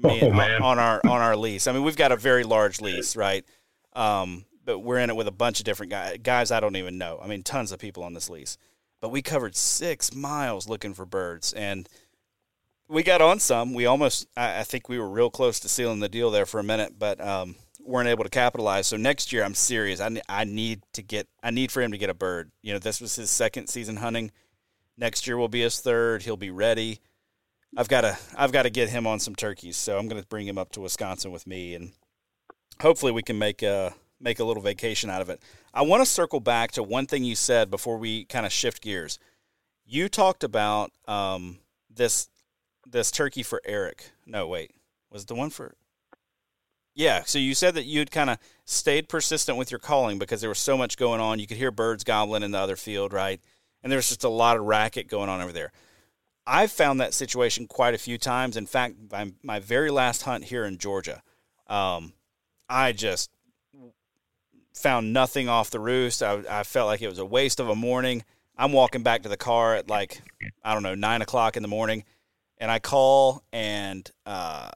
Oh, 0.04 0.30
man. 0.30 0.60
on 0.62 0.78
our 0.78 1.00
on 1.04 1.20
our 1.22 1.36
lease 1.36 1.66
i 1.66 1.72
mean 1.72 1.82
we've 1.82 1.96
got 1.96 2.12
a 2.12 2.16
very 2.16 2.44
large 2.44 2.80
lease 2.80 3.16
right 3.16 3.44
um, 3.94 4.44
but 4.64 4.80
we're 4.80 4.98
in 4.98 5.10
it 5.10 5.16
with 5.16 5.26
a 5.26 5.32
bunch 5.32 5.58
of 5.58 5.64
different 5.64 5.90
guys 5.90 6.18
guys 6.22 6.50
i 6.50 6.60
don't 6.60 6.76
even 6.76 6.98
know 6.98 7.18
i 7.22 7.26
mean 7.26 7.42
tons 7.42 7.72
of 7.72 7.78
people 7.78 8.02
on 8.02 8.12
this 8.12 8.28
lease 8.28 8.58
but 9.00 9.08
we 9.08 9.22
covered 9.22 9.56
six 9.56 10.14
miles 10.14 10.68
looking 10.68 10.92
for 10.92 11.06
birds 11.06 11.52
and 11.54 11.88
we 12.86 13.04
got 13.04 13.22
on 13.22 13.38
some. 13.38 13.72
We 13.72 13.86
almost, 13.86 14.26
I, 14.36 14.58
I 14.58 14.62
think 14.64 14.88
we 14.88 14.98
were 14.98 15.08
real 15.08 15.30
close 15.30 15.60
to 15.60 15.68
sealing 15.68 16.00
the 16.00 16.08
deal 16.08 16.32
there 16.32 16.44
for 16.44 16.58
a 16.58 16.64
minute, 16.64 16.98
but 16.98 17.20
um, 17.20 17.54
weren't 17.84 18.08
able 18.08 18.24
to 18.24 18.30
capitalize. 18.30 18.88
So 18.88 18.96
next 18.96 19.32
year, 19.32 19.44
I'm 19.44 19.54
serious. 19.54 20.00
I, 20.00 20.20
I 20.28 20.42
need 20.42 20.82
to 20.94 21.02
get, 21.02 21.28
I 21.40 21.52
need 21.52 21.70
for 21.70 21.82
him 21.82 21.92
to 21.92 21.98
get 21.98 22.10
a 22.10 22.14
bird. 22.14 22.50
You 22.62 22.72
know, 22.72 22.80
this 22.80 23.00
was 23.00 23.14
his 23.14 23.30
second 23.30 23.68
season 23.68 23.98
hunting. 23.98 24.32
Next 25.00 25.26
year 25.26 25.38
will 25.38 25.48
be 25.48 25.62
his 25.62 25.80
third. 25.80 26.22
He'll 26.22 26.36
be 26.36 26.50
ready. 26.50 27.00
I've 27.74 27.88
got 27.88 28.02
to, 28.02 28.18
I've 28.36 28.52
got 28.52 28.64
to 28.64 28.70
get 28.70 28.90
him 28.90 29.06
on 29.06 29.18
some 29.18 29.34
turkeys. 29.34 29.78
So 29.78 29.98
I'm 29.98 30.08
going 30.08 30.20
to 30.20 30.28
bring 30.28 30.46
him 30.46 30.58
up 30.58 30.72
to 30.72 30.80
Wisconsin 30.80 31.32
with 31.32 31.46
me, 31.46 31.74
and 31.74 31.92
hopefully 32.82 33.10
we 33.10 33.22
can 33.22 33.38
make 33.38 33.62
a 33.62 33.94
make 34.20 34.38
a 34.38 34.44
little 34.44 34.62
vacation 34.62 35.08
out 35.08 35.22
of 35.22 35.30
it. 35.30 35.40
I 35.72 35.82
want 35.82 36.02
to 36.02 36.06
circle 36.06 36.40
back 36.40 36.72
to 36.72 36.82
one 36.82 37.06
thing 37.06 37.24
you 37.24 37.34
said 37.34 37.70
before 37.70 37.96
we 37.96 38.26
kind 38.26 38.44
of 38.44 38.52
shift 38.52 38.82
gears. 38.82 39.18
You 39.86 40.10
talked 40.10 40.44
about 40.44 40.92
um, 41.08 41.60
this 41.88 42.28
this 42.86 43.10
turkey 43.10 43.42
for 43.42 43.62
Eric. 43.64 44.10
No, 44.26 44.46
wait. 44.46 44.72
Was 45.10 45.22
it 45.22 45.28
the 45.28 45.34
one 45.34 45.48
for 45.48 45.74
Yeah, 46.94 47.22
so 47.24 47.38
you 47.38 47.54
said 47.54 47.74
that 47.74 47.84
you'd 47.84 48.10
kind 48.10 48.28
of 48.28 48.38
stayed 48.66 49.08
persistent 49.08 49.56
with 49.56 49.70
your 49.70 49.80
calling 49.80 50.18
because 50.18 50.42
there 50.42 50.50
was 50.50 50.58
so 50.58 50.76
much 50.76 50.98
going 50.98 51.22
on. 51.22 51.38
You 51.38 51.46
could 51.46 51.56
hear 51.56 51.70
birds 51.70 52.04
gobbling 52.04 52.42
in 52.42 52.50
the 52.50 52.58
other 52.58 52.76
field, 52.76 53.14
right? 53.14 53.40
And 53.82 53.90
there's 53.90 54.08
just 54.08 54.24
a 54.24 54.28
lot 54.28 54.56
of 54.56 54.64
racket 54.64 55.08
going 55.08 55.28
on 55.28 55.40
over 55.40 55.52
there. 55.52 55.72
I've 56.46 56.72
found 56.72 57.00
that 57.00 57.14
situation 57.14 57.66
quite 57.66 57.94
a 57.94 57.98
few 57.98 58.18
times. 58.18 58.56
In 58.56 58.66
fact, 58.66 58.96
my, 59.10 59.32
my 59.42 59.58
very 59.60 59.90
last 59.90 60.22
hunt 60.22 60.44
here 60.44 60.64
in 60.64 60.78
Georgia, 60.78 61.22
um, 61.66 62.12
I 62.68 62.92
just 62.92 63.30
found 64.74 65.12
nothing 65.12 65.48
off 65.48 65.70
the 65.70 65.80
roost. 65.80 66.22
I, 66.22 66.42
I 66.48 66.62
felt 66.62 66.86
like 66.86 67.02
it 67.02 67.08
was 67.08 67.18
a 67.18 67.24
waste 67.24 67.60
of 67.60 67.68
a 67.68 67.74
morning. 67.74 68.24
I'm 68.56 68.72
walking 68.72 69.02
back 69.02 69.22
to 69.22 69.28
the 69.28 69.36
car 69.36 69.76
at 69.76 69.88
like, 69.88 70.22
I 70.62 70.74
don't 70.74 70.82
know, 70.82 70.94
nine 70.94 71.22
o'clock 71.22 71.56
in 71.56 71.62
the 71.62 71.68
morning 71.68 72.04
and 72.60 72.70
I 72.70 72.78
call 72.78 73.42
and 73.52 74.08
uh, 74.26 74.70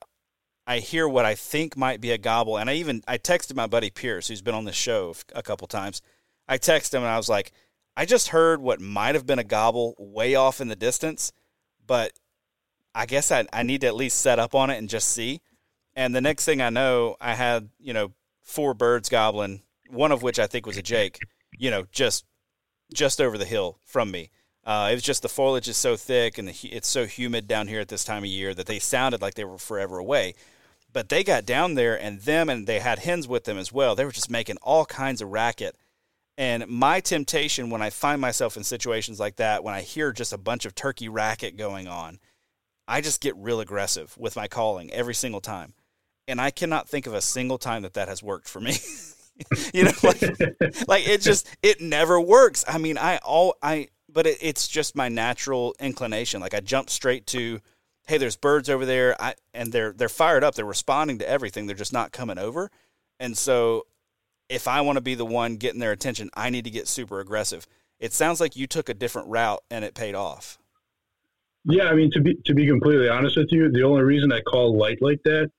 I 0.67 0.79
hear 0.79 1.07
what 1.07 1.27
I 1.27 1.35
think 1.35 1.77
might 1.77 2.01
be 2.01 2.11
a 2.11 2.19
gobble. 2.19 2.57
And 2.57 2.71
I 2.71 2.75
even 2.75 3.03
I 3.07 3.19
texted 3.19 3.55
my 3.55 3.67
buddy 3.67 3.91
Pierce, 3.91 4.29
who's 4.29 4.43
been 4.43 4.55
on 4.55 4.65
this 4.65 4.75
show 4.75 5.15
a 5.35 5.43
couple 5.43 5.69
times. 5.69 6.01
I 6.49 6.59
texted 6.59 6.95
him 6.95 7.03
and 7.03 7.11
I 7.11 7.19
was 7.19 7.29
like, 7.29 7.53
I 7.97 8.07
just 8.07 8.29
heard 8.29 8.61
what 8.61 8.81
might 8.81 9.15
have 9.15 9.27
been 9.27 9.39
a 9.39 9.45
gobble 9.45 9.95
way 9.99 10.35
off 10.35 10.61
in 10.61 10.69
the 10.69 10.77
distance, 10.77 11.33
but 11.87 12.13
I 12.95 13.07
guess 13.07 13.31
I, 13.31 13.47
I 13.53 13.63
need 13.63 13.83
to 13.83 13.87
at 13.87 13.95
least 13.95 14.21
set 14.21 14.39
up 14.39 14.55
on 14.55 14.71
it 14.71 14.79
and 14.79 14.89
just 14.89 15.09
see. 15.09 15.41
And 15.95 16.15
the 16.15 16.21
next 16.21 16.45
thing 16.45 16.61
I 16.61 16.71
know, 16.71 17.17
I 17.21 17.35
had 17.35 17.69
you 17.79 17.93
know 17.93 18.13
four 18.43 18.75
birds 18.75 19.09
gobbling, 19.09 19.63
one 19.89 20.13
of 20.13 20.23
which 20.23 20.39
I 20.39 20.47
think 20.47 20.67
was 20.67 20.77
a 20.77 20.83
Jake. 20.83 21.19
You 21.57 21.71
know, 21.71 21.87
just 21.93 22.25
just 22.93 23.21
over 23.21 23.39
the 23.39 23.45
hill 23.45 23.79
from 23.85 24.11
me. 24.11 24.31
Uh, 24.65 24.89
it 24.91 24.95
was 24.95 25.03
just 25.03 25.23
the 25.23 25.29
foliage 25.29 25.69
is 25.69 25.77
so 25.77 25.95
thick 25.95 26.39
and 26.39 26.49
the, 26.49 26.69
it's 26.69 26.89
so 26.89 27.07
humid 27.07 27.47
down 27.47 27.69
here 27.69 27.81
at 27.81 27.89
this 27.89 28.05
time 28.05 28.23
of 28.23 28.31
year 28.31 28.55
that 28.55 28.67
they 28.67 28.79
sounded 28.79 29.21
like 29.21 29.35
they 29.35 29.45
were 29.45 29.59
forever 29.59 29.99
away. 29.99 30.35
But 30.93 31.11
they 31.11 31.23
got 31.23 31.45
down 31.45 31.75
there 31.75 32.01
and 32.01 32.21
them 32.21 32.49
and 32.49 32.67
they 32.67 32.79
had 32.79 33.01
hens 33.01 33.29
with 33.29 33.45
them 33.45 33.59
as 33.59 33.73
well. 33.73 33.95
They 33.95 34.05
were 34.05 34.13
just 34.13 34.31
making 34.31 34.57
all 34.63 34.87
kinds 34.87 35.21
of 35.21 35.33
racket. 35.33 35.77
And 36.37 36.67
my 36.67 37.01
temptation 37.01 37.71
when 37.71 37.83
I 37.83 37.91
find 37.91 38.21
myself 38.21 38.57
in 38.57 38.65
situations 38.65 39.21
like 39.21 39.37
that, 39.37 39.63
when 39.63 39.75
I 39.75 39.83
hear 39.83 40.13
just 40.13 40.33
a 40.33 40.39
bunch 40.39 40.65
of 40.65 40.75
turkey 40.75 41.09
racket 41.09 41.57
going 41.57 41.87
on, 41.87 42.19
I 42.89 43.01
just 43.01 43.21
get 43.21 43.37
real 43.37 43.61
aggressive 43.61 44.17
with 44.19 44.37
my 44.37 44.49
calling 44.49 44.91
every 44.93 45.15
single 45.15 45.41
time. 45.41 45.75
And 46.27 46.41
I 46.41 46.51
cannot 46.51 46.89
think 46.89 47.07
of 47.07 47.15
a 47.15 47.21
single 47.21 47.59
time 47.59 47.83
that 47.83 47.95
that 47.95 48.09
has 48.09 48.23
worked 48.23 48.49
for 48.49 48.61
me. 48.61 48.77
you 49.75 49.85
know, 49.85 49.93
like, 50.03 50.23
like 50.89 51.09
it 51.09 51.21
just 51.21 51.49
it 51.63 51.81
never 51.81 52.21
works. 52.21 52.65
I 52.67 52.79
mean, 52.79 52.99
I 52.99 53.19
all 53.19 53.57
I 53.63 53.89
but 54.09 54.27
it, 54.27 54.39
it's 54.41 54.67
just 54.67 54.97
my 54.97 55.09
natural 55.09 55.75
inclination. 55.79 56.41
Like 56.41 56.55
I 56.55 56.61
jump 56.61 56.91
straight 56.91 57.27
to 57.29 57.61
hey, 58.07 58.19
there's 58.19 58.37
birds 58.37 58.69
over 58.69 58.85
there, 58.85 59.21
I, 59.21 59.35
and 59.53 59.73
they're 59.73 59.93
they're 59.93 60.09
fired 60.09 60.45
up, 60.45 60.55
they're 60.55 60.65
responding 60.65 61.19
to 61.19 61.29
everything, 61.29 61.67
they're 61.67 61.77
just 61.77 61.93
not 61.93 62.13
coming 62.13 62.39
over, 62.39 62.71
and 63.19 63.37
so 63.37 63.87
if 64.49 64.69
I 64.69 64.81
want 64.81 64.97
to 64.97 65.03
be 65.03 65.15
the 65.15 65.25
one 65.25 65.57
getting 65.57 65.81
their 65.81 65.93
attention, 65.93 66.31
I 66.35 66.51
need 66.51 66.65
to 66.65 66.71
get 66.71 66.89
super 66.89 67.21
aggressive. 67.21 67.67
It 67.99 68.13
sounds 68.13 68.41
like 68.41 68.57
you 68.57 68.67
took 68.67 68.89
a 68.89 68.95
different 68.95 69.29
route 69.29 69.63
and 69.71 69.85
it 69.85 69.95
paid 69.95 70.15
off. 70.15 70.59
Yeah, 71.65 71.85
I 71.85 71.95
mean 71.95 72.11
to 72.13 72.21
be 72.21 72.37
to 72.45 72.55
be 72.55 72.67
completely 72.67 73.09
honest 73.09 73.37
with 73.39 73.49
you, 73.51 73.71
the 73.71 73.83
only 73.83 74.03
reason 74.03 74.31
I 74.33 74.41
call 74.43 74.77
light 74.77 74.99
like 75.01 75.21
that 75.25 75.51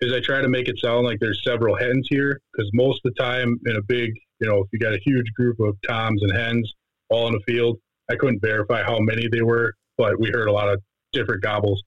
is 0.00 0.12
I 0.12 0.20
try 0.20 0.40
to 0.40 0.48
make 0.48 0.66
it 0.66 0.76
sound 0.82 1.06
like 1.06 1.20
there's 1.20 1.40
several 1.44 1.76
hens 1.76 2.08
here 2.10 2.40
because 2.52 2.68
most 2.74 3.00
of 3.04 3.14
the 3.14 3.22
time 3.22 3.60
in 3.66 3.76
a 3.76 3.82
big, 3.82 4.10
you 4.40 4.48
know, 4.48 4.58
if 4.58 4.66
you 4.72 4.80
got 4.80 4.94
a 4.94 5.00
huge 5.04 5.32
group 5.34 5.60
of 5.60 5.76
toms 5.88 6.20
and 6.22 6.36
hens 6.36 6.72
all 7.08 7.28
in 7.28 7.34
a 7.36 7.40
field, 7.46 7.78
I 8.10 8.16
couldn't 8.16 8.42
verify 8.42 8.82
how 8.82 8.98
many 8.98 9.28
they 9.28 9.42
were, 9.42 9.74
but 9.96 10.18
we 10.18 10.30
heard 10.34 10.48
a 10.48 10.52
lot 10.52 10.68
of 10.68 10.82
different 11.12 11.42
gobbles. 11.42 11.80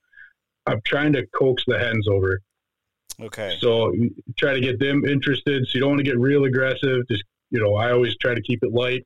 I'm 0.66 0.80
trying 0.86 1.12
to 1.14 1.26
coax 1.38 1.64
the 1.68 1.78
hens 1.78 2.08
over. 2.08 2.40
Okay. 3.22 3.58
So 3.60 3.94
try 4.38 4.54
to 4.54 4.62
get 4.62 4.80
them 4.80 5.06
interested. 5.06 5.66
So 5.68 5.76
you 5.76 5.82
don't 5.82 5.92
want 5.92 6.00
to 6.00 6.04
get 6.04 6.20
real 6.20 6.46
aggressive. 6.46 7.08
Just 7.10 7.24
you 7.52 7.62
know, 7.62 7.76
I 7.76 7.92
always 7.92 8.16
try 8.18 8.34
to 8.34 8.42
keep 8.42 8.64
it 8.64 8.72
light. 8.72 9.06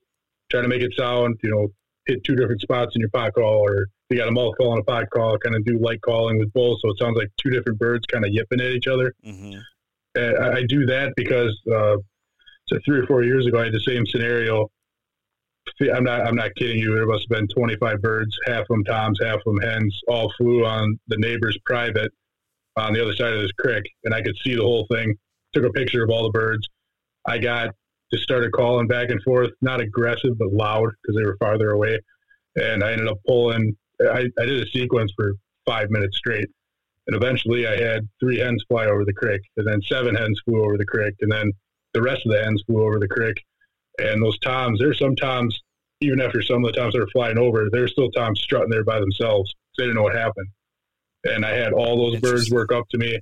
Try 0.49 0.62
to 0.62 0.68
make 0.68 0.82
it 0.82 0.93
sound. 0.97 1.39
You 1.43 1.51
know, 1.51 1.68
hit 2.07 2.24
two 2.24 2.36
different 2.36 2.62
spots 2.62 2.95
in 2.95 3.01
your 3.01 3.10
pot 3.10 3.34
call, 3.34 3.60
or 3.60 3.88
you 4.10 4.18
got 4.18 4.28
a 4.28 4.32
mouth 4.32 4.55
call 4.57 4.74
and 4.74 4.82
a 4.82 4.84
pot 4.84 5.10
call. 5.12 5.38
Kind 5.38 5.55
of 5.55 5.64
do 5.66 5.78
light 5.78 6.01
calling 6.01 6.38
with 6.39 6.51
both, 6.53 6.80
so 6.82 6.89
it 6.89 6.97
sounds 6.99 7.18
like 7.18 7.30
two 7.38 7.49
different 7.49 7.80
birds 7.80 8.05
kind 8.07 8.26
of 8.26 8.32
yipping 8.32 8.60
at 8.60 8.72
each 8.72 8.88
other. 8.88 9.14
Mm-hmm. 9.26 9.60
I, 10.18 10.57
I, 10.57 10.64
do 10.64 10.86
that 10.88 11.14
because 11.16 11.55
uh, 11.72 11.97
so 12.68 12.80
three 12.84 12.99
or 12.99 13.05
four 13.05 13.24
years 13.24 13.45
ago, 13.45 13.60
I 13.60 13.66
had 13.66 13.74
the 13.74 13.80
same 13.80 14.05
scenario. 14.07 14.70
I'm 15.93 16.03
not. 16.03 16.22
I'm 16.22 16.36
not 16.36 16.55
kidding 16.55 16.80
you. 16.80 16.95
There 16.95 17.05
must 17.05 17.28
have 17.30 17.38
been 17.38 17.47
25 17.47 18.01
birds, 18.01 18.36
half 18.47 18.62
of 18.62 18.68
them 18.70 18.84
toms, 18.86 19.20
half 19.22 19.36
of 19.36 19.43
them 19.45 19.62
hens, 19.62 19.97
all 20.07 20.34
flew 20.38 20.66
on 20.66 20.99
the 21.07 21.18
neighbor's 21.18 21.57
private 21.64 22.12
on 22.80 22.93
the 22.93 23.01
other 23.01 23.15
side 23.15 23.34
of 23.34 23.41
this 23.41 23.51
creek, 23.51 23.84
and 24.03 24.13
I 24.13 24.21
could 24.21 24.36
see 24.43 24.55
the 24.55 24.63
whole 24.63 24.88
thing. 24.91 25.15
Took 25.53 25.65
a 25.65 25.71
picture 25.71 26.03
of 26.03 26.09
all 26.09 26.23
the 26.23 26.30
birds. 26.30 26.67
I 27.25 27.38
got 27.38 27.73
just 28.11 28.23
started 28.23 28.51
calling 28.51 28.88
back 28.88 29.09
and 29.09 29.21
forth, 29.23 29.51
not 29.61 29.82
aggressive 29.82 30.38
but 30.38 30.51
loud 30.51 30.89
because 31.01 31.15
they 31.15 31.25
were 31.25 31.38
farther 31.39 31.71
away, 31.71 31.99
and 32.55 32.84
I 32.84 32.91
ended 32.91 33.07
up 33.07 33.17
pulling. 33.27 33.75
I, 34.01 34.27
I 34.39 34.45
did 34.45 34.63
a 34.63 34.69
sequence 34.69 35.11
for 35.15 35.34
five 35.65 35.89
minutes 35.89 36.17
straight, 36.17 36.47
and 37.07 37.15
eventually 37.15 37.67
I 37.67 37.77
had 37.77 38.07
three 38.19 38.39
hens 38.39 38.63
fly 38.67 38.86
over 38.86 39.05
the 39.05 39.13
creek, 39.13 39.41
and 39.57 39.67
then 39.67 39.82
seven 39.82 40.15
hens 40.15 40.41
flew 40.45 40.63
over 40.63 40.77
the 40.77 40.86
creek, 40.86 41.15
and 41.21 41.32
then 41.32 41.51
the 41.93 42.01
rest 42.01 42.25
of 42.25 42.32
the 42.32 42.43
hens 42.43 42.63
flew 42.65 42.84
over 42.84 42.99
the 42.99 43.07
creek. 43.07 43.43
And 43.99 44.23
those 44.23 44.39
toms, 44.39 44.80
there's 44.80 44.99
some 44.99 45.15
toms, 45.15 45.59
even 45.99 46.21
after 46.21 46.41
some 46.41 46.63
of 46.63 46.71
the 46.71 46.80
toms 46.80 46.93
that 46.93 47.01
are 47.01 47.07
flying 47.07 47.38
over, 47.38 47.67
there's 47.71 47.91
still 47.91 48.11
toms 48.11 48.39
strutting 48.39 48.69
there 48.69 48.86
by 48.86 48.99
themselves. 48.99 49.53
They 49.77 49.84
didn't 49.84 49.95
know 49.95 50.03
what 50.03 50.15
happened 50.15 50.47
and 51.24 51.45
I 51.45 51.51
had 51.51 51.74
all 51.74 51.97
those 51.97 52.20
birds 52.20 52.51
work 52.51 52.72
up 52.72 52.88
to 52.89 52.97
me. 52.97 53.20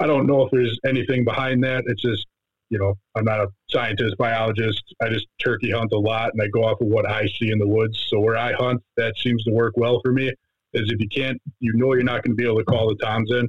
I 0.00 0.06
don't 0.06 0.26
know 0.26 0.44
if 0.44 0.50
there's 0.50 0.78
anything 0.84 1.24
behind 1.24 1.62
that. 1.64 1.84
It's 1.86 2.02
just, 2.02 2.26
you 2.70 2.78
know, 2.78 2.94
I'm 3.14 3.24
not 3.24 3.40
a 3.40 3.48
scientist, 3.70 4.16
biologist. 4.18 4.82
I 5.00 5.08
just 5.08 5.26
turkey 5.38 5.70
hunt 5.70 5.92
a 5.92 5.98
lot 5.98 6.30
and 6.32 6.42
I 6.42 6.48
go 6.48 6.64
off 6.64 6.80
of 6.80 6.88
what 6.88 7.08
I 7.08 7.26
see 7.38 7.50
in 7.50 7.58
the 7.58 7.68
woods. 7.68 8.04
So 8.08 8.20
where 8.20 8.36
I 8.36 8.52
hunt, 8.52 8.82
that 8.96 9.14
seems 9.18 9.44
to 9.44 9.52
work 9.52 9.74
well 9.76 10.00
for 10.04 10.12
me. 10.12 10.32
Is 10.74 10.90
if 10.90 11.00
you 11.00 11.08
can't, 11.08 11.40
you 11.60 11.72
know, 11.74 11.92
you're 11.92 12.02
not 12.02 12.24
going 12.24 12.34
to 12.34 12.42
be 12.42 12.46
able 12.46 12.58
to 12.58 12.64
call 12.64 12.88
the 12.88 12.96
toms 12.96 13.30
in. 13.30 13.48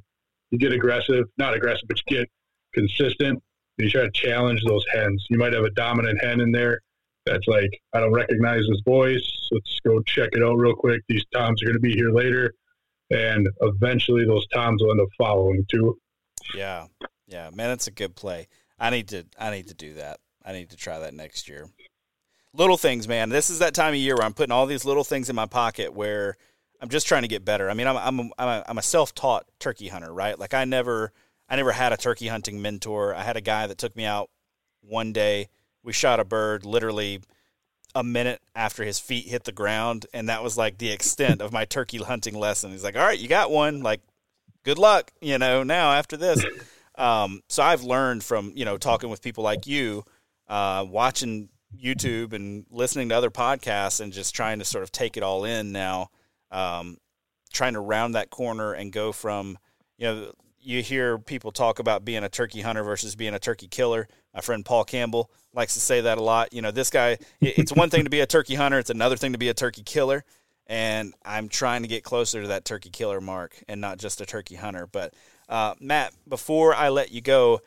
You 0.52 0.60
get 0.60 0.74
aggressive, 0.74 1.26
not 1.38 1.56
aggressive, 1.56 1.88
but 1.88 1.98
you 2.06 2.18
get 2.18 2.30
consistent. 2.74 3.42
you 3.78 3.90
try 3.90 4.04
to 4.04 4.12
challenge 4.12 4.62
those 4.68 4.86
hens. 4.92 5.26
You 5.30 5.38
might 5.38 5.54
have 5.54 5.64
a 5.64 5.72
dominant 5.72 6.22
hen 6.22 6.42
in 6.42 6.52
there 6.52 6.82
that's 7.26 7.48
like, 7.48 7.82
I 7.94 8.02
don't 8.02 8.12
recognize 8.12 8.66
his 8.68 8.82
voice. 8.86 9.26
Let's 9.52 9.80
go 9.86 10.02
check 10.02 10.30
it 10.34 10.44
out 10.44 10.56
real 10.56 10.76
quick. 10.76 11.02
These 11.08 11.24
toms 11.34 11.64
are 11.64 11.66
going 11.66 11.76
to 11.76 11.80
be 11.80 11.94
here 11.94 12.12
later 12.12 12.54
and 13.14 13.48
eventually 13.62 14.26
those 14.26 14.48
times 14.48 14.82
will 14.82 14.92
end 14.92 15.02
up 15.02 15.08
following 15.18 15.66
too. 15.70 15.98
Yeah, 16.56 16.88
yeah, 17.28 17.50
man, 17.54 17.70
that's 17.70 17.88
a 17.88 17.92
good 17.92 18.16
play. 18.16 18.48
I 18.80 18.90
need 18.90 19.08
to, 19.10 19.26
I 19.40 19.52
need 19.52 19.68
to 19.68 19.74
do 19.74 19.94
that. 19.94 20.20
I 20.44 20.52
need 20.52 20.72
to 20.72 20.76
try 20.76 21.00
that 21.00 21.14
next 21.14 21.48
year. 21.48 21.70
Little 22.54 22.78
things, 22.78 23.08
man. 23.08 23.30
This 23.30 23.50
is 23.50 23.60
that 23.60 23.74
time 23.74 23.94
of 23.94 24.00
year 24.00 24.16
where 24.16 24.26
I'm 24.26 24.34
putting 24.34 24.52
all 24.52 24.66
these 24.66 24.86
little 24.86 25.04
things 25.04 25.30
in 25.30 25.36
my 25.36 25.46
pocket 25.46 25.94
where 25.94 26.36
I'm 26.82 26.90
just 26.90 27.08
trying 27.08 27.22
to 27.22 27.28
get 27.28 27.46
better. 27.46 27.70
I 27.70 27.74
mean, 27.74 27.88
I'm 27.88 27.98
I'm 27.98 28.32
I'm 28.38 28.48
a, 28.48 28.64
I'm 28.68 28.78
a 28.78 28.84
self-taught 28.84 29.46
turkey 29.58 29.88
hunter, 29.88 30.14
right? 30.14 30.38
Like 30.38 30.54
I 30.54 30.66
never 30.66 31.14
I 31.50 31.56
never 31.56 31.72
had 31.72 31.94
a 31.94 31.98
turkey 31.98 32.28
hunting 32.28 32.62
mentor. 32.62 33.16
I 33.16 33.24
had 33.24 33.38
a 33.38 33.42
guy 33.42 33.68
that 33.68 33.78
took 33.78 33.96
me 33.96 34.06
out 34.06 34.30
one 34.82 35.14
day. 35.14 35.48
We 35.82 35.94
shot 35.94 36.20
a 36.20 36.26
bird 36.26 36.66
literally 36.66 37.22
a 37.96 38.04
minute 38.04 38.42
after 38.56 38.84
his 38.84 39.00
feet 39.00 39.28
hit 39.28 39.44
the 39.44 39.52
ground, 39.52 40.06
and 40.14 40.30
that 40.30 40.44
was 40.44 40.58
like 40.58 40.78
the 40.78 40.92
extent 40.92 41.42
of 41.42 41.52
my 41.52 41.66
turkey 41.66 41.98
hunting 41.98 42.36
lesson. 42.36 42.72
He's 42.72 42.84
like, 42.84 42.96
"All 42.96 43.04
right, 43.06 43.20
you 43.20 43.28
got 43.28 43.52
one. 43.52 43.82
Like, 43.82 44.02
good 44.64 44.78
luck. 44.78 45.12
You 45.22 45.38
know, 45.38 45.64
now 45.64 45.92
after 45.94 46.18
this." 46.18 46.44
Um, 46.96 47.42
so 47.50 47.64
I've 47.64 47.84
learned 47.84 48.24
from 48.24 48.52
you 48.56 48.66
know 48.66 48.78
talking 48.78 49.10
with 49.10 49.22
people 49.22 49.44
like 49.44 49.66
you, 49.66 50.04
uh, 50.48 50.86
watching 50.88 51.50
YouTube 51.76 52.34
and 52.34 52.66
listening 52.70 53.10
to 53.10 53.16
other 53.16 53.32
podcasts, 53.32 54.00
and 54.00 54.14
just 54.14 54.36
trying 54.36 54.60
to 54.60 54.66
sort 54.66 54.84
of 54.84 54.92
take 54.92 55.18
it 55.18 55.24
all 55.24 55.44
in 55.44 55.72
now. 55.72 56.10
Um, 56.52 56.98
trying 57.52 57.74
to 57.74 57.80
round 57.80 58.16
that 58.16 58.30
corner 58.30 58.74
and 58.74 58.92
go 58.92 59.12
from 59.12 59.58
you 59.98 60.08
know 60.08 60.32
you 60.66 60.82
hear 60.82 61.18
people 61.18 61.52
talk 61.52 61.80
about 61.80 62.06
being 62.06 62.24
a 62.24 62.30
turkey 62.30 62.62
hunter 62.62 62.84
versus 62.84 63.16
being 63.16 63.34
a 63.34 63.40
turkey 63.40 63.68
killer. 63.68 64.08
My 64.34 64.42
friend 64.42 64.66
Paul 64.66 64.84
Campbell 64.84 65.30
likes 65.54 65.74
to 65.76 65.80
say 65.80 66.02
that 66.02 66.18
a 66.18 66.24
lot. 66.24 66.54
You 66.54 66.62
know, 66.62 66.72
this 66.72 66.90
guy, 66.90 67.18
it's 67.42 67.72
one 67.72 67.90
thing 67.90 68.04
to 68.06 68.10
be 68.10 68.22
a 68.22 68.26
turkey 68.26 68.56
hunter, 68.56 68.80
it's 68.80 68.90
another 68.90 69.18
thing 69.18 69.34
to 69.34 69.38
be 69.38 69.50
a 69.50 69.54
turkey 69.54 69.84
killer. 69.84 70.24
And 70.66 71.14
I'm 71.26 71.50
trying 71.50 71.82
to 71.82 71.90
get 71.90 72.04
closer 72.04 72.42
to 72.42 72.48
that 72.48 72.64
turkey 72.64 72.90
killer 72.90 73.20
mark 73.20 73.62
and 73.68 73.82
not 73.82 73.98
just 73.98 74.22
a 74.22 74.26
turkey 74.26 74.56
hunter. 74.56 74.88
But 74.88 75.14
uh, 75.50 75.76
Matt, 75.80 76.14
before 76.28 76.74
I 76.74 76.90
let 76.90 77.12
you 77.12 77.22
go, 77.22 77.62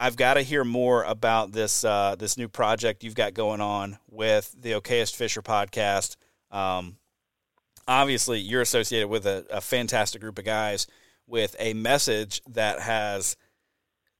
I've 0.00 0.16
got 0.16 0.34
to 0.34 0.42
hear 0.42 0.64
more 0.64 1.04
about 1.04 1.52
this 1.52 1.84
uh, 1.84 2.16
this 2.18 2.36
new 2.36 2.48
project 2.48 3.04
you've 3.04 3.14
got 3.14 3.34
going 3.34 3.60
on 3.60 3.98
with 4.08 4.54
the 4.58 4.72
Okayest 4.72 5.14
Fisher 5.14 5.42
podcast. 5.42 6.16
Um, 6.50 6.96
obviously, 7.86 8.40
you're 8.40 8.62
associated 8.62 9.08
with 9.08 9.26
a, 9.26 9.46
a 9.50 9.60
fantastic 9.60 10.20
group 10.20 10.38
of 10.38 10.44
guys 10.44 10.86
with 11.30 11.54
a 11.58 11.74
message 11.74 12.42
that 12.48 12.80
has 12.80 13.36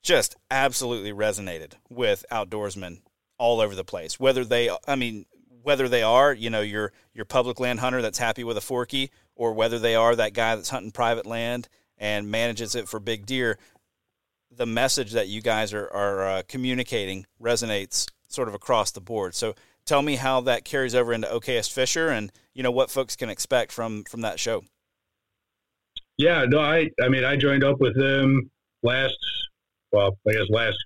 just 0.03 0.37
absolutely 0.51 1.13
resonated 1.13 1.73
with 1.91 2.25
outdoorsmen 2.31 3.01
all 3.39 3.61
over 3.61 3.75
the 3.75 3.85
place. 3.85 4.19
Whether 4.19 4.45
they, 4.45 4.71
I 4.87 4.97
mean, 4.97 5.27
whether 5.63 5.89
they 5.89 6.03
are, 6.03 6.33
you 6.33 6.51
know, 6.51 6.61
your 6.61 6.93
your 7.13 7.25
public 7.25 7.61
land 7.61 7.81
hunter 7.81 8.01
that's 8.01 8.19
happy 8.19 8.45
with 8.45 8.57
a 8.57 8.63
forky, 8.63 9.11
or 9.35 9.53
whether 9.53 9.79
they 9.79 9.95
are 9.95 10.17
that 10.17 10.33
guy 10.33 10.55
that's 10.55 10.71
hunting 10.71 10.93
private 10.93 11.27
land 11.27 11.69
and 11.99 12.31
manages 12.31 12.75
it 12.75 12.89
for 12.89 12.99
big 12.99 13.27
deer, 13.27 13.59
the 14.51 14.67
message 14.67 15.13
that 15.13 15.29
you 15.29 15.43
guys 15.43 15.75
are 15.75 15.91
are 15.93 16.29
uh, 16.29 16.43
communicating 16.49 17.27
resonates 17.43 18.09
sort 18.29 18.49
of 18.49 18.55
across 18.55 18.93
the 18.93 19.01
board. 19.01 19.35
So 19.35 19.55
tell 19.85 20.03
me 20.03 20.17
how 20.17 20.41
that 20.43 20.65
carries 20.65 20.95
over 20.95 21.13
into 21.13 21.29
Okayest 21.29 21.73
Fisher, 21.73 22.09
and 22.09 22.33
you 22.55 22.63
know 22.63 22.71
what 22.71 22.91
folks 22.91 23.17
can 23.17 23.29
expect 23.29 23.73
from 23.73 24.05
from 24.05 24.23
that 24.23 24.41
show. 24.41 24.63
Yeah, 26.21 26.45
no, 26.47 26.61
I 26.61 26.91
I 27.03 27.09
mean 27.09 27.25
I 27.25 27.35
joined 27.37 27.65
up 27.65 27.81
with 27.81 27.97
them 27.97 28.51
last 28.83 29.17
well, 29.91 30.19
I 30.29 30.33
guess 30.33 30.51
last 30.51 30.77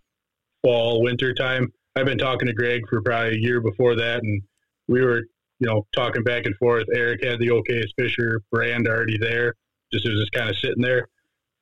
fall, 0.62 1.02
winter 1.02 1.34
time. 1.34 1.72
I've 1.96 2.06
been 2.06 2.18
talking 2.18 2.46
to 2.46 2.54
Greg 2.54 2.82
for 2.88 3.02
probably 3.02 3.34
a 3.34 3.40
year 3.40 3.60
before 3.60 3.96
that 3.96 4.22
and 4.22 4.42
we 4.86 5.04
were, 5.04 5.22
you 5.58 5.66
know, 5.66 5.88
talking 5.92 6.22
back 6.22 6.46
and 6.46 6.54
forth. 6.56 6.84
Eric 6.94 7.24
had 7.24 7.40
the 7.40 7.48
Okayest 7.48 7.94
Fisher 7.98 8.42
brand 8.52 8.86
already 8.86 9.18
there. 9.18 9.54
Just 9.92 10.06
was 10.08 10.20
just 10.20 10.30
kind 10.30 10.48
of 10.48 10.56
sitting 10.56 10.82
there. 10.82 11.08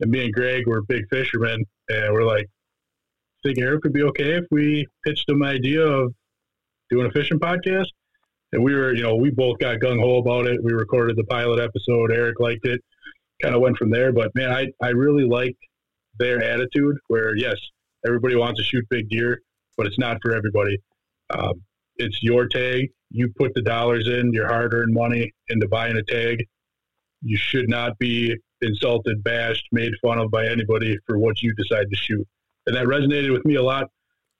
And 0.00 0.10
me 0.10 0.26
and 0.26 0.34
Greg 0.34 0.66
were 0.66 0.82
big 0.82 1.04
fishermen 1.08 1.64
and 1.88 2.12
we're 2.12 2.24
like, 2.24 2.50
think 3.42 3.56
Eric 3.58 3.84
would 3.84 3.94
be 3.94 4.02
okay 4.02 4.34
if 4.34 4.44
we 4.50 4.86
pitched 5.02 5.30
him 5.30 5.42
idea 5.42 5.82
of 5.82 6.12
doing 6.90 7.06
a 7.06 7.10
fishing 7.10 7.38
podcast? 7.38 7.88
And 8.52 8.62
we 8.62 8.74
were, 8.74 8.92
you 8.92 9.02
know, 9.02 9.16
we 9.16 9.30
both 9.30 9.58
got 9.60 9.78
gung 9.78 9.98
ho 9.98 10.18
about 10.18 10.46
it. 10.46 10.62
We 10.62 10.74
recorded 10.74 11.16
the 11.16 11.24
pilot 11.24 11.58
episode. 11.58 12.12
Eric 12.12 12.38
liked 12.38 12.66
it 12.66 12.82
kind 13.42 13.54
of 13.54 13.60
went 13.60 13.76
from 13.76 13.90
there. 13.90 14.12
But 14.12 14.34
man, 14.34 14.52
I, 14.52 14.68
I 14.82 14.90
really 14.90 15.24
like 15.24 15.56
their 16.18 16.42
attitude 16.42 16.96
where, 17.08 17.36
yes, 17.36 17.56
everybody 18.06 18.36
wants 18.36 18.60
to 18.60 18.64
shoot 18.64 18.84
big 18.88 19.08
deer, 19.08 19.40
but 19.76 19.86
it's 19.86 19.98
not 19.98 20.18
for 20.22 20.34
everybody. 20.34 20.78
Um, 21.30 21.62
it's 21.96 22.22
your 22.22 22.46
tag. 22.46 22.88
You 23.10 23.32
put 23.36 23.54
the 23.54 23.62
dollars 23.62 24.08
in, 24.08 24.32
your 24.32 24.48
hard 24.48 24.74
earned 24.74 24.94
money 24.94 25.32
into 25.48 25.68
buying 25.68 25.96
a 25.96 26.02
tag. 26.02 26.44
You 27.22 27.36
should 27.36 27.68
not 27.68 27.98
be 27.98 28.34
insulted, 28.60 29.22
bashed, 29.22 29.66
made 29.72 29.92
fun 30.02 30.18
of 30.18 30.30
by 30.30 30.46
anybody 30.46 30.98
for 31.06 31.18
what 31.18 31.42
you 31.42 31.52
decide 31.54 31.90
to 31.90 31.96
shoot. 31.96 32.26
And 32.66 32.76
that 32.76 32.86
resonated 32.86 33.32
with 33.32 33.44
me 33.44 33.56
a 33.56 33.62
lot 33.62 33.88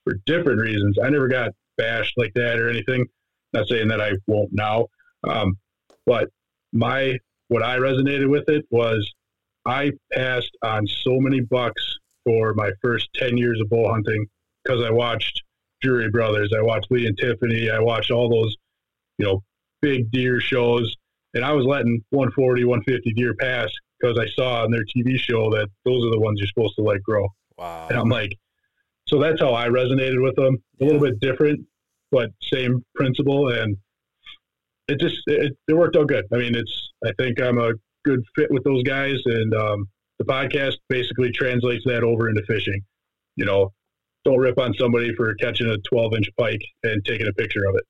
for 0.05 0.15
different 0.27 0.61
reasons. 0.61 0.97
I 1.03 1.11
never 1.11 1.29
got 1.29 1.51
bashed 1.77 2.15
like 2.17 2.33
that 2.35 2.59
or 2.59 2.69
anything. 2.69 3.07
Not 3.53 3.69
saying 3.69 3.89
that 3.89 4.01
I 4.01 4.13
won't 4.27 4.51
now. 4.53 4.87
Um, 5.25 5.59
but 6.07 6.31
my 6.73 7.19
what 7.53 7.63
I 7.63 7.77
resonated 7.77 8.29
with 8.29 8.49
it 8.49 8.65
was 8.71 9.11
I 9.65 9.93
passed 10.13 10.51
on 10.63 10.87
so 10.87 11.21
many 11.21 11.41
bucks 11.41 11.99
for 12.25 12.55
my 12.55 12.71
first 12.83 13.09
10 13.15 13.37
years 13.37 13.61
of 13.61 13.69
bow 13.69 13.91
hunting 13.91 14.27
because 14.65 14.83
I 14.83 14.91
watched 14.91 15.43
Drury 15.83 16.11
Brothers, 16.11 16.53
I 16.57 16.63
watched 16.63 16.91
Lee 16.91 17.07
and 17.07 17.17
Tiffany, 17.19 17.71
I 17.71 17.81
watched 17.81 18.11
all 18.11 18.29
those, 18.29 18.57
you 19.19 19.27
know, 19.27 19.43
big 19.81 20.11
deer 20.11 20.41
shows, 20.41 20.95
and 21.35 21.45
I 21.45 21.53
was 21.53 21.67
letting 21.67 22.03
140, 22.11 22.65
150 22.65 23.13
deer 23.15 23.35
pass 23.35 23.71
because 24.01 24.19
I 24.19 24.27
saw 24.35 24.63
on 24.65 24.71
their 24.71 24.85
TV 24.97 25.19
show 25.19 25.51
that 25.51 25.69
those 25.85 26.05
are 26.05 26.11
the 26.11 26.21
ones 26.21 26.39
you're 26.39 26.49
supposed 26.49 26.77
to 26.77 26.83
let 26.83 27.03
grow. 27.03 27.29
Wow. 27.59 27.89
And 27.89 27.99
I'm 27.99 28.09
like, 28.09 28.37
so 29.07 29.19
that's 29.19 29.41
how 29.41 29.55
I 29.55 29.69
resonated 29.69 30.23
with 30.23 30.37
them. 30.37 30.57
A 30.81 30.85
little 30.85 31.01
bit 31.01 31.21
different, 31.21 31.61
but 32.11 32.31
same 32.41 32.85
principle. 32.95 33.49
And 33.51 33.77
it 34.93 35.01
just, 35.01 35.23
it, 35.27 35.57
it 35.69 35.75
worked 35.75 35.97
out 35.97 36.09
good. 36.09 36.25
I 36.33 36.37
mean, 36.37 36.55
it's, 36.55 36.91
I 37.05 37.13
think 37.19 37.41
I'm 37.41 37.59
a 37.59 37.73
good 38.05 38.23
fit 38.37 38.51
with 38.51 38.65
those 38.65 38.83
guys. 38.83 39.19
And 39.25 39.55
um, 39.55 39.89
the 40.19 40.25
podcast 40.25 40.77
basically 40.89 41.33
translates 41.33 41.85
that 41.87 42.05
over 42.05 42.29
into 42.29 42.43
fishing. 42.47 42.83
You 43.37 43.45
know, 43.45 43.73
don't 44.25 44.39
rip 44.39 44.59
on 44.59 44.75
somebody 44.75 45.15
for 45.15 45.35
catching 45.35 45.69
a 45.69 45.79
12 45.79 46.15
inch 46.15 46.31
pike 46.39 46.63
and 46.83 47.05
taking 47.05 47.27
a 47.27 47.33
picture 47.33 47.65
of 47.69 47.75
it. 47.77 47.85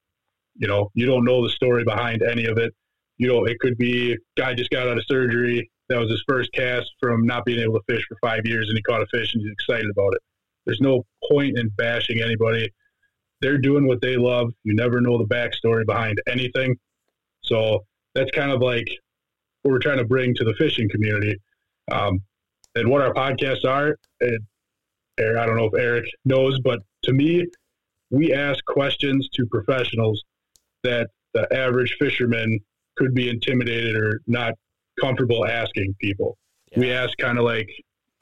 You 0.54 0.68
know, 0.68 0.90
you 0.94 1.06
don't 1.06 1.24
know 1.24 1.42
the 1.42 1.50
story 1.50 1.84
behind 1.84 2.22
any 2.22 2.46
of 2.46 2.58
it. 2.58 2.72
You 3.18 3.28
know, 3.28 3.44
it 3.44 3.58
could 3.60 3.76
be 3.76 4.16
guy 4.36 4.54
just 4.54 4.70
got 4.70 4.88
out 4.88 4.98
of 4.98 5.04
surgery. 5.06 5.70
That 5.88 5.98
was 5.98 6.10
his 6.10 6.24
first 6.26 6.52
cast 6.52 6.90
from 7.00 7.26
not 7.26 7.44
being 7.44 7.60
able 7.60 7.74
to 7.74 7.82
fish 7.86 8.04
for 8.08 8.16
five 8.22 8.42
years, 8.44 8.68
and 8.68 8.76
he 8.76 8.82
caught 8.82 9.02
a 9.02 9.06
fish 9.06 9.34
and 9.34 9.42
he's 9.42 9.52
excited 9.52 9.90
about 9.90 10.14
it. 10.14 10.22
There's 10.64 10.80
no 10.80 11.04
point 11.30 11.58
in 11.58 11.68
bashing 11.76 12.22
anybody. 12.22 12.70
They're 13.40 13.58
doing 13.58 13.86
what 13.86 14.00
they 14.00 14.16
love. 14.16 14.52
You 14.62 14.74
never 14.74 15.00
know 15.00 15.18
the 15.18 15.24
backstory 15.24 15.84
behind 15.84 16.22
anything. 16.28 16.76
So 17.52 17.84
that's 18.14 18.30
kind 18.30 18.50
of 18.50 18.60
like 18.62 18.86
what 19.62 19.72
we're 19.72 19.78
trying 19.78 19.98
to 19.98 20.04
bring 20.04 20.34
to 20.34 20.44
the 20.44 20.54
fishing 20.54 20.88
community. 20.88 21.36
Um, 21.90 22.22
and 22.74 22.88
what 22.88 23.02
our 23.02 23.12
podcasts 23.12 23.66
are, 23.66 23.96
it, 24.20 24.42
I 25.20 25.44
don't 25.46 25.56
know 25.56 25.66
if 25.66 25.74
Eric 25.78 26.06
knows, 26.24 26.58
but 26.60 26.80
to 27.04 27.12
me, 27.12 27.44
we 28.10 28.32
ask 28.32 28.64
questions 28.64 29.28
to 29.34 29.46
professionals 29.46 30.22
that 30.82 31.08
the 31.34 31.46
average 31.54 31.96
fisherman 31.98 32.58
could 32.96 33.14
be 33.14 33.28
intimidated 33.28 33.96
or 33.96 34.20
not 34.26 34.54
comfortable 35.00 35.46
asking 35.46 35.94
people. 36.00 36.36
Yeah. 36.72 36.80
We 36.80 36.92
ask 36.92 37.16
kind 37.18 37.38
of 37.38 37.44
like, 37.44 37.68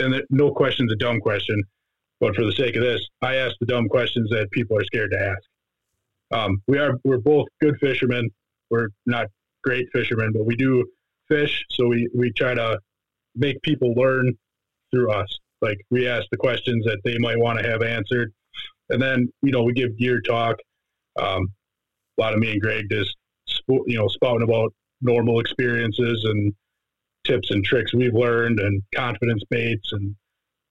and 0.00 0.22
no 0.30 0.50
question's 0.50 0.92
a 0.92 0.96
dumb 0.96 1.20
question, 1.20 1.62
but 2.20 2.34
for 2.34 2.44
the 2.44 2.52
sake 2.52 2.74
of 2.74 2.82
this, 2.82 3.06
I 3.22 3.36
ask 3.36 3.54
the 3.60 3.66
dumb 3.66 3.88
questions 3.88 4.28
that 4.30 4.50
people 4.50 4.76
are 4.76 4.84
scared 4.84 5.12
to 5.12 5.20
ask. 5.20 5.42
Um, 6.32 6.62
we 6.66 6.78
are 6.78 6.94
we're 7.04 7.18
both 7.18 7.46
good 7.60 7.76
fishermen. 7.80 8.30
We're 8.70 8.88
not 9.06 9.26
great 9.62 9.86
fishermen, 9.92 10.32
but 10.32 10.44
we 10.44 10.56
do 10.56 10.84
fish, 11.28 11.64
so 11.70 11.86
we 11.88 12.08
we 12.14 12.32
try 12.32 12.54
to 12.54 12.78
make 13.34 13.60
people 13.62 13.92
learn 13.94 14.32
through 14.90 15.10
us. 15.10 15.38
Like 15.62 15.78
we 15.90 16.08
ask 16.08 16.26
the 16.30 16.36
questions 16.36 16.84
that 16.86 17.00
they 17.04 17.18
might 17.18 17.38
want 17.38 17.58
to 17.58 17.68
have 17.68 17.82
answered, 17.82 18.32
and 18.88 19.00
then 19.00 19.28
you 19.42 19.52
know 19.52 19.62
we 19.62 19.72
give 19.72 19.96
gear 19.98 20.20
talk. 20.20 20.56
Um, 21.20 21.52
a 22.18 22.20
lot 22.20 22.32
of 22.32 22.38
me 22.38 22.52
and 22.52 22.60
Greg 22.60 22.86
just 22.90 23.16
you 23.68 23.98
know 23.98 24.08
spouting 24.08 24.42
about 24.42 24.72
normal 25.02 25.40
experiences 25.40 26.24
and 26.24 26.52
tips 27.24 27.50
and 27.50 27.64
tricks 27.64 27.94
we've 27.94 28.14
learned 28.14 28.60
and 28.60 28.82
confidence 28.94 29.42
baits 29.50 29.92
and 29.92 30.14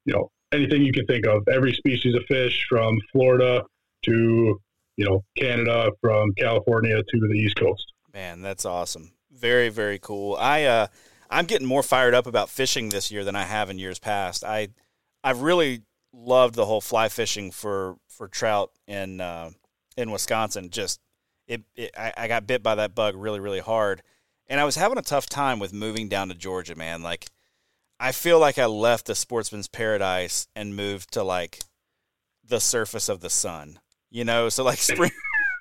you 0.06 0.14
know 0.14 0.30
anything 0.52 0.82
you 0.84 0.92
can 0.92 1.06
think 1.06 1.26
of. 1.26 1.44
Every 1.52 1.74
species 1.74 2.16
of 2.16 2.24
fish 2.28 2.66
from 2.68 2.98
Florida 3.12 3.64
to 4.04 4.60
you 4.98 5.06
know 5.06 5.24
Canada, 5.38 5.92
from 6.02 6.32
California 6.38 6.98
to 6.98 7.20
the 7.20 7.36
East 7.36 7.56
Coast. 7.56 7.89
Man, 8.14 8.42
that's 8.42 8.66
awesome. 8.66 9.12
Very 9.32 9.70
very 9.70 10.00
cool. 10.00 10.36
I 10.36 10.64
uh, 10.64 10.88
I'm 11.30 11.46
getting 11.46 11.68
more 11.68 11.84
fired 11.84 12.14
up 12.14 12.26
about 12.26 12.50
fishing 12.50 12.90
this 12.90 13.12
year 13.12 13.24
than 13.24 13.36
I 13.36 13.44
have 13.44 13.70
in 13.70 13.80
years 13.80 14.00
past. 14.00 14.44
I 14.44 14.70
I've 15.24 15.42
really 15.42 15.84
loved 16.14 16.56
the 16.56 16.66
whole 16.66 16.82
fly 16.82 17.10
fishing 17.10 17.52
for 17.52 17.98
for 18.08 18.28
trout 18.28 18.72
in 18.88 19.22
uh, 19.22 19.52
in 19.96 20.12
Wisconsin. 20.12 20.70
Just 20.70 21.00
it, 21.48 21.62
it 21.76 21.92
I, 21.98 22.14
I 22.18 22.28
got 22.28 22.48
bit 22.48 22.64
by 22.64 22.76
that 22.76 22.96
bug 22.96 23.16
really 23.16 23.40
really 23.40 23.60
hard, 23.60 24.02
and 24.48 24.60
I 24.60 24.66
was 24.66 24.76
having 24.76 24.98
a 24.98 25.04
tough 25.04 25.28
time 25.28 25.60
with 25.60 25.74
moving 25.74 26.10
down 26.10 26.30
to 26.30 26.36
Georgia. 26.36 26.76
Man, 26.76 27.04
like 27.04 27.28
I 28.00 28.12
feel 28.12 28.40
like 28.40 28.58
I 28.58 28.66
left 28.66 29.06
the 29.06 29.16
sportsman's 29.16 29.68
paradise 29.68 30.48
and 30.56 30.76
moved 30.76 31.14
to 31.14 31.24
like 31.24 31.60
the 32.44 32.60
surface 32.60 33.10
of 33.10 33.20
the 33.22 33.30
sun. 33.30 33.80
You 34.10 34.24
know, 34.26 34.50
so 34.50 34.64
like 34.64 34.78
spring 34.80 35.12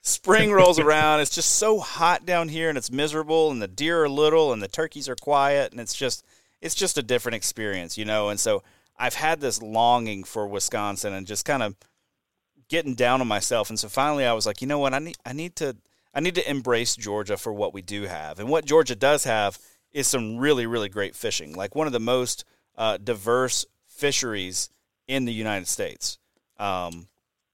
spring 0.02 0.52
rolls 0.52 0.78
around, 0.78 1.20
it's 1.20 1.34
just 1.34 1.56
so 1.56 1.78
hot 1.78 2.26
down 2.26 2.48
here 2.48 2.68
and 2.68 2.78
it's 2.78 2.90
miserable 2.90 3.50
and 3.50 3.60
the 3.60 3.68
deer 3.68 4.04
are 4.04 4.08
little 4.08 4.52
and 4.52 4.62
the 4.62 4.68
turkeys 4.68 5.08
are 5.08 5.16
quiet 5.16 5.72
and 5.72 5.80
it's 5.80 5.94
just 5.94 6.24
it's 6.60 6.74
just 6.74 6.98
a 6.98 7.02
different 7.02 7.36
experience, 7.36 7.96
you 7.96 8.04
know. 8.04 8.30
And 8.30 8.40
so 8.40 8.62
I've 8.98 9.14
had 9.14 9.40
this 9.40 9.62
longing 9.62 10.24
for 10.24 10.46
Wisconsin 10.46 11.12
and 11.12 11.26
just 11.26 11.44
kind 11.44 11.62
of 11.62 11.76
getting 12.68 12.94
down 12.94 13.20
on 13.20 13.28
myself. 13.28 13.70
And 13.70 13.78
so 13.78 13.88
finally 13.88 14.24
I 14.24 14.32
was 14.32 14.46
like, 14.46 14.60
you 14.60 14.66
know 14.66 14.78
what, 14.78 14.94
I 14.94 14.98
need 14.98 15.16
I 15.24 15.32
need 15.32 15.56
to 15.56 15.76
I 16.14 16.20
need 16.20 16.34
to 16.36 16.50
embrace 16.50 16.96
Georgia 16.96 17.36
for 17.36 17.52
what 17.52 17.74
we 17.74 17.82
do 17.82 18.02
have. 18.02 18.40
And 18.40 18.48
what 18.48 18.64
Georgia 18.64 18.96
does 18.96 19.24
have 19.24 19.58
is 19.92 20.06
some 20.06 20.36
really, 20.36 20.66
really 20.66 20.88
great 20.88 21.14
fishing. 21.14 21.54
Like 21.54 21.74
one 21.74 21.86
of 21.86 21.92
the 21.92 22.00
most 22.00 22.44
uh, 22.76 22.96
diverse 22.98 23.66
fisheries 23.86 24.70
in 25.06 25.24
the 25.24 25.32
United 25.32 25.68
States, 25.68 26.18
um, 26.58 27.06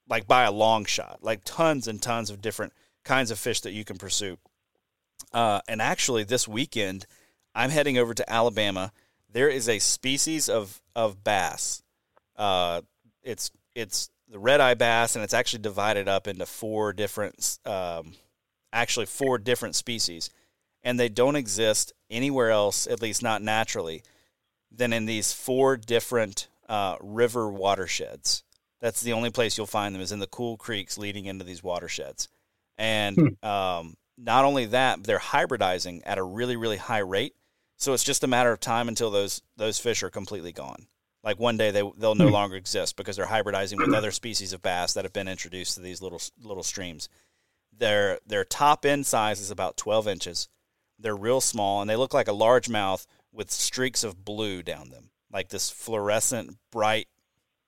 like 0.08 0.26
by 0.26 0.44
a 0.44 0.52
long 0.52 0.84
shot. 0.84 1.18
Like 1.22 1.42
tons 1.44 1.88
and 1.88 2.00
tons 2.00 2.30
of 2.30 2.40
different 2.40 2.72
kinds 3.04 3.30
of 3.30 3.38
fish 3.38 3.60
that 3.62 3.72
you 3.72 3.84
can 3.84 3.96
pursue. 3.96 4.38
Uh, 5.32 5.60
and 5.68 5.80
actually, 5.80 6.24
this 6.24 6.46
weekend, 6.46 7.06
I'm 7.54 7.70
heading 7.70 7.98
over 7.98 8.14
to 8.14 8.32
Alabama. 8.32 8.92
There 9.30 9.48
is 9.48 9.68
a 9.68 9.78
species 9.78 10.48
of 10.48 10.80
of 10.94 11.24
bass. 11.24 11.82
Uh, 12.36 12.82
it's 13.22 13.50
it's 13.74 14.10
the 14.28 14.38
red 14.38 14.60
eye 14.60 14.74
bass, 14.74 15.16
and 15.16 15.24
it's 15.24 15.34
actually 15.34 15.62
divided 15.62 16.08
up 16.08 16.26
into 16.26 16.46
four 16.46 16.92
different, 16.92 17.58
um, 17.64 18.14
actually 18.72 19.06
four 19.06 19.38
different 19.38 19.74
species 19.74 20.30
and 20.84 21.00
they 21.00 21.08
don't 21.08 21.34
exist 21.34 21.92
anywhere 22.10 22.50
else, 22.50 22.86
at 22.86 23.00
least 23.00 23.22
not 23.22 23.42
naturally, 23.42 24.02
than 24.70 24.92
in 24.92 25.06
these 25.06 25.32
four 25.32 25.76
different 25.76 26.46
uh, 26.68 26.96
river 27.00 27.50
watersheds. 27.50 28.44
That's 28.80 29.00
the 29.00 29.12
only 29.12 29.30
place 29.30 29.56
you'll 29.56 29.66
find 29.66 29.94
them 29.94 30.02
is 30.02 30.12
in 30.12 30.18
the 30.18 30.26
cool 30.26 30.56
creeks 30.56 30.98
leading 30.98 31.26
into 31.26 31.44
these 31.44 31.62
watersheds. 31.62 32.28
And 32.76 33.16
hmm. 33.16 33.46
um, 33.46 33.94
not 34.18 34.44
only 34.44 34.66
that, 34.66 35.04
they're 35.04 35.18
hybridizing 35.18 36.02
at 36.04 36.18
a 36.18 36.22
really, 36.22 36.56
really 36.56 36.76
high 36.76 36.98
rate. 36.98 37.34
So 37.76 37.92
it's 37.92 38.04
just 38.04 38.24
a 38.24 38.28
matter 38.28 38.52
of 38.52 38.60
time 38.60 38.88
until 38.88 39.10
those 39.10 39.42
those 39.56 39.78
fish 39.78 40.02
are 40.02 40.10
completely 40.10 40.52
gone. 40.52 40.86
Like 41.22 41.38
one 41.38 41.56
day 41.56 41.70
they 41.70 41.82
they'll 41.96 42.14
no 42.14 42.26
hmm. 42.26 42.32
longer 42.32 42.56
exist 42.56 42.96
because 42.96 43.16
they're 43.16 43.26
hybridizing 43.26 43.78
with 43.78 43.94
other 43.94 44.10
species 44.10 44.52
of 44.52 44.62
bass 44.62 44.94
that 44.94 45.04
have 45.04 45.12
been 45.12 45.28
introduced 45.28 45.74
to 45.74 45.80
these 45.80 46.02
little 46.02 46.20
little 46.42 46.62
streams. 46.62 47.08
Their 47.76 48.20
their 48.26 48.44
top 48.44 48.84
end 48.84 49.06
size 49.06 49.40
is 49.40 49.50
about 49.50 49.76
12 49.76 50.06
inches. 50.06 50.48
They're 50.98 51.16
real 51.16 51.40
small 51.40 51.80
and 51.80 51.90
they 51.90 51.96
look 51.96 52.14
like 52.14 52.28
a 52.28 52.32
largemouth 52.32 53.06
with 53.32 53.50
streaks 53.50 54.04
of 54.04 54.24
blue 54.24 54.62
down 54.62 54.90
them, 54.90 55.10
like 55.32 55.48
this 55.48 55.70
fluorescent, 55.70 56.56
bright, 56.70 57.08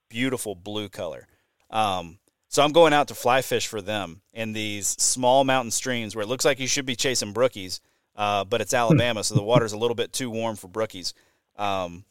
beautiful 0.08 0.54
blue 0.54 0.88
color. 0.88 1.26
Um, 1.70 2.18
so 2.48 2.62
I'm 2.62 2.72
going 2.72 2.92
out 2.92 3.08
to 3.08 3.14
fly 3.14 3.42
fish 3.42 3.66
for 3.66 3.82
them 3.82 4.22
in 4.32 4.52
these 4.52 4.88
small 4.88 5.44
mountain 5.44 5.70
streams 5.70 6.14
where 6.14 6.22
it 6.22 6.28
looks 6.28 6.44
like 6.44 6.60
you 6.60 6.68
should 6.68 6.86
be 6.86 6.96
chasing 6.96 7.34
brookies, 7.34 7.80
uh, 8.14 8.44
but 8.44 8.60
it's 8.60 8.72
Alabama, 8.72 9.24
so 9.24 9.34
the 9.34 9.42
water's 9.42 9.72
a 9.72 9.78
little 9.78 9.94
bit 9.94 10.12
too 10.12 10.30
warm 10.30 10.56
for 10.56 10.68
brookies. 10.68 11.12
Um, 11.56 12.04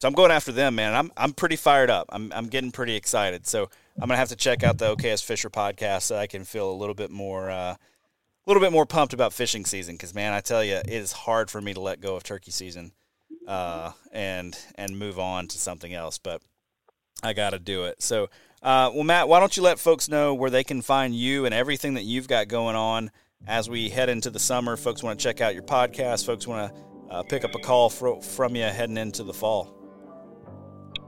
so 0.00 0.08
I'm 0.08 0.14
going 0.14 0.30
after 0.30 0.52
them, 0.52 0.76
man. 0.76 0.94
I'm 0.94 1.12
I'm 1.16 1.32
pretty 1.34 1.56
fired 1.56 1.90
up. 1.90 2.06
I'm 2.10 2.32
I'm 2.32 2.46
getting 2.46 2.72
pretty 2.72 2.96
excited. 2.96 3.46
So 3.46 3.68
I'm 3.96 4.08
gonna 4.08 4.16
have 4.16 4.30
to 4.30 4.36
check 4.36 4.62
out 4.62 4.78
the 4.78 4.96
Okayest 4.96 5.24
Fisher 5.24 5.50
podcast 5.50 6.02
so 6.02 6.16
I 6.16 6.26
can 6.26 6.44
feel 6.44 6.70
a 6.70 6.72
little 6.72 6.94
bit 6.94 7.10
more 7.10 7.50
uh, 7.50 7.74
a 7.74 7.78
little 8.46 8.62
bit 8.62 8.72
more 8.72 8.86
pumped 8.86 9.12
about 9.12 9.34
fishing 9.34 9.66
season 9.66 9.96
because 9.96 10.14
man, 10.14 10.32
I 10.32 10.40
tell 10.40 10.64
you, 10.64 10.76
it 10.76 10.88
is 10.88 11.12
hard 11.12 11.50
for 11.50 11.60
me 11.60 11.74
to 11.74 11.80
let 11.80 12.00
go 12.00 12.16
of 12.16 12.22
turkey 12.22 12.50
season 12.50 12.92
uh, 13.46 13.92
and 14.10 14.58
and 14.76 14.98
move 14.98 15.18
on 15.18 15.48
to 15.48 15.58
something 15.58 15.92
else. 15.92 16.16
But 16.16 16.40
I 17.22 17.32
got 17.32 17.50
to 17.50 17.58
do 17.58 17.84
it. 17.84 18.02
So, 18.02 18.24
uh, 18.62 18.90
well, 18.94 19.04
Matt, 19.04 19.28
why 19.28 19.40
don't 19.40 19.56
you 19.56 19.62
let 19.62 19.78
folks 19.78 20.08
know 20.08 20.34
where 20.34 20.50
they 20.50 20.64
can 20.64 20.82
find 20.82 21.14
you 21.14 21.46
and 21.46 21.54
everything 21.54 21.94
that 21.94 22.04
you've 22.04 22.28
got 22.28 22.48
going 22.48 22.76
on 22.76 23.10
as 23.46 23.70
we 23.70 23.88
head 23.88 24.08
into 24.08 24.30
the 24.30 24.38
summer? 24.38 24.76
Folks 24.76 25.02
want 25.02 25.18
to 25.18 25.22
check 25.22 25.40
out 25.40 25.54
your 25.54 25.62
podcast. 25.62 26.26
Folks 26.26 26.46
want 26.46 26.74
to 26.74 26.82
uh, 27.10 27.22
pick 27.24 27.44
up 27.44 27.54
a 27.54 27.58
call 27.58 27.90
fr- 27.90 28.20
from 28.20 28.54
you 28.54 28.64
heading 28.64 28.96
into 28.96 29.22
the 29.24 29.32
fall. 29.32 29.76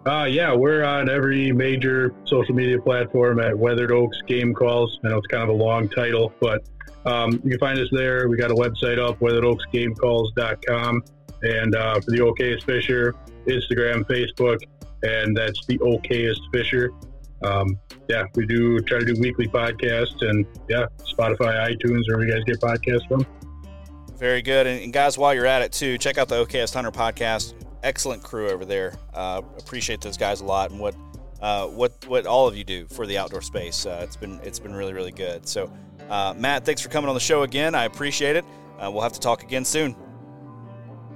Uh, 0.04 0.24
yeah, 0.24 0.52
we're 0.52 0.82
on 0.82 1.08
every 1.08 1.52
major 1.52 2.12
social 2.26 2.54
media 2.54 2.80
platform 2.80 3.38
at 3.38 3.56
Weathered 3.56 3.92
Oaks 3.92 4.18
Game 4.26 4.52
Calls. 4.52 4.98
I 5.04 5.08
know 5.08 5.18
it's 5.18 5.28
kind 5.28 5.44
of 5.44 5.48
a 5.50 5.52
long 5.52 5.88
title, 5.88 6.32
but 6.40 6.68
um, 7.06 7.40
you 7.44 7.50
can 7.50 7.58
find 7.60 7.78
us 7.78 7.88
there. 7.92 8.28
We 8.28 8.36
got 8.36 8.50
a 8.50 8.54
website 8.54 8.98
up, 8.98 9.20
weatheredoaksgamecalls.com. 9.20 11.02
And 11.42 11.74
uh, 11.74 12.00
for 12.00 12.10
the 12.10 12.18
okayest 12.18 12.64
fisher, 12.64 13.14
Instagram, 13.46 14.04
Facebook, 14.04 14.58
and 15.02 15.36
that's 15.36 15.64
the 15.66 15.78
okayest 15.78 16.40
fisher. 16.52 16.90
Um, 17.42 17.78
yeah, 18.08 18.24
we 18.34 18.46
do 18.46 18.78
try 18.80 19.00
to 19.00 19.04
do 19.04 19.20
weekly 19.20 19.48
podcasts 19.48 20.22
and 20.22 20.46
yeah, 20.68 20.86
Spotify, 21.12 21.68
iTunes, 21.70 22.02
wherever 22.06 22.24
you 22.24 22.32
guys 22.32 22.44
get 22.44 22.60
podcasts 22.60 23.06
from. 23.08 23.26
Very 24.16 24.42
good. 24.42 24.68
And, 24.68 24.92
guys, 24.92 25.18
while 25.18 25.34
you're 25.34 25.46
at 25.46 25.62
it 25.62 25.72
too, 25.72 25.98
check 25.98 26.18
out 26.18 26.28
the 26.28 26.44
Okayest 26.44 26.74
Hunter 26.74 26.92
podcast. 26.92 27.54
Excellent 27.82 28.22
crew 28.22 28.48
over 28.48 28.64
there. 28.64 28.94
Uh, 29.12 29.42
appreciate 29.58 30.00
those 30.00 30.16
guys 30.16 30.40
a 30.40 30.44
lot 30.44 30.70
and 30.70 30.78
what 30.78 30.94
uh, 31.40 31.66
what 31.66 31.92
what 32.06 32.24
all 32.26 32.46
of 32.46 32.56
you 32.56 32.62
do 32.62 32.86
for 32.86 33.04
the 33.04 33.18
outdoor 33.18 33.42
space. 33.42 33.84
Uh, 33.84 34.00
it's 34.04 34.14
been 34.14 34.38
it's 34.44 34.60
been 34.60 34.72
really 34.72 34.92
really 34.92 35.10
good. 35.10 35.48
So 35.48 35.72
uh, 36.08 36.34
Matt, 36.36 36.64
thanks 36.64 36.80
for 36.80 36.88
coming 36.88 37.08
on 37.08 37.14
the 37.14 37.20
show 37.20 37.42
again. 37.42 37.74
I 37.74 37.84
appreciate 37.84 38.36
it. 38.36 38.44
Uh, 38.78 38.88
we'll 38.92 39.02
have 39.02 39.12
to 39.14 39.20
talk 39.20 39.42
again 39.42 39.64
soon. 39.64 39.96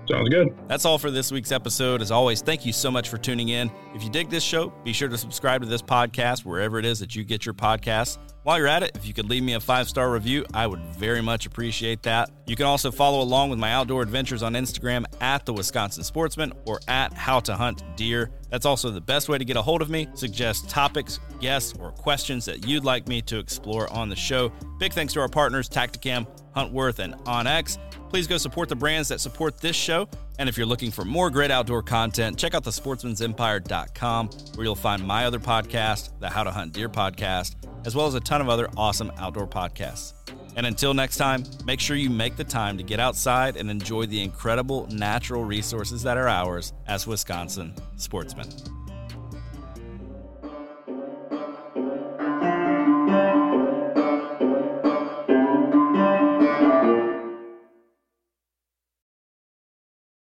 Sounds 0.08 0.28
good. 0.28 0.54
That's 0.68 0.84
all 0.84 0.98
for 0.98 1.10
this 1.10 1.32
week's 1.32 1.52
episode. 1.52 2.00
As 2.00 2.10
always, 2.10 2.40
thank 2.40 2.64
you 2.64 2.72
so 2.72 2.90
much 2.90 3.08
for 3.08 3.18
tuning 3.18 3.48
in. 3.48 3.70
If 3.94 4.04
you 4.04 4.10
dig 4.10 4.30
this 4.30 4.44
show, 4.44 4.72
be 4.84 4.92
sure 4.92 5.08
to 5.08 5.18
subscribe 5.18 5.62
to 5.62 5.68
this 5.68 5.82
podcast 5.82 6.44
wherever 6.44 6.78
it 6.78 6.84
is 6.84 7.00
that 7.00 7.16
you 7.16 7.24
get 7.24 7.44
your 7.44 7.54
podcasts. 7.54 8.18
While 8.46 8.58
you're 8.58 8.68
at 8.68 8.84
it, 8.84 8.92
if 8.94 9.04
you 9.04 9.12
could 9.12 9.28
leave 9.28 9.42
me 9.42 9.54
a 9.54 9.60
five 9.60 9.88
star 9.88 10.08
review, 10.08 10.46
I 10.54 10.68
would 10.68 10.78
very 10.78 11.20
much 11.20 11.46
appreciate 11.46 12.04
that. 12.04 12.30
You 12.46 12.54
can 12.54 12.66
also 12.66 12.92
follow 12.92 13.20
along 13.20 13.50
with 13.50 13.58
my 13.58 13.72
outdoor 13.72 14.02
adventures 14.02 14.44
on 14.44 14.52
Instagram 14.52 15.04
at 15.20 15.44
the 15.44 15.52
Wisconsin 15.52 16.04
Sportsman 16.04 16.52
or 16.64 16.78
at 16.86 17.12
How 17.12 17.40
to 17.40 17.56
Hunt 17.56 17.82
Deer. 17.96 18.30
That's 18.48 18.64
also 18.64 18.92
the 18.92 19.00
best 19.00 19.28
way 19.28 19.36
to 19.36 19.44
get 19.44 19.56
a 19.56 19.62
hold 19.62 19.82
of 19.82 19.90
me. 19.90 20.06
Suggest 20.14 20.70
topics, 20.70 21.18
guests, 21.40 21.74
or 21.80 21.90
questions 21.90 22.44
that 22.44 22.64
you'd 22.64 22.84
like 22.84 23.08
me 23.08 23.20
to 23.22 23.40
explore 23.40 23.92
on 23.92 24.08
the 24.08 24.14
show. 24.14 24.52
Big 24.78 24.92
thanks 24.92 25.12
to 25.14 25.20
our 25.20 25.28
partners, 25.28 25.68
Tactacam, 25.68 26.24
Huntworth, 26.54 27.00
and 27.00 27.14
OnX. 27.24 27.78
Please 28.10 28.28
go 28.28 28.36
support 28.38 28.68
the 28.68 28.76
brands 28.76 29.08
that 29.08 29.20
support 29.20 29.58
this 29.58 29.74
show. 29.74 30.08
And 30.38 30.48
if 30.48 30.56
you're 30.56 30.66
looking 30.66 30.90
for 30.90 31.04
more 31.04 31.30
great 31.30 31.50
outdoor 31.50 31.82
content, 31.82 32.38
check 32.38 32.54
out 32.54 32.64
the 32.64 32.70
sportsmansempire.com 32.70 34.28
where 34.54 34.64
you'll 34.64 34.74
find 34.74 35.06
my 35.06 35.24
other 35.24 35.38
podcast, 35.38 36.10
the 36.20 36.28
How 36.28 36.44
to 36.44 36.50
Hunt 36.50 36.72
Deer 36.72 36.88
podcast, 36.88 37.56
as 37.86 37.94
well 37.94 38.06
as 38.06 38.14
a 38.14 38.20
ton 38.20 38.40
of 38.40 38.48
other 38.48 38.68
awesome 38.76 39.10
outdoor 39.18 39.46
podcasts. 39.46 40.14
And 40.56 40.66
until 40.66 40.94
next 40.94 41.18
time, 41.18 41.44
make 41.64 41.80
sure 41.80 41.96
you 41.96 42.08
make 42.10 42.36
the 42.36 42.44
time 42.44 42.78
to 42.78 42.82
get 42.82 42.98
outside 42.98 43.56
and 43.56 43.70
enjoy 43.70 44.06
the 44.06 44.22
incredible 44.22 44.86
natural 44.90 45.44
resources 45.44 46.02
that 46.02 46.16
are 46.16 46.28
ours 46.28 46.72
as 46.86 47.06
Wisconsin 47.06 47.74
sportsmen. 47.96 48.48